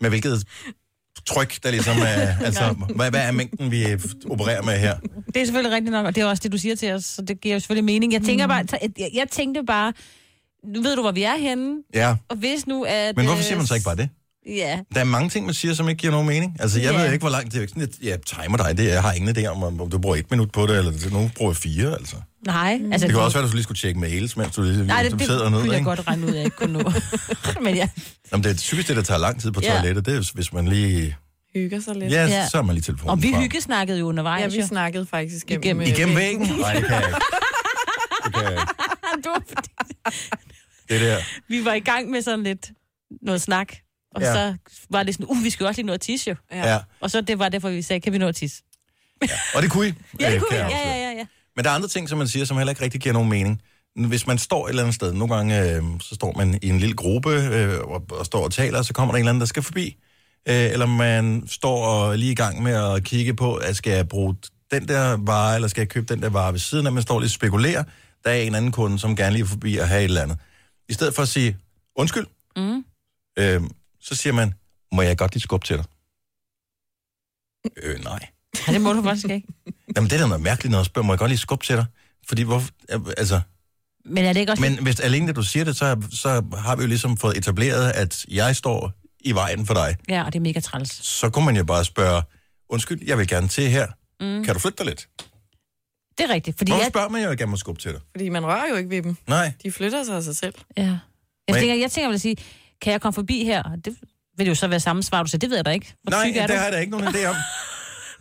med 0.00 0.08
hvilket 0.10 0.44
tryk, 1.26 1.62
der 1.62 1.70
ligesom 1.70 1.96
er, 1.98 2.34
altså, 2.46 2.74
hvad, 2.96 3.10
hvad 3.10 3.20
er 3.20 3.32
mængden, 3.32 3.70
vi 3.70 3.84
opererer 4.30 4.62
med 4.62 4.78
her? 4.78 4.96
Det 5.26 5.36
er 5.36 5.44
selvfølgelig 5.44 5.74
rigtigt 5.76 5.92
nok, 5.92 6.06
og 6.06 6.14
det 6.14 6.20
er 6.20 6.26
også 6.26 6.42
det, 6.42 6.52
du 6.52 6.58
siger 6.58 6.74
til 6.74 6.92
os, 6.92 7.04
så 7.04 7.22
det 7.22 7.40
giver 7.40 7.54
jo 7.54 7.60
selvfølgelig 7.60 7.84
mening. 7.84 8.12
Jeg 8.12 8.22
tænker 8.22 8.46
bare, 8.46 8.64
jeg, 8.98 9.10
jeg 9.14 9.26
tænkte 9.30 9.62
bare, 9.66 9.92
nu 10.64 10.82
ved 10.82 10.96
du, 10.96 11.02
hvor 11.02 11.12
vi 11.12 11.22
er 11.22 11.36
henne, 11.36 11.82
Ja, 11.94 12.16
og 12.28 12.36
hvis 12.36 12.66
nu 12.66 12.84
at... 12.84 13.16
men 13.16 13.26
hvorfor 13.26 13.38
øh, 13.38 13.44
siger 13.44 13.56
man 13.56 13.66
så 13.66 13.74
ikke 13.74 13.84
bare 13.84 13.96
det? 13.96 14.08
Ja, 14.48 14.80
Der 14.94 15.00
er 15.00 15.04
mange 15.04 15.28
ting, 15.30 15.46
man 15.46 15.54
siger, 15.54 15.74
som 15.74 15.88
ikke 15.88 15.98
giver 16.00 16.10
nogen 16.10 16.26
mening. 16.26 16.56
Altså, 16.60 16.80
jeg 16.80 16.92
Ja. 16.92 17.02
ved 17.02 17.12
ikke, 17.12 17.22
hvor 17.22 17.30
langt 17.30 17.52
det 17.52 17.62
er. 17.62 17.66
sådan, 17.68 17.82
at 17.82 17.88
Jeg 18.02 18.18
timer 18.22 18.56
dig, 18.56 18.78
det 18.78 18.84
jeg 18.86 19.02
har 19.02 19.12
ingen 19.12 19.36
idé 19.38 19.46
om, 19.46 19.80
om 19.80 19.90
du 19.90 19.98
bruger 19.98 20.16
et 20.16 20.30
minut 20.30 20.52
på 20.52 20.66
det, 20.66 20.78
eller 20.78 20.92
det, 20.92 21.12
nogen 21.12 21.30
bruger 21.36 21.52
fire, 21.52 21.92
altså. 21.92 22.16
nej. 22.46 22.80
Altså, 22.92 23.06
Det 23.06 23.14
kan 23.14 23.22
også 23.24 23.36
være, 23.38 23.44
at 23.44 23.50
du 23.50 23.56
lige 23.56 23.62
skulle 23.64 23.78
tjekke 23.78 24.00
mails, 24.00 24.36
mens 24.36 24.54
du, 24.56 24.62
lige, 24.62 24.86
Nej, 24.86 25.02
det, 25.02 25.12
du 25.12 25.16
det 25.16 25.26
sidder 25.26 25.50
ned, 25.50 25.58
kunne 25.60 25.70
jeg 25.70 25.78
ikke? 25.78 25.88
godt 25.88 26.06
regne 26.08 26.24
ud, 26.26 26.30
at 26.30 26.36
jeg 26.36 26.44
ikke 26.44 26.56
kunne 26.56 26.72
nå. 26.82 26.92
Men 27.64 27.74
ja, 27.74 27.88
Jamen, 28.32 28.44
det 28.44 28.50
er 28.50 28.54
typisk 28.56 28.88
det, 28.88 28.96
der 28.96 29.02
tager 29.02 29.18
lang 29.18 29.40
tid 29.40 29.50
på 29.52 29.60
Ja. 29.62 29.72
toilettet. 29.72 30.06
Det 30.06 30.16
er, 30.16 30.30
hvis 30.34 30.52
man 30.52 30.68
lige... 30.68 31.16
Hygger 31.54 31.80
sig 31.80 31.94
lidt. 31.96 32.12
Ja, 32.12 32.26
Ja. 32.26 32.48
så 32.48 32.58
er 32.58 32.62
man 32.62 32.74
lige 32.74 32.82
telefonen 32.82 33.10
og 33.10 33.22
vi 33.22 33.30
frem. 33.32 33.42
hyggesnakkede 33.42 33.98
jo 33.98 34.06
undervejs. 34.06 34.42
Ja, 34.42 34.48
vi 34.48 34.60
jo. 34.60 34.66
snakkede 34.66 35.06
faktisk 35.06 35.46
gennem, 35.46 35.62
Igennem- 35.62 35.80
øh, 35.82 35.88
Igennem 35.88 36.16
væggen? 36.16 36.42
Nej, 36.60 36.72
det 36.74 36.84
kan 36.84 36.94
jeg 36.94 37.04
ikke. 37.06 37.18
Det 38.24 38.34
kan 38.34 38.42
jeg 38.42 38.52
ikke. 38.52 38.62
Det 39.22 39.26
var 39.26 39.42
fordi, 39.48 39.68
Det 40.88 41.00
der. 41.00 41.16
vi 41.48 41.64
var 41.64 41.72
i 41.74 41.80
gang 41.80 42.10
med 42.10 42.22
sådan 42.22 42.42
lidt 42.42 42.70
noget 43.22 43.40
snak, 43.42 43.72
og 44.16 44.22
Ja. 44.22 44.28
ja. 44.28 44.34
så 44.52 44.56
var 44.90 45.02
det 45.02 45.14
sådan, 45.14 45.26
uh, 45.26 45.44
vi 45.44 45.50
skal 45.50 45.64
jo 45.64 45.68
også 45.68 45.78
lige 45.80 45.86
nå 45.86 45.92
at 45.92 46.00
tisse 46.00 46.30
jo. 46.30 46.36
Ja. 46.52 46.72
Ja. 46.72 46.78
Og 47.00 47.10
så 47.10 47.20
det 47.20 47.38
var 47.38 47.48
derfor, 47.48 47.70
vi 47.70 47.82
sagde, 47.82 48.00
kan 48.00 48.12
vi 48.12 48.18
nå 48.18 48.28
at 48.28 48.34
tisse? 48.36 48.62
Og 49.54 49.62
det 49.62 49.70
kunne 49.70 49.88
I. 49.88 49.92
Ja, 50.20 50.26
det 50.30 50.34
øh, 50.34 50.40
kunne 50.40 50.58
jeg 50.58 50.70
Ja, 50.70 50.88
ja, 50.88 50.96
ja, 50.96 51.10
ja. 51.18 51.26
Men 51.56 51.64
der 51.64 51.70
er 51.70 51.74
andre 51.74 51.88
ting, 51.88 52.08
som 52.08 52.18
man 52.18 52.28
siger, 52.28 52.44
som 52.44 52.56
heller 52.56 52.70
ikke 52.70 52.82
rigtig 52.84 53.00
giver 53.00 53.12
nogen 53.12 53.28
mening. 53.28 53.62
Hvis 54.08 54.26
man 54.26 54.38
står 54.38 54.66
et 54.66 54.70
eller 54.70 54.82
andet 54.82 54.94
sted, 54.94 55.12
nogle 55.12 55.34
gange 55.34 55.60
øh, 55.76 55.82
så 56.00 56.14
står 56.14 56.32
man 56.36 56.58
i 56.62 56.68
en 56.68 56.78
lille 56.78 56.94
gruppe 56.94 57.30
øh, 57.30 57.78
og, 57.80 58.04
og 58.10 58.26
står 58.26 58.44
og 58.44 58.52
taler, 58.52 58.78
og 58.78 58.84
så 58.84 58.92
kommer 58.92 59.12
der 59.12 59.16
en 59.16 59.20
eller 59.22 59.30
anden, 59.30 59.40
der 59.40 59.46
skal 59.46 59.62
forbi. 59.62 59.96
Øh, 60.48 60.54
eller 60.54 60.86
man 60.86 61.44
står 61.48 61.86
og 61.86 62.18
lige 62.18 62.32
i 62.32 62.34
gang 62.34 62.62
med 62.62 62.72
at 62.72 63.04
kigge 63.04 63.34
på, 63.34 63.54
at 63.54 63.76
skal 63.76 63.92
jeg 63.92 64.08
bruge 64.08 64.36
den 64.70 64.88
der 64.88 65.16
vare, 65.26 65.54
eller 65.54 65.68
skal 65.68 65.80
jeg 65.80 65.88
købe 65.88 66.14
den 66.14 66.22
der 66.22 66.28
vare 66.28 66.52
ved 66.52 66.60
siden 66.60 66.86
af, 66.86 66.92
man 66.92 67.02
står 67.02 67.20
lige 67.20 67.26
og 67.26 67.30
spekulerer. 67.30 67.84
Der 68.24 68.30
er 68.30 68.34
en 68.34 68.54
anden 68.54 68.72
kunde, 68.72 68.98
som 68.98 69.16
gerne 69.16 69.32
lige 69.32 69.42
vil 69.42 69.50
forbi 69.50 69.76
og 69.76 69.88
have 69.88 70.00
et 70.00 70.04
eller 70.04 70.22
andet. 70.22 70.38
I 70.88 70.92
stedet 70.92 71.14
for 71.14 71.22
at 71.22 71.28
sige, 71.28 71.56
undskyld, 71.96 72.26
Mm. 72.56 72.84
øh, 73.38 73.60
så 74.06 74.14
siger 74.14 74.32
man, 74.32 74.54
må 74.92 75.02
jeg 75.02 75.18
godt 75.18 75.34
lige 75.34 75.42
skubbe 75.42 75.66
til 75.66 75.76
dig? 75.76 75.84
Øh, 77.82 78.04
nej. 78.04 78.26
Ja, 78.68 78.72
det 78.72 78.80
må 78.80 78.92
du 78.92 79.02
faktisk 79.02 79.30
ikke. 79.30 79.48
Jamen, 79.96 80.10
det 80.10 80.16
er 80.16 80.20
da 80.20 80.26
noget 80.26 80.42
mærkeligt 80.42 80.70
noget 80.70 80.82
at 80.82 80.86
spørge, 80.86 81.06
må 81.06 81.12
jeg 81.12 81.18
godt 81.18 81.30
lige 81.30 81.38
skubbe 81.38 81.64
til 81.64 81.76
dig? 81.76 81.86
Fordi, 82.28 82.42
hvorfor, 82.42 82.70
altså, 83.16 83.40
Men 84.04 84.24
er 84.24 84.32
det 84.32 84.40
ikke 84.40 84.52
også... 84.52 84.60
men 84.60 84.82
hvis 84.82 85.00
alene 85.00 85.26
det, 85.26 85.36
du 85.36 85.42
siger 85.42 85.64
det, 85.64 85.76
så, 85.76 86.02
så 86.10 86.28
har 86.58 86.76
vi 86.76 86.82
jo 86.82 86.88
ligesom 86.88 87.16
fået 87.16 87.36
etableret, 87.36 87.92
at 87.92 88.24
jeg 88.28 88.56
står 88.56 88.92
i 89.20 89.32
vejen 89.32 89.66
for 89.66 89.74
dig. 89.74 89.96
Ja, 90.08 90.24
og 90.24 90.32
det 90.32 90.38
er 90.38 90.42
mega 90.42 90.60
træls. 90.60 91.06
Så 91.06 91.30
kunne 91.30 91.44
man 91.44 91.56
jo 91.56 91.64
bare 91.64 91.84
spørge, 91.84 92.22
undskyld, 92.68 93.02
jeg 93.06 93.18
vil 93.18 93.28
gerne 93.28 93.48
til 93.48 93.68
her. 93.70 93.86
Mm. 94.20 94.44
Kan 94.44 94.54
du 94.54 94.60
flytte 94.60 94.78
dig 94.78 94.86
lidt? 94.86 95.08
Det 96.18 96.24
er 96.30 96.34
rigtigt, 96.34 96.58
fordi 96.58 96.70
Hvorfor 96.70 96.82
jeg... 96.84 96.90
spørger 96.92 97.08
man 97.08 97.24
jo 97.24 97.30
ikke, 97.30 97.42
at 97.42 97.48
må 97.48 97.56
skubbe 97.56 97.80
til 97.80 97.92
dig? 97.92 98.00
Fordi 98.10 98.28
man 98.28 98.46
rører 98.46 98.68
jo 98.70 98.76
ikke 98.76 98.90
ved 98.90 99.02
dem. 99.02 99.16
Nej. 99.28 99.52
De 99.62 99.72
flytter 99.72 100.04
sig 100.04 100.16
af 100.16 100.22
sig 100.22 100.36
selv. 100.36 100.54
Ja. 100.76 100.82
Jeg 100.82 100.98
Men- 101.48 101.54
tænker, 101.54 101.74
jeg 101.74 101.90
tænker, 101.90 102.06
jeg 102.06 102.10
vil 102.10 102.20
sige, 102.20 102.36
kan 102.82 102.92
jeg 102.92 103.00
komme 103.00 103.14
forbi 103.14 103.44
her? 103.44 103.62
Det 103.84 103.96
vil 104.38 104.46
jo 104.46 104.54
så 104.54 104.66
være 104.68 104.80
samme 104.80 105.02
svar, 105.02 105.22
du 105.22 105.28
siger. 105.28 105.38
Det 105.38 105.50
ved 105.50 105.56
jeg 105.56 105.64
da 105.64 105.70
ikke. 105.70 105.94
Hvor 106.02 106.10
Nej, 106.10 106.32
er 106.36 106.40
det 106.40 106.48
du? 106.48 106.54
har 106.54 106.64
jeg 106.64 106.72
da 106.72 106.78
ikke 106.78 106.90
nogen 106.90 107.14
idé 107.14 107.24
om. 107.24 107.36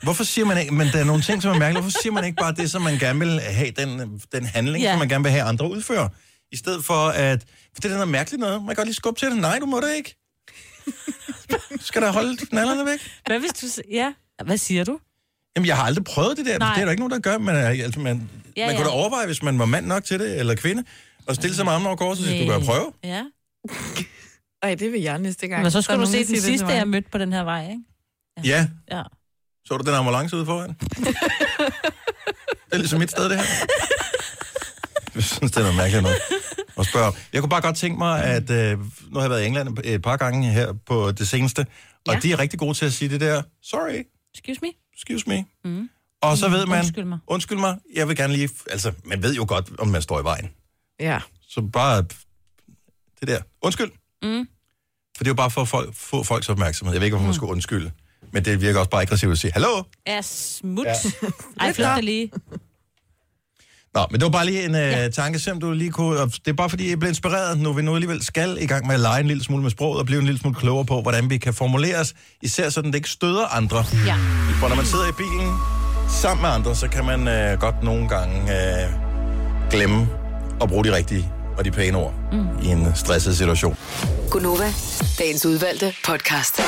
Hvorfor 0.03 0.23
siger 0.23 0.45
man 0.45 0.57
ikke, 0.57 0.73
men 0.73 0.87
der 0.87 0.99
er 0.99 1.03
nogle 1.03 1.21
ting, 1.21 1.41
som 1.41 1.51
er 1.55 1.59
mærkelige. 1.59 1.81
Hvorfor 1.81 1.99
siger 2.01 2.13
man 2.13 2.25
ikke 2.25 2.35
bare 2.35 2.53
det, 2.53 2.71
som 2.71 2.81
man 2.81 2.99
gerne 2.99 3.19
vil 3.19 3.39
have, 3.39 3.71
den, 3.71 4.21
den 4.31 4.45
handling, 4.45 4.83
Ja. 4.83 4.91
som 4.91 4.99
man 4.99 5.09
gerne 5.09 5.23
vil 5.23 5.31
have 5.31 5.43
andre 5.43 5.69
udføre? 5.71 6.09
I 6.51 6.55
stedet 6.57 6.85
for 6.85 7.07
at, 7.07 7.43
for 7.73 7.81
det 7.81 7.85
er 7.91 7.93
noget 7.93 8.07
mærkeligt 8.07 8.39
noget. 8.39 8.61
Man 8.61 8.67
kan 8.67 8.75
godt 8.75 8.87
lige 8.87 8.95
skubbe 8.95 9.19
til 9.19 9.31
det. 9.31 9.37
Nej, 9.37 9.59
du 9.59 9.65
må 9.65 9.79
det 9.79 9.95
ikke. 9.95 10.15
Skal 11.79 12.01
da 12.01 12.09
holde 12.09 12.37
knallerne 12.37 12.85
væk. 12.85 12.99
Hvad 13.25 13.39
hvis 13.39 13.51
du... 13.51 13.81
Ja, 13.91 14.13
hvad 14.45 14.57
siger 14.57 14.83
du? 14.83 14.99
Jamen, 15.55 15.67
jeg 15.67 15.75
har 15.77 15.83
aldrig 15.83 16.03
prøvet 16.03 16.37
det 16.37 16.45
der. 16.45 16.59
Nej. 16.59 16.73
Det 16.73 16.81
er 16.81 16.85
der 16.85 16.91
ikke 16.91 17.01
nogen, 17.01 17.11
der 17.11 17.19
gør. 17.19 17.37
Men 17.37 17.55
altså, 17.55 17.99
man, 17.99 18.29
ja, 18.57 18.65
man 18.65 18.75
ja. 18.75 18.77
kunne 18.77 18.85
da 18.85 18.91
overveje, 18.91 19.25
hvis 19.25 19.43
man 19.43 19.59
var 19.59 19.65
mand 19.65 19.85
nok 19.85 20.03
til 20.03 20.19
det, 20.19 20.39
eller 20.39 20.55
kvinde, 20.55 20.83
og 21.27 21.35
stille 21.35 21.55
sig 21.55 21.65
med 21.65 21.73
armene 21.73 21.89
over 21.89 21.97
korset, 21.97 22.25
så 22.25 22.31
du 22.31 22.51
kan 22.51 22.65
prøve. 22.65 22.91
Ja. 23.03 23.23
Ej, 24.66 24.76
det 24.76 24.91
vil 24.91 25.01
jeg 25.01 25.20
næste 25.20 25.47
gang. 25.47 25.61
Men 25.61 25.72
så 25.72 25.82
skulle 25.82 26.01
du 26.01 26.11
se 26.11 26.26
den 26.26 26.41
sidste, 26.41 26.68
jeg 26.68 26.88
mødte 26.88 27.09
på 27.11 27.18
den 27.18 27.34
her 27.34 27.43
vej, 27.43 27.61
ikke? 27.70 27.84
Ja. 28.43 28.68
Ja. 28.91 29.03
Så 29.66 29.78
du 29.78 29.84
den 29.86 29.93
ambulance 29.95 30.36
ude 30.36 30.45
foran? 30.45 30.70
det 32.66 32.72
er 32.72 32.78
ligesom 32.78 32.99
mit 32.99 33.11
sted, 33.11 33.30
det 33.30 33.38
her. 33.38 33.43
Jeg 35.16 35.24
synes, 35.24 35.51
det 35.51 35.57
er 35.57 35.61
noget 35.61 35.76
mærkeligt 35.76 36.03
noget 36.03 36.18
at 36.80 36.86
spørge. 36.86 37.11
Jeg 37.34 37.41
kunne 37.41 37.49
bare 37.49 37.61
godt 37.61 37.76
tænke 37.78 37.97
mig, 37.97 38.24
at 38.24 38.49
øh, 38.49 38.80
nu 38.80 38.86
har 39.13 39.22
jeg 39.22 39.30
været 39.30 39.43
i 39.43 39.45
England 39.45 39.78
et 39.84 40.01
par 40.01 40.18
gange 40.18 40.51
her 40.51 40.74
på 40.86 41.11
det 41.11 41.28
seneste, 41.28 41.66
og 42.07 42.13
Ja. 42.13 42.20
de 42.20 42.32
er 42.32 42.39
rigtig 42.39 42.59
gode 42.59 42.74
til 42.74 42.86
at 42.86 42.93
sige 42.93 43.09
det 43.09 43.22
der, 43.22 43.41
sorry, 43.63 44.03
Excuse 44.36 44.59
me? 44.61 44.68
excuse 44.93 45.24
me. 45.30 45.45
Mm. 45.63 45.89
Og 46.22 46.38
så 46.38 46.49
ved 46.49 46.66
man, 46.66 46.80
Undskyld 46.80 47.05
mig. 47.05 47.20
undskyld 47.28 47.57
mig, 47.57 47.78
jeg 47.95 48.07
vil 48.07 48.16
gerne 48.18 48.34
lige, 48.34 48.49
altså, 48.72 48.91
man 49.05 49.24
ved 49.24 49.36
jo 49.36 49.45
godt, 49.47 49.72
om 49.80 49.88
man 49.88 50.01
står 50.01 50.20
i 50.22 50.24
vejen. 50.24 50.49
Ja. 50.99 51.20
Så 51.49 51.61
bare 51.61 52.01
det 53.20 53.28
der, 53.28 53.41
undskyld. 53.61 53.91
Mm. 54.24 54.47
For 55.16 55.24
det 55.24 55.28
er 55.28 55.32
jo 55.32 55.36
bare 55.36 55.51
for 55.51 55.61
at 55.61 55.68
folk, 55.68 55.95
få 55.95 56.24
folks 56.24 56.49
opmærksomhed. 56.49 56.93
Jeg 56.93 57.01
ved 57.01 57.05
ikke, 57.05 57.18
om 57.18 57.24
man 57.24 57.34
skulle 57.34 57.51
undskylde. 57.51 57.91
Men 58.34 58.45
det 58.45 58.61
virker 58.61 58.80
også 58.80 58.89
bare 58.89 59.01
aggressivt 59.01 59.32
at 59.32 59.38
sige, 59.38 59.51
hallo? 59.53 59.84
Ja, 60.07 60.22
smut. 60.22 60.86
Ja. 60.86 60.93
Ja. 61.22 61.28
Ej, 61.66 61.72
dig 61.72 62.03
lige. 62.03 62.32
Nå, 63.93 64.05
men 64.11 64.20
det 64.20 64.26
var 64.26 64.30
bare 64.30 64.45
lige 64.45 64.66
en 64.66 64.76
ja. 64.76 65.05
uh, 65.05 65.11
tanke, 65.13 65.39
som 65.39 65.59
du 65.59 65.72
lige 65.72 65.91
kunne... 65.91 66.20
og 66.20 66.32
Det 66.32 66.47
er 66.47 66.53
bare 66.53 66.70
fordi, 66.70 66.89
jeg 66.89 66.99
blev 66.99 67.09
inspireret, 67.09 67.59
nu 67.59 67.74
vi 67.74 67.82
nu 67.82 67.95
alligevel 67.95 68.24
skal 68.24 68.57
i 68.61 68.66
gang 68.66 68.88
med 68.88 68.95
at 68.95 69.01
lege 69.01 69.20
en 69.20 69.28
lille 69.28 69.43
smule 69.43 69.63
med 69.63 69.72
sproget 69.72 69.99
og 69.99 70.05
blive 70.05 70.20
en 70.20 70.26
lille 70.26 70.39
smule 70.39 70.55
klogere 70.55 70.86
på, 70.86 71.01
hvordan 71.01 71.30
vi 71.30 71.38
kan 71.38 71.53
formulere 71.53 71.97
os, 71.97 72.13
især 72.41 72.70
sådan, 72.70 72.91
det 72.91 72.95
ikke 72.95 73.09
støder 73.09 73.45
andre. 73.45 73.78
Ja. 74.05 74.16
For 74.59 74.68
når 74.68 74.76
man 74.76 74.86
sidder 74.86 75.09
i 75.09 75.11
bilen 75.18 75.53
sammen 76.09 76.41
med 76.41 76.49
andre, 76.49 76.76
så 76.76 76.88
kan 76.88 77.05
man 77.05 77.20
uh, 77.20 77.59
godt 77.59 77.84
nogle 77.84 78.09
gange 78.09 78.41
uh, 78.41 79.70
glemme 79.70 80.07
at 80.61 80.70
bruge 80.70 80.84
de 80.86 80.95
rigtige 80.95 81.34
og 81.57 81.65
de 81.65 81.71
pæne 81.71 81.97
ord 81.97 82.13
mm. 82.31 82.45
i 82.63 82.67
en 82.67 82.87
stresset 82.95 83.37
situation. 83.37 83.77
Gunova, 84.29 84.73
dagens 85.19 85.45
udvalgte 85.45 85.93
podcast. 86.05 86.61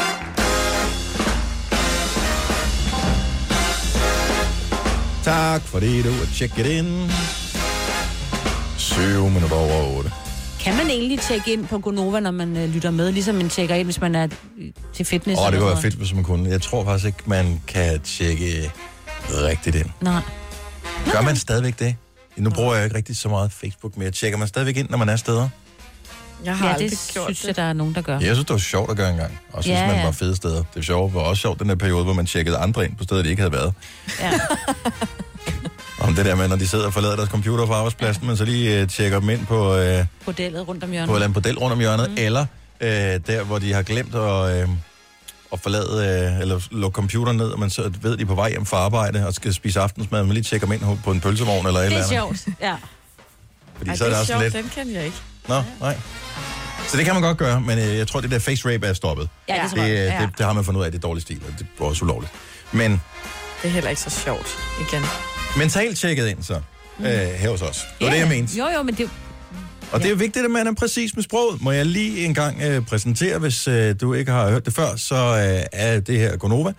Tak 5.24 5.62
fordi 5.62 6.02
du 6.02 6.10
er 6.10 6.28
tjekket 6.36 6.66
ind. 6.66 7.12
7 8.78 9.02
minutter 9.30 9.56
over 9.56 9.98
8. 9.98 10.12
Kan 10.60 10.78
man 10.78 10.88
egentlig 10.90 11.20
tjekke 11.20 11.54
ind 11.54 11.68
på 11.68 11.80
Gonova, 11.80 12.20
når 12.20 12.32
man 12.32 12.58
øh, 12.58 12.70
lytter 12.70 12.92
med, 12.92 13.12
ligesom 13.12 13.36
man 13.36 13.50
tjekker 13.50 13.76
ind, 13.76 13.88
hvis 13.88 14.02
man 14.02 14.16
er 14.16 14.28
øh, 14.58 14.72
til 14.94 15.06
fitness? 15.06 15.40
Åh, 15.40 15.46
det 15.46 15.48
eller 15.48 15.60
kunne 15.60 15.72
være 15.72 15.82
fedt, 15.82 15.96
hvis 15.96 16.14
man 16.14 16.24
kunne. 16.24 16.50
Jeg 16.50 16.62
tror 16.62 16.84
faktisk 16.86 17.06
ikke, 17.06 17.20
man 17.26 17.62
kan 17.68 18.00
tjekke 18.00 18.72
rigtigt 19.30 19.76
ind. 19.76 19.90
Nej. 20.02 20.22
Gør 21.12 21.22
man 21.22 21.36
stadigvæk 21.36 21.80
det? 21.80 21.96
Nu 22.38 22.50
bruger 22.50 22.76
jeg 22.76 22.84
ikke 22.84 22.96
rigtig 22.96 23.18
så 23.18 23.30
meget 23.30 23.52
Facebook 23.52 23.98
mere. 23.98 24.12
Tjekker 24.12 24.38
man 24.38 24.48
stadigvæk 24.48 24.78
ind, 24.78 24.90
når 24.90 24.98
man 24.98 25.10
er 25.10 25.16
steder? 25.16 25.50
Jeg 26.46 26.58
har 26.58 26.68
Ja, 26.70 26.74
det 26.78 27.10
gjort 27.14 27.26
synes 27.26 27.40
det. 27.42 27.48
jeg, 27.48 27.56
der 27.56 27.64
er 27.64 27.74
nogen, 27.74 27.96
der 27.96 28.02
gør. 28.02 28.14
Jeg 28.20 28.36
synes, 28.36 28.40
det 28.40 28.50
var 28.50 28.58
sjovt 28.58 28.92
at 28.92 28.98
gøre 28.98 29.10
engang. 29.10 29.40
Også 29.54 29.70
hvis 29.70 29.78
Ja, 29.80 29.88
man 29.88 29.96
ja. 29.96 30.04
var 30.06 30.12
fede 30.12 30.36
steder. 30.36 30.56
Det 30.58 30.66
var 30.76 30.82
sjovt. 30.82 31.14
Det 31.14 31.16
var 31.16 31.22
også 31.26 31.42
sjovt 31.42 31.60
den 31.60 31.70
der 31.70 31.76
periode, 31.76 32.04
hvor 32.04 32.14
man 32.14 32.26
tjekkede 32.26 32.58
andre 32.58 32.86
ind 32.86 32.96
på 32.96 33.04
steder, 33.04 33.24
de 33.24 33.30
ikke 33.30 33.42
havde 33.42 33.54
været. 33.54 33.74
Ja. 34.20 34.32
Om 36.08 36.16
det 36.16 36.26
der 36.26 36.36
med, 36.36 36.48
når 36.48 36.56
de 36.56 36.68
sidder 36.68 36.86
og 36.86 36.94
forlader 36.94 37.16
deres 37.16 37.30
computer 37.30 37.66
fra 37.66 37.74
arbejdspladsen, 37.74 38.28
men 38.28 38.38
så 38.38 38.46
lige 38.46 38.82
øh, 38.82 38.88
tjekker 38.90 39.20
dem 39.20 39.30
ind 39.30 39.46
på, 39.46 39.76
øh, 39.76 40.06
Bordellet 40.26 40.68
rundt 40.68 40.84
om 40.84 40.92
hjørnet. 40.92 41.08
på 41.08 41.14
et 41.14 41.18
eller 41.18 41.26
andet 41.26 41.34
bordel 41.44 41.58
rundt 41.60 41.74
om 41.74 41.80
hjørnet, 41.80 42.10
mm. 42.10 42.16
eller 42.18 42.46
øh, 42.82 42.90
der, 43.28 43.44
hvor 43.44 43.60
de 43.60 43.74
har 43.74 43.82
glemt 43.82 44.16
at, 44.16 44.62
øh, 44.62 44.70
at 45.54 45.60
forlade, 45.60 46.26
øh, 46.34 46.40
eller 46.42 46.60
lukke 46.72 46.96
computeren 46.96 47.38
ned, 47.38 47.50
og 47.50 47.60
man 47.60 47.70
så 47.70 47.92
ved, 48.02 48.18
de 48.18 48.22
er 48.22 48.26
på 48.26 48.36
vej 48.36 48.50
hjem 48.50 48.66
fra 48.66 48.78
arbejde 48.78 49.28
og 49.28 49.34
skal 49.34 49.54
spise 49.54 49.80
aftensmad, 49.80 50.24
man 50.24 50.34
lige 50.34 50.44
tjekker 50.44 50.68
dem 50.68 50.74
ind 50.74 50.98
på 51.04 51.12
en 51.12 51.22
pølsevogn 51.22 51.68
eller 51.68 51.80
et 51.80 51.92
Det 51.92 52.00
eller 52.00 52.18
er 52.18 52.22
andet. 52.24 52.40
sjovt, 52.40 52.58
ja. 52.62 52.76
Fordi 53.78 53.90
Ej, 53.90 53.96
så 53.96 54.04
det 54.06 54.12
er 54.12 54.16
er 54.16 54.20
det 54.20 54.20
også 54.20 54.34
sjovt, 54.34 54.44
lidt... 54.44 54.54
den 54.54 54.70
kan 54.76 54.94
jeg 54.94 55.06
ikke. 55.06 55.18
Nå, 55.48 55.64
nej. 55.80 55.98
Så 56.88 56.98
det 56.98 57.06
kan 57.06 57.14
man 57.14 57.24
godt 57.24 57.38
gøre, 57.38 57.62
men 57.62 57.80
øh, 57.80 57.98
jeg 57.98 58.08
tror, 58.08 58.22
det 58.22 58.32
der 58.32 58.40
face 58.40 58.74
rape 58.74 58.88
er 58.88 58.94
stoppet. 58.94 59.30
Ja, 59.50 59.62
det 59.64 59.72
tror 59.72 59.78
Det, 59.84 59.90
øh, 59.92 59.96
Ja. 59.98 60.22
det, 60.22 60.30
det 60.38 60.46
har 60.46 60.54
man 60.54 60.64
fundet 60.66 60.80
ud 60.80 60.86
af, 60.86 60.92
det 60.92 60.98
er 60.98 61.02
dårlig 61.08 61.22
stil, 61.24 61.42
og 61.48 61.54
det 61.60 61.68
er 61.80 61.84
også 61.84 62.06
ulovligt. 62.06 62.32
Men 62.72 62.92
Det 62.92 63.68
er 63.68 63.70
heller 63.70 63.90
ikke 63.90 64.02
så 64.02 64.10
sjovt 64.10 64.58
igen. 64.90 65.04
mentalt 65.58 65.98
tjekket 66.00 66.28
ind 66.28 66.44
så, 66.44 66.60
Mm. 67.00 67.06
øh, 67.06 67.12
her 67.12 67.50
hos 67.50 67.62
os. 67.62 67.78
Det 68.00 68.06
var 68.08 68.14
det, 68.14 68.20
jeg 68.20 68.28
mente. 68.28 68.58
Jo, 68.58 68.68
jo, 68.78 68.84
men 68.84 68.96
det... 68.96 69.10
Og 69.92 70.02
det 70.02 70.12
er 70.12 70.16
vigtigt, 70.16 70.46
at 70.46 70.52
man 70.52 70.68
er 70.68 70.74
præcis 70.74 71.16
med 71.16 71.24
sproget. 71.24 71.62
Må 71.62 71.72
jeg 71.72 71.86
lige 71.86 72.26
en 72.26 72.34
gang 72.34 72.62
øh, 72.62 72.86
præsentere, 72.86 73.40
hvis 73.40 73.68
øh, 73.68 73.96
du 74.02 74.14
ikke 74.14 74.32
har 74.32 74.50
hørt 74.50 74.66
det 74.66 74.74
før, 74.74 74.96
så 74.96 75.16
øh, 75.16 75.66
er 75.72 76.00
det 76.00 76.20
her 76.20 76.38
Gonova. 76.38 76.74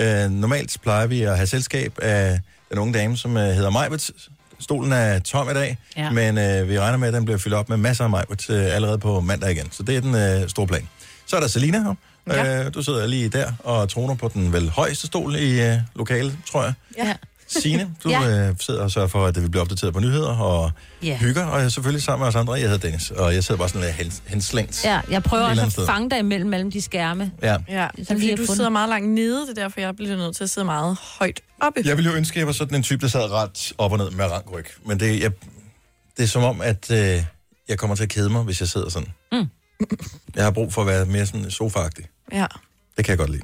Øh, 0.00 0.30
normalt 0.30 0.76
plejer 0.82 1.06
vi 1.06 1.22
at 1.22 1.36
have 1.36 1.46
selskab 1.46 1.98
af 2.02 2.40
den 2.70 2.78
unge 2.78 2.94
dame, 2.94 3.16
som 3.16 3.36
øh, 3.36 3.42
hedder 3.42 3.70
Majbert. 3.70 4.10
Stolen 4.58 4.92
er 4.92 5.18
tom 5.18 5.50
i 5.50 5.54
dag, 5.54 5.78
ja. 5.96 6.02
Ja. 6.02 6.10
men 6.10 6.38
øh, 6.38 6.68
vi 6.68 6.78
regner 6.78 6.98
med, 6.98 7.08
at 7.08 7.14
den 7.14 7.24
bliver 7.24 7.38
fyldt 7.38 7.54
op 7.54 7.68
med 7.68 7.76
masser 7.76 8.04
af 8.04 8.10
Majbert 8.10 8.50
øh, 8.50 8.74
allerede 8.74 8.98
på 8.98 9.20
mandag 9.20 9.50
igen. 9.50 9.68
Så 9.70 9.82
det 9.82 9.96
er 9.96 10.00
den 10.00 10.14
øh, 10.14 10.48
store 10.48 10.66
plan. 10.66 10.88
Så 11.26 11.36
er 11.36 11.40
der 11.40 11.48
Selina 11.48 11.78
her. 11.82 11.94
Ja. 12.26 12.64
Øh, 12.64 12.74
du 12.74 12.82
sidder 12.82 13.06
lige 13.06 13.28
der 13.28 13.52
og 13.64 13.88
troner 13.88 14.14
på 14.14 14.30
den 14.34 14.52
vel 14.52 14.70
højeste 14.70 15.06
stol 15.06 15.34
i 15.34 15.62
øh, 15.62 15.74
lokalet, 15.96 16.38
tror 16.50 16.62
jeg. 16.62 16.72
Ja. 16.98 17.14
Signe, 17.48 17.94
du 18.04 18.08
Ja. 18.10 18.48
øh, 18.48 18.54
sidder 18.60 18.82
og 18.82 18.90
sørger 18.90 19.08
for, 19.08 19.26
at 19.26 19.42
vi 19.42 19.48
bliver 19.48 19.62
opdateret 19.62 19.92
på 19.94 20.00
nyheder 20.00 20.28
og 20.36 20.72
Ja. 21.02 21.16
hygger, 21.16 21.44
og 21.44 21.58
jeg 21.58 21.64
er 21.64 21.68
selvfølgelig 21.68 22.02
sammen 22.02 22.20
med 22.24 22.28
os 22.28 22.34
andre. 22.34 22.52
Jeg 22.52 22.62
hedder 22.62 22.78
Dennis, 22.78 23.10
og 23.10 23.34
jeg 23.34 23.44
sidder 23.44 23.58
bare 23.58 23.68
sådan 23.68 23.80
lidt 23.80 23.94
hen, 23.94 24.12
henslængt. 24.26 24.84
Ja, 24.84 25.00
jeg 25.10 25.22
prøver 25.22 25.44
også 25.44 25.62
at 25.82 25.86
fange 25.86 26.10
dig 26.10 26.18
imellem 26.18 26.50
mellem 26.50 26.70
de 26.70 26.82
skærme. 26.82 27.32
Ja. 27.42 27.56
Ja, 27.68 27.88
Sådan 27.98 28.16
fordi 28.16 28.34
du 28.34 28.46
sidder 28.46 28.70
meget 28.70 28.88
langt 28.88 29.08
nede, 29.08 29.40
det 29.42 29.58
er 29.58 29.62
derfor, 29.62 29.80
jeg 29.80 29.96
bliver 29.96 30.16
nødt 30.16 30.36
til 30.36 30.44
at 30.44 30.50
sidde 30.50 30.64
meget 30.64 30.96
højt 31.18 31.40
oppe. 31.60 31.82
Jeg 31.84 31.96
ville 31.96 32.10
jo 32.10 32.16
ønske, 32.16 32.34
at 32.34 32.38
jeg 32.38 32.46
var 32.46 32.52
sådan 32.52 32.74
en 32.74 32.82
type, 32.82 33.00
der 33.02 33.08
sad 33.08 33.30
ret 33.30 33.72
op 33.78 33.92
og 33.92 33.98
ned 33.98 34.10
med 34.10 34.24
rankryg. 34.24 34.66
Men 34.86 35.00
det, 35.00 35.20
jeg, 35.20 35.30
det 36.16 36.22
er 36.22 36.26
som 36.26 36.42
om, 36.42 36.60
at 36.60 36.90
øh, 36.90 37.22
jeg 37.68 37.78
kommer 37.78 37.96
til 37.96 38.02
at 38.02 38.08
kede 38.08 38.30
mig, 38.30 38.42
hvis 38.42 38.60
jeg 38.60 38.68
sidder 38.68 38.88
sådan. 38.88 39.08
Mm. 39.32 39.46
Jeg 40.36 40.44
har 40.44 40.50
brug 40.50 40.72
for 40.72 40.80
at 40.80 40.86
være 40.86 41.06
mere 41.06 41.26
sådan 41.26 41.50
sofa-agtig. 41.50 42.04
Ja. 42.32 42.46
Det 42.96 43.04
kan 43.04 43.10
jeg 43.10 43.18
godt 43.18 43.30
lide. 43.30 43.42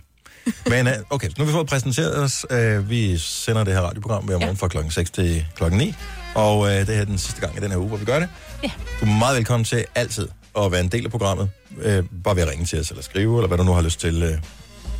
Men 0.66 0.86
øh, 0.86 0.92
okay, 1.10 1.28
nu 1.28 1.34
har 1.38 1.44
vi 1.44 1.52
fået 1.52 1.66
præsenteret 1.66 2.18
os. 2.18 2.46
Øh, 2.50 2.90
vi 2.90 3.18
sender 3.18 3.64
det 3.64 3.74
her 3.74 3.80
radioprogram 3.80 4.24
hver 4.24 4.38
morgen 4.38 4.56
fra 4.56 4.68
klokken 4.68 4.90
6 4.92 5.10
til 5.10 5.46
klokken 5.54 5.78
9. 5.78 5.94
Og 6.34 6.66
øh, 6.70 6.86
det 6.86 6.88
her 6.88 7.00
er 7.00 7.04
den 7.04 7.18
sidste 7.18 7.40
gang 7.40 7.56
i 7.56 7.60
den 7.60 7.70
her 7.70 7.78
uge, 7.78 7.88
hvor 7.88 7.96
vi 7.96 8.04
gør 8.04 8.18
det. 8.18 8.28
Ja. 8.62 8.70
Du 9.00 9.06
er 9.06 9.18
meget 9.18 9.36
velkommen 9.36 9.64
til 9.64 9.84
altid 9.94 10.28
at 10.58 10.72
være 10.72 10.80
en 10.80 10.88
del 10.88 11.04
af 11.04 11.10
programmet. 11.10 11.50
Bare 12.24 12.36
ved 12.36 12.42
at 12.42 12.48
ringe 12.48 12.64
til 12.66 12.80
os, 12.80 12.90
eller 12.90 13.02
skrive, 13.02 13.36
eller 13.38 13.48
hvad 13.48 13.58
du 13.58 13.64
nu 13.64 13.72
har 13.72 13.82
lyst 13.82 14.00
til 14.00 14.40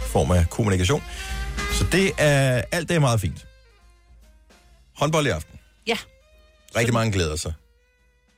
form 0.01 0.31
af 0.31 0.51
kommunikation. 0.51 1.03
Så 1.73 1.87
det 1.93 2.13
er, 2.19 2.63
alt 2.73 2.89
det 2.89 2.95
er 2.95 3.01
meget 3.01 3.21
fint. 3.21 3.47
Håndbold 4.97 5.27
i 5.27 5.31
aften. 5.31 5.59
Ja. 5.87 5.97
Rigtig 6.77 6.95
mange 6.95 7.13
glæder 7.13 7.37
sig. 7.37 7.53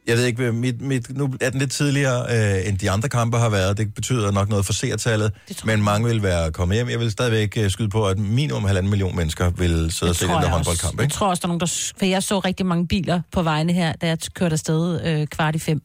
Jeg 0.07 0.16
ved 0.16 0.24
ikke, 0.24 0.52
mit, 0.52 0.80
mit, 0.80 1.16
nu 1.16 1.34
er 1.40 1.50
den 1.50 1.59
lidt 1.59 1.72
tidligere, 1.72 2.26
øh, 2.61 2.68
end 2.68 2.78
de 2.78 2.90
andre 2.90 3.09
kampe 3.09 3.38
har 3.38 3.48
været. 3.48 3.78
Det 3.78 3.94
betyder 3.94 4.30
nok 4.30 4.48
noget 4.48 4.66
for 4.66 4.72
seertallet, 4.72 5.32
men 5.64 5.82
mange 5.82 6.09
vil 6.09 6.22
være 6.22 6.52
kommet 6.52 6.76
hjem. 6.76 6.88
Jeg 6.88 7.00
vil 7.00 7.11
stadigvæk 7.11 7.57
øh, 7.59 7.70
skyde 7.70 7.88
på, 7.88 8.07
at 8.07 8.18
minimum 8.18 8.64
halvanden 8.64 8.90
million 8.90 9.16
mennesker 9.16 9.50
vil 9.50 9.92
sidde 9.92 10.11
og 10.11 10.16
se 10.16 10.24
den 10.24 10.34
der 10.34 10.40
jeg 10.40 10.50
håndboldkamp. 10.50 10.92
også. 10.92 10.96
Jeg 10.96 11.05
Ikke? 11.05 11.14
tror 11.14 11.26
også, 11.28 11.40
der 11.40 11.46
er 11.46 11.48
nogen, 11.48 11.61
der... 11.61 11.92
For 11.98 12.07
jeg 12.07 12.22
så 12.22 12.38
rigtig 12.38 12.66
mange 12.66 12.86
biler 12.88 13.20
på 13.32 13.42
vejene 13.42 13.72
her, 13.72 13.92
da 13.92 14.07
jeg 14.07 14.18
kørte 14.34 14.52
afsted 14.52 15.00
øh, 15.05 15.26
kvart 15.26 15.55
i 15.57 15.59
fem. 15.59 15.80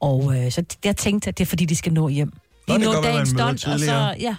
Og 0.00 0.36
øh, 0.36 0.52
så 0.52 0.64
jeg 0.84 0.96
tænkte, 0.96 1.28
at 1.28 1.38
det 1.38 1.44
er 1.44 1.48
fordi, 1.48 1.64
de 1.64 1.76
skal 1.76 1.92
nå 1.92 2.08
hjem. 2.08 2.32
De 2.68 2.78
Nå, 2.78 2.92
dagens 3.02 3.28
stunt, 3.28 3.66
og 3.66 3.80
så... 3.80 4.14
Ja. 4.20 4.36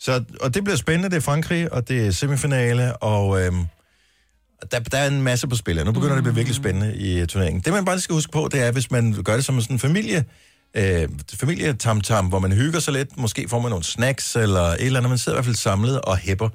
Så, 0.00 0.24
og 0.40 0.54
det 0.54 0.64
bliver 0.64 0.76
spændende. 0.76 1.10
Det 1.10 1.16
er 1.16 1.20
Frankrig, 1.20 1.72
og 1.72 1.88
det 1.88 2.06
er 2.06 2.10
semifinale, 2.10 2.96
og 2.96 3.42
øhm, 3.42 3.64
der, 4.70 4.78
der 4.78 4.98
er 4.98 5.06
en 5.08 5.22
masse 5.22 5.48
på 5.48 5.56
spil. 5.56 5.76
her. 5.76 5.84
Nu 5.84 5.92
begynder 5.92 6.14
mm. 6.14 6.22
det 6.22 6.28
at 6.28 6.34
blive 6.34 6.34
virkelig 6.34 6.56
spændende 6.56 6.96
i 6.96 7.20
uh, 7.22 7.26
turneringen. 7.26 7.60
Det, 7.62 7.72
man 7.72 7.84
bare 7.84 8.00
skal 8.00 8.12
huske 8.14 8.32
på, 8.32 8.48
det 8.52 8.62
er, 8.62 8.72
hvis 8.72 8.90
man 8.90 9.12
gør 9.24 9.34
det 9.34 9.44
som 9.44 9.60
sådan 9.60 9.74
en 9.76 9.80
familie, 9.80 10.24
øh, 10.74 11.08
familietam-tam, 11.34 12.26
hvor 12.26 12.38
man 12.38 12.52
hygger 12.52 12.80
sig 12.80 12.92
lidt, 12.92 13.18
måske 13.18 13.48
får 13.48 13.60
man 13.60 13.70
nogle 13.70 13.84
snacks 13.84 14.36
eller 14.36 14.60
et 14.60 14.82
eller 14.82 15.00
andet, 15.00 15.08
man 15.10 15.18
sidder 15.18 15.36
i 15.36 15.38
hvert 15.38 15.44
fald 15.44 15.56
samlet 15.56 16.00
og 16.00 16.16
hæpper. 16.16 16.48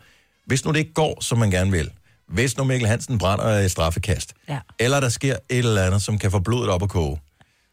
Hvis 0.46 0.66
nu 0.66 0.72
det 0.72 0.80
ikke 0.80 0.94
går, 0.94 1.22
som 1.22 1.38
man 1.38 1.52
gerne 1.52 1.72
vil, 1.72 1.90
hvis 2.30 2.58
nu 2.58 2.64
Mikkel 2.64 2.88
Hansen 2.88 3.18
brænder 3.18 3.46
et 3.46 3.72
straffekast, 3.72 4.34
Ja. 4.50 4.60
eller 4.80 5.00
der 5.00 5.10
sker 5.10 5.36
et 5.50 5.58
eller 5.58 5.84
andet, 5.86 6.02
som 6.02 6.18
kan 6.18 6.32
få 6.32 6.40
blodet 6.40 6.70
op 6.70 6.84
at 6.84 6.90
koge, 6.90 7.18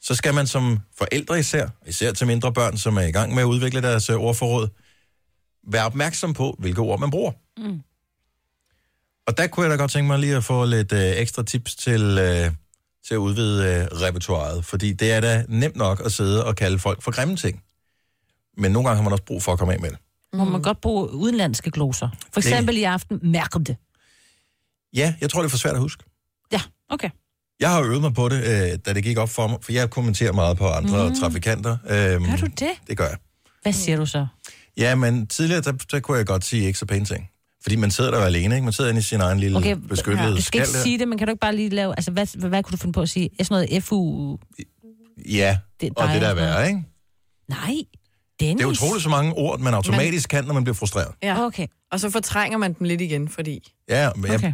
så 0.00 0.14
skal 0.14 0.34
man 0.34 0.46
som 0.46 0.78
forældre 0.98 1.38
især, 1.38 1.68
især 1.86 2.12
til 2.12 2.26
mindre 2.26 2.52
børn, 2.52 2.76
som 2.78 2.96
er 2.96 3.02
i 3.02 3.10
gang 3.10 3.34
med 3.34 3.42
at 3.42 3.46
udvikle 3.46 3.82
deres 3.82 4.10
øh, 4.10 4.16
ordforråd, 4.16 4.68
være 5.72 5.84
opmærksom 5.84 6.32
på, 6.34 6.56
hvilke 6.58 6.80
ord 6.80 7.00
man 7.00 7.10
bruger. 7.10 7.32
Mm. 7.58 7.80
Og 9.28 9.36
der 9.36 9.46
kunne 9.46 9.64
jeg 9.64 9.70
da 9.70 9.76
godt 9.76 9.90
tænke 9.90 10.06
mig 10.06 10.18
lige 10.18 10.36
at 10.36 10.44
få 10.44 10.64
lidt 10.64 10.92
øh, 10.92 11.00
ekstra 11.00 11.42
tips 11.42 11.74
til, 11.74 12.18
øh, 12.18 12.50
til 13.06 13.14
at 13.14 13.18
udvide 13.18 13.64
øh, 13.64 14.00
repertoireet, 14.00 14.64
fordi 14.64 14.92
det 14.92 15.12
er 15.12 15.20
da 15.20 15.44
nemt 15.48 15.76
nok 15.76 16.02
at 16.04 16.12
sidde 16.12 16.44
og 16.44 16.56
kalde 16.56 16.78
folk 16.78 17.02
for 17.02 17.10
grimme 17.10 17.36
ting. 17.36 17.62
Men 18.56 18.72
nogle 18.72 18.88
gange 18.88 18.96
har 18.96 19.02
man 19.02 19.12
også 19.12 19.24
brug 19.24 19.42
for 19.42 19.52
at 19.52 19.58
komme 19.58 19.74
af 19.74 19.80
med 19.80 19.90
det. 19.90 19.98
Må 20.32 20.44
man 20.44 20.62
godt 20.62 20.80
bruge 20.80 21.12
udenlandske 21.12 21.70
gloser. 21.70 22.08
For 22.32 22.40
eksempel 22.40 22.76
i 22.76 22.82
aften, 22.82 23.20
mærk 23.22 23.56
om 23.56 23.64
det. 23.64 23.76
Ja, 24.94 25.14
jeg 25.20 25.30
tror, 25.30 25.40
det 25.40 25.46
er 25.46 25.50
for 25.50 25.58
svært 25.58 25.74
at 25.74 25.80
huske. 25.80 26.04
Ja, 26.52 26.60
okay. 26.88 27.10
Jeg 27.60 27.70
har 27.70 27.82
øvet 27.82 28.00
mig 28.00 28.14
på 28.14 28.28
det, 28.28 28.38
øh, 28.38 28.78
da 28.86 28.92
det 28.92 29.02
gik 29.04 29.18
op 29.18 29.28
for 29.28 29.48
mig, 29.48 29.58
for 29.62 29.72
jeg 29.72 29.90
kommenterer 29.90 30.32
meget 30.32 30.58
på 30.58 30.68
andre 30.68 31.08
mm. 31.08 31.14
trafikanter. 31.14 31.76
Øhm, 31.88 32.24
Gør 32.24 32.36
du 32.36 32.46
det? 32.46 32.70
Det 32.86 32.96
gør 32.96 33.06
jeg. 33.06 33.16
Hvad 33.62 33.72
siger 33.72 33.96
du 33.96 34.06
så? 34.06 34.26
Ja, 34.76 34.94
men 34.94 35.26
tidligere, 35.26 35.60
der, 35.60 35.72
der 35.72 36.00
kunne 36.00 36.16
jeg 36.16 36.26
godt 36.26 36.44
sige 36.44 36.66
ikke 36.66 36.78
så 36.78 36.86
pæne 36.86 37.04
ting. 37.04 37.30
Fordi 37.68 37.76
man 37.76 37.90
sidder 37.90 38.10
der 38.10 38.18
jo 38.18 38.24
alene, 38.24 38.54
ikke? 38.54 38.64
Man 38.64 38.72
sidder 38.72 38.90
inde 38.90 38.98
i 38.98 39.02
sin 39.02 39.20
egen 39.20 39.40
lille 39.40 39.58
okay, 39.58 39.76
beskyttede 39.88 40.30
du 40.30 40.42
skal 40.42 40.60
ikke 40.60 40.70
sige 40.70 40.98
det, 40.98 41.08
men 41.08 41.18
kan 41.18 41.26
du 41.26 41.30
ikke 41.30 41.40
bare 41.40 41.56
lige 41.56 41.68
lave... 41.68 41.94
Altså, 41.96 42.10
hvad, 42.10 42.26
hvad, 42.38 42.48
hvad 42.48 42.62
kunne 42.62 42.72
du 42.72 42.76
finde 42.76 42.92
på 42.92 43.00
at 43.00 43.08
sige? 43.08 43.30
Er 43.38 43.44
sådan 43.44 43.68
noget 43.70 43.84
FU... 43.84 44.38
Ja, 45.28 45.56
Det 45.80 45.92
og 45.96 46.08
det 46.08 46.22
der 46.22 46.28
er 46.28 46.34
værre, 46.34 46.66
ikke? 46.68 46.82
Nej, 47.48 47.74
Dennis. 48.40 48.56
Det 48.56 48.64
er 48.64 48.66
utroligt 48.66 49.02
så 49.02 49.08
mange 49.08 49.32
ord, 49.32 49.60
man 49.60 49.74
automatisk 49.74 50.28
kan, 50.28 50.44
når 50.44 50.54
man 50.54 50.64
bliver 50.64 50.74
frustreret. 50.74 51.14
Ja. 51.22 51.44
Okay. 51.44 51.66
Og 51.92 52.00
så 52.00 52.10
fortrænger 52.10 52.58
man 52.58 52.72
dem 52.72 52.86
lidt 52.86 53.00
igen, 53.00 53.28
fordi... 53.28 53.72
Ja, 53.88 54.10
men 54.16 54.26
jeg 54.26 54.34
Okay. 54.34 54.52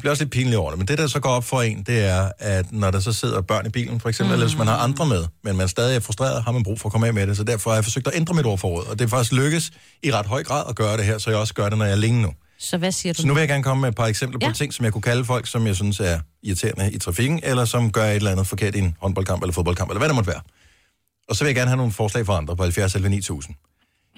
bliver 0.00 0.10
også 0.10 0.24
lidt 0.24 0.32
pinlig 0.32 0.58
over 0.58 0.70
det. 0.70 0.78
Men 0.78 0.88
det, 0.88 0.98
der 0.98 1.06
så 1.06 1.20
går 1.20 1.30
op 1.30 1.44
for 1.44 1.62
en, 1.62 1.82
det 1.82 2.04
er, 2.04 2.30
at 2.38 2.72
når 2.72 2.90
der 2.90 3.00
så 3.00 3.12
sidder 3.12 3.40
børn 3.40 3.66
i 3.66 3.68
bilen, 3.68 4.00
for 4.00 4.08
eksempel, 4.08 4.30
mm. 4.30 4.32
eller 4.32 4.46
hvis 4.46 4.58
man 4.58 4.66
har 4.66 4.76
andre 4.76 5.06
med, 5.06 5.24
men 5.44 5.56
man 5.56 5.68
stadig 5.68 5.96
er 5.96 6.00
frustreret, 6.00 6.42
har 6.42 6.52
man 6.52 6.62
brug 6.62 6.80
for 6.80 6.88
at 6.88 6.92
komme 6.92 7.06
af 7.06 7.14
med 7.14 7.26
det. 7.26 7.36
Så 7.36 7.44
derfor 7.44 7.70
har 7.70 7.76
jeg 7.76 7.84
forsøgt 7.84 8.06
at 8.06 8.16
ændre 8.16 8.34
mit 8.34 8.46
ordforråd. 8.46 8.86
Og 8.86 8.98
det 8.98 9.04
er 9.04 9.08
faktisk 9.08 9.32
lykkes 9.32 9.70
i 10.02 10.12
ret 10.12 10.26
høj 10.26 10.42
grad 10.42 10.64
at 10.68 10.76
gøre 10.76 10.96
det 10.96 11.04
her, 11.04 11.18
så 11.18 11.30
jeg 11.30 11.38
også 11.38 11.54
gør 11.54 11.68
det, 11.68 11.78
når 11.78 11.84
jeg 11.84 11.92
er 11.92 11.96
alene 11.96 12.22
nu. 12.22 12.32
Så 12.58 12.76
hvad 12.78 12.92
siger 12.92 13.12
du? 13.12 13.20
Så 13.20 13.26
nu 13.26 13.34
vil 13.34 13.40
jeg 13.40 13.48
gerne 13.48 13.62
komme 13.62 13.80
med 13.80 13.88
et 13.88 13.94
par 13.94 14.06
eksempler 14.06 14.40
på 14.40 14.46
Ja. 14.46 14.52
ting, 14.52 14.74
som 14.74 14.84
jeg 14.84 14.92
kunne 14.92 15.02
kalde 15.02 15.24
folk, 15.24 15.46
som 15.46 15.66
jeg 15.66 15.76
synes 15.76 16.00
er 16.00 16.20
irriterende 16.42 16.92
i 16.92 16.98
trafikken, 16.98 17.40
eller 17.42 17.64
som 17.64 17.92
gør 17.92 18.04
et 18.04 18.14
eller 18.16 18.30
andet 18.30 18.46
forkert 18.46 18.74
i 18.74 18.78
en 18.78 18.96
håndboldkamp 19.00 19.42
eller 19.42 19.52
fodboldkamp, 19.52 19.90
eller 19.90 19.98
hvad 19.98 20.08
det 20.08 20.14
måtte 20.14 20.28
være. 20.28 20.40
Og 21.28 21.36
så 21.36 21.44
vil 21.44 21.48
jeg 21.48 21.54
gerne 21.54 21.68
have 21.68 21.76
nogle 21.76 21.92
forslag 21.92 22.26
fra 22.26 22.36
andre 22.36 22.56
på 22.56 22.62
70 22.62 22.94
eller 22.94 23.08
9000. 23.08 23.56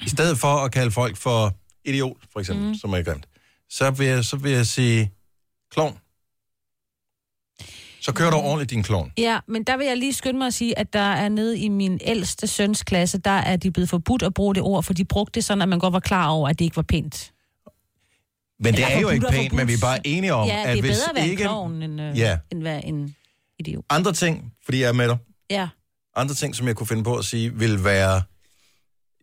I 0.03 0.09
stedet 0.09 0.39
for 0.39 0.49
at 0.55 0.73
kalde 0.73 0.91
folk 0.91 1.17
for 1.17 1.55
idiot, 1.85 2.17
for 2.33 2.41
eksempel, 2.41 2.67
mm. 2.69 2.75
som 2.75 2.93
er 2.93 3.03
grimt, 3.03 3.27
så 3.71 3.91
vil 3.91 4.07
jeg, 4.07 4.25
så 4.25 4.37
vil 4.37 4.53
jeg 4.53 4.67
sige 4.67 5.13
klovn. 5.73 5.99
Så 8.01 8.13
kører 8.13 8.31
du 8.31 8.37
ordentligt 8.37 8.71
din 8.71 8.83
klovn. 8.83 9.13
Ja, 9.19 9.39
men 9.49 9.65
der 9.65 9.77
vil 9.77 9.87
jeg 9.87 9.97
lige 9.97 10.13
skynde 10.13 10.39
mig 10.39 10.47
at 10.47 10.55
sige, 10.55 10.79
at 10.79 10.93
der 10.93 10.99
er 10.99 11.29
nede 11.29 11.59
i 11.59 11.69
min 11.69 12.01
ældste 12.05 12.47
søns 12.47 12.83
klasse, 12.83 13.19
der 13.19 13.31
er 13.31 13.57
de 13.57 13.71
blevet 13.71 13.89
forbudt 13.91 14.23
at 14.23 14.35
bruge 14.35 14.55
det 14.55 14.63
ord, 14.63 14.83
for 14.83 14.93
de 14.93 15.05
brugte 15.05 15.35
det 15.35 15.45
sådan, 15.45 15.63
at 15.63 15.69
man 15.69 15.79
godt 15.79 15.93
var 15.93 16.01
klar 16.01 16.29
over, 16.29 16.49
at 16.49 16.59
det 16.59 16.65
ikke 16.65 16.77
var 16.77 16.83
pænt. 16.83 17.33
Men 18.61 18.75
det 18.75 18.85
er 18.95 18.99
jo 19.01 19.09
ikke 19.09 19.27
pænt, 19.31 19.53
men 19.53 19.69
vi 19.69 19.73
er 19.73 19.79
bare 19.81 20.07
enige 20.07 20.35
om, 20.35 20.49
ja, 20.49 20.55
det 20.55 20.63
er 20.65 20.69
at 20.73 20.81
hvis 20.81 20.91
bedre 20.97 21.11
at 21.11 21.17
være 21.17 21.29
ikke... 21.29 21.43
en 21.43 21.49
klovn, 21.49 21.83
end, 21.83 22.01
øh, 22.01 22.19
Ja. 22.19 22.39
end 22.53 22.63
være 22.63 22.85
en 22.87 23.15
idiot. 23.59 23.85
Andre 23.91 24.13
ting, 24.13 24.53
fordi 24.65 24.81
jeg 24.81 24.89
er 24.89 24.93
med 24.93 25.09
dig, 25.09 25.17
Ja. 25.51 25.69
andre 26.17 26.35
ting, 26.35 26.57
som 26.57 26.67
jeg 26.67 26.77
kunne 26.77 26.87
finde 26.87 27.05
på 27.05 27.17
at 27.17 27.25
sige, 27.25 27.55
vil 27.55 27.85
være, 27.85 28.15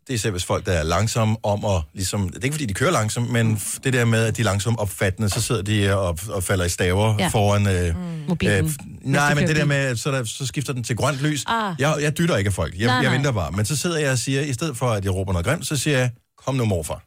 det 0.02 0.10
er 0.10 0.14
især 0.14 0.30
hvis 0.32 0.46
folk, 0.46 0.66
der 0.66 0.72
er 0.72 0.84
langsomme 0.84 1.38
om 1.44 1.66
at, 1.66 1.82
ligesom, 1.94 2.30
det 2.30 2.38
er 2.38 2.44
ikke 2.44 2.54
fordi, 2.54 2.66
de 2.66 2.74
kører 2.74 2.92
langsomt, 2.92 3.30
men 3.32 3.54
f- 3.56 3.78
det 3.84 3.94
der 3.94 4.06
med, 4.06 4.26
at 4.26 4.38
de 4.38 4.42
er 4.42 4.46
langsomt 4.46 4.80
opfattende, 4.80 5.30
så 5.30 5.42
sidder 5.42 5.62
de 5.62 5.98
og, 5.98 6.18
og 6.30 6.44
falder 6.44 6.66
i 6.66 6.70
staver 6.70 7.16
Ja. 7.18 7.24
ja. 7.24 7.28
foran... 7.28 7.68
Øh, 7.68 7.96
Mobilen. 8.30 8.66
øh, 8.66 8.72
nej, 9.02 9.34
men 9.34 9.48
det 9.48 9.56
der 9.56 9.66
med, 9.66 9.96
så, 9.96 10.12
der, 10.12 10.24
så 10.24 10.46
skifter 10.46 10.74
den 10.74 10.84
til 10.84 10.96
grønt 10.96 11.18
lys. 11.22 11.44
Ah. 11.48 11.76
Jeg, 11.80 11.98
jeg 12.02 12.18
dytter 12.18 12.38
ikke 12.38 12.48
af 12.48 12.54
folk. 12.54 12.78
Jeg, 12.80 12.86
Nej, 12.86 12.96
jeg 12.96 13.04
nej. 13.04 13.14
venter 13.14 13.32
bare. 13.32 13.52
Men 13.52 13.66
så 13.66 13.78
sidder 13.78 14.00
jeg 14.00 14.12
og 14.12 14.18
siger, 14.18 14.42
i 14.42 14.54
stedet 14.54 14.78
for, 14.78 14.88
at 14.90 15.06
jeg 15.06 15.14
råber 15.14 15.32
noget 15.34 15.46
grimt, 15.46 15.68
så 15.68 15.76
siger 15.78 15.98
jeg, 15.98 16.10
kom 16.46 16.56
nu 16.56 16.66
morfar. 16.66 17.04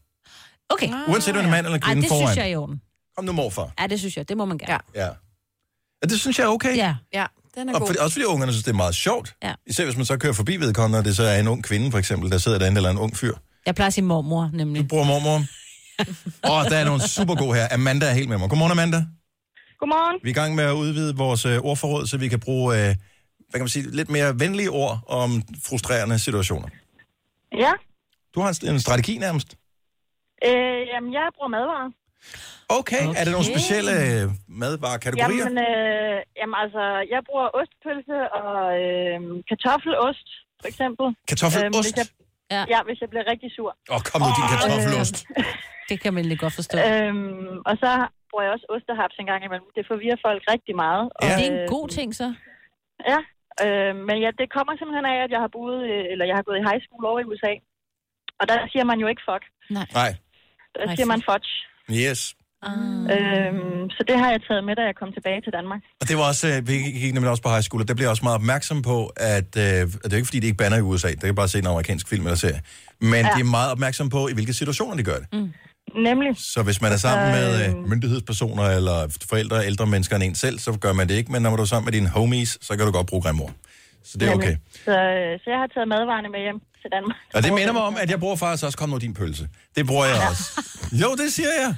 Okay. 0.70 0.88
Uanset 1.08 1.36
om 1.36 1.38
det 1.42 1.46
er 1.46 1.50
mand 1.50 1.66
eller 1.66 1.78
Ej, 1.78 1.86
kvinde 1.88 2.02
det 2.02 2.08
foran. 2.08 2.26
synes 2.28 2.36
jeg 2.36 2.44
er 2.44 2.48
i 2.48 2.56
orden. 2.56 2.80
Kom 3.16 3.24
nu 3.24 3.32
morfar. 3.32 3.70
Ja, 3.80 3.86
det 3.86 3.98
synes 3.98 4.16
jeg. 4.16 4.28
Det 4.28 4.36
må 4.36 4.44
man 4.44 4.58
gerne. 4.58 4.78
Ja. 4.94 5.04
Ja. 5.04 5.10
Og 6.02 6.10
det 6.10 6.20
synes 6.20 6.38
jeg 6.38 6.44
er 6.44 6.48
okay. 6.48 6.76
Ja. 6.76 6.94
Ja, 7.12 7.26
den 7.54 7.68
er 7.68 7.74
Og 7.74 7.80
god. 7.80 7.94
for, 7.94 8.02
også 8.02 8.14
fordi 8.14 8.24
ungerne 8.24 8.52
synes, 8.52 8.64
det 8.64 8.70
er 8.70 8.76
meget 8.76 8.94
sjovt. 8.94 9.34
Ja. 9.42 9.54
Især 9.66 9.84
hvis 9.84 9.96
man 9.96 10.06
så 10.06 10.16
kører 10.18 10.32
forbi 10.32 10.56
vedkommende, 10.56 10.98
og 10.98 11.04
det 11.04 11.16
så 11.16 11.22
er 11.22 11.40
en 11.40 11.48
ung 11.48 11.64
kvinde, 11.64 11.90
for 11.90 11.98
eksempel, 11.98 12.30
der 12.30 12.38
sidder 12.38 12.58
derinde, 12.58 12.78
eller 12.78 12.90
en 12.90 12.98
ung 12.98 13.16
fyr. 13.16 13.34
Jeg 13.66 13.74
plejer 13.74 13.86
at 13.86 13.92
sige 13.94 14.04
mormor, 14.04 14.50
nemlig. 14.52 14.82
Du 14.82 14.88
bruger 14.88 15.04
mormor. 15.04 15.36
Åh, 16.50 16.58
oh, 16.58 16.64
der 16.64 16.76
er 16.76 16.84
nogle 16.84 17.08
super 17.08 17.34
gode 17.34 17.54
her. 17.54 17.68
Amanda 17.72 18.06
er 18.06 18.14
helt 18.14 18.28
med 18.28 18.38
mig. 18.38 18.48
Godmorgen, 18.48 18.72
Amanda. 18.72 19.04
Godmorgen. 19.78 20.20
Vi 20.22 20.28
er 20.28 20.30
i 20.30 20.34
gang 20.34 20.54
med 20.54 20.64
at 20.64 20.72
udvide 20.72 21.16
vores 21.16 21.44
øh, 21.44 21.58
ordforråd, 21.58 22.06
så 22.06 22.16
vi 22.16 22.28
kan 22.28 22.40
bruge, 22.40 22.74
øh, 22.74 22.80
hvad 22.84 22.94
kan 23.52 23.60
man 23.60 23.68
sige, 23.68 23.90
lidt 23.90 24.10
mere 24.10 24.40
venlige 24.40 24.70
ord 24.70 25.00
om 25.06 25.42
frustrerende 25.64 26.18
situationer. 26.18 26.68
Ja, 27.58 27.72
Du 28.34 28.40
har 28.40 28.58
en, 28.62 28.68
en 28.74 28.80
strategi 28.80 29.18
nærmest. 29.18 29.54
Øh, 30.46 30.80
jamen, 30.92 31.10
jeg 31.18 31.24
bruger 31.36 31.50
madvarer. 31.56 31.90
Okay, 32.78 33.02
okay. 33.08 33.18
er 33.18 33.22
det 33.26 33.32
nogle 33.36 33.48
specielle 33.54 33.92
øh, 34.06 34.24
madvarekategorier? 34.62 35.44
Jamen, 35.44 35.58
øh, 35.68 36.16
jamen, 36.40 36.56
altså, 36.62 36.82
jeg 37.14 37.20
bruger 37.28 37.46
ostepølse 37.60 38.18
og 38.40 38.56
øh, 38.84 39.18
kartoffelost, 39.50 40.28
for 40.60 40.68
eksempel. 40.72 41.06
Kartoffelost? 41.30 41.86
hvis 41.86 41.96
jeg, 42.00 42.06
ja. 42.54 42.62
ja, 42.74 42.78
hvis 42.86 42.98
jeg 43.02 43.08
bliver 43.12 43.26
rigtig 43.32 43.48
sur. 43.56 43.70
Åh, 43.92 44.00
kom 44.08 44.20
nu, 44.24 44.30
din 44.38 44.46
kartoffelost. 44.52 45.16
Det 45.90 45.96
kan 46.02 46.12
man 46.16 46.24
lidt 46.30 46.40
godt 46.44 46.54
forstå. 46.60 46.76
Øhm, 46.78 47.56
og 47.68 47.74
så 47.82 47.90
bruger 48.30 48.44
jeg 48.46 48.52
også 48.56 48.66
ostehaps 48.74 49.16
en 49.22 49.28
gang 49.30 49.40
imellem. 49.46 49.68
Det 49.78 49.84
forvirrer 49.90 50.18
folk 50.26 50.40
rigtig 50.54 50.74
meget. 50.84 51.04
Ja. 51.22 51.26
Og, 51.26 51.38
Det 51.38 51.44
er 51.46 51.52
en 51.54 51.62
øh, 51.64 51.68
god 51.76 51.86
ting, 51.98 52.08
så. 52.20 52.26
Ja, 53.12 53.20
øh, 53.64 53.92
men 54.08 54.16
ja, 54.24 54.30
det 54.40 54.46
kommer 54.56 54.72
simpelthen 54.74 55.06
af, 55.12 55.18
at 55.26 55.30
jeg 55.34 55.40
har 55.44 55.50
boet, 55.56 55.80
øh, 55.92 56.04
eller 56.12 56.24
jeg 56.30 56.36
har 56.38 56.44
gået 56.48 56.58
i 56.60 56.66
high 56.68 56.80
school 56.84 57.02
over 57.10 57.18
i 57.22 57.26
USA. 57.30 57.52
Og 58.40 58.44
der 58.50 58.56
siger 58.72 58.84
man 58.90 58.98
jo 59.02 59.06
ikke 59.12 59.22
fuck. 59.28 59.44
Nej. 59.78 59.88
Nej. 60.00 60.10
Der 60.80 60.94
siger 60.96 61.06
man 61.14 61.22
fudge. 61.28 61.50
Yes. 62.02 62.20
Ah. 62.62 62.72
Øhm, 63.14 63.90
så 63.96 64.04
det 64.08 64.18
har 64.18 64.30
jeg 64.30 64.40
taget 64.48 64.64
med, 64.64 64.74
da 64.76 64.82
jeg 64.82 64.94
kom 65.00 65.12
tilbage 65.12 65.40
til 65.40 65.52
Danmark. 65.52 65.80
Og 66.00 66.08
det 66.08 66.16
var 66.16 66.26
også, 66.32 66.46
øh, 66.48 66.68
vi 66.68 66.74
gik 67.02 67.14
nemlig 67.14 67.30
også 67.30 67.42
på 67.42 67.48
high 67.48 67.62
school, 67.62 67.82
og 67.82 67.88
der 67.88 67.94
blev 67.94 68.04
jeg 68.04 68.10
også 68.10 68.22
meget 68.28 68.34
opmærksom 68.34 68.82
på, 68.82 68.98
at 69.16 69.50
øh, 69.56 69.82
og 69.82 70.04
det 70.04 70.04
er 70.04 70.10
jo 70.10 70.16
ikke 70.16 70.26
fordi, 70.26 70.40
de 70.40 70.46
ikke 70.46 70.56
banner 70.56 70.76
i 70.76 70.80
USA, 70.80 71.08
det 71.10 71.20
kan 71.20 71.34
bare 71.34 71.48
se 71.48 71.58
en 71.58 71.66
amerikansk 71.66 72.08
film 72.08 72.24
eller 72.26 72.36
serie, 72.36 72.60
men 73.00 73.12
ja. 73.24 73.30
De 73.34 73.40
er 73.40 73.44
meget 73.58 73.70
opmærksom 73.72 74.08
på, 74.08 74.28
i 74.28 74.32
hvilke 74.34 74.52
situationer 74.52 74.96
de 74.96 75.02
gør 75.02 75.16
det. 75.22 75.26
Mm. 75.32 75.48
Nemlig. 76.02 76.30
Så 76.38 76.62
hvis 76.62 76.80
man 76.80 76.92
er 76.92 76.96
sammen 76.96 77.30
med 77.32 77.64
øh, 77.64 77.70
Øhm. 77.70 77.88
myndighedspersoner 77.88 78.62
eller 78.64 79.16
forældre, 79.30 79.66
ældre 79.66 79.86
mennesker 79.86 80.16
end 80.16 80.24
en 80.24 80.34
selv, 80.34 80.58
så 80.58 80.72
gør 80.72 80.92
man 80.92 81.08
det 81.08 81.14
ikke, 81.14 81.32
men 81.32 81.42
når 81.42 81.56
du 81.56 81.62
er 81.62 81.66
sammen 81.66 81.84
med 81.84 81.92
dine 81.92 82.08
homies, 82.08 82.58
så 82.60 82.76
kan 82.76 82.86
du 82.86 82.92
godt 82.92 83.06
bruge 83.06 83.22
grimord. 83.22 83.52
Så 84.10 84.14
det 84.18 84.24
er 84.28 84.34
okay. 84.38 84.54
Så, 84.88 84.94
øh, 85.16 85.32
så 85.42 85.46
jeg 85.52 85.58
har 85.62 85.68
taget 85.74 85.88
madvarerne 85.94 86.28
med 86.34 86.40
hjem 86.46 86.58
til 86.82 86.88
Danmark. 86.96 87.18
Og 87.36 87.40
det 87.44 87.50
minder 87.58 87.74
mig 87.78 87.82
om, 87.90 87.94
at 88.02 88.08
jeg 88.12 88.18
bruger 88.24 88.36
faktisk 88.44 88.64
også, 88.66 88.78
kom 88.78 88.88
nu 88.94 88.98
din 89.06 89.14
pølse. 89.20 89.44
Det 89.76 89.82
bruger 89.90 90.06
jeg 90.12 90.18
også. 90.30 90.46
Jo, 91.02 91.08
det 91.22 91.28
siger 91.36 91.52
jeg. 91.62 91.70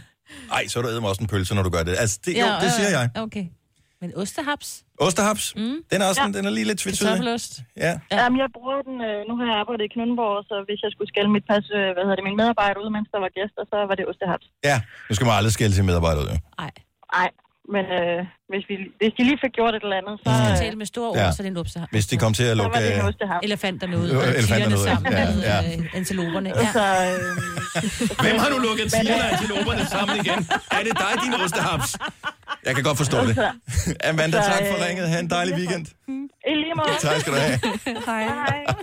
Ej, 0.56 0.62
så 0.70 0.74
er 0.78 0.82
du 0.82 0.88
æder 0.88 1.02
også 1.12 1.22
en 1.26 1.30
pølse, 1.34 1.54
når 1.54 1.62
du 1.68 1.72
gør 1.76 1.82
det. 1.88 1.94
Altså, 2.02 2.16
det, 2.24 2.32
jo, 2.42 2.46
det 2.64 2.70
siger 2.78 2.90
jeg. 2.98 3.10
Okay. 3.26 3.46
Men 4.02 4.10
ostehaps? 4.22 4.68
Osterhaps, 5.06 5.44
mm. 5.56 5.78
den 5.92 5.98
er 6.02 6.06
også 6.10 6.22
ja. 6.22 6.38
den 6.38 6.44
er 6.48 6.52
lige 6.58 6.66
lidt 6.70 6.80
tvetydig. 6.84 7.08
Kartoffelost? 7.08 7.52
Ja. 7.76 7.92
Ja. 8.12 8.16
Jamen, 8.22 8.38
jeg 8.44 8.48
bruger 8.56 8.76
den, 8.88 8.96
øh, 9.08 9.18
nu 9.28 9.32
har 9.38 9.44
jeg 9.50 9.56
arbejdet 9.62 9.84
i 9.88 9.90
Knuddenborg, 9.94 10.36
så 10.50 10.54
hvis 10.68 10.80
jeg 10.84 10.90
skulle 10.94 11.10
skælde 11.12 11.30
mit 11.36 11.44
pas, 11.50 11.64
øh, 11.78 11.86
hvad 11.94 12.02
hedder 12.04 12.18
det, 12.20 12.24
mine 12.28 12.38
medarbejdere 12.42 12.80
ud, 12.84 12.90
mens 12.96 13.08
der 13.14 13.20
var 13.24 13.30
gæster, 13.38 13.62
så 13.72 13.76
var 13.88 13.94
det 13.98 14.04
ostehaps. 14.10 14.46
Ja, 14.70 14.76
nu 15.08 15.12
skal 15.14 15.24
man 15.28 15.34
aldrig 15.40 15.54
skælde 15.58 15.74
til 15.78 15.84
medarbejdere 15.90 16.22
ud. 16.24 16.30
jo. 16.34 16.38
Nej, 16.62 16.72
men 17.74 17.84
øh, 17.98 18.18
hvis, 18.50 18.64
vi, 18.70 18.74
hvis 19.00 19.12
de 19.18 19.22
lige 19.30 19.38
fik 19.44 19.52
gjort 19.58 19.72
et 19.78 19.82
eller 19.86 19.96
andet, 20.00 20.14
så... 20.24 20.28
Skal 20.38 20.52
øh, 20.52 20.58
tale 20.64 20.76
med 20.82 20.86
store 20.94 21.08
ord, 21.10 21.16
Ja. 21.22 21.32
så 21.34 21.38
er 21.40 21.44
det 21.46 21.50
en 21.54 21.56
ostehaps. 21.64 21.90
Hvis 21.96 22.06
de 22.10 22.16
kom 22.24 22.32
til 22.38 22.44
at 22.50 22.54
så 22.56 22.58
lukke... 22.60 22.74
var 22.76 22.80
det 22.84 22.94
en 22.94 23.00
øh, 23.00 23.10
ostehaps. 23.10 23.40
Elefanterne 23.48 23.94
ud, 24.02 24.08
og 24.10 24.22
elefanterne 24.28 24.46
tigerne 24.46 24.76
ud, 24.78 24.84
sammen 24.90 25.12
ja, 25.12 25.24
med 25.34 25.42
ja. 25.42 25.58
øh, 25.78 25.98
antiloperne. 25.98 26.48
Ja. 26.62 26.66
så, 26.78 26.84
øh, 27.04 27.18
Hvem 28.24 28.36
har 28.42 28.48
nu 28.54 28.58
lukket 28.68 28.86
tigerne 28.92 29.22
og 29.24 29.30
antiloperne 29.32 29.82
sammen 29.96 30.14
igen? 30.22 30.38
Er 30.78 30.82
det 30.86 30.94
dig, 31.04 31.12
din 31.24 31.32
ostehaps? 31.44 31.88
Jeg 32.66 32.72
kan 32.76 32.84
godt 32.88 32.98
forstå 33.02 33.18
det. 33.28 33.34
Amanda, 34.10 34.36
Så, 34.42 34.48
tak 34.52 34.62
for 34.70 34.76
øh, 34.80 34.86
ringet. 34.86 35.04
Ha' 35.12 35.18
en 35.26 35.30
dejlig 35.30 35.54
weekend. 35.60 35.84
I 36.50 36.54
lige 36.64 36.74
måde. 36.80 36.88
Tak 37.00 37.16
skal 37.20 37.32
du 37.32 37.38
have. 37.46 37.58
Hej. 38.10 38.22
Hej. 38.42 38.60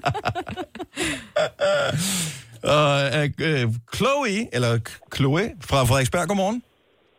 Og 2.78 3.02
uh, 3.18 3.66
uh, 3.66 3.74
Chloe, 3.96 4.56
eller 4.56 4.80
Chloe 5.16 5.52
fra 5.62 5.84
Frederiksberg, 5.84 6.28
godmorgen. 6.28 6.62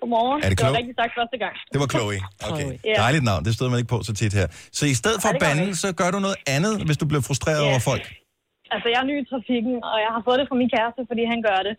Godmorgen. 0.07 0.39
Er 0.45 0.49
det 0.51 0.59
det 0.59 0.65
var 0.65 0.71
Chloe? 0.73 0.79
rigtig 0.81 0.95
sagt 1.01 1.13
første 1.21 1.37
gang. 1.45 1.55
Det 1.73 1.79
var 1.83 1.89
Chloe. 1.95 2.19
Okay. 2.51 2.69
Ja. 2.91 2.95
Dejligt 3.05 3.25
navn, 3.31 3.41
det 3.47 3.53
stod 3.59 3.67
man 3.73 3.79
ikke 3.81 3.93
på 3.95 3.99
så 4.09 4.13
tit 4.21 4.33
her. 4.41 4.47
Så 4.79 4.83
i 4.95 4.97
stedet 5.03 5.19
for 5.23 5.29
Ja, 5.29 5.33
at 5.33 5.35
det 5.37 5.43
gør 5.45 5.53
bande, 5.63 5.67
så 5.85 5.89
gør 6.01 6.11
du 6.15 6.19
noget 6.27 6.39
andet, 6.57 6.75
hvis 6.87 6.99
du 7.03 7.07
bliver 7.11 7.25
frustreret 7.29 7.63
Ja. 7.65 7.69
over 7.71 7.81
folk. 7.91 8.05
Altså, 8.75 8.87
jeg 8.93 8.99
er 9.05 9.09
ny 9.13 9.17
i 9.25 9.27
trafikken, 9.33 9.75
og 9.93 9.97
jeg 10.05 10.11
har 10.17 10.23
fået 10.29 10.39
det 10.41 10.47
fra 10.51 10.57
min 10.63 10.71
kæreste, 10.77 11.01
fordi 11.11 11.23
han 11.33 11.41
gør 11.49 11.61
det. 11.69 11.75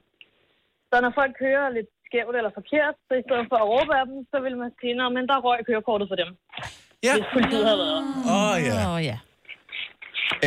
Så 0.90 0.96
når 1.06 1.12
folk 1.20 1.32
kører 1.44 1.66
lidt 1.78 1.90
skævt 2.08 2.36
eller 2.40 2.52
forkert, 2.60 2.96
så 3.08 3.14
i 3.22 3.24
stedet 3.28 3.46
for 3.52 3.58
at 3.64 3.68
råbe 3.74 3.92
af 4.02 4.06
dem, 4.10 4.18
så 4.32 4.38
vil 4.46 4.56
man 4.64 4.70
sige, 4.80 4.94
"Nå, 5.00 5.06
men 5.16 5.24
der 5.30 5.36
røg 5.48 5.60
kørekortet 5.70 6.06
for 6.12 6.18
dem. 6.22 6.30
Ja. 7.08 7.14
Hvis 7.16 7.28
politiet 7.36 7.64
havde 7.70 7.80
været. 7.86 8.02
Åh 8.34 8.50
oh, 8.52 8.56
ja. 8.70 8.76
Åh, 8.94 9.00
ja. 9.12 9.18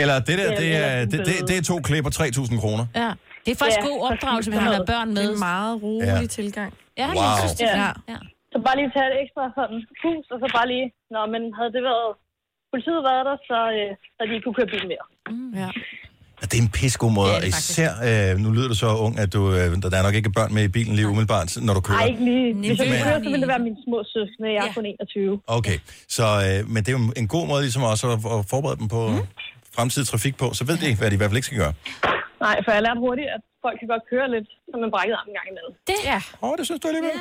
Eller 0.02 0.16
det 0.28 0.34
der, 0.40 0.48
det 0.62 0.68
er, 0.84 0.94
det, 1.12 1.18
det, 1.28 1.34
det 1.48 1.54
er 1.60 1.64
to 1.72 1.76
klipper 1.88 2.10
3.000 2.10 2.60
kroner. 2.64 2.86
ja. 3.02 3.10
Det 3.44 3.50
er 3.52 3.56
faktisk 3.64 3.80
Ja, 3.80 3.86
god 3.90 4.00
så 4.08 4.12
opdragelse, 4.12 4.50
hvis 4.50 4.60
man 4.66 4.72
har 4.74 4.84
børn 4.92 5.08
Det 5.08 5.14
med. 5.14 5.24
er 5.28 5.32
en 5.32 5.38
meget 5.38 5.82
rolig 5.82 6.20
ja. 6.22 6.26
tilgang. 6.26 6.72
Ja, 7.00 7.08
Wow. 7.16 7.22
jeg 7.26 7.32
synes, 7.42 7.54
det 7.60 7.66
er 7.72 7.76
Ja. 7.84 7.90
Ja. 8.12 8.18
Så 8.52 8.56
bare 8.66 8.76
lige 8.80 8.90
tage 8.96 9.08
et 9.12 9.16
ekstra 9.24 9.42
sådan 9.58 9.78
pus, 10.02 10.24
og 10.34 10.38
så 10.42 10.46
bare 10.56 10.66
lige, 10.72 10.86
nå, 11.14 11.20
men 11.34 11.42
havde 11.58 11.72
det 11.76 11.82
været 11.90 12.08
politiet 12.72 13.00
været 13.10 13.24
der, 13.28 13.36
så 13.50 13.58
øh, 13.78 13.90
havde 14.16 14.26
de 14.28 14.34
ikke 14.36 14.44
kunne 14.46 14.58
køre 14.60 14.70
bil 14.74 14.84
mere. 14.92 15.04
Ja. 15.62 15.68
Og 16.42 16.46
Det 16.50 16.56
er 16.58 16.62
en 16.68 16.72
pissegod 16.78 17.12
måde. 17.20 17.34
Ja. 17.42 17.50
Især, 17.52 17.90
øh, 18.08 18.32
nu 18.44 18.48
lyder 18.56 18.68
du 18.72 18.76
så 18.84 18.88
ung, 19.06 19.14
at 19.24 19.28
du, 19.36 19.40
øh, 19.58 19.66
der 19.92 19.96
er 20.00 20.04
nok 20.08 20.16
ikke 20.20 20.30
børn 20.38 20.50
med 20.56 20.62
i 20.68 20.72
bilen 20.76 20.94
lige 20.98 21.08
umiddelbart, 21.12 21.48
når 21.66 21.72
du 21.78 21.82
kører. 21.88 21.98
Nej, 21.98 22.06
ikke 22.12 22.24
lige. 22.30 22.46
Hvis 22.54 22.66
jeg 22.68 22.70
Men- 22.70 22.76
skulle 22.78 23.04
køre, 23.08 23.18
så 23.24 23.28
ville 23.32 23.42
det 23.44 23.50
være 23.54 23.62
mine 23.68 23.78
små 23.86 23.98
søskende. 24.14 24.48
Jeg 24.56 24.62
er 24.66 24.70
Ja. 24.70 24.78
kun 24.78 24.86
21. 24.86 25.40
Okay, 25.58 25.76
så, 26.16 26.26
øh, 26.46 26.58
men 26.72 26.78
det 26.84 26.88
er 26.92 26.96
jo 26.98 27.02
en 27.22 27.28
god 27.36 27.44
måde 27.50 27.60
ligesom 27.66 27.82
også 27.92 28.04
at, 28.14 28.18
at 28.38 28.40
forberede 28.52 28.78
dem 28.82 28.88
på 28.96 29.00
mm. 29.08 29.22
fremtidig 29.76 30.06
trafik 30.12 30.34
på, 30.42 30.46
så 30.58 30.62
ved 30.68 30.76
de, 30.82 30.88
hvad 30.98 31.08
de 31.10 31.14
i 31.16 31.20
hvert 31.20 31.30
fald 31.30 31.40
ikke 31.40 31.50
skal 31.50 31.62
gøre. 31.64 31.74
Nej, 32.46 32.56
for 32.64 32.70
jeg 32.76 32.82
lærte 32.86 33.00
hurtigt, 33.06 33.28
at 33.36 33.40
folk 33.64 33.76
kan 33.80 33.88
godt 33.94 34.04
køre 34.12 34.26
lidt, 34.34 34.48
som 34.70 34.78
en 34.86 34.90
brækket 34.94 35.14
arm 35.20 35.26
en 35.32 35.36
gang 35.38 35.46
imellem. 35.52 35.72
Det, 35.90 35.98
ja. 36.12 36.18
Åh, 36.42 36.46
oh, 36.46 36.54
det 36.58 36.64
synes 36.68 36.80
du 36.82 36.86
alligevel. 36.92 37.16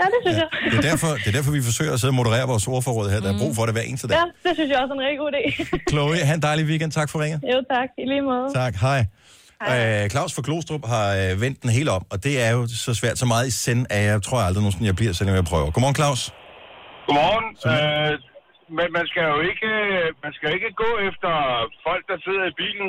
Ja, 0.00 0.06
det 0.14 0.20
synes 0.24 0.38
jeg. 0.42 0.48
Det 0.72 0.78
er, 0.82 0.86
derfor, 0.90 1.10
det 1.22 1.28
er 1.32 1.36
derfor, 1.38 1.52
vi 1.58 1.62
forsøger 1.70 1.92
at 1.96 2.00
sidde 2.00 2.12
og 2.14 2.18
moderere 2.22 2.46
vores 2.52 2.66
ordforråd 2.74 3.06
her. 3.12 3.20
Der 3.24 3.30
er 3.34 3.38
brug 3.42 3.52
for 3.58 3.64
det 3.68 3.74
hver 3.76 3.86
eneste 3.90 4.06
dag. 4.08 4.16
Ja, 4.20 4.24
det 4.44 4.52
synes 4.58 4.68
jeg 4.72 4.78
også 4.82 4.92
er 4.94 4.98
en 4.98 5.04
rigtig 5.06 5.20
god 5.24 5.30
idé. 5.36 5.42
Chloe, 5.92 6.16
have 6.28 6.38
en 6.40 6.44
dejlig 6.48 6.64
weekend. 6.70 6.90
Tak 7.00 7.08
for 7.12 7.18
ringet. 7.24 7.38
jo, 7.52 7.58
tak. 7.74 7.88
I 8.02 8.04
lige 8.12 8.24
måde. 8.32 8.46
Tak, 8.62 8.74
hej. 8.86 9.00
Øh, 9.72 10.04
Claus 10.12 10.30
fra 10.36 10.42
Klostrup 10.48 10.84
har 10.94 11.06
øh, 11.20 11.30
vendt 11.44 11.58
den 11.62 11.70
helt 11.78 11.90
om, 11.96 12.02
og 12.12 12.18
det 12.26 12.34
er 12.46 12.50
jo 12.56 12.62
så 12.86 12.92
svært, 13.00 13.16
så 13.22 13.26
meget 13.32 13.44
i 13.50 13.54
send, 13.64 13.80
at 13.96 14.02
jeg 14.10 14.18
tror 14.26 14.38
aldrig 14.48 14.62
nogensinde, 14.64 14.86
jeg 14.92 14.96
bliver, 15.00 15.12
selvom 15.18 15.34
jeg 15.40 15.46
prøver. 15.52 15.68
Godmorgen, 15.74 15.98
Claus. 16.00 16.20
Godmorgen. 17.06 17.46
Øh, 17.70 18.12
men 18.78 18.88
man 18.98 19.04
skal 19.10 19.24
jo 19.34 19.38
ikke, 19.50 19.70
man 20.24 20.32
skal 20.38 20.50
ikke 20.56 20.70
gå 20.84 20.90
efter 21.08 21.30
folk, 21.86 22.02
der 22.10 22.16
sidder 22.26 22.44
i 22.52 22.54
bilen. 22.62 22.88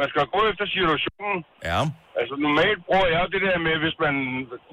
Man 0.00 0.08
skal 0.12 0.24
gå 0.36 0.40
efter 0.50 0.64
situationen. 0.76 1.38
Ja. 1.70 1.80
Altså 2.20 2.34
normalt 2.46 2.80
bruger 2.86 3.08
jeg 3.12 3.20
jo 3.22 3.32
det 3.34 3.42
der 3.48 3.58
med, 3.66 3.74
hvis 3.84 3.96
man, 4.04 4.14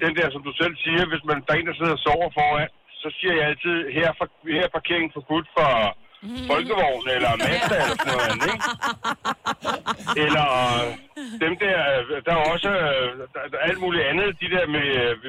den 0.04 0.12
der 0.18 0.26
som 0.30 0.42
du 0.48 0.52
selv 0.60 0.74
siger, 0.84 1.02
hvis 1.12 1.24
man 1.28 1.38
der 1.44 1.52
er 1.52 1.58
en, 1.58 1.68
der 1.70 1.78
sidder 1.78 1.96
og 1.98 2.04
sover 2.06 2.30
foran, 2.38 2.70
så 3.02 3.08
siger 3.18 3.34
jeg 3.38 3.46
altid, 3.50 3.76
her 3.98 4.08
for, 4.18 4.26
her 4.56 4.64
er 4.68 4.76
parkeringen 4.78 5.12
forbudt 5.16 5.48
for 5.56 5.70
folkevogn 6.50 7.04
eller 7.16 7.32
Mazda 7.44 7.76
eller 7.82 7.96
sådan 8.00 8.12
noget 8.12 8.26
andet, 8.32 8.48
ikke? 8.54 8.66
Eller 10.24 10.46
øh, 10.76 10.86
dem 11.44 11.52
der, 11.64 11.78
øh, 11.98 12.16
der 12.26 12.32
er 12.38 12.42
også 12.54 12.70
øh, 12.86 13.08
der, 13.34 13.40
der 13.52 13.58
er 13.60 13.66
alt 13.70 13.80
muligt 13.84 14.04
andet, 14.10 14.28
de 14.42 14.48
der 14.54 14.64
med, 14.76 14.86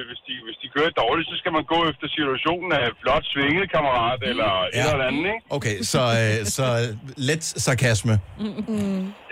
hvis 0.08 0.20
de, 0.28 0.34
hvis 0.46 0.58
de 0.62 0.66
kører 0.76 0.92
dårligt, 1.02 1.26
så 1.32 1.36
skal 1.40 1.52
man 1.58 1.64
gå 1.74 1.78
efter 1.90 2.06
situationen 2.16 2.70
af 2.80 2.86
flot 3.02 3.24
svinget 3.32 3.66
kammerat 3.74 4.20
eller 4.32 4.50
et 4.66 4.70
Ja. 4.78 4.84
eller 4.92 5.06
andet, 5.10 5.24
ikke? 5.34 5.56
Okay, 5.58 5.76
så, 5.92 6.02
øh, 6.22 6.36
så 6.56 6.66
let 7.30 7.42
sarkasme. 7.66 8.14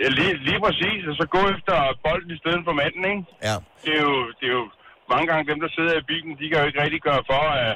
Ja, 0.03 0.07
lige, 0.19 0.33
lige 0.47 0.59
præcis, 0.65 1.01
og 1.11 1.15
så 1.21 1.25
gå 1.37 1.41
efter 1.55 1.75
bolden 2.05 2.31
i 2.35 2.39
stedet 2.43 2.61
for 2.67 2.73
manden, 2.81 3.03
ikke? 3.13 3.23
Ja. 3.47 3.55
Det 3.85 3.91
er 3.99 4.03
jo, 4.09 4.15
det 4.39 4.45
er 4.51 4.55
jo 4.61 4.65
mange 5.13 5.27
gange 5.31 5.43
dem, 5.51 5.59
der 5.63 5.69
sidder 5.77 5.93
i 6.01 6.03
bilen, 6.11 6.31
de 6.39 6.45
kan 6.49 6.57
jo 6.61 6.65
ikke 6.69 6.81
rigtig 6.85 7.01
gøre 7.09 7.21
for, 7.31 7.43
at, 7.65 7.71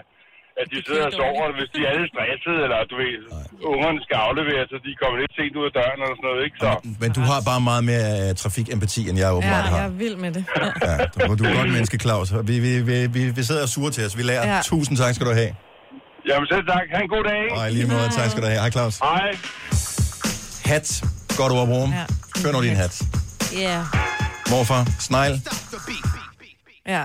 at 0.61 0.65
de 0.73 0.77
sidder 0.87 1.05
og 1.09 1.13
sover, 1.19 1.45
hvis 1.59 1.69
de 1.75 1.79
er 1.85 1.89
alle 1.93 2.05
stressede, 2.13 2.59
eller 2.65 2.79
du 2.91 2.95
ved, 3.03 3.13
ungerne 3.73 3.99
skal 4.05 4.17
aflevere, 4.27 4.61
så 4.71 4.75
de 4.85 4.91
kommer 5.01 5.15
lidt 5.21 5.33
sent 5.39 5.53
ud 5.59 5.65
af 5.69 5.73
døren 5.79 5.99
eller 6.03 6.15
sådan 6.19 6.27
noget, 6.31 6.41
ikke? 6.47 6.57
Så, 6.63 6.69
Men 7.03 7.09
du 7.17 7.21
har 7.31 7.39
bare 7.51 7.61
meget 7.71 7.83
mere 7.91 8.09
øh, 8.21 8.29
trafikempati, 8.43 9.01
end 9.09 9.17
jeg 9.23 9.29
Ja, 9.29 9.35
åbenbart 9.37 9.65
jeg 9.67 9.73
har. 9.75 9.85
er 9.89 9.93
vild 10.03 10.17
med 10.25 10.31
det. 10.37 10.43
Ja, 10.87 10.95
du, 11.13 11.19
du 11.39 11.43
er 11.49 11.53
godt 11.59 11.69
menneske, 11.77 11.97
Claus. 12.05 12.27
Vi, 12.49 12.55
vi, 12.65 12.71
vi, 12.89 12.95
vi, 13.15 13.21
vi 13.37 13.43
sidder 13.49 13.63
og 13.67 13.71
suger 13.75 13.91
til 13.95 14.03
os. 14.07 14.13
Vi 14.19 14.23
lærer. 14.31 14.45
Ja. 14.47 14.55
Ja. 14.55 14.61
Tusind 14.71 14.95
tak 15.03 15.11
skal 15.15 15.25
du 15.29 15.33
have. 15.41 15.51
jamen 16.29 16.45
selv 16.53 16.63
tak. 16.73 16.85
Ha' 16.93 17.01
en 17.07 17.09
god 17.15 17.23
dag, 17.29 17.37
ikke? 17.45 17.55
Og 17.59 17.63
lige 17.77 17.87
måde, 17.93 18.07
tak 18.19 18.27
skal 18.31 18.41
du 18.43 18.47
have. 18.51 18.59
Hej, 18.63 18.71
Claus. 18.77 18.95
Hej. 19.09 19.29
Hat. 20.71 20.87
Godt 21.37 21.51
ord 21.57 21.67
bruge. 21.67 21.87
Ja. 21.99 22.05
Kør 22.43 22.51
nu 22.51 22.63
din 22.67 22.75
hat. 22.83 22.93
Ja. 23.65 23.77
Morfar. 24.51 24.83
Snegl. 24.99 25.33
Ja. 26.87 27.03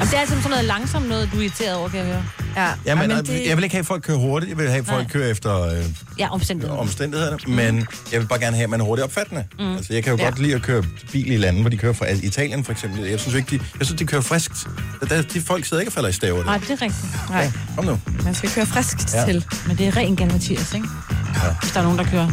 Jamen, 0.00 0.10
det 0.10 0.16
er 0.16 0.20
altså 0.20 0.34
sådan 0.36 0.50
noget 0.50 0.64
langsomt 0.64 1.08
noget, 1.08 1.28
du 1.32 1.36
er 1.36 1.40
irriteret 1.42 1.74
over, 1.74 1.88
kan 1.88 1.98
jeg 1.98 2.06
høre. 2.06 2.24
Ja. 2.56 2.68
Jamen, 2.86 3.08
men 3.08 3.16
det... 3.16 3.26
det, 3.26 3.46
jeg 3.48 3.56
vil 3.56 3.64
ikke 3.64 3.74
have, 3.74 3.80
at 3.80 3.86
folk 3.86 4.02
kører 4.02 4.18
hurtigt. 4.18 4.48
Jeg 4.50 4.58
vil 4.58 4.68
have, 4.68 4.78
at 4.78 4.86
folk 4.86 5.02
Nej. 5.02 5.10
kører 5.12 5.30
efter 5.30 5.62
øh, 5.62 5.84
Ja, 6.18 6.32
omstændigheder. 6.32 6.78
omstændighederne. 6.80 7.38
Men 7.46 7.86
jeg 8.12 8.20
vil 8.20 8.26
bare 8.26 8.38
gerne 8.40 8.56
have, 8.56 8.64
at 8.64 8.70
man 8.70 8.80
er 8.80 8.84
hurtigt 8.84 9.04
opfattende. 9.04 9.44
Mm. 9.58 9.76
Altså, 9.76 9.92
jeg 9.94 10.04
kan 10.04 10.12
jo 10.12 10.18
Ja. 10.18 10.24
godt 10.24 10.38
lide 10.38 10.54
at 10.54 10.62
køre 10.62 10.84
bil 11.12 11.30
i 11.32 11.36
lande, 11.36 11.60
hvor 11.60 11.70
de 11.70 11.76
kører 11.76 11.92
fra 11.92 12.06
altså, 12.06 12.26
Italien 12.26 12.64
for 12.64 12.72
eksempel. 12.72 13.04
Jeg 13.04 13.20
synes 13.20 13.34
ikke, 13.34 13.50
de, 13.50 13.62
jeg 13.78 13.86
synes, 13.86 13.98
de 13.98 14.06
kører 14.06 14.22
friskt. 14.22 14.68
Der, 15.08 15.22
de 15.22 15.40
folk 15.40 15.64
sidder 15.64 15.80
ikke 15.80 15.88
og 15.88 15.92
falder 15.92 16.08
i 16.08 16.12
staver. 16.12 16.44
Nej, 16.44 16.58
det 16.58 16.70
er 16.70 16.82
rigtigt. 16.82 17.30
Nej, 17.30 17.50
Kom 17.76 17.84
nu. 17.84 17.98
man 18.24 18.34
skal 18.34 18.50
køre 18.50 18.66
friskt 18.66 19.14
Ja. 19.14 19.20
ja. 19.20 19.26
til. 19.26 19.44
Men 19.66 19.76
det 19.78 19.86
er 19.88 19.96
ren 19.96 20.18
Mathias, 20.32 20.74
ikke? 20.74 20.88
Ja. 21.34 21.40
Hvis 21.62 21.72
der 21.72 21.78
er 21.80 21.84
nogen, 21.84 21.98
der 21.98 22.04
kører 22.04 22.28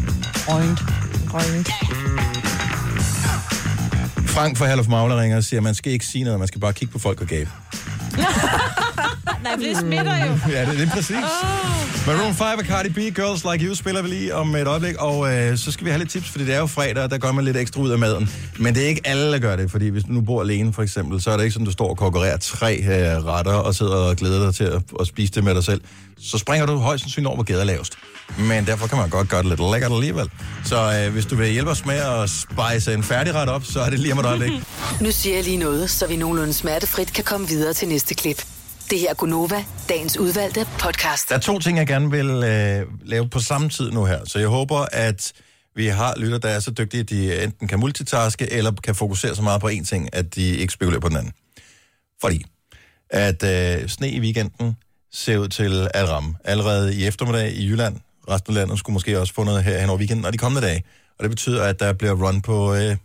røgent. 0.47 0.79
Røgent. 1.33 1.69
Frank 4.37 4.57
fra 4.57 4.65
Herluf 4.65 4.87
Magler 4.87 5.21
ringer 5.21 5.37
og 5.37 5.43
siger, 5.43 5.59
at 5.59 5.63
man 5.63 5.75
skal 5.75 5.91
ikke 5.91 6.05
sige 6.05 6.23
noget, 6.23 6.39
man 6.39 6.47
skal 6.47 6.61
bare 6.61 6.73
kigge 6.73 6.91
på 6.91 6.99
folk 6.99 7.21
og 7.21 7.27
gabe. 7.27 7.49
nej, 9.43 9.55
det 9.55 9.77
smitter 9.77 10.25
jo. 10.25 10.51
Ja, 10.51 10.65
det, 10.65 10.79
det 10.79 10.87
er 10.87 10.91
præcis. 10.91 11.15
Oh. 11.15 12.07
Maroon 12.07 12.33
5 12.33 12.47
og 12.59 12.65
Cardi 12.65 12.89
B, 12.89 12.97
Girls 13.15 13.45
Like 13.51 13.65
You, 13.65 13.75
spiller 13.75 14.01
vi 14.01 14.07
lige 14.07 14.35
om 14.35 14.55
et 14.55 14.67
øjeblik. 14.67 14.95
Og 14.99 15.33
øh, 15.33 15.57
så 15.57 15.71
skal 15.71 15.85
vi 15.85 15.89
have 15.89 15.99
lidt 15.99 16.09
tips, 16.09 16.29
fordi 16.29 16.45
det 16.45 16.55
er 16.55 16.59
jo 16.59 16.65
fredag, 16.65 17.03
og 17.03 17.11
der 17.11 17.17
gør 17.17 17.31
man 17.31 17.45
lidt 17.45 17.57
ekstra 17.57 17.81
ud 17.81 17.89
af 17.89 17.99
maden. 17.99 18.29
Men 18.59 18.75
det 18.75 18.83
er 18.83 18.87
ikke 18.87 19.01
alle, 19.05 19.31
der 19.31 19.39
gør 19.39 19.55
det, 19.55 19.71
fordi 19.71 19.87
hvis 19.87 20.03
du 20.03 20.11
nu 20.11 20.21
bor 20.21 20.41
alene, 20.41 20.73
for 20.73 20.83
eksempel, 20.83 21.21
så 21.21 21.31
er 21.31 21.37
det 21.37 21.43
ikke 21.43 21.53
sådan, 21.53 21.65
du 21.65 21.71
står 21.71 21.89
og 21.89 21.97
konkurrerer 21.97 22.37
tre 22.37 22.77
øh, 22.77 23.25
retter 23.25 23.53
og 23.53 23.75
sidder 23.75 23.95
og 23.95 24.15
glæder 24.15 24.45
dig 24.45 24.55
til 24.55 24.63
at, 24.63 24.81
at 24.99 25.07
spise 25.07 25.33
det 25.33 25.43
med 25.43 25.55
dig 25.55 25.63
selv. 25.63 25.81
Så 26.19 26.37
springer 26.37 26.65
du 26.65 26.77
højst 26.77 27.03
sandsynligt 27.03 27.27
over, 27.27 27.35
hvor 27.35 27.43
gader 27.43 27.61
er 27.61 27.65
lavest. 27.65 27.93
Men 28.39 28.65
derfor 28.65 28.87
kan 28.87 28.97
man 28.97 29.09
godt 29.09 29.29
gøre 29.29 29.43
det 29.43 29.49
lidt 29.49 29.71
lækkert 29.71 29.91
alligevel. 29.91 30.29
Så 30.65 31.03
øh, 31.05 31.13
hvis 31.13 31.25
du 31.25 31.35
vil 31.35 31.51
hjælpe 31.51 31.71
os 31.71 31.85
med 31.85 31.95
at 31.95 32.29
spejse 32.29 32.93
en 32.93 33.03
færdigret 33.03 33.49
op, 33.49 33.63
så 33.63 33.79
er 33.79 33.89
det 33.89 33.99
lige 33.99 34.13
om 34.13 34.19
et 34.19 34.25
øjeblik. 34.25 34.51
Nu 35.01 35.11
siger 35.11 35.35
jeg 35.35 35.43
lige 35.43 35.57
noget, 35.57 35.89
så 35.89 36.07
vi 36.07 36.15
nogenlunde 36.15 36.53
smertefrit 36.53 37.13
kan 37.13 37.23
komme 37.23 37.47
videre 37.47 37.73
til 37.73 37.87
næste 37.87 38.15
klip. 38.15 38.45
Det 38.89 38.99
her 38.99 39.09
er 39.09 39.13
Gunova, 39.13 39.65
dagens 39.89 40.17
udvalgte 40.17 40.67
podcast. 40.79 41.29
Der 41.29 41.35
er 41.35 41.39
to 41.39 41.59
ting, 41.59 41.77
jeg 41.77 41.87
gerne 41.87 42.11
vil 42.11 42.29
øh, 42.29 42.87
lave 43.05 43.29
på 43.29 43.39
samme 43.39 43.69
tid 43.69 43.91
nu 43.91 44.05
her. 44.05 44.19
Så 44.25 44.39
jeg 44.39 44.47
håber, 44.47 44.85
at 44.91 45.33
vi 45.75 45.87
har 45.87 46.13
lytter, 46.17 46.37
der 46.37 46.49
er 46.49 46.59
så 46.59 46.71
dygtige, 46.71 47.01
at 47.01 47.09
de 47.09 47.43
enten 47.43 47.67
kan 47.67 47.79
multitaske, 47.79 48.51
eller 48.51 48.71
kan 48.71 48.95
fokusere 48.95 49.35
så 49.35 49.41
meget 49.41 49.61
på 49.61 49.67
én 49.69 49.83
ting, 49.85 50.09
at 50.13 50.35
de 50.35 50.41
ikke 50.57 50.73
spekulerer 50.73 51.01
på 51.01 51.09
den 51.09 51.17
anden. 51.17 51.33
Fordi 52.21 52.43
at 53.09 53.43
øh, 53.43 53.89
sne 53.89 54.09
i 54.09 54.19
weekenden 54.19 54.77
ser 55.11 55.37
ud 55.37 55.47
til 55.47 55.87
at 55.93 56.09
ramme. 56.09 56.35
Allerede 56.43 56.95
i 56.95 57.05
eftermiddag 57.05 57.51
i 57.51 57.67
Jylland, 57.67 57.95
resten 58.29 58.51
af 58.51 58.55
landet 58.55 58.79
skulle 58.79 58.93
måske 58.93 59.19
også 59.19 59.33
få 59.33 59.43
noget 59.43 59.63
her 59.63 59.79
hen 59.79 59.89
over 59.89 59.99
weekenden, 59.99 60.25
og 60.25 60.33
de 60.33 60.37
kommende 60.37 60.67
dage. 60.67 60.83
Og 61.17 61.23
det 61.23 61.29
betyder, 61.29 61.63
at 61.63 61.79
der 61.79 61.93
bliver 61.93 62.27
run 62.27 62.41
på 62.41 62.73
øh, 62.73 62.95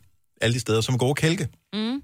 alle 0.41 0.55
de 0.55 0.61
steder, 0.61 0.81
som 0.81 0.95
er 0.95 0.99
gode 0.99 1.15
kælke. 1.15 1.49
Mm. 1.73 2.03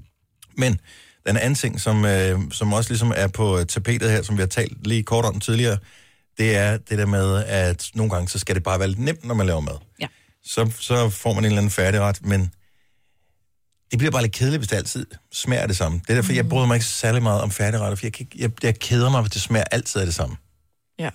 Men 0.56 0.80
den 1.26 1.36
anden 1.36 1.54
ting, 1.54 1.80
som, 1.80 2.04
øh, 2.04 2.40
som 2.50 2.72
også 2.72 2.90
ligesom 2.90 3.12
er 3.16 3.26
på 3.26 3.64
tapetet 3.64 4.10
her, 4.10 4.22
som 4.22 4.36
vi 4.36 4.42
har 4.42 4.46
talt 4.46 4.86
lige 4.86 5.02
kort 5.02 5.24
om 5.24 5.40
tidligere, 5.40 5.78
det 6.38 6.56
er 6.56 6.76
det 6.76 6.98
der 6.98 7.06
med, 7.06 7.44
at 7.44 7.90
nogle 7.94 8.10
gange, 8.10 8.28
så 8.28 8.38
skal 8.38 8.54
det 8.54 8.62
bare 8.62 8.78
være 8.78 8.88
lidt 8.88 8.98
nemt, 8.98 9.24
når 9.24 9.34
man 9.34 9.46
laver 9.46 9.60
mad. 9.60 9.74
Ja. 10.00 10.06
Så, 10.44 10.70
så 10.80 11.08
får 11.08 11.32
man 11.32 11.38
en 11.38 11.44
eller 11.44 11.58
anden 11.58 11.70
færdigret, 11.70 12.26
men 12.26 12.50
det 13.90 13.98
bliver 13.98 14.10
bare 14.10 14.22
lidt 14.22 14.32
kedeligt, 14.32 14.60
hvis 14.60 14.68
det 14.68 14.76
altid 14.76 15.06
smager 15.32 15.66
det 15.66 15.76
samme. 15.76 15.98
Det 15.98 16.10
er 16.10 16.14
derfor, 16.14 16.32
mm. 16.32 16.36
jeg 16.36 16.48
bryder 16.48 16.66
mig 16.66 16.74
ikke 16.74 16.86
særlig 16.86 17.22
meget 17.22 17.42
om 17.42 17.50
færdigretter, 17.50 17.96
for 17.96 18.06
jeg, 18.06 18.12
kan, 18.12 18.26
jeg, 18.36 18.50
jeg 18.62 18.78
keder 18.78 19.10
mig, 19.10 19.20
hvis 19.20 19.32
det 19.32 19.42
smager 19.42 19.64
altid 19.70 20.00
af 20.00 20.06
det 20.06 20.14
samme. 20.14 20.36
Ja. 20.98 21.10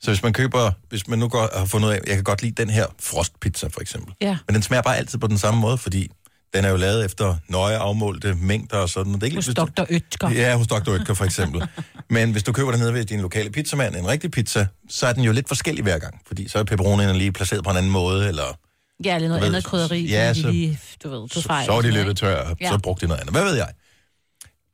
Så 0.00 0.10
hvis 0.10 0.22
man 0.22 0.32
køber, 0.32 0.72
hvis 0.88 1.08
man 1.08 1.18
nu 1.18 1.28
går, 1.28 1.58
har 1.58 1.64
fundet 1.64 1.88
ud 1.88 1.92
af, 1.92 2.00
jeg 2.06 2.14
kan 2.14 2.24
godt 2.24 2.42
lide 2.42 2.62
den 2.62 2.70
her 2.70 2.86
frostpizza 3.00 3.66
for 3.66 3.80
eksempel. 3.80 4.14
Ja. 4.20 4.38
Men 4.46 4.54
den 4.54 4.62
smager 4.62 4.82
bare 4.82 4.96
altid 4.96 5.18
på 5.18 5.26
den 5.26 5.38
samme 5.38 5.60
måde, 5.60 5.78
fordi 5.78 6.10
den 6.54 6.64
er 6.64 6.68
jo 6.68 6.76
lavet 6.76 7.04
efter 7.04 7.36
nøje 7.48 7.76
afmålte 7.76 8.34
mængder 8.34 8.76
og 8.76 8.88
sådan. 8.88 9.14
Det 9.14 9.22
er 9.22 9.26
ikke, 9.26 9.36
Hos 9.36 9.46
Dr. 9.46 9.84
Øtker. 9.90 10.30
Ja, 10.30 10.56
hos 10.56 10.66
Dr. 10.66 10.90
Øtker 10.90 11.14
for 11.14 11.24
eksempel. 11.24 11.68
Men 12.10 12.32
hvis 12.32 12.42
du 12.42 12.52
køber 12.52 12.70
den 12.70 12.80
nede 12.80 12.94
ved 12.94 13.04
din 13.04 13.20
lokale 13.20 13.50
pizzamand, 13.50 13.96
en 13.96 14.08
rigtig 14.08 14.30
pizza, 14.30 14.66
så 14.88 15.06
er 15.06 15.12
den 15.12 15.22
jo 15.22 15.32
lidt 15.32 15.48
forskellig 15.48 15.82
hver 15.82 15.98
gang. 15.98 16.20
Fordi 16.26 16.48
så 16.48 16.58
er 16.58 16.64
pepperonien 16.64 17.16
lige 17.16 17.32
placeret 17.32 17.64
på 17.64 17.70
en 17.70 17.76
anden 17.76 17.92
måde, 17.92 18.28
eller 18.28 18.58
Ja, 19.04 19.14
eller 19.14 19.28
noget 19.28 19.40
ved, 19.42 19.48
andet 19.48 19.64
krydderi, 19.64 20.02
ja, 20.06 20.34
så- 20.34 20.42
de 20.42 20.52
lige, 20.52 20.80
du 21.02 21.08
ved, 21.08 21.18
du 21.18 21.28
så, 21.28 21.40
så 21.40 21.72
er 21.72 21.82
de 21.82 21.90
løbet 21.90 22.16
tør, 22.16 22.54
Ja. 22.60 22.68
så 22.70 22.78
brugte 22.78 23.06
de 23.06 23.08
noget 23.08 23.20
andet. 23.20 23.34
Hvad 23.34 23.44
ved 23.44 23.54
jeg? 23.56 23.68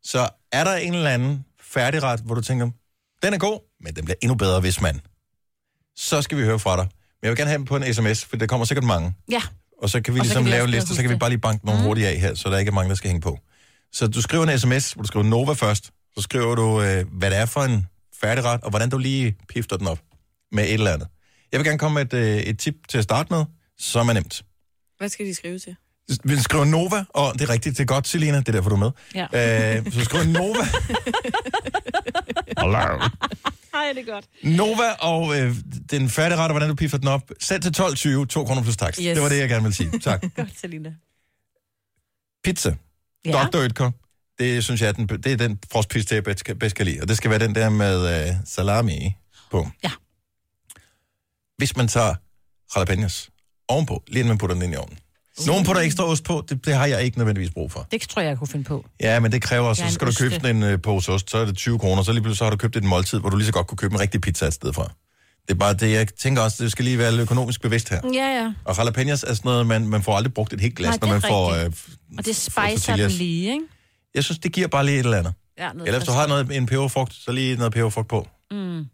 Så 0.04 0.28
er 0.52 0.64
der 0.64 0.74
en 0.74 0.94
eller 0.94 1.10
anden 1.10 1.44
færdigret, 1.60 2.20
hvor 2.20 2.34
du 2.34 2.40
tænker, 2.40 2.70
den 3.22 3.34
er 3.34 3.38
god, 3.38 3.60
men 3.84 3.94
den 3.96 4.04
bliver 4.04 4.16
endnu 4.22 4.34
bedre, 4.34 4.60
hvis 4.60 4.80
man. 4.80 5.00
Så 5.96 6.22
skal 6.22 6.38
vi 6.38 6.42
høre 6.42 6.58
fra 6.58 6.76
dig. 6.76 6.84
Men 6.84 6.90
jeg 7.22 7.30
vil 7.30 7.36
gerne 7.38 7.48
have 7.50 7.58
dem 7.58 7.64
på 7.64 7.76
en 7.76 7.94
sms, 7.94 8.24
for 8.24 8.36
der 8.36 8.46
kommer 8.46 8.64
sikkert 8.66 8.84
mange. 8.84 9.14
Ja, 9.30 9.42
Og 9.82 9.90
så 9.90 10.00
kan 10.00 10.14
vi 10.14 10.20
Og 10.20 10.24
ligesom 10.24 10.42
kan 10.42 10.50
vi 10.50 10.56
lave 10.56 10.64
en 10.64 10.70
liste, 10.70 10.94
så 10.94 11.02
kan 11.02 11.10
vi 11.10 11.16
bare 11.16 11.30
lige 11.30 11.40
banke 11.40 11.66
nogle 11.66 11.80
mm. 11.80 11.86
hurtigt 11.86 12.06
af 12.06 12.16
her, 12.20 12.34
så 12.34 12.50
der 12.50 12.58
ikke 12.58 12.68
er 12.68 12.72
mange, 12.74 12.88
der 12.88 12.94
skal 12.94 13.08
hænge 13.08 13.20
på. 13.20 13.38
Så 13.92 14.06
du 14.06 14.22
skriver 14.22 14.46
en 14.46 14.58
sms, 14.58 14.92
hvor 14.92 15.02
du 15.02 15.06
skriver 15.06 15.24
Nova 15.26 15.52
først. 15.52 15.90
Så 16.16 16.22
skriver 16.22 16.54
du, 16.54 16.82
øh, 16.82 17.04
hvad 17.12 17.30
det 17.30 17.38
er 17.38 17.46
for 17.46 17.60
en 17.60 17.86
færdigret, 18.20 18.60
og 18.60 18.70
hvordan 18.70 18.90
du 18.90 18.98
lige 18.98 19.36
pifter 19.48 19.76
den 19.76 19.86
op 19.86 19.98
med 20.52 20.64
et 20.64 20.72
eller 20.72 20.90
andet. 20.92 21.08
Jeg 21.52 21.58
vil 21.60 21.66
gerne 21.66 21.78
komme 21.78 21.94
med 21.94 22.12
et, 22.14 22.18
øh, 22.18 22.36
et 22.36 22.58
tip 22.58 22.74
til 22.88 22.98
at 22.98 23.04
starte 23.04 23.32
med, 23.32 23.44
som 23.82 24.08
er 24.08 24.12
nemt. 24.12 24.44
Hvad 24.98 25.08
skal 25.08 25.26
de 25.26 25.34
skrive 25.34 25.58
til? 25.58 25.76
Vi 26.24 26.36
skriver 26.36 26.64
Nova, 26.64 27.04
og 27.08 27.32
det 27.34 27.40
er 27.40 27.50
rigtigt, 27.50 27.76
det 27.78 27.82
er 27.82 27.86
godt, 27.86 28.08
Selina, 28.08 28.38
det 28.38 28.48
er 28.48 28.52
derfor, 28.52 28.70
du 28.70 28.76
er 28.76 28.78
med. 28.78 28.90
Ja. 29.14 29.76
Øh, 29.76 29.92
så 29.92 30.04
skriver 30.04 30.24
Nova. 30.24 30.64
Hello. 32.58 33.08
Ej, 33.74 33.92
det 33.94 34.08
er 34.08 34.12
godt. 34.12 34.24
Nova 34.42 34.92
og 34.92 35.40
øh, 35.40 35.56
den 35.90 36.10
færdige 36.10 36.38
ret, 36.38 36.44
og 36.44 36.52
hvordan 36.52 36.68
du 36.68 36.74
pifter 36.74 36.98
den 36.98 37.08
op. 37.08 37.30
Send 37.40 37.62
til 37.62 37.82
12.20, 38.20 38.26
2 38.26 38.44
kroner 38.44 38.62
plus 38.62 38.76
tax. 38.76 38.96
Yes. 38.96 39.14
Det 39.14 39.22
var 39.22 39.28
det, 39.28 39.38
jeg 39.38 39.48
gerne 39.48 39.62
ville 39.62 39.74
sige. 39.74 39.98
Tak. 39.98 40.24
Godt, 40.36 40.58
Selina. 40.60 40.94
Pizza. 42.44 42.76
Ja. 43.24 43.32
Dr. 43.32 43.58
Oetker. 43.58 43.90
Det 44.38 44.64
synes 44.64 44.80
jeg, 44.80 44.88
er 44.88 44.92
den, 44.92 45.08
det 45.08 45.26
er 45.26 45.36
den 45.36 45.58
frostpizza, 45.72 46.14
jeg 46.14 46.24
bedst, 46.24 46.44
bedst 46.60 46.76
kan 46.76 46.86
lide. 46.86 47.00
Og 47.02 47.08
det 47.08 47.16
skal 47.16 47.30
være 47.30 47.38
den 47.38 47.54
der 47.54 47.70
med 47.70 48.28
øh, 48.28 48.34
salami 48.44 49.14
på. 49.50 49.68
Ja. 49.84 49.90
Hvis 51.56 51.76
man 51.76 51.88
tager 51.88 52.14
jalapenos 52.76 53.31
ovenpå, 53.68 54.02
lige 54.08 54.18
inden 54.18 54.28
man 54.28 54.38
putter 54.38 54.54
den 54.54 54.64
ind 54.64 54.72
i 54.72 54.76
ovnen. 54.76 54.98
Nogen 55.46 55.64
putter 55.64 55.82
ekstra 55.82 56.04
ost 56.04 56.24
på, 56.24 56.44
det, 56.48 56.66
det 56.66 56.74
har 56.74 56.86
jeg 56.86 57.02
ikke 57.02 57.18
nødvendigvis 57.18 57.50
brug 57.50 57.72
for. 57.72 57.86
Det 57.90 58.00
tror 58.00 58.22
jeg, 58.22 58.28
jeg 58.28 58.38
kunne 58.38 58.48
finde 58.48 58.64
på. 58.64 58.84
Ja, 59.00 59.20
men 59.20 59.32
det 59.32 59.42
kræver, 59.42 59.70
er 59.70 59.74
så 59.74 59.90
skal 59.90 60.06
du 60.06 60.12
købe 60.18 60.34
sådan 60.34 60.56
en 60.56 60.62
øh, 60.62 60.82
pose 60.82 61.12
ost, 61.12 61.30
så 61.30 61.38
er 61.38 61.44
det 61.44 61.56
20 61.56 61.78
kroner, 61.78 62.02
så 62.02 62.12
lige 62.12 62.22
pludselig 62.22 62.38
så 62.38 62.44
har 62.44 62.50
du 62.50 62.56
købt 62.56 62.76
et 62.76 62.84
måltid, 62.84 63.18
hvor 63.18 63.30
du 63.30 63.36
lige 63.36 63.46
så 63.46 63.52
godt 63.52 63.66
kunne 63.66 63.78
købe 63.78 63.94
en 63.94 64.00
rigtig 64.00 64.20
pizza 64.20 64.46
et 64.46 64.54
sted 64.54 64.72
fra. 64.72 64.92
Det 65.48 65.50
er 65.50 65.58
bare 65.58 65.74
det, 65.74 65.92
jeg 65.92 66.08
tænker 66.08 66.42
også, 66.42 66.64
det 66.64 66.72
skal 66.72 66.84
lige 66.84 66.98
være 66.98 67.20
økonomisk 67.20 67.62
bevidst 67.62 67.88
her. 67.88 68.00
Ja, 68.14 68.42
ja. 68.42 68.52
Og 68.64 68.76
jalapenos 68.78 69.22
er 69.22 69.34
sådan 69.34 69.48
noget, 69.48 69.66
man, 69.66 69.86
man 69.86 70.02
får 70.02 70.16
aldrig 70.16 70.34
brugt 70.34 70.52
et 70.52 70.60
helt 70.60 70.76
glas, 70.76 70.88
Nej, 70.88 70.98
når 71.00 71.08
man 71.08 71.22
får... 71.22 71.50
Øh, 71.50 71.64
rigtigt. 71.64 71.98
Og 72.18 72.24
det 72.26 72.36
spicer 72.36 72.96
den 72.96 73.10
lige, 73.10 73.52
ikke? 73.52 73.64
jeg 74.14 74.24
synes, 74.24 74.38
det 74.38 74.52
giver 74.52 74.68
bare 74.68 74.86
lige 74.86 74.98
et 74.98 75.04
eller 75.04 75.18
andet. 75.18 75.34
Ja, 75.58 75.72
noget 75.72 75.86
Eller 75.86 75.98
hvis 75.98 76.06
du 76.06 76.12
har 76.12 76.26
noget, 76.26 76.56
en 76.56 76.66
peberfrugt, 76.66 77.14
så 77.14 77.32
lige 77.32 77.56
noget 77.56 77.72
peberfrugt 77.72 78.08
på. 78.08 78.28
Mm. 78.50 78.84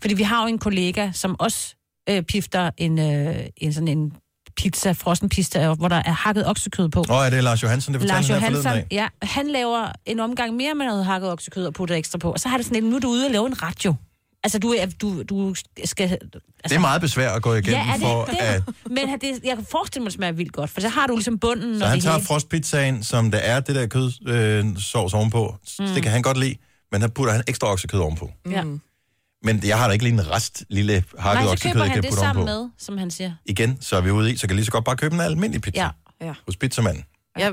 Fordi 0.00 0.14
vi 0.14 0.22
har 0.22 0.42
jo 0.42 0.48
en 0.48 0.58
kollega, 0.58 1.10
som 1.12 1.40
også 1.40 1.74
øh, 2.08 2.22
pifter 2.22 2.70
en, 2.76 2.98
øh, 2.98 3.36
en 3.56 3.72
sådan 3.72 3.88
en 3.88 4.12
pizza, 4.56 4.92
frossen 4.92 5.28
pizza, 5.28 5.74
hvor 5.74 5.88
der 5.88 6.02
er 6.04 6.12
hakket 6.12 6.46
oksekød 6.46 6.88
på. 6.88 7.04
Åh, 7.10 7.16
oh, 7.16 7.26
er 7.26 7.30
det 7.30 7.44
Lars 7.44 7.62
Johansen, 7.62 7.94
det 7.94 8.00
fortalte 8.00 8.28
Lars 8.28 8.64
han 8.64 8.76
her 8.76 8.84
ja, 8.90 9.08
han 9.22 9.48
laver 9.48 9.92
en 10.06 10.20
omgang 10.20 10.56
mere 10.56 10.74
med 10.74 10.86
noget 10.86 11.04
hakket 11.04 11.30
oksekød 11.32 11.66
og 11.66 11.74
putter 11.74 11.94
ekstra 11.94 12.18
på. 12.18 12.32
Og 12.32 12.40
så 12.40 12.48
har 12.48 12.56
det 12.56 12.66
sådan 12.66 12.84
en, 12.84 12.90
nu 12.90 12.96
er 12.96 13.00
du 13.00 13.08
ude 13.08 13.26
og 13.26 13.30
lave 13.30 13.46
en 13.46 13.62
radio. 13.62 13.94
Altså, 14.44 14.58
du, 14.58 14.74
du, 15.00 15.22
du 15.22 15.54
skal... 15.84 16.10
Altså, 16.10 16.40
Det 16.64 16.72
er 16.72 16.78
meget 16.78 17.00
besvær 17.00 17.30
at 17.30 17.42
gå 17.42 17.54
igennem 17.54 17.74
ja, 17.74 17.88
er 17.88 17.92
det 17.92 18.02
for 18.02 18.26
ikke 18.26 18.42
at... 18.42 18.62
det? 18.66 18.74
Men 18.90 19.08
det, 19.20 19.40
jeg 19.44 19.56
kan 19.56 19.66
forestille 19.70 20.02
mig, 20.02 20.10
det 20.10 20.14
smager 20.14 20.32
vildt 20.32 20.52
godt, 20.52 20.70
for 20.70 20.80
så 20.80 20.88
har 20.88 21.06
du 21.06 21.16
ligesom 21.16 21.38
bunden 21.38 21.78
Så 21.78 21.84
og 21.84 21.90
han 21.90 21.96
det 21.96 22.04
tager 22.04 22.16
hele. 22.16 22.26
frostpizzaen, 22.26 23.02
som 23.02 23.30
der 23.30 23.38
er 23.38 23.60
det 23.60 23.74
der 23.74 23.86
kødsovs 23.86 25.14
øh, 25.14 25.18
ovenpå. 25.18 25.54
Mm. 25.78 25.86
Det 25.86 26.02
kan 26.02 26.12
han 26.12 26.22
godt 26.22 26.36
lide, 26.36 26.56
men 26.92 27.00
han 27.00 27.10
putter 27.10 27.32
han 27.32 27.42
ekstra 27.46 27.72
oksekød 27.72 28.00
ovenpå. 28.00 28.30
Ja. 28.50 28.64
Men 29.44 29.60
jeg 29.64 29.78
har 29.78 29.86
da 29.86 29.92
ikke 29.92 30.04
lige 30.04 30.14
en 30.14 30.30
rest 30.30 30.64
lille 30.68 30.92
hakket 30.92 31.14
Nej, 31.18 31.34
så 31.34 31.40
køber 31.42 31.52
oksekød, 31.52 31.72
jeg 31.80 31.82
han 31.84 31.94
kan 31.94 32.02
det 32.02 32.10
putte 32.10 32.20
sammen 32.20 32.48
ovenpå. 32.48 32.62
med, 32.62 32.70
som 32.78 32.98
han 32.98 33.10
siger. 33.10 33.32
Igen, 33.46 33.78
så 33.80 33.96
er 33.96 34.00
vi 34.00 34.10
ude 34.10 34.32
i, 34.32 34.36
så 34.36 34.40
kan 34.46 34.50
jeg 34.50 34.56
lige 34.56 34.64
så 34.66 34.72
godt 34.72 34.84
bare 34.84 34.96
købe 34.96 35.14
en 35.14 35.20
almindelig 35.20 35.62
pizza 35.62 35.80
Ja. 36.20 36.26
Ja. 36.26 36.34
hos 36.46 36.56
pizzamanden. 36.56 37.04
Ja, 37.38 37.50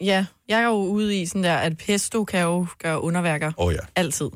ja, 0.00 0.26
jeg 0.48 0.60
er 0.60 0.64
jo 0.64 0.72
ude 0.74 1.20
i 1.20 1.26
sådan 1.26 1.44
der, 1.44 1.56
at 1.56 1.76
pesto 1.78 2.24
kan 2.24 2.40
jo 2.42 2.66
gøre 2.82 3.00
underværker. 3.02 3.52
Åh 3.58 3.66
oh, 3.66 3.72
ja. 3.74 3.78
Altid. 3.96 4.30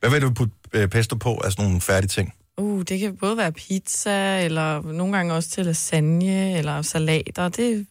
Hvad 0.00 0.10
vil 0.10 0.22
du 0.22 0.30
putte 0.30 0.54
øh, 0.72 0.88
pesto 0.88 1.16
på 1.16 1.34
af 1.44 1.52
sådan 1.52 1.64
nogle 1.64 1.80
færdige 1.80 2.08
ting? 2.08 2.34
Uh, 2.58 2.82
det 2.82 3.00
kan 3.00 3.16
både 3.16 3.36
være 3.36 3.52
pizza, 3.52 4.44
eller 4.44 4.82
nogle 4.82 5.16
gange 5.16 5.34
også 5.34 5.50
til 5.50 5.64
lasagne, 5.66 6.58
eller 6.58 6.82
salater. 6.82 7.48
Det 7.48 7.86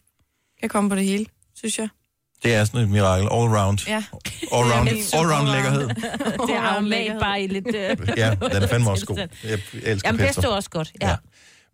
kan 0.60 0.68
komme 0.68 0.90
på 0.90 0.96
det 0.96 1.04
hele, 1.04 1.26
synes 1.54 1.78
jeg. 1.78 1.88
Det 2.44 2.54
er 2.54 2.64
sådan 2.64 2.80
et 2.80 2.88
mirakel. 2.88 3.28
All 3.32 3.56
around. 3.56 3.78
Ja. 3.88 3.94
All 4.52 4.72
round, 4.72 4.88
Det 4.88 5.14
er 5.14 5.18
all 5.18 5.32
round 5.32 5.48
lækkerhed. 5.48 5.88
Det 6.46 6.54
er 6.56 6.60
aromat 6.70 7.16
bare 7.20 7.42
i 7.42 7.46
lidt... 7.46 7.66
Øh, 7.74 7.96
Ja, 8.16 8.30
den 8.52 8.62
er 8.62 8.66
fandme 8.66 8.90
også 8.90 9.06
god. 9.06 9.16
Jeg 9.44 9.58
elsker 9.82 10.08
Jamen, 10.08 10.18
pesto. 10.18 10.40
pesto 10.40 10.50
er 10.50 10.54
også 10.56 10.70
godt, 10.70 10.92
ja. 11.02 11.08
ja. 11.08 11.16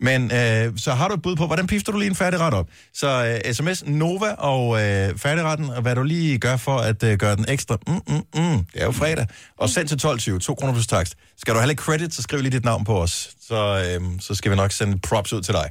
Men 0.02 0.32
øh, 0.32 0.72
så 0.78 0.92
har 0.92 1.09
du 1.09 1.14
et 1.14 1.22
bud 1.22 1.36
på, 1.36 1.47
hvordan 1.47 1.66
pifter 1.66 1.92
du 1.92 1.98
lige 1.98 2.09
en 2.09 2.14
færdigret 2.16 2.55
op? 2.55 2.68
Så 2.94 3.40
øh, 3.47 3.55
sms 3.55 3.84
Nova 3.86 4.32
og 4.32 4.82
øh, 4.82 5.18
færdigretten, 5.18 5.70
og 5.70 5.82
hvad 5.82 5.94
du 5.94 6.02
lige 6.02 6.38
gør 6.38 6.56
for 6.56 6.76
at 6.78 7.02
øh, 7.02 7.18
gøre 7.18 7.36
den 7.36 7.44
ekstra. 7.48 7.76
Mm, 7.86 7.94
mm, 7.94 8.14
mm. 8.14 8.64
Det 8.72 8.80
er 8.80 8.84
jo 8.84 8.92
fredag. 8.92 9.26
Og 9.59 9.68
send 9.70 9.88
til 9.88 9.97
12.20, 10.34 10.38
2 10.38 10.55
kroner 10.55 10.72
plus 10.72 10.86
takst. 10.86 11.14
Skal 11.38 11.55
du 11.55 11.59
have 11.59 11.68
lidt 11.68 11.78
credit, 11.80 12.14
så 12.14 12.22
skriv 12.22 12.40
lige 12.40 12.51
dit 12.52 12.64
navn 12.64 12.84
på 12.84 13.02
os. 13.02 13.30
Så, 13.48 13.84
øh, 14.01 14.06
så 14.20 14.34
skal 14.34 14.51
vi 14.51 14.56
nok 14.56 14.72
sende 14.72 14.98
props 14.98 15.32
ud 15.32 15.42
til 15.42 15.55
dig. 15.55 15.70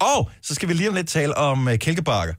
Og 0.00 0.30
så 0.42 0.54
skal 0.54 0.68
vi 0.68 0.74
lige 0.74 0.88
om 0.88 0.94
lidt 0.94 1.08
tale 1.08 1.36
om 1.36 1.68
øh, 1.68 1.78
kælkebakker. 1.78 2.34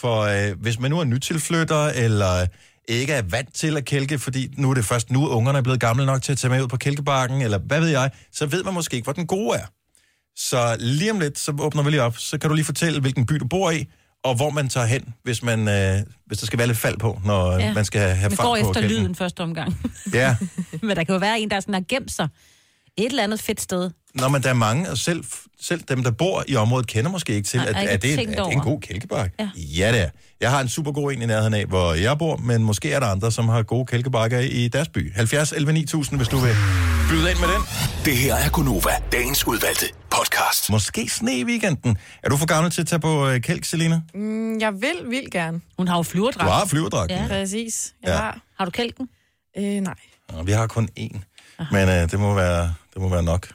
For 0.00 0.22
øh, 0.22 0.60
hvis 0.60 0.78
man 0.78 0.90
nu 0.90 0.98
er 1.00 1.04
nytilflytter, 1.04 1.86
eller 1.86 2.46
ikke 2.88 3.12
er 3.12 3.22
vant 3.22 3.54
til 3.54 3.76
at 3.76 3.84
kælke, 3.84 4.18
fordi 4.18 4.54
nu 4.56 4.70
er 4.70 4.74
det 4.74 4.84
først 4.84 5.10
nu, 5.10 5.28
ungerne 5.28 5.58
er 5.58 5.62
blevet 5.62 5.80
gamle 5.80 6.06
nok 6.06 6.22
til 6.22 6.32
at 6.32 6.38
tage 6.38 6.50
med 6.50 6.62
ud 6.62 6.68
på 6.68 6.76
kælkebakken, 6.76 7.42
eller 7.42 7.58
hvad 7.58 7.80
ved 7.80 7.88
jeg, 7.88 8.10
så 8.32 8.46
ved 8.46 8.64
man 8.64 8.74
måske 8.74 8.94
ikke, 8.96 9.04
hvor 9.06 9.12
den 9.12 9.26
gode 9.26 9.58
er. 9.58 9.66
Så 10.36 10.76
lige 10.80 11.10
om 11.10 11.20
lidt, 11.20 11.38
så 11.38 11.56
åbner 11.60 11.82
vi 11.82 11.90
lige 11.90 12.02
op. 12.02 12.18
Så 12.18 12.38
kan 12.38 12.50
du 12.50 12.54
lige 12.54 12.64
fortælle, 12.64 13.00
hvilken 13.00 13.26
by 13.26 13.34
du 13.34 13.46
bor 13.46 13.70
i, 13.70 13.84
og 14.24 14.34
hvor 14.34 14.50
man 14.50 14.68
tager 14.68 14.86
hen, 14.86 15.14
hvis, 15.22 15.42
man, 15.42 15.68
øh, 15.68 15.98
hvis 16.26 16.38
der 16.38 16.46
skal 16.46 16.58
være 16.58 16.66
lidt 16.68 16.78
fald 16.78 16.98
på, 16.98 17.20
når 17.24 17.52
ja. 17.58 17.74
man 17.74 17.84
skal 17.84 18.00
have 18.00 18.28
Man 18.28 18.36
fart 18.36 18.44
går 18.46 18.56
på 18.62 18.68
efter 18.68 18.80
kælken. 18.80 18.98
lyden 18.98 19.14
første 19.14 19.40
omgang. 19.40 19.80
Ja, 20.14 20.36
Men 20.82 20.96
der 20.96 21.04
kan 21.04 21.12
jo 21.12 21.18
være 21.18 21.40
en, 21.40 21.50
der 21.50 21.60
sådan 21.60 21.74
har 21.74 21.84
gemt 21.88 22.12
sig 22.12 22.28
Et 22.98 23.04
eller 23.06 23.22
andet 23.24 23.40
fedt 23.40 23.60
sted. 23.60 23.90
Nå, 24.14 24.28
men 24.28 24.42
der 24.42 24.48
er 24.48 24.54
mange, 24.54 24.90
og 24.90 24.98
selv, 24.98 25.24
selv 25.60 25.80
dem, 25.88 26.02
der 26.04 26.10
bor 26.10 26.44
i 26.48 26.56
området, 26.56 26.86
kender 26.86 27.10
måske 27.10 27.34
ikke 27.34 27.48
til, 27.48 27.58
at, 27.58 27.64
er, 27.76 27.80
ikke 27.80 27.92
det, 28.02 28.12
er, 28.12 28.44
det 28.44 28.52
en 28.52 28.60
god 28.60 28.80
kælkebakke? 28.80 29.34
Ja. 29.40 29.50
ja, 29.56 29.92
det 29.92 30.00
er. 30.00 30.08
Jeg 30.40 30.50
har 30.50 30.60
en 30.60 30.68
super 30.68 30.92
god 30.92 31.12
en 31.12 31.22
i 31.22 31.26
nærheden 31.26 31.54
af, 31.54 31.66
hvor 31.66 31.94
jeg 31.94 32.18
bor, 32.18 32.36
men 32.36 32.62
måske 32.64 32.92
er 32.92 33.00
der 33.00 33.06
andre, 33.06 33.32
som 33.32 33.48
har 33.48 33.62
gode 33.62 33.86
kælkebakker 33.86 34.38
i 34.38 34.68
deres 34.68 34.88
by. 34.88 35.12
70 35.14 35.52
11 35.52 35.72
9000, 35.72 36.18
hvis 36.18 36.28
du 36.28 36.36
vil 36.36 36.54
byde 37.10 37.30
ind 37.30 37.38
med 37.38 37.48
den. 37.48 37.62
Det 38.04 38.16
her 38.16 38.34
er 38.34 38.50
Gunova, 38.50 38.90
dagens 39.12 39.46
udvalgte 39.46 39.86
podcast. 40.10 40.70
Måske 40.70 41.08
sne 41.08 41.38
i 41.38 41.44
weekenden. 41.44 41.98
Er 42.22 42.28
du 42.28 42.36
for 42.36 42.46
gammel 42.46 42.70
til 42.72 42.80
at 42.80 42.86
tage 42.86 43.00
på 43.00 43.28
øh, 43.28 43.40
kælk, 43.40 43.64
Selina? 43.64 44.00
Mm, 44.14 44.60
jeg 44.60 44.72
vil 44.72 45.10
vildt 45.10 45.30
gerne. 45.32 45.60
Hun 45.78 45.88
har 45.88 45.94
jo 45.96 46.02
Du 46.02 46.08
flyverdragt. 46.08 46.50
har 46.52 46.66
flyverdragten. 46.66 47.16
Ja. 47.18 47.26
Præcis. 47.28 47.94
Jeg 48.02 48.08
Ja. 48.10 48.16
har. 48.16 48.38
Har 48.58 48.64
du 48.64 48.70
kælken? 48.70 49.08
Øh, 49.58 49.64
nej. 49.64 49.94
Og 50.28 50.46
vi 50.46 50.52
har 50.52 50.66
kun 50.66 50.88
én. 51.00 51.18
Men 51.72 51.88
øh, 51.88 52.10
det, 52.10 52.20
må 52.20 52.34
være, 52.34 52.74
det 52.98 53.02
må 53.02 53.08
være 53.08 53.22
nok. 53.22 53.48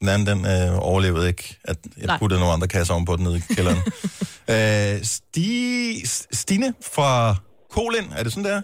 Den 0.00 0.08
anden, 0.08 0.26
den 0.26 0.46
øh, 0.46 0.78
overlevede 0.78 1.28
ikke, 1.28 1.58
at 1.64 1.76
jeg 1.96 2.06
Nej. 2.06 2.18
puttede 2.18 2.40
nogle 2.40 2.54
andre 2.54 2.68
kasser 2.68 2.94
om 2.94 3.04
på 3.04 3.16
den 3.16 3.24
nede 3.24 3.36
i 3.36 3.54
kælderen. 3.54 3.78
øh, 4.54 5.04
Sti, 5.04 6.02
Stine 6.32 6.74
fra 6.82 7.36
Kolin, 7.70 8.12
er 8.16 8.22
det 8.22 8.32
sådan 8.32 8.44
der? 8.44 8.62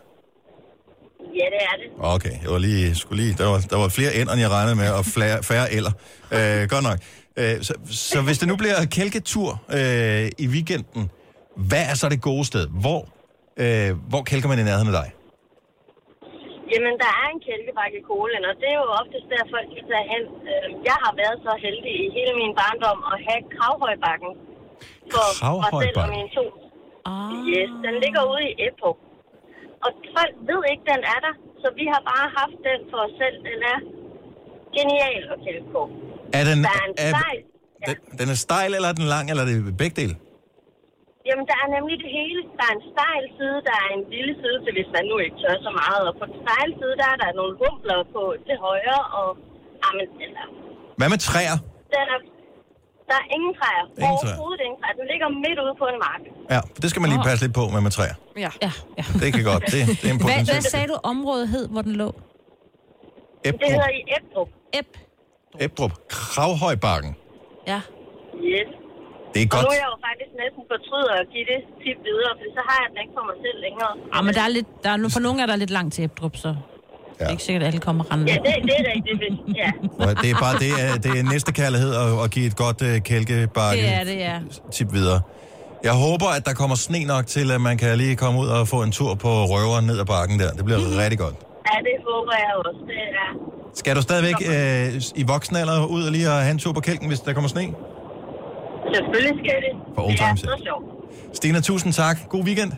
Ja, 1.35 1.47
det 1.55 1.61
er 1.61 1.77
det. 1.83 1.91
Okay, 1.99 2.43
jeg 2.43 2.51
var 2.51 2.59
lige, 2.59 2.95
skulle 2.95 3.23
lige, 3.23 3.35
der, 3.39 3.47
var, 3.47 3.59
der 3.59 3.77
var 3.77 3.89
flere 3.89 4.15
ender, 4.15 4.33
end 4.33 4.41
jeg 4.41 4.51
regnede 4.51 4.77
med, 4.77 4.91
og 4.91 5.07
flere, 5.07 5.43
færre 5.43 5.73
eller. 5.73 5.93
Øh, 6.31 6.69
godt 6.69 6.85
nok. 6.85 6.99
Øh, 7.37 7.63
så, 7.63 7.75
så 7.91 8.21
hvis 8.21 8.39
det 8.39 8.49
nu 8.49 8.57
bliver 8.57 8.85
kælketur 8.85 9.63
øh, 9.73 10.31
i 10.39 10.47
weekenden, 10.49 11.11
hvad 11.57 11.83
er 11.83 11.95
så 11.95 12.09
det 12.09 12.21
gode 12.21 12.45
sted? 12.45 12.67
Hvor, 12.69 13.09
øh, 13.57 13.97
hvor 14.09 14.23
kælker 14.23 14.49
man 14.49 14.59
i 14.59 14.63
nærheden 14.63 14.95
af 14.95 15.03
dig? 15.03 15.13
Jamen, 16.73 16.95
der 17.03 17.11
er 17.23 17.27
en 17.35 17.41
kælkebakke 17.49 17.97
i 18.03 18.05
Kolen, 18.11 18.43
og 18.49 18.55
det 18.61 18.69
er 18.75 18.79
jo 18.83 18.89
oftest 19.01 19.27
der, 19.33 19.43
folk 19.55 19.67
skal 19.75 19.85
tage 19.93 20.07
hen. 20.13 20.23
Øh, 20.53 20.67
Jeg 20.91 20.97
har 21.05 21.13
været 21.23 21.39
så 21.47 21.53
heldig 21.67 21.95
i 22.05 22.07
hele 22.17 22.33
min 22.43 22.53
barndom 22.61 22.99
at 23.13 23.19
have 23.27 23.43
Kravhøjbakken 23.55 24.33
for 25.13 25.25
mig 25.27 25.35
selv 25.35 25.49
og 25.49 25.63
Kravhøjbakken? 25.63 26.13
mine 26.17 26.31
to. 26.39 26.45
Ah. 27.11 27.31
Yes, 27.55 27.71
den 27.87 27.95
ligger 28.05 28.23
ude 28.33 28.43
i 28.51 28.53
Eppo. 28.67 28.91
Og 29.85 29.91
folk 30.17 30.35
ved 30.51 30.61
ikke, 30.73 30.85
den 30.93 31.01
er 31.15 31.19
der, 31.27 31.35
så 31.63 31.67
vi 31.81 31.85
har 31.93 32.01
bare 32.13 32.27
haft 32.41 32.59
den 32.69 32.81
for 32.91 32.99
os 33.07 33.15
selv. 33.23 33.37
Den 33.51 33.59
er 33.73 33.79
genial 34.77 35.23
at 35.35 35.39
kælke 35.47 35.69
på. 35.77 35.83
Er 36.39 36.45
den, 36.51 36.59
Der 36.67 36.73
er 36.81 36.85
en 36.91 36.95
er, 37.07 37.11
stejl. 37.17 37.41
Ja. 37.83 37.85
den, 37.89 37.97
den 38.21 38.27
er 38.35 38.39
stejl, 38.47 38.71
eller 38.77 38.89
er 38.93 38.97
den 39.01 39.09
lang, 39.15 39.25
eller 39.31 39.43
er 39.45 39.49
det 39.51 39.77
begge 39.83 39.97
dele? 40.03 40.15
Jamen, 41.29 41.45
der 41.51 41.57
er 41.65 41.69
nemlig 41.77 41.97
det 42.05 42.11
hele. 42.19 42.41
Der 42.59 42.65
er 42.71 42.75
en 42.79 42.85
stejl 42.93 43.25
side, 43.39 43.59
der 43.69 43.77
er 43.85 43.89
en 43.97 44.05
lille 44.15 44.33
side 44.43 44.59
til, 44.65 44.73
hvis 44.79 44.91
man 44.97 45.05
nu 45.11 45.17
ikke 45.25 45.37
tør 45.43 45.57
så 45.67 45.73
meget. 45.83 46.03
Og 46.09 46.15
på 46.21 46.25
den 46.31 46.37
stejle 46.45 46.73
side, 46.81 46.95
der 47.01 47.09
er 47.15 47.19
der 47.23 47.29
nogle 47.41 47.55
humpler 47.63 47.99
på 48.15 48.23
til 48.47 48.57
højre, 48.67 49.01
og... 49.19 49.29
Jamen, 49.85 50.07
eller, 50.25 50.45
Hvad 50.99 51.09
med 51.15 51.21
træer? 51.31 51.57
den 51.93 52.05
er, 52.15 52.19
der 53.11 53.17
er 53.23 53.27
ingen 53.37 53.53
træer. 53.61 53.85
Ingen 54.05 54.19
træer. 54.23 54.37
Overhovedet 54.37 54.61
ingen 54.67 54.79
træer. 54.83 54.97
Den 55.01 55.07
ligger 55.13 55.29
midt 55.45 55.59
ude 55.65 55.75
på 55.83 55.87
en 55.93 55.99
mark. 56.07 56.23
Ja, 56.55 56.61
det 56.83 56.89
skal 56.91 57.01
man 57.03 57.09
lige 57.13 57.23
passe 57.29 57.41
lidt 57.45 57.55
på 57.61 57.65
med 57.75 57.81
med 57.87 57.93
træer. 57.99 58.17
Ja. 58.45 58.51
Ja, 58.67 58.71
ja. 58.99 59.05
Det 59.21 59.29
kan 59.35 59.45
godt. 59.53 59.63
Det, 59.75 59.81
det 60.01 60.07
er 60.11 60.15
en 60.15 60.21
Hvad, 60.29 60.41
hvad 60.53 60.63
sagde 60.75 60.89
du 60.93 60.97
området 61.13 61.47
hed, 61.55 61.65
hvor 61.75 61.83
den 61.89 61.95
lå? 62.03 62.09
Det 63.45 63.49
Ebdrup. 63.49 63.71
hedder 63.71 63.91
i 63.99 64.01
Ebdrup. 64.17 64.49
Ep. 64.81 64.91
Ebdrup. 65.67 65.93
Kravhøjbakken. 66.09 67.13
Ja. 67.73 67.81
Yes. 68.53 68.69
Det 69.35 69.41
er 69.43 69.47
Og 69.47 69.53
godt. 69.55 69.65
nu 69.67 69.71
er 69.77 69.79
jeg 69.85 69.89
jo 69.95 69.99
faktisk 70.09 70.33
næsten 70.43 70.63
fortryder 70.73 71.13
at 71.23 71.27
give 71.35 71.47
det 71.53 71.59
tip 71.83 71.99
videre, 72.09 72.33
for 72.39 72.47
så 72.57 72.63
har 72.69 72.77
jeg 72.83 72.89
den 72.93 72.99
ikke 73.05 73.15
for 73.19 73.25
mig 73.31 73.37
selv 73.45 73.59
længere. 73.67 73.93
Ah, 74.17 74.21
men 74.27 74.33
der 74.39 74.43
er 74.49 74.53
lidt, 74.59 74.69
der 74.85 74.91
er, 74.95 74.99
nu- 75.03 75.13
for 75.17 75.23
nogle 75.27 75.39
er 75.45 75.49
der 75.53 75.57
lidt 75.65 75.73
langt 75.79 75.91
til 75.95 76.03
Ebdrup, 76.09 76.35
så 76.45 76.51
det 77.19 77.27
er 77.29 77.31
ikke 77.37 77.43
sikkert, 77.49 77.63
at 77.63 77.69
alle 77.71 77.81
kommer 77.89 78.03
rendende. 78.11 78.33
Ja, 78.33 78.39
det, 78.47 78.55
det 78.69 78.75
er 78.83 78.87
rigtigt. 78.95 79.21
Ja. 79.63 79.71
Og 80.07 80.11
Det 80.23 80.29
er 80.35 80.39
bare 80.47 80.55
det 80.65 80.71
er, 80.85 80.91
det 81.05 81.11
er 81.19 81.23
næste 81.35 81.51
kærlighed 81.61 81.91
at, 82.03 82.09
at 82.25 82.29
give 82.35 82.47
et 82.51 82.57
godt 82.65 82.79
uh, 82.89 82.95
kælkebakke 83.11 83.83
Det 83.83 83.93
er 84.01 84.05
det, 84.11 84.17
ja. 84.29 84.37
tip 84.77 84.89
videre. 84.99 85.21
Jeg 85.89 85.93
håber, 86.07 86.29
at 86.39 86.43
der 86.49 86.55
kommer 86.61 86.77
sne 86.77 87.01
nok 87.05 87.25
til, 87.27 87.47
at 87.57 87.61
man 87.69 87.77
kan 87.83 87.99
lige 88.03 88.17
komme 88.17 88.37
ud 88.41 88.47
og 88.57 88.69
få 88.69 88.79
en 88.83 88.93
tur 88.99 89.15
på 89.25 89.29
røveren 89.53 89.85
ned 89.87 89.99
ad 90.01 90.05
bakken 90.17 90.39
der. 90.43 90.51
Det 90.59 90.65
bliver 90.65 90.79
Mhm. 90.79 90.99
rigtig 91.05 91.19
godt. 91.25 91.35
ja, 91.71 91.77
det 91.89 91.95
håber 92.11 92.35
jeg 92.45 92.51
også. 92.67 92.81
Det 92.91 93.01
er... 93.25 93.29
Skal 93.75 93.97
du 93.97 94.03
stadigvæk 94.03 94.35
øh, 94.55 95.03
i 95.23 95.25
voksen 95.33 95.57
alder 95.57 95.87
ud 95.87 96.03
og 96.07 96.13
lige 96.13 96.27
at 96.29 96.33
have 96.47 96.51
en 96.51 96.59
tur 96.59 96.73
på 96.73 96.81
kælken, 96.81 97.09
hvis 97.09 97.21
der 97.21 97.33
kommer 97.33 97.49
sne? 97.49 97.65
Selvfølgelig 98.95 99.35
skal 99.45 99.59
det. 99.67 99.73
For 99.95 100.03
old 100.03 100.13
det 100.13 100.21
er 100.21 100.27
times 100.27 100.41
så 100.41 100.63
sjovt. 100.65 101.37
Stina, 101.37 101.61
tusind 101.61 101.93
tak. 101.93 102.17
God 102.29 102.45
weekend. 102.45 102.73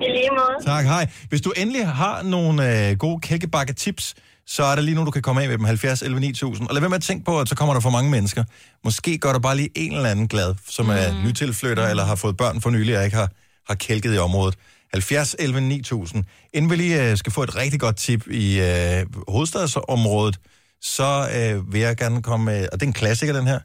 I 0.00 0.04
lige 0.04 0.28
måde. 0.30 0.64
Tak, 0.66 0.84
hej. 0.84 1.06
Hvis 1.28 1.40
du 1.40 1.52
endelig 1.56 1.86
har 1.88 2.22
nogle 2.22 2.88
øh, 2.90 2.96
gode 2.96 3.20
kælkebakke-tips, 3.20 4.14
så 4.46 4.62
er 4.64 4.74
der 4.74 4.82
lige 4.82 4.94
nu, 4.94 5.04
du 5.04 5.10
kan 5.10 5.22
komme 5.22 5.42
af 5.42 5.48
med 5.48 5.58
dem 5.58 5.64
70 5.64 6.02
11 6.02 6.20
9000. 6.20 6.68
Og 6.68 6.74
lad 6.74 6.80
være 6.80 6.88
med 6.88 6.96
at 6.96 7.02
tænke 7.02 7.24
på, 7.24 7.40
at 7.40 7.48
så 7.48 7.54
kommer 7.56 7.74
der 7.74 7.80
for 7.80 7.90
mange 7.90 8.10
mennesker. 8.10 8.44
Måske 8.84 9.18
gør 9.18 9.32
der 9.32 9.38
bare 9.38 9.56
lige 9.56 9.68
en 9.74 9.92
eller 9.92 10.08
anden 10.08 10.28
glad, 10.28 10.54
som 10.68 10.88
er 10.88 11.24
nytilflytter 11.26 11.88
eller 11.88 12.04
har 12.04 12.14
fået 12.14 12.36
børn 12.36 12.60
for 12.60 12.70
nylig 12.70 12.98
og 12.98 13.04
ikke 13.04 13.16
har, 13.16 13.28
har 13.68 13.74
kælket 13.74 14.14
i 14.14 14.18
området. 14.18 14.54
70 14.92 15.36
11 15.38 15.60
9000. 15.60 16.24
Inden 16.54 16.70
vi 16.70 16.76
lige 16.76 17.10
øh, 17.10 17.16
skal 17.16 17.32
få 17.32 17.42
et 17.42 17.56
rigtig 17.56 17.80
godt 17.80 17.96
tip 17.96 18.28
i 18.30 18.60
øh, 18.60 19.06
hovedstadsområdet, 19.28 20.38
så 20.80 21.28
øh, 21.36 21.72
vil 21.72 21.80
jeg 21.80 21.96
gerne 21.96 22.22
komme 22.22 22.44
med, 22.46 22.68
og 22.72 22.80
det 22.80 22.86
er 22.86 22.86
en 22.86 22.92
klassiker 22.92 23.32
den 23.32 23.46
her, 23.46 23.58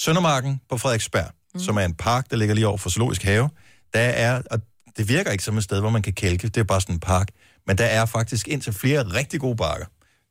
Søndermarken 0.00 0.60
på 0.70 0.78
Frederiksberg, 0.78 1.30
mm. 1.54 1.60
som 1.60 1.76
er 1.76 1.84
en 1.84 1.94
park, 1.94 2.30
der 2.30 2.36
ligger 2.36 2.54
lige 2.54 2.66
over 2.68 2.76
for 2.76 2.90
Zoologisk 2.90 3.22
Have. 3.22 3.50
Der 3.94 4.00
er, 4.00 4.42
og 4.50 4.60
det 4.96 5.08
virker 5.08 5.30
ikke 5.30 5.44
som 5.44 5.56
et 5.56 5.64
sted, 5.64 5.80
hvor 5.80 5.90
man 5.90 6.02
kan 6.02 6.12
kælke, 6.12 6.48
det 6.48 6.56
er 6.56 6.64
bare 6.64 6.80
sådan 6.80 6.94
en 6.94 7.00
park, 7.00 7.28
men 7.66 7.78
der 7.78 7.84
er 7.84 8.06
faktisk 8.06 8.48
indtil 8.48 8.72
flere 8.72 9.02
rigtig 9.02 9.40
gode 9.40 9.56
bakker. 9.56 9.86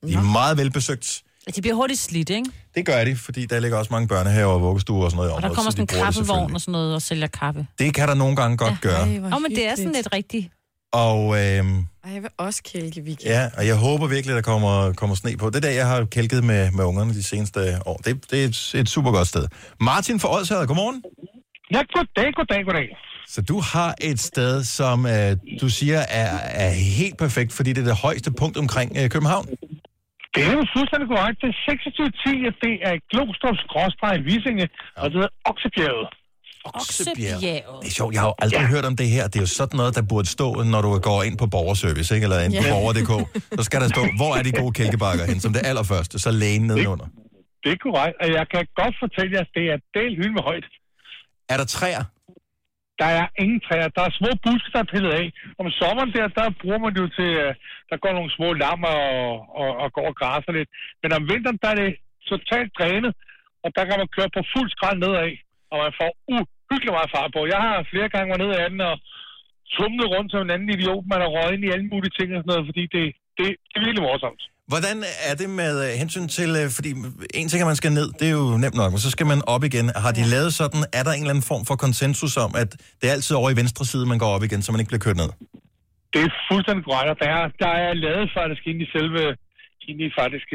De 0.08 0.14
er 0.14 0.22
meget 0.22 0.58
velbesøgt. 0.58 1.22
De 1.56 1.62
bliver 1.62 1.76
hurtigt 1.76 2.00
slidt, 2.00 2.30
ikke? 2.30 2.52
Det 2.76 2.86
gør 2.86 3.04
de, 3.04 3.16
fordi 3.16 3.46
der 3.46 3.60
ligger 3.60 3.78
også 3.78 3.94
mange 3.94 4.08
børnehaver 4.08 4.54
og 4.54 4.62
vuggestuer 4.62 5.04
og 5.04 5.12
sådan 5.12 5.18
noget 5.18 5.30
i 5.30 5.34
Og 5.34 5.42
der 5.42 5.48
området, 5.48 5.56
kommer 5.56 5.72
så 5.72 5.76
sådan 5.76 5.88
de 5.88 5.94
en 5.94 5.96
bruger 5.96 6.06
det 6.06 6.16
kaffevogn 6.16 6.28
selvfølgelig. 6.28 6.56
og 6.56 6.62
sådan 6.62 6.72
noget 6.72 6.96
og 6.96 7.02
sælger 7.02 7.28
kaffe. 7.28 7.68
Det 7.80 7.94
kan 7.94 8.08
der 8.08 8.14
nogle 8.14 8.36
gange 8.36 8.58
godt 8.58 8.72
ja. 8.72 8.78
gøre. 8.82 9.02
Åh, 9.02 9.42
men 9.42 9.52
det 9.52 9.68
er 9.68 9.76
sådan 9.76 9.92
lidt 9.92 10.08
rigtigt. 10.14 10.52
Og, 10.92 11.22
øh, 11.40 11.64
Ej, 12.04 12.14
jeg 12.14 12.22
vil 12.22 12.30
også 12.38 12.64
kælke 12.74 13.02
weekend. 13.02 13.30
ja, 13.36 13.44
og 13.58 13.68
jeg 13.68 13.76
håber 13.76 14.08
virkelig, 14.08 14.36
der 14.36 14.42
kommer, 14.42 14.94
kommer 14.94 15.16
sne 15.16 15.38
på. 15.38 15.46
Det 15.50 15.56
er 15.56 15.60
der, 15.60 15.70
jeg 15.70 15.88
har 15.88 16.06
kælket 16.06 16.44
med, 16.44 16.72
med 16.72 16.84
ungerne 16.84 17.14
de 17.14 17.24
seneste 17.24 17.60
år. 17.86 17.98
Det, 17.98 18.32
det 18.32 18.38
er 18.44 18.46
et, 18.48 18.76
et 18.82 18.90
super 18.90 19.12
godt 19.12 19.28
sted. 19.28 19.48
Martin 19.82 20.20
fra 20.20 20.30
Odsherred, 20.36 20.68
godmorgen. 20.68 21.04
Ja, 21.74 21.82
goddag, 21.96 22.34
goddag, 22.34 22.66
goddag. 22.66 22.88
Så 23.28 23.42
du 23.42 23.58
har 23.74 23.96
et 24.02 24.20
sted, 24.20 24.64
som 24.64 25.06
øh, 25.06 25.38
du 25.62 25.70
siger 25.70 26.00
er, 26.22 26.30
er 26.66 26.70
helt 27.00 27.18
perfekt, 27.18 27.54
fordi 27.54 27.70
det 27.74 27.82
er 27.82 27.90
det 27.94 27.98
højeste 28.08 28.32
punkt 28.32 28.58
omkring 28.58 28.90
øh, 29.00 29.10
København. 29.10 29.46
Det 30.36 30.42
er 30.50 30.54
jo 30.60 30.66
fuldstændig 30.78 31.08
korrekt. 31.14 31.38
Det 31.42 31.50
er 31.54 31.58
2610, 31.66 32.50
at 32.50 32.56
det 32.66 32.74
er 32.90 32.94
Glostrup 33.12 33.58
skråstreg 33.66 34.16
Visinge, 34.30 34.66
og 35.02 35.06
det 35.10 35.16
hedder 35.20 35.34
Oksebjerget. 35.52 36.08
Oksebjerg. 36.66 37.40
Det 37.82 37.88
er 37.92 37.96
sjovt, 38.00 38.12
jeg 38.16 38.22
har 38.24 38.30
jo 38.34 38.36
aldrig 38.44 38.62
ja. 38.66 38.68
hørt 38.76 38.86
om 38.92 38.96
det 39.02 39.08
her. 39.16 39.24
Det 39.32 39.38
er 39.42 39.44
jo 39.48 39.52
sådan 39.62 39.78
noget, 39.82 39.92
der 39.98 40.04
burde 40.14 40.28
stå, 40.38 40.48
når 40.74 40.82
du 40.86 40.90
går 41.10 41.20
ind 41.28 41.36
på 41.44 41.48
borgerservice, 41.56 42.10
ikke? 42.16 42.24
eller 42.28 42.40
ind 42.46 42.54
på 42.62 42.66
Ja. 42.68 42.74
borger.dk. 42.74 43.12
Så 43.58 43.64
skal 43.68 43.80
der 43.84 43.90
stå, 43.96 44.02
hvor 44.20 44.32
er 44.38 44.44
de 44.48 44.52
gode 44.62 44.74
kælkebakker 44.80 45.24
hen, 45.32 45.40
som 45.46 45.52
det 45.56 45.62
allerførste, 45.70 46.16
så 46.26 46.30
lægen 46.42 46.64
nedenunder. 46.72 47.08
Det 47.64 47.70
er 47.76 47.80
korrekt, 47.88 48.16
og 48.24 48.28
jeg 48.38 48.46
kan 48.54 48.64
godt 48.82 48.96
fortælle 49.04 49.32
jer, 49.36 49.44
at 49.48 49.52
det 49.58 49.66
er 49.74 49.78
del 50.00 50.12
hylde 50.20 50.34
med 50.38 50.44
højt. 50.50 50.66
Er 51.54 51.58
der 51.62 51.68
træer? 51.78 52.04
Der 53.02 53.10
er 53.22 53.28
ingen 53.44 53.60
træer. 53.68 53.88
Der 53.98 54.04
er 54.10 54.12
små 54.22 54.30
buske, 54.46 54.70
der 54.74 54.80
er 54.86 54.90
pillet 54.94 55.12
af. 55.22 55.26
Om 55.62 55.66
sommeren 55.82 56.12
der, 56.18 56.26
der 56.40 56.46
bruger 56.62 56.80
man 56.84 56.92
det 56.96 57.02
jo 57.06 57.10
til, 57.20 57.30
øh, 57.44 57.52
der 57.90 57.98
går 58.04 58.12
nogle 58.18 58.32
små 58.38 58.48
lammer 58.64 58.94
og, 59.18 59.28
og, 59.62 59.70
og 59.84 59.88
går 59.98 60.06
og 60.12 60.16
græsser 60.20 60.52
lidt. 60.58 60.70
Men 61.02 61.10
om 61.18 61.24
vinteren, 61.32 61.60
der 61.64 61.70
er 61.74 61.78
det 61.84 61.92
totalt 62.32 62.72
drænet, 62.80 63.12
og 63.64 63.70
der 63.76 63.84
kan 63.88 63.96
man 64.02 64.10
køre 64.18 64.30
på 64.36 64.42
fuld 64.54 64.70
skrald 64.76 64.98
nedad, 65.04 65.32
og 65.72 65.76
man 65.84 65.92
får 66.00 66.12
uhyggelig 66.34 66.94
meget 66.98 67.14
fart 67.16 67.32
på. 67.36 67.42
Jeg 67.54 67.62
har 67.66 67.90
flere 67.92 68.10
gange 68.14 68.30
været 68.32 68.44
nede 68.44 68.60
af 68.64 68.70
den 68.74 68.82
og 68.90 68.96
tumlet 69.76 70.08
rundt 70.14 70.30
som 70.32 70.42
en 70.46 70.54
anden 70.56 70.70
idiot. 70.76 71.04
Man 71.14 71.22
har 71.24 71.30
røget 71.36 71.54
ind 71.56 71.64
i 71.68 71.74
alle 71.76 71.88
mulige 71.92 72.14
ting 72.18 72.28
og 72.36 72.40
sådan 72.42 72.52
noget, 72.54 72.68
fordi 72.70 72.84
det, 72.96 73.06
det, 73.38 73.46
det 73.70 73.76
er 73.78 73.86
virkelig 73.88 74.06
morsomt. 74.10 74.42
Hvordan 74.74 74.98
er 75.30 75.36
det 75.42 75.50
med 75.62 75.74
øh, 75.86 75.92
hensyn 76.02 76.28
til, 76.38 76.50
øh, 76.62 76.68
fordi 76.78 76.90
en 77.40 77.48
ting 77.50 77.60
er, 77.60 77.66
at 77.68 77.72
man 77.74 77.82
skal 77.82 77.94
ned, 78.00 78.08
det 78.20 78.28
er 78.32 78.36
jo 78.42 78.48
nemt 78.64 78.78
nok, 78.82 78.90
men 78.94 79.02
så 79.06 79.12
skal 79.16 79.28
man 79.32 79.40
op 79.54 79.64
igen. 79.70 79.86
Har 80.06 80.14
de 80.18 80.24
lavet 80.36 80.52
sådan, 80.62 80.82
er 80.98 81.04
der 81.06 81.12
en 81.14 81.22
eller 81.24 81.34
anden 81.36 81.50
form 81.52 81.64
for 81.70 81.76
konsensus 81.86 82.34
om, 82.46 82.52
at 82.64 82.70
det 83.00 83.06
er 83.10 83.14
altid 83.18 83.34
over 83.40 83.50
i 83.54 83.58
venstre 83.62 83.84
side, 83.92 84.04
man 84.14 84.20
går 84.24 84.32
op 84.36 84.44
igen, 84.48 84.62
så 84.62 84.68
man 84.72 84.80
ikke 84.82 84.92
bliver 84.94 85.06
kørt 85.08 85.20
ned? 85.24 85.30
Det 86.14 86.22
er 86.28 86.32
fuldstændig 86.52 86.84
korrekt, 86.88 87.10
og 87.14 87.18
der 87.24 87.30
er, 87.38 87.44
der 87.64 87.74
er 87.86 87.94
lavet 88.06 88.28
faktisk 88.40 88.62
ind 88.72 88.80
i 88.86 88.88
selve, 88.96 89.22
ind 89.90 90.00
i 90.06 90.10
faktisk, 90.22 90.48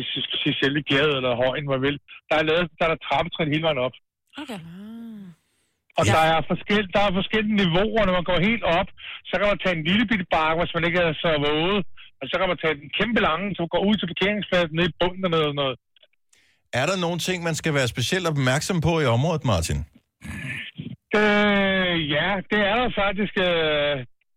sige, 0.43 0.55
selve 0.63 0.81
gade 0.93 1.13
eller 1.19 1.33
højen, 1.45 1.67
hvad 1.71 1.81
vil. 1.87 1.97
Der 2.29 2.37
er 2.41 2.45
lavet, 2.51 2.65
der 2.79 2.85
er 2.87 2.91
der 2.95 3.01
trappetrin 3.07 3.53
hele 3.55 3.67
vejen 3.69 3.81
op. 3.87 3.97
Okay. 4.43 4.59
Og 5.99 6.05
ja. 6.07 6.13
der 6.17 6.23
er, 6.35 6.41
forskel, 6.51 6.85
der 6.95 7.01
er 7.07 7.13
forskellige 7.21 7.57
niveauer, 7.63 8.03
når 8.07 8.15
man 8.19 8.27
går 8.31 8.39
helt 8.49 8.65
op, 8.79 8.89
så 9.29 9.35
kan 9.39 9.47
man 9.53 9.59
tage 9.65 9.77
en 9.79 9.85
lille 9.91 10.05
bitte 10.11 10.27
bakke, 10.35 10.59
hvis 10.63 10.75
man 10.77 10.85
ikke 10.89 11.01
er 11.07 11.13
så 11.25 11.31
våget. 11.47 11.81
Og 12.21 12.25
så 12.31 12.35
kan 12.41 12.49
man 12.53 12.59
tage 12.63 12.77
den 12.81 12.89
kæmpe 12.99 13.21
lange, 13.29 13.47
som 13.57 13.65
går 13.75 13.83
ud 13.89 13.95
til 13.99 14.07
parkeringspladsen 14.13 14.75
nede 14.79 14.91
i 14.93 14.97
bunden 15.01 15.25
og 15.29 15.31
noget. 15.37 15.55
noget. 15.63 15.77
Er 16.81 16.87
der 16.91 16.97
nogle 17.05 17.19
ting, 17.27 17.39
man 17.49 17.55
skal 17.61 17.73
være 17.79 17.89
specielt 17.95 18.27
opmærksom 18.33 18.79
på 18.89 18.93
i 19.05 19.07
området, 19.17 19.45
Martin? 19.53 19.79
Øh, 21.21 21.95
ja, 22.17 22.29
det 22.51 22.61
er 22.71 22.75
der 22.81 22.89
faktisk. 23.03 23.35
Øh, 23.49 23.95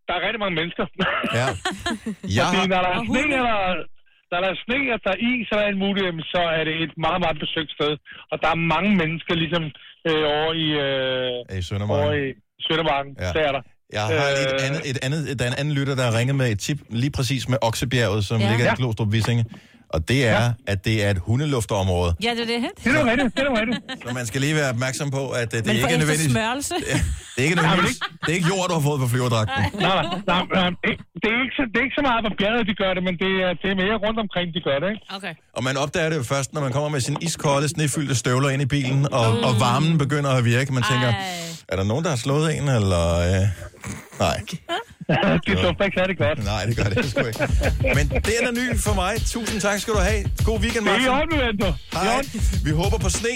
der 0.07 0.13
er 0.17 0.21
rigtig 0.27 0.41
mange 0.43 0.55
mennesker. 0.59 0.85
Ja. 1.39 1.47
Jeg 2.37 2.45
Fordi 2.49 2.61
har- 2.61 2.71
når 2.73 2.81
der 2.87 2.91
er 2.97 3.03
sne, 3.09 3.21
hunde. 3.21 3.96
Eller, 4.29 4.39
der 4.41 4.49
er 4.49 4.53
der 4.53 4.61
sne, 4.65 4.79
og 4.95 4.99
der 5.05 5.11
er 5.15 5.19
is, 5.31 5.47
og 5.51 5.55
der 5.57 5.63
er 5.63 5.67
alt 5.71 5.81
muligt, 5.85 6.05
jamen, 6.07 6.25
så 6.35 6.41
er 6.59 6.63
det 6.69 6.75
et 6.85 6.93
meget, 7.05 7.19
meget 7.25 7.37
besøgt 7.43 7.71
sted. 7.77 7.91
Og 8.31 8.35
der 8.43 8.49
er 8.55 8.59
mange 8.75 8.91
mennesker 9.01 9.33
ligesom 9.43 9.63
øh, 10.09 10.23
over 10.37 10.51
i, 10.65 10.67
øh, 10.87 11.59
I 11.59 11.61
Søndermarken. 11.69 12.03
over 12.03 12.13
i 12.23 12.25
Søndermarken. 12.67 13.11
Ja. 13.23 13.29
Der 13.37 13.43
er 13.49 13.53
der. 13.57 13.63
Jeg 13.97 14.01
har 14.01 14.27
et 14.43 14.53
Øh, 14.53 14.67
andet, 14.67 14.81
et 14.91 14.97
andet, 15.05 15.19
der 15.39 15.43
er 15.47 15.51
en 15.53 15.59
anden 15.61 15.73
lytter, 15.79 15.95
der 15.99 16.03
har 16.09 16.13
ringet 16.19 16.35
med 16.41 16.47
et 16.53 16.59
tip 16.65 16.79
lige 17.01 17.11
præcis 17.17 17.41
med 17.51 17.57
Oksebjerget, 17.67 18.21
som 18.29 18.37
Ja. 18.41 18.49
ligger 18.49 18.65
i 18.65 18.67
Ja. 18.67 18.75
Glostrup 18.81 19.09
Vissinge. 19.11 19.43
Og 19.89 20.07
det 20.09 20.27
er, 20.27 20.43
at 20.67 20.85
det 20.85 20.95
er 21.05 21.09
et 21.15 21.17
hundeluftområde. 21.27 22.15
Ja, 22.23 22.31
det 22.37 22.41
er 22.41 22.45
det. 22.45 22.61
Det 22.83 22.95
er 22.95 23.05
rigtigt, 23.11 23.37
det 23.37 23.43
er 23.49 23.53
rigtigt. 23.61 23.79
Så 24.07 24.13
man 24.13 24.25
skal 24.25 24.41
lige 24.41 24.55
være 24.55 24.69
opmærksom 24.69 25.11
på, 25.11 25.23
at 25.29 25.53
øh, 25.53 25.57
det 25.57 25.65
Men 25.65 25.75
ikke 25.75 25.87
er 25.87 25.97
nødvendigt. 25.97 26.31
smørelse. 26.31 26.73
Det 27.35 27.39
er 27.43 27.47
ikke 27.49 27.55
nødvendigt. 27.61 27.99
Det 28.25 28.29
er 28.33 28.35
ikke 28.39 28.47
jord, 28.53 28.65
du 28.69 28.73
har 28.73 28.81
fået 28.89 28.99
på 29.03 29.07
flyverdragten. 29.07 29.63
Nej, 29.81 30.03
nej, 30.31 30.43
nej, 30.59 30.69
det, 31.23 31.27
er 31.33 31.37
ikke 31.45 31.55
så, 31.59 31.63
det 31.71 31.77
er 31.81 31.85
ikke 31.87 31.97
så 32.01 32.05
meget 32.09 32.21
på 32.27 32.31
bjerget, 32.39 32.63
de 32.71 32.75
gør 32.83 32.91
det, 32.97 33.03
men 33.07 33.15
det 33.23 33.31
er, 33.45 33.51
det 33.61 33.67
er 33.73 33.77
mere 33.83 33.95
rundt 34.05 34.19
omkring, 34.25 34.47
de 34.55 34.61
gør 34.67 34.77
det. 34.83 34.89
Ikke? 34.93 35.15
Okay. 35.17 35.33
Og 35.57 35.61
man 35.67 35.77
opdager 35.83 36.09
det 36.11 36.17
jo 36.17 36.23
først, 36.23 36.53
når 36.53 36.61
man 36.61 36.71
kommer 36.71 36.89
med 36.89 37.01
sin 37.07 37.17
iskolde, 37.21 37.67
snefyldte 37.75 38.15
støvler 38.15 38.49
ind 38.49 38.61
i 38.61 38.69
bilen, 38.75 39.01
og, 39.19 39.27
og 39.47 39.53
varmen 39.65 39.97
begynder 39.97 40.31
at 40.39 40.45
virke. 40.45 40.73
Man 40.73 40.83
tænker, 40.91 41.07
Ej. 41.07 41.25
er 41.71 41.75
der 41.75 41.83
nogen, 41.83 42.03
der 42.03 42.09
har 42.09 42.17
slået 42.25 42.57
en, 42.57 42.63
eller... 42.79 43.03
Øh... 43.29 43.43
Nej. 44.19 44.37
det 45.47 45.57
dufter 45.63 45.85
ikke 45.85 45.97
særlig 45.99 46.17
godt. 46.17 46.43
Nej, 46.45 46.65
det 46.65 46.77
gør 46.77 46.83
det 46.83 47.11
sgu 47.11 47.19
ikke. 47.25 47.39
Men 47.95 48.09
det 48.09 48.33
er 48.41 48.51
ny 48.51 48.79
for 48.79 48.93
mig. 48.93 49.15
Tusind 49.25 49.61
tak 49.61 49.79
skal 49.79 49.93
du 49.93 49.99
have. 49.99 50.23
God 50.45 50.59
weekend, 50.59 50.85
Det 50.85 50.91
er 50.93 50.97
i 50.97 51.09
Martin. 51.09 51.39
orden. 51.39 51.73
Hej. 51.93 52.25
Vi 52.63 52.71
håber 52.71 52.97
på 52.97 53.09
sne. 53.09 53.29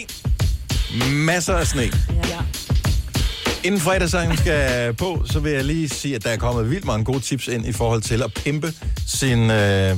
Masser 1.11 1.55
af 1.55 1.67
sne. 1.67 1.81
Ja. 2.29 2.37
Inden 3.63 3.79
fredagssangen 3.81 4.37
skal 4.37 4.93
på, 4.93 5.23
så 5.25 5.39
vil 5.39 5.51
jeg 5.51 5.65
lige 5.65 5.89
sige, 5.89 6.15
at 6.15 6.23
der 6.23 6.29
er 6.29 6.37
kommet 6.37 6.69
vildt 6.69 6.85
mange 6.85 7.05
gode 7.05 7.19
tips 7.19 7.47
ind 7.47 7.65
i 7.67 7.71
forhold 7.71 8.01
til 8.01 8.23
at 8.23 8.33
pimpe 8.33 8.73
sin, 9.07 9.51
øh, 9.51 9.97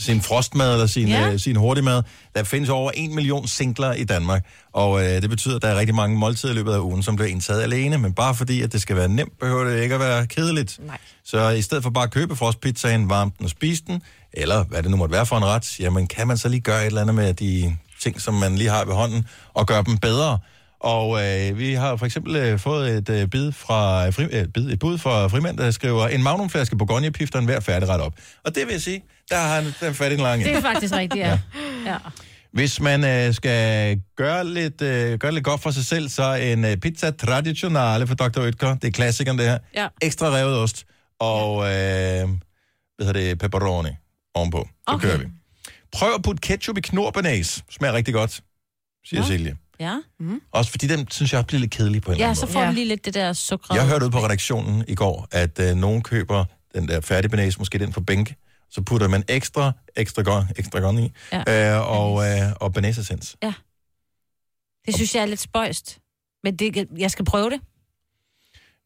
sin 0.00 0.20
frostmad 0.20 0.72
eller 0.72 0.86
sin, 0.86 1.08
Ja. 1.08 1.32
øh, 1.32 1.38
sin 1.38 1.56
hurtigmad. 1.56 2.02
Der 2.34 2.44
findes 2.44 2.70
over 2.70 2.90
en 2.94 3.14
million 3.14 3.48
singler 3.48 3.92
i 3.92 4.04
Danmark, 4.04 4.46
og 4.72 5.00
øh, 5.02 5.22
det 5.22 5.30
betyder, 5.30 5.56
at 5.56 5.62
der 5.62 5.68
er 5.68 5.78
rigtig 5.78 5.94
mange 5.94 6.16
måltider 6.18 6.52
i 6.52 6.56
løbet 6.56 6.72
af 6.72 6.78
ugen, 6.78 7.02
som 7.02 7.16
bliver 7.16 7.28
indtaget 7.28 7.62
alene, 7.62 7.98
men 7.98 8.12
bare 8.12 8.34
fordi, 8.34 8.62
at 8.62 8.72
det 8.72 8.82
skal 8.82 8.96
være 8.96 9.08
nemt, 9.08 9.32
behøver 9.40 9.64
det 9.64 9.82
ikke 9.82 9.94
at 9.94 10.00
være 10.00 10.26
kedeligt. 10.26 10.78
Nej. 10.86 10.98
Så 11.24 11.48
i 11.48 11.62
stedet 11.62 11.82
for 11.82 11.90
bare 11.90 12.04
at 12.04 12.10
købe 12.10 12.36
frostpizzaen, 12.36 13.10
varme 13.10 13.30
den 13.38 13.44
og 13.44 13.50
spise 13.50 13.82
den, 13.86 14.02
eller 14.32 14.64
hvad 14.64 14.82
det 14.82 14.90
nu 14.90 14.96
måtte 14.96 15.12
være 15.12 15.26
for 15.26 15.36
en 15.36 15.44
ret, 15.44 15.80
jamen 15.80 16.06
kan 16.06 16.26
man 16.28 16.38
så 16.38 16.48
lige 16.48 16.60
gøre 16.60 16.80
et 16.80 16.86
eller 16.86 17.00
andet 17.00 17.14
med 17.14 17.34
de 17.34 17.76
ting, 18.00 18.20
som 18.20 18.34
man 18.34 18.56
lige 18.56 18.70
har 18.70 18.84
ved 18.84 18.94
hånden, 18.94 19.26
og 19.54 19.66
gøre 19.66 19.82
dem 19.86 19.98
bedre. 19.98 20.38
Og 20.80 21.22
øh, 21.24 21.58
vi 21.58 21.72
har 21.74 21.96
for 21.96 22.06
eksempel 22.06 22.36
øh, 22.36 22.58
fået 22.58 22.90
et 22.90 23.08
øh, 23.08 23.28
bid 23.28 23.52
fra 23.52 24.08
fri, 24.10 24.24
øh, 24.24 24.46
bid, 24.48 24.70
et 24.70 24.78
bud 24.78 24.98
fra 24.98 25.26
Frimand, 25.26 25.58
der 25.58 25.70
skriver, 25.70 26.08
en 26.08 26.22
magnumflaske 26.22 26.76
Bourgogne 26.76 27.10
pifter 27.10 27.40
hver 27.40 27.60
færdigret 27.60 28.00
op. 28.00 28.14
Og 28.44 28.54
det 28.54 28.66
vil 28.66 28.72
jeg 28.72 28.80
sige, 28.82 29.04
der 29.30 29.36
har 29.38 29.54
han 29.60 29.74
den 29.80 29.94
fat 29.94 30.12
i 30.12 30.14
en 30.14 30.20
lang 30.20 30.44
Det 30.44 30.52
er 30.52 30.60
faktisk 30.60 30.94
rigtigt, 30.94 31.24
ja. 31.24 31.38
ja. 31.86 31.96
Hvis 32.52 32.80
man 32.80 33.04
øh, 33.04 33.34
skal 33.34 34.00
gøre 34.16 34.46
lidt, 34.46 34.82
øh, 34.82 35.18
gøre 35.18 35.32
lidt 35.32 35.44
godt 35.44 35.62
for 35.62 35.70
sig 35.70 35.84
selv, 35.86 36.08
så 36.08 36.34
en 36.34 36.64
øh, 36.64 36.76
pizza 36.76 37.10
traditionale 37.10 38.06
for 38.06 38.14
Dr. 38.14 38.40
Oetker, 38.40 38.74
det 38.74 38.84
er 38.88 38.90
klassikeren 38.92 39.38
det 39.38 39.46
her. 39.46 39.58
Ja. 39.74 39.88
Ekstra 40.02 40.26
revet 40.36 40.58
ost 40.58 40.86
og 41.20 41.56
øh, 41.56 41.68
hvad 41.68 43.06
hedder 43.06 43.12
det, 43.12 43.38
pepperoni 43.38 43.88
ovenpå. 44.34 44.68
Så 44.88 44.94
Okay. 44.94 45.08
kører 45.08 45.18
vi. 45.18 45.24
Prøv 45.92 46.08
at 46.14 46.22
putte 46.22 46.40
ketchup 46.40 46.78
i 46.78 46.80
knorbanæs. 46.80 47.64
Smager 47.70 47.94
rigtig 47.94 48.14
godt, 48.14 48.40
siger 49.06 49.20
Nå. 49.20 49.26
Silje. 49.26 49.56
Ja. 49.80 49.96
Mm. 50.20 50.40
Også 50.52 50.70
fordi 50.70 50.86
den, 50.86 51.08
synes 51.10 51.32
jeg, 51.32 51.46
bliver 51.46 51.60
lidt 51.60 51.70
kedelig 51.70 52.02
på 52.02 52.10
en 52.10 52.14
eller 52.14 52.24
ja, 52.24 52.28
anden 52.30 52.36
så 52.40 52.46
måde. 52.46 52.52
får 52.52 52.60
Ja. 52.60 52.66
du 52.68 52.72
lige 52.72 52.88
lidt 52.88 53.04
det 53.04 53.14
der 53.14 53.32
sukker. 53.32 53.74
Jeg 53.74 53.88
hørte 53.88 54.04
ud 54.06 54.10
på 54.10 54.18
redaktionen 54.18 54.84
i 54.88 54.94
går, 54.94 55.28
at 55.30 55.58
øh, 55.60 55.76
nogen 55.76 56.02
køber 56.02 56.44
den 56.74 56.88
der 56.88 57.00
færdigbanæs, 57.00 57.58
måske 57.58 57.78
den 57.78 57.92
for 57.92 58.00
bænke, 58.00 58.36
så 58.70 58.82
putter 58.82 59.08
man 59.08 59.24
ekstra, 59.28 59.72
ekstra 59.96 60.22
godt, 60.22 60.44
ekstra 60.56 60.78
godt 60.80 60.98
i, 61.00 61.12
Ja. 61.32 61.78
øh, 61.78 61.90
og, 61.90 62.24
øh, 62.28 62.52
og 62.60 62.72
banæsessens. 62.72 63.36
Det 64.86 64.94
synes 64.94 65.14
jeg 65.14 65.22
er 65.22 65.26
lidt 65.26 65.40
spøjst. 65.40 65.98
Men 66.44 66.56
det, 66.56 66.88
jeg 66.98 67.10
skal 67.10 67.24
prøve 67.24 67.50
det. 67.50 67.60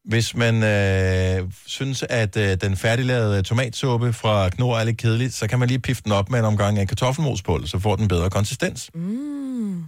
Hvis 0.05 0.35
man 0.35 0.63
øh, 0.63 1.51
synes, 1.65 2.03
at 2.09 2.37
øh, 2.37 2.57
den 2.61 2.77
færdiglavede 2.77 3.41
tomatsuppe 3.43 4.13
fra 4.13 4.49
Knorr 4.49 4.77
er 4.79 4.83
lidt 4.83 4.97
kedelig, 4.97 5.33
så 5.33 5.47
kan 5.47 5.59
man 5.59 5.67
lige 5.67 5.79
pifte 5.79 6.03
den 6.03 6.11
op 6.11 6.29
med 6.29 6.39
en 6.39 6.45
omgang 6.45 6.79
af 6.79 6.87
kartoffelmos 6.87 7.41
på, 7.41 7.65
så 7.65 7.79
får 7.79 7.95
den 7.95 8.07
bedre 8.07 8.29
konsistens. 8.29 8.89
Mm. 8.93 9.83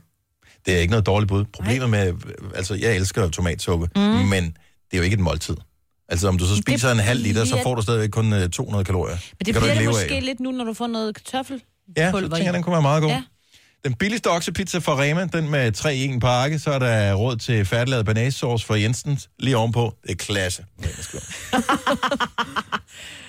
Det 0.68 0.76
er 0.76 0.80
ikke 0.80 0.92
noget 0.92 1.06
dårligt 1.06 1.28
bud. 1.30 1.46
Problemet 1.46 1.90
med, 1.90 2.14
altså 2.56 2.76
jeg 2.76 2.96
elsker 2.96 3.22
jo 3.24 3.30
tomatsuppe, 3.30 3.90
mm. 3.96 4.02
men 4.02 4.44
det 4.44 4.94
er 4.94 4.98
jo 4.98 5.04
ikke 5.04 5.14
et 5.14 5.20
måltid. 5.20 5.56
Altså 6.10 6.28
om 6.28 6.38
du 6.38 6.46
så 6.46 6.54
Det 6.56 6.64
spiser 6.64 6.92
en 6.92 7.00
halv 7.00 7.22
liter, 7.22 7.46
så 7.46 7.52
bliver- 7.52 7.64
får 7.64 7.76
du 7.76 7.82
stadigvæk 7.82 8.10
kun 8.10 8.34
øh, 8.34 8.50
200 8.50 8.86
kalorier. 8.86 9.16
Men 9.16 9.46
det 9.46 9.56
du 9.56 9.60
bliver 9.60 9.72
ikke 9.74 9.80
det 9.84 9.90
måske 9.90 10.16
af. 10.16 10.24
lidt 10.26 10.40
nu, 10.40 10.52
når 10.52 10.64
du 10.64 10.74
får 10.74 10.88
noget 10.88 11.16
kartoffel. 11.16 11.62
Ja, 11.98 12.12
så 12.12 12.20
tænker 12.20 12.38
jeg, 12.38 12.50
i. 12.50 12.56
den 12.56 12.64
kunne 12.64 12.74
være 12.74 12.82
meget 12.82 13.02
god. 13.02 13.10
Ja. 13.12 13.24
Den 13.84 13.94
billigste 13.94 14.28
oksepizza 14.28 14.78
fra 14.78 15.02
Rema, 15.02 15.26
den 15.26 15.50
med 15.50 15.72
3 15.72 15.96
i 15.96 16.06
en 16.06 16.20
pakke, 16.20 16.60
så 16.60 16.72
er 16.72 16.80
der 16.80 17.14
råd 17.14 17.36
til 17.38 17.66
færdiglavet 17.66 18.06
banæssauce 18.06 18.66
fra 18.66 18.80
Jensens 18.80 19.30
lige 19.40 19.58
ovenpå. 19.58 19.96
Det 20.04 20.12
er 20.12 20.16
klasse. 20.16 20.66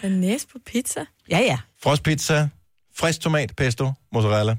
Næs 0.08 0.46
på 0.52 0.58
pizza? 0.66 1.00
Ja, 1.30 1.38
ja. 1.38 1.58
Frostpizza, 1.82 2.48
frisk 2.96 3.20
tomat, 3.20 3.52
pesto, 3.56 3.92
mozzarella, 4.12 4.56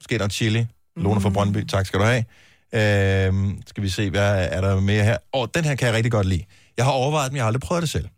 måske 0.00 0.18
noget 0.18 0.32
chili, 0.32 0.66
Lone 1.02 1.20
fra 1.20 1.28
Brøndby, 1.30 1.64
tak 1.64 1.86
skal 1.86 2.00
du 2.00 2.04
have. 2.04 2.24
Øhm, 2.74 3.62
skal 3.66 3.82
vi 3.82 3.88
se, 3.88 4.10
hvad 4.10 4.48
er 4.52 4.60
der 4.60 4.80
mere 4.80 5.04
her? 5.04 5.16
Åh, 5.34 5.48
den 5.54 5.64
her 5.64 5.74
kan 5.74 5.86
jeg 5.86 5.94
rigtig 5.94 6.12
godt 6.12 6.26
lide. 6.26 6.44
Jeg 6.76 6.84
har 6.84 6.92
overvejet 6.92 7.30
den, 7.30 7.36
jeg 7.36 7.42
har 7.44 7.46
aldrig 7.46 7.60
prøvet 7.60 7.82
det 7.82 7.90
selv. 7.90 8.08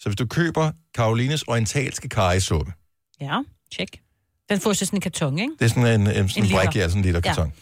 Så 0.00 0.08
hvis 0.08 0.16
du 0.16 0.26
køber 0.26 0.72
Karolines 0.94 1.42
orientalske 1.42 2.08
karisuppe, 2.08 2.72
Ja, 3.20 3.38
tjek. 3.76 4.00
Den 4.48 4.60
får 4.60 4.72
så 4.72 4.86
sådan 4.86 4.96
en 4.96 5.00
karton, 5.00 5.38
ikke? 5.38 5.52
det 5.58 5.64
er 5.64 5.68
sådan 5.68 5.86
en, 6.00 6.06
en, 6.06 6.28
sådan 6.28 6.44
En 6.44 6.50
en 6.50 6.56
brik, 6.56 6.76
ja, 6.76 6.88
sådan 6.88 6.98
en 6.98 7.04
liter 7.04 7.20
Ja. 7.24 7.34
karton. 7.34 7.52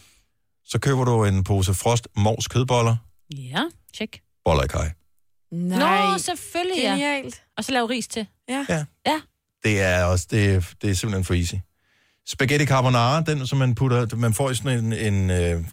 Så 0.65 0.79
køber 0.79 1.05
du 1.05 1.25
en 1.25 1.43
pose 1.43 1.73
frost 1.73 2.07
mors 2.15 2.47
kødboller, 2.47 2.95
Ja, 3.35 3.61
tjek. 3.97 4.21
boller 4.45 4.63
i 4.63 4.67
kaj. 4.67 4.91
Nej. 5.51 6.11
Nå, 6.11 6.17
selvfølgelig, 6.17 6.77
ja. 6.83 6.89
Genialt. 6.91 7.41
Og 7.57 7.63
så 7.63 7.71
lave 7.71 7.89
ris 7.89 8.07
til. 8.07 8.27
Ja. 8.49 8.65
Ja. 8.69 8.85
Ja. 9.07 9.21
Det 9.63 9.81
er 9.81 10.03
også, 10.03 10.27
det, 10.31 10.55
er- 10.55 10.73
det 10.81 10.89
er 10.89 10.93
simpelthen 10.93 11.23
for 11.25 11.33
easy. 11.33 11.55
Spaghetti 12.29 12.65
carbonara, 12.65 13.21
den 13.21 13.47
som 13.47 13.57
man 13.57 13.75
putter, 13.75 14.15
man 14.15 14.33
får 14.33 14.49
i 14.49 14.55
sådan 14.55 14.85
en, 14.85 14.93
en 14.93 15.29
øh, 15.29 15.63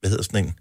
hvad 0.00 0.10
hedder 0.10 0.22
sådan 0.22 0.44
en, 0.44 0.54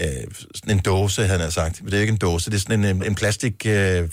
øh, 0.00 0.34
sådan 0.54 0.76
en 0.76 0.82
dåse, 0.82 1.26
han 1.26 1.40
har 1.40 1.50
sagt. 1.50 1.82
Det 1.84 1.94
er 1.94 2.00
ikke 2.00 2.10
en 2.10 2.16
dåse, 2.16 2.50
det 2.50 2.56
er 2.56 2.60
sådan 2.60 2.84
en, 2.84 3.04
en 3.06 3.14
plastik 3.14 3.66
øh, 3.66 4.08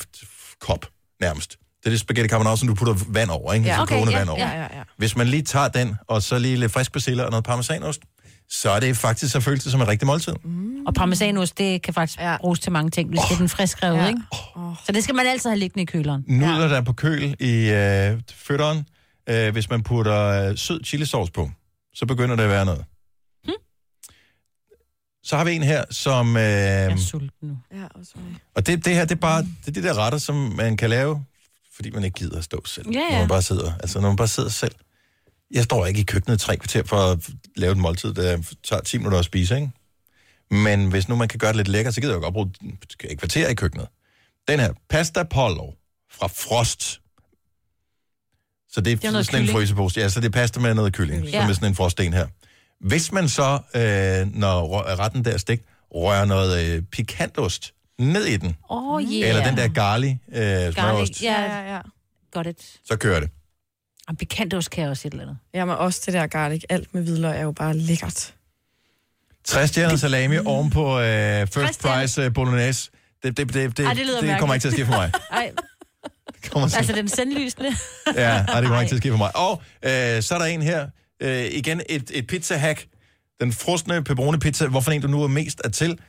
kop, 0.62 0.86
nærmest. 1.22 1.52
Det 1.80 1.86
er 1.86 1.90
det 1.90 2.00
spaghetti 2.00 2.30
carbonara, 2.30 2.58
som 2.58 2.68
du 2.68 2.74
putter 2.76 2.96
vand 3.08 3.30
over, 3.30 3.54
ikke? 3.54 3.66
Ja, 3.68 3.82
okay, 3.82 3.94
kogende 3.96 4.12
ja, 4.14 4.18
vand 4.20 4.30
over. 4.30 4.40
Ja, 4.40 4.50
ja, 4.56 4.62
ja. 4.78 4.84
Hvis 4.98 5.16
man 5.16 5.28
lige 5.28 5.44
tager 5.44 5.68
den, 5.68 5.96
og 6.08 6.24
så 6.24 6.40
lige 6.40 6.56
lidt 6.58 6.72
frisk 6.72 6.92
persille 6.92 7.26
og 7.26 7.30
noget 7.32 7.46
parmesanost, 7.46 8.02
så 8.50 8.70
er 8.70 8.80
det 8.80 8.98
faktisk, 8.98 9.32
så 9.32 9.40
føles 9.40 9.64
det 9.64 9.72
som 9.72 9.82
en 9.82 9.88
rigtig 9.88 10.06
måltid. 10.06 10.34
Og 10.88 10.94
parmesanost, 10.94 11.58
det 11.58 11.82
kan 11.82 11.94
faktisk 11.94 12.20
Ja. 12.20 12.32
ja. 12.32 12.38
bruges 12.38 12.60
til 12.60 12.72
mange 12.72 12.92
ting, 12.92 13.10
hvis 13.10 13.20
det 13.30 13.34
er 13.36 13.38
den 13.38 13.50
friskrevet, 13.50 13.96
Ja. 13.98 14.02
ja. 14.02 14.08
ikke? 14.08 14.22
Så 14.86 14.92
det 14.92 15.04
skal 15.04 15.16
man 15.16 15.26
altid 15.28 15.50
have 15.50 15.60
liggende 15.60 15.82
i 15.84 15.86
køleren. 15.86 16.24
Nudler, 16.28 16.68
der 16.68 16.78
er 16.78 16.82
på 16.82 16.94
køl 16.94 17.36
i 17.40 17.70
øh, 17.70 18.20
fødderen, 18.36 18.86
øh, 19.30 19.52
hvis 19.52 19.70
man 19.70 19.84
putter 19.84 20.18
øh, 20.50 20.58
sød 20.58 20.84
chilisauce 20.84 21.32
på, 21.32 21.52
så 21.94 22.06
begynder 22.06 22.36
det 22.36 22.44
at 22.44 22.50
være 22.50 22.66
noget. 22.66 22.86
Hm? 23.46 23.52
Så 25.24 25.38
har 25.38 25.44
vi 25.44 25.54
en 25.56 25.64
her, 25.64 25.84
som... 25.92 26.38
Øh, 26.38 26.44
Jeg 26.44 26.86
er 26.92 26.98
sulten 26.98 27.30
nu. 27.50 27.58
Ja, 27.72 27.86
også 27.96 28.12
mig. 28.16 28.36
og 28.56 28.68
det, 28.68 28.86
det 28.86 28.96
her, 28.96 29.06
det 29.06 29.12
er 29.16 29.20
bare 29.20 29.42
det, 29.42 29.68
er 29.68 29.72
de 29.82 29.84
der 29.88 29.98
retter, 29.98 30.20
som 30.20 30.36
man 30.36 30.78
kan 30.78 30.90
lave, 30.90 31.26
fordi 31.76 31.90
man 31.90 32.04
ikke 32.04 32.16
gider 32.20 32.38
at 32.38 32.44
stå 32.44 32.66
selv. 32.66 32.90
Ja, 32.92 33.00
ja. 33.00 33.12
Når 33.12 33.20
man 33.20 33.28
bare 33.28 33.42
sidder, 33.42 33.74
altså 33.80 34.00
når 34.02 34.08
man 34.10 34.16
bare 34.16 34.28
sidder 34.28 34.50
selv. 34.50 34.76
Jeg 35.52 35.64
står 35.64 35.86
ikke 35.86 36.00
i 36.00 36.04
køkkenet 36.04 36.36
i 36.36 36.46
tre 36.46 36.58
kvarter 36.58 36.84
for 36.84 36.98
at 36.98 37.30
lave 37.56 37.72
et 37.72 37.78
måltid, 37.78 38.14
der 38.14 38.44
tager 38.64 38.82
10 38.82 38.98
minutter 38.98 39.20
at 39.20 39.26
spise, 39.26 39.56
ikke? 39.56 39.72
Men 40.52 40.90
hvis 40.90 41.08
nu 41.10 41.16
man 41.16 41.28
kan 41.28 41.40
gøre 41.40 41.50
det 41.50 41.58
lidt 41.58 41.68
lækkert, 41.68 41.94
så 41.96 42.02
gider 42.02 42.14
jeg 42.14 42.18
jo 42.18 42.24
godt 42.24 42.34
bruge 42.34 42.52
et 43.04 43.20
kvarter 43.20 43.48
i 43.48 43.54
køkkenet. 43.54 43.88
Den 44.48 44.60
her, 44.60 44.74
pasta 44.90 45.24
pollo 45.24 45.72
fra 46.12 46.28
Frost. 46.28 46.99
Så 48.72 48.82
det 48.82 48.92
er, 48.92 48.96
Det 48.96 49.06
er 49.06 49.22
sådan 49.22 49.42
en 49.42 49.48
kylling. 49.48 49.50
frysepose. 49.58 50.00
Ja, 50.00 50.10
så 50.10 50.20
det 50.20 50.26
er 50.26 50.32
pasta 50.32 50.60
med 50.60 50.74
noget 50.74 50.94
kylling, 50.94 51.24
Ja. 51.26 51.42
som 51.42 51.50
er 51.50 51.54
sådan 51.54 51.68
en 51.68 51.76
froststen 51.76 52.14
her. 52.14 52.28
Hvis 52.88 53.12
man 53.12 53.30
så, 53.30 53.60
øh, 53.76 54.36
når 54.40 54.84
retten 55.00 55.26
der 55.26 55.32
er 55.32 55.38
stegt, 55.38 55.64
rører 55.96 56.26
noget 56.26 56.66
øh, 56.66 56.82
pikantost 56.82 57.74
ned 58.00 58.26
i 58.26 58.38
den, 58.38 58.56
Åh, 58.70 58.94
oh, 58.94 59.02
yeah. 59.04 59.30
eller 59.30 59.44
den 59.48 59.58
der 59.58 59.68
garlic 59.68 60.18
øh, 60.32 60.38
smørost, 60.38 60.76
Garlic, 60.76 61.22
Ja, 61.24 61.42
ja, 61.42 61.60
ja, 61.62 61.74
ja. 61.76 61.82
godt 62.32 62.48
et. 62.48 62.80
så 62.86 62.96
kører 62.96 63.20
det. 63.20 63.30
Og 64.08 64.18
pikantost 64.18 64.70
kan 64.70 64.82
jeg 64.82 64.90
også 64.90 65.08
et 65.08 65.12
eller 65.12 65.24
andet. 65.24 65.38
Jamen 65.54 65.76
også 65.78 66.02
det 66.06 66.14
der 66.14 66.28
garlic. 66.28 66.64
Alt 66.70 66.94
med 66.94 67.04
hvidløg 67.04 67.38
er 67.38 67.42
jo 67.44 67.52
bare 67.52 67.78
lækkert. 67.78 68.34
60 69.44 69.70
stjerner 69.70 69.96
salami 69.96 70.38
oven 70.46 70.70
på 70.70 71.00
øh, 71.00 71.06
First 71.48 71.54
60 71.54 71.76
stjerner. 71.76 72.02
Price 72.02 72.22
øh, 72.22 72.34
Bolognese. 72.34 72.90
Det, 73.24 73.38
det, 73.38 73.54
det, 73.54 73.78
det, 73.78 73.86
Ej, 73.86 73.94
det 73.94 74.06
det 74.22 74.40
kommer 74.40 74.54
ikke 74.56 74.64
til 74.64 74.68
at 74.68 74.74
ske 74.74 74.86
for 74.86 74.92
mig. 74.94 75.12
Ej, 75.32 75.52
kommer 76.52 76.68
til- 76.70 76.78
altså 76.78 76.94
den 76.94 77.08
sendlysende. 77.10 77.76
Ja, 78.16 78.44
nej, 78.44 78.60
det 78.60 78.68
kommer 78.68 78.82
ikke 78.82 78.90
til 78.90 78.96
at 78.96 79.02
ske 79.02 79.10
for 79.10 79.18
mig. 79.18 79.36
Og 79.36 79.62
øh, 79.84 80.24
så 80.24 80.36
er 80.36 80.40
der 80.40 80.46
en 80.46 80.62
her. 80.62 80.88
Øh, 81.22 81.46
igen 81.46 81.82
et, 81.90 82.12
et 82.14 82.28
pizza-hack. 82.28 82.86
Den 83.42 83.54
frosne 83.54 84.04
pepperoni-pizza, 84.04 84.68
hvorfor 84.68 84.92
en 84.92 85.02
du 85.02 85.08
nu 85.08 85.24
er 85.24 85.28
mest 85.28 85.62
er 85.64 85.70
til. 85.70 86.00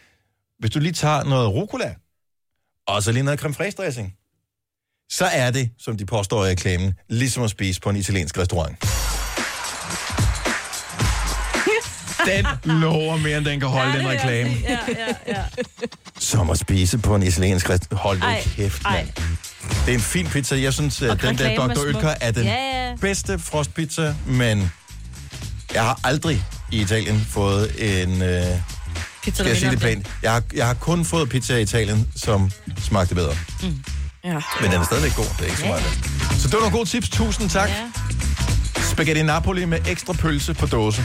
Hvis 0.59 0.71
du 0.71 0.79
lige 0.79 0.93
tager 0.93 1.25
noget 1.25 1.49
rucola, 1.49 1.95
og 2.89 3.03
så 3.03 3.13
lige 3.13 3.23
noget 3.23 3.41
creme 3.41 3.55
fraiche 3.55 3.83
dressing, 3.85 4.15
så 5.11 5.25
er 5.25 5.51
det, 5.51 5.71
som 5.79 5.97
de 5.97 6.07
påstår 6.07 6.45
i 6.45 6.49
reklamen, 6.51 6.95
ligesom 7.09 7.43
at 7.43 7.51
spise 7.51 7.81
på 7.81 7.91
en 7.91 7.97
italiensk 7.97 8.39
restaurant. 8.39 8.77
Den 12.27 12.47
lover 12.65 13.17
mere, 13.17 13.39
end 13.39 13.45
den 13.47 13.61
kan 13.61 13.69
holde, 13.69 13.99
den 13.99 14.09
reklame. 14.09 14.51
Ja, 14.51 14.79
ja, 14.89 15.15
ja. 15.27 15.45
Som 16.19 16.51
at 16.51 16.59
spise 16.59 16.99
på 16.99 17.15
en 17.15 17.23
italiensk 17.23 17.71
restaurant. 17.71 18.03
Hold 18.03 18.19
nu 18.19 18.41
kæft, 18.57 18.83
ej. 18.85 19.07
Det 19.69 19.89
er 19.89 19.95
en 19.95 20.01
fin 20.01 20.27
pizza. 20.27 20.61
Jeg 20.63 20.73
synes, 20.73 21.03
at 21.03 21.23
den 21.23 21.39
der 21.39 21.49
er 21.49 21.57
Dr. 21.69 21.81
Oetker 21.81 22.15
er 22.21 22.31
den 22.31 22.45
Ja, 22.45 22.87
ja. 22.89 22.95
bedste 23.01 23.39
frostpizza, 23.39 24.15
men 24.27 24.73
jeg 25.75 25.83
har 25.83 26.01
aldrig 26.05 26.45
i 26.73 26.81
Italien 26.81 27.27
fået 27.31 28.03
en... 28.03 28.23
Øh, 28.23 28.45
Pizza, 29.25 29.43
skal 29.43 29.47
jeg 29.47 29.57
sige 29.57 29.71
det 29.71 29.81
pænt? 29.81 30.07
Jeg 30.23 30.33
har, 30.33 30.43
jeg 30.55 30.67
har 30.67 30.75
kun 30.75 31.05
fået 31.05 31.29
pizza 31.29 31.57
i 31.57 31.63
Italien, 31.63 32.09
som 32.17 32.51
smagte 32.83 33.15
bedre. 33.15 33.37
Ja. 34.25 34.33
Men 34.61 34.71
den 34.71 34.81
er 34.81 34.85
stadigvæk 34.85 35.15
god. 35.17 35.25
Det 35.25 35.41
er 35.41 35.45
ikke 35.45 35.59
så 35.59 35.67
meget. 35.67 35.83
Så 36.39 36.49
det 36.49 36.53
var 36.53 36.61
nogle 36.61 36.77
gode 36.77 36.89
tips. 36.89 37.09
Tusind 37.09 37.51
tak. 37.51 37.69
Ja. 37.69 37.91
Spaghetti 38.93 39.23
Napoli 39.23 39.65
med 39.65 39.79
ekstra 39.89 40.13
pølse 40.13 40.55
på 40.55 40.67
dåse. 40.67 41.05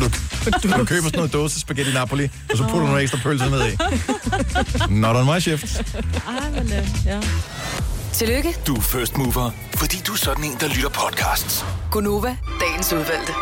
Så 0.00 0.50
du, 0.50 0.68
du, 0.68 0.78
du 0.78 0.84
køber 0.84 1.04
sådan 1.04 1.18
noget 1.18 1.32
dåse 1.32 1.60
spaghetti 1.60 1.92
Napoli, 1.92 2.30
og 2.50 2.56
så 2.56 2.62
putter 2.62 2.78
du 2.78 2.86
nogle 2.86 3.02
ekstra 3.02 3.18
pølser 3.22 3.50
ned 3.50 3.60
i. 3.66 3.76
Not 5.00 5.16
on 5.16 5.24
my 5.34 5.40
shift. 5.40 5.64
Ej, 6.28 6.50
men, 6.50 6.72
ja. 7.06 7.20
Tillykke, 8.12 8.56
Du 8.66 8.74
er 8.76 8.80
first 8.80 9.16
mover, 9.16 9.50
fordi 9.74 10.02
du 10.06 10.12
er 10.12 10.16
sådan 10.16 10.44
en, 10.44 10.56
der 10.60 10.68
lytter 10.68 10.88
podcasts. 10.88 11.64
Gunova, 11.90 12.36
dagens 12.60 12.92
udvalgte. 12.92 13.32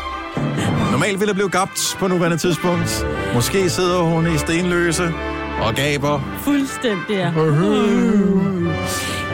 Normalt 0.91 1.21
ville 1.21 1.29
der 1.29 1.35
blive 1.35 1.49
gabt 1.51 1.97
på 1.99 2.09
nuværende 2.09 2.39
tidspunkt. 2.39 3.07
Måske 3.35 3.71
sidder 3.71 4.01
hun 4.01 4.35
i 4.35 4.39
stenløse 4.39 5.13
og 5.61 5.75
gaber. 5.75 6.21
Fuldstændig, 6.45 7.11
ja. 7.17 7.31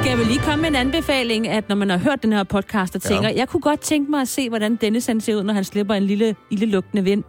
Kan 0.03 0.11
jeg 0.11 0.19
vel 0.19 0.27
lige 0.27 0.39
komme 0.39 0.63
med 0.63 0.69
en 0.71 0.77
anbefaling, 0.77 1.49
at 1.49 1.69
når 1.69 1.77
man 1.77 1.91
har 1.91 1.99
hørt 1.99 2.23
den 2.23 2.33
her 2.33 2.43
podcast 2.45 2.95
og 2.95 3.03
tænker, 3.03 3.29
Ja. 3.29 3.35
jeg 3.37 3.49
kunne 3.49 3.61
godt 3.61 3.81
tænke 3.81 4.11
mig 4.11 4.21
at 4.21 4.29
se, 4.29 4.49
hvordan 4.49 4.77
Dennis 4.77 5.07
han 5.07 5.21
ser 5.21 5.35
ud, 5.37 5.43
når 5.43 5.55
han 5.55 5.65
slipper 5.65 5.95
en 5.95 6.03
lille, 6.03 6.35
lille 6.51 6.67
lugtende 6.67 7.05
vind. 7.05 7.25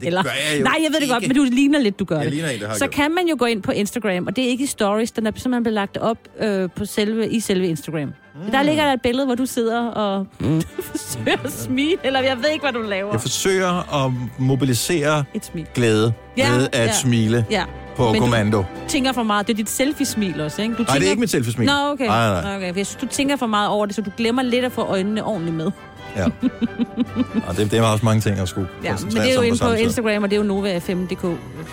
Det 0.00 0.02
gør 0.02 0.08
jeg 0.08 0.58
jo 0.58 0.64
Nej, 0.64 0.72
jeg 0.82 0.88
ved 0.90 0.94
det 0.96 1.02
ikke. 1.02 1.14
godt, 1.14 1.26
men 1.28 1.36
du 1.36 1.42
ligner 1.42 1.78
lidt, 1.78 1.98
du 1.98 2.04
gør 2.04 2.16
Jeg 2.16 2.24
det. 2.24 2.32
ligner 2.32 2.48
en, 2.50 2.60
der 2.60 2.66
har 2.68 2.74
Så 2.74 2.80
gjort 2.84 2.90
kan 2.90 3.14
man 3.14 3.28
jo 3.28 3.36
gå 3.38 3.44
ind 3.44 3.62
på 3.62 3.72
Instagram, 3.72 4.26
og 4.26 4.36
det 4.36 4.44
er 4.44 4.48
ikke 4.48 4.64
i 4.64 4.66
stories, 4.66 5.12
den 5.12 5.26
er 5.26 5.30
simpelthen 5.36 5.62
blevet 5.62 5.74
lagt 5.74 5.96
op 5.96 6.18
øh, 6.40 6.68
på 6.76 6.84
selve, 6.84 7.28
i 7.28 7.40
selve 7.40 7.66
Instagram. 7.68 8.00
Mm. 8.08 8.50
Der 8.50 8.62
ligger 8.62 8.84
der 8.84 8.92
et 8.92 9.02
billede, 9.02 9.26
hvor 9.26 9.34
du 9.34 9.46
sidder 9.46 9.86
og 9.86 10.26
forsøger 10.90 11.36
at 11.44 11.52
smile, 11.52 11.96
eller 12.04 12.20
jeg 12.20 12.36
ved 12.42 12.50
ikke, 12.50 12.62
hvad 12.62 12.72
du 12.72 12.82
laver. 12.88 13.10
Jeg 13.12 13.20
forsøger 13.20 14.04
at 14.06 14.12
mobilisere 14.38 15.24
Et 15.34 15.44
smil. 15.44 15.66
glæde 15.74 16.12
Ja, 16.36 16.50
ved 16.56 16.68
at 16.72 16.86
ja. 16.86 16.92
smile 16.92 17.46
Ja. 17.50 17.64
På 17.96 18.12
Men 18.12 18.20
kommando. 18.20 18.58
Du 18.58 18.64
tænker 18.88 19.12
for 19.12 19.22
meget. 19.22 19.46
Det 19.46 19.52
er 19.52 19.56
dit 19.56 19.70
selfie-smil 19.70 20.40
også, 20.40 20.62
ikke? 20.62 20.74
Du 20.74 20.82
Nej, 20.82 20.96
det 20.98 21.06
er 21.06 21.10
ikke 21.10 21.20
mit 21.20 21.30
selfie-smil. 21.30 21.66
Nå, 21.66 21.72
okay. 21.92 22.06
Nej, 22.06 22.42
nej. 22.42 22.56
okay. 22.56 22.72
for 22.72 22.78
Jeg 22.78 22.86
synes, 22.86 23.00
du 23.00 23.06
tænker 23.06 23.36
for 23.36 23.46
meget 23.46 23.68
over 23.68 23.86
det, 23.86 23.94
så 23.94 24.02
du 24.02 24.10
glemmer 24.16 24.42
lidt 24.42 24.64
at 24.64 24.72
få 24.72 24.80
øjnene 24.82 25.24
ordentligt 25.24 25.56
med. 25.56 25.70
Ja. 26.16 26.24
Og 27.48 27.56
det, 27.56 27.70
det 27.70 27.80
var 27.82 27.92
også 27.92 28.04
mange 28.04 28.20
ting 28.20 28.38
at 28.38 28.48
skulle 28.48 28.68
Ja, 28.84 28.94
men 29.02 29.10
det 29.10 29.30
er 29.30 29.34
jo 29.34 29.40
inde 29.40 29.58
på 29.58 29.68
tid. 29.70 29.78
Instagram, 29.78 30.22
og 30.22 30.30
det 30.30 30.38
er 30.38 30.44
jo 30.44 30.60
nova5.dk, 30.60 31.20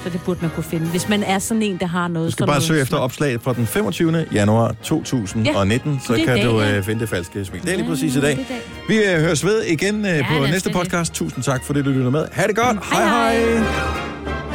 så 0.04 0.10
det 0.10 0.22
burde 0.26 0.40
man 0.42 0.50
kunne 0.56 0.64
finde. 0.64 0.86
Hvis 0.86 1.10
man 1.10 1.24
er 1.24 1.40
sådan 1.40 1.64
en, 1.64 1.78
der 1.78 1.86
har 1.88 2.08
noget... 2.08 2.28
Du 2.28 2.32
skal 2.32 2.46
bare 2.46 2.54
noget 2.56 2.64
søge 2.64 2.82
efter 2.82 2.92
smukt. 2.98 3.04
opslag 3.04 3.42
fra 3.42 3.54
den 3.54 3.68
25. 3.68 4.26
januar 4.34 4.76
2019, 4.84 5.92
Ja, 5.94 6.00
så 6.08 6.14
det 6.14 6.26
kan 6.26 6.36
dag, 6.38 6.46
du 6.46 6.60
ja. 6.62 6.78
øh, 6.78 6.84
finde 6.84 7.02
det 7.02 7.10
falske 7.10 7.46
smil. 7.46 7.62
Det 7.62 7.74
er 7.74 7.78
lige 7.78 7.90
præcis 7.90 8.16
i 8.16 8.22
dag. 8.22 8.30
det 8.38 8.46
dag. 8.50 8.62
Vi 8.88 8.96
øh, 8.98 9.20
høres 9.22 9.46
ved 9.46 9.64
igen 9.64 10.06
øh, 10.06 10.12
Ja, 10.12 10.26
på 10.38 10.46
næste 10.46 10.70
det. 10.70 10.78
podcast. 10.78 11.14
Tusind 11.14 11.44
tak, 11.44 11.64
fordi 11.66 11.82
du 11.82 11.90
lytter 11.90 12.10
med. 12.12 12.26
Ha' 12.32 12.48
det 12.48 12.56
godt. 12.56 12.78
Hej, 12.92 13.04
hej. 13.08 13.36
hej. 13.40 14.53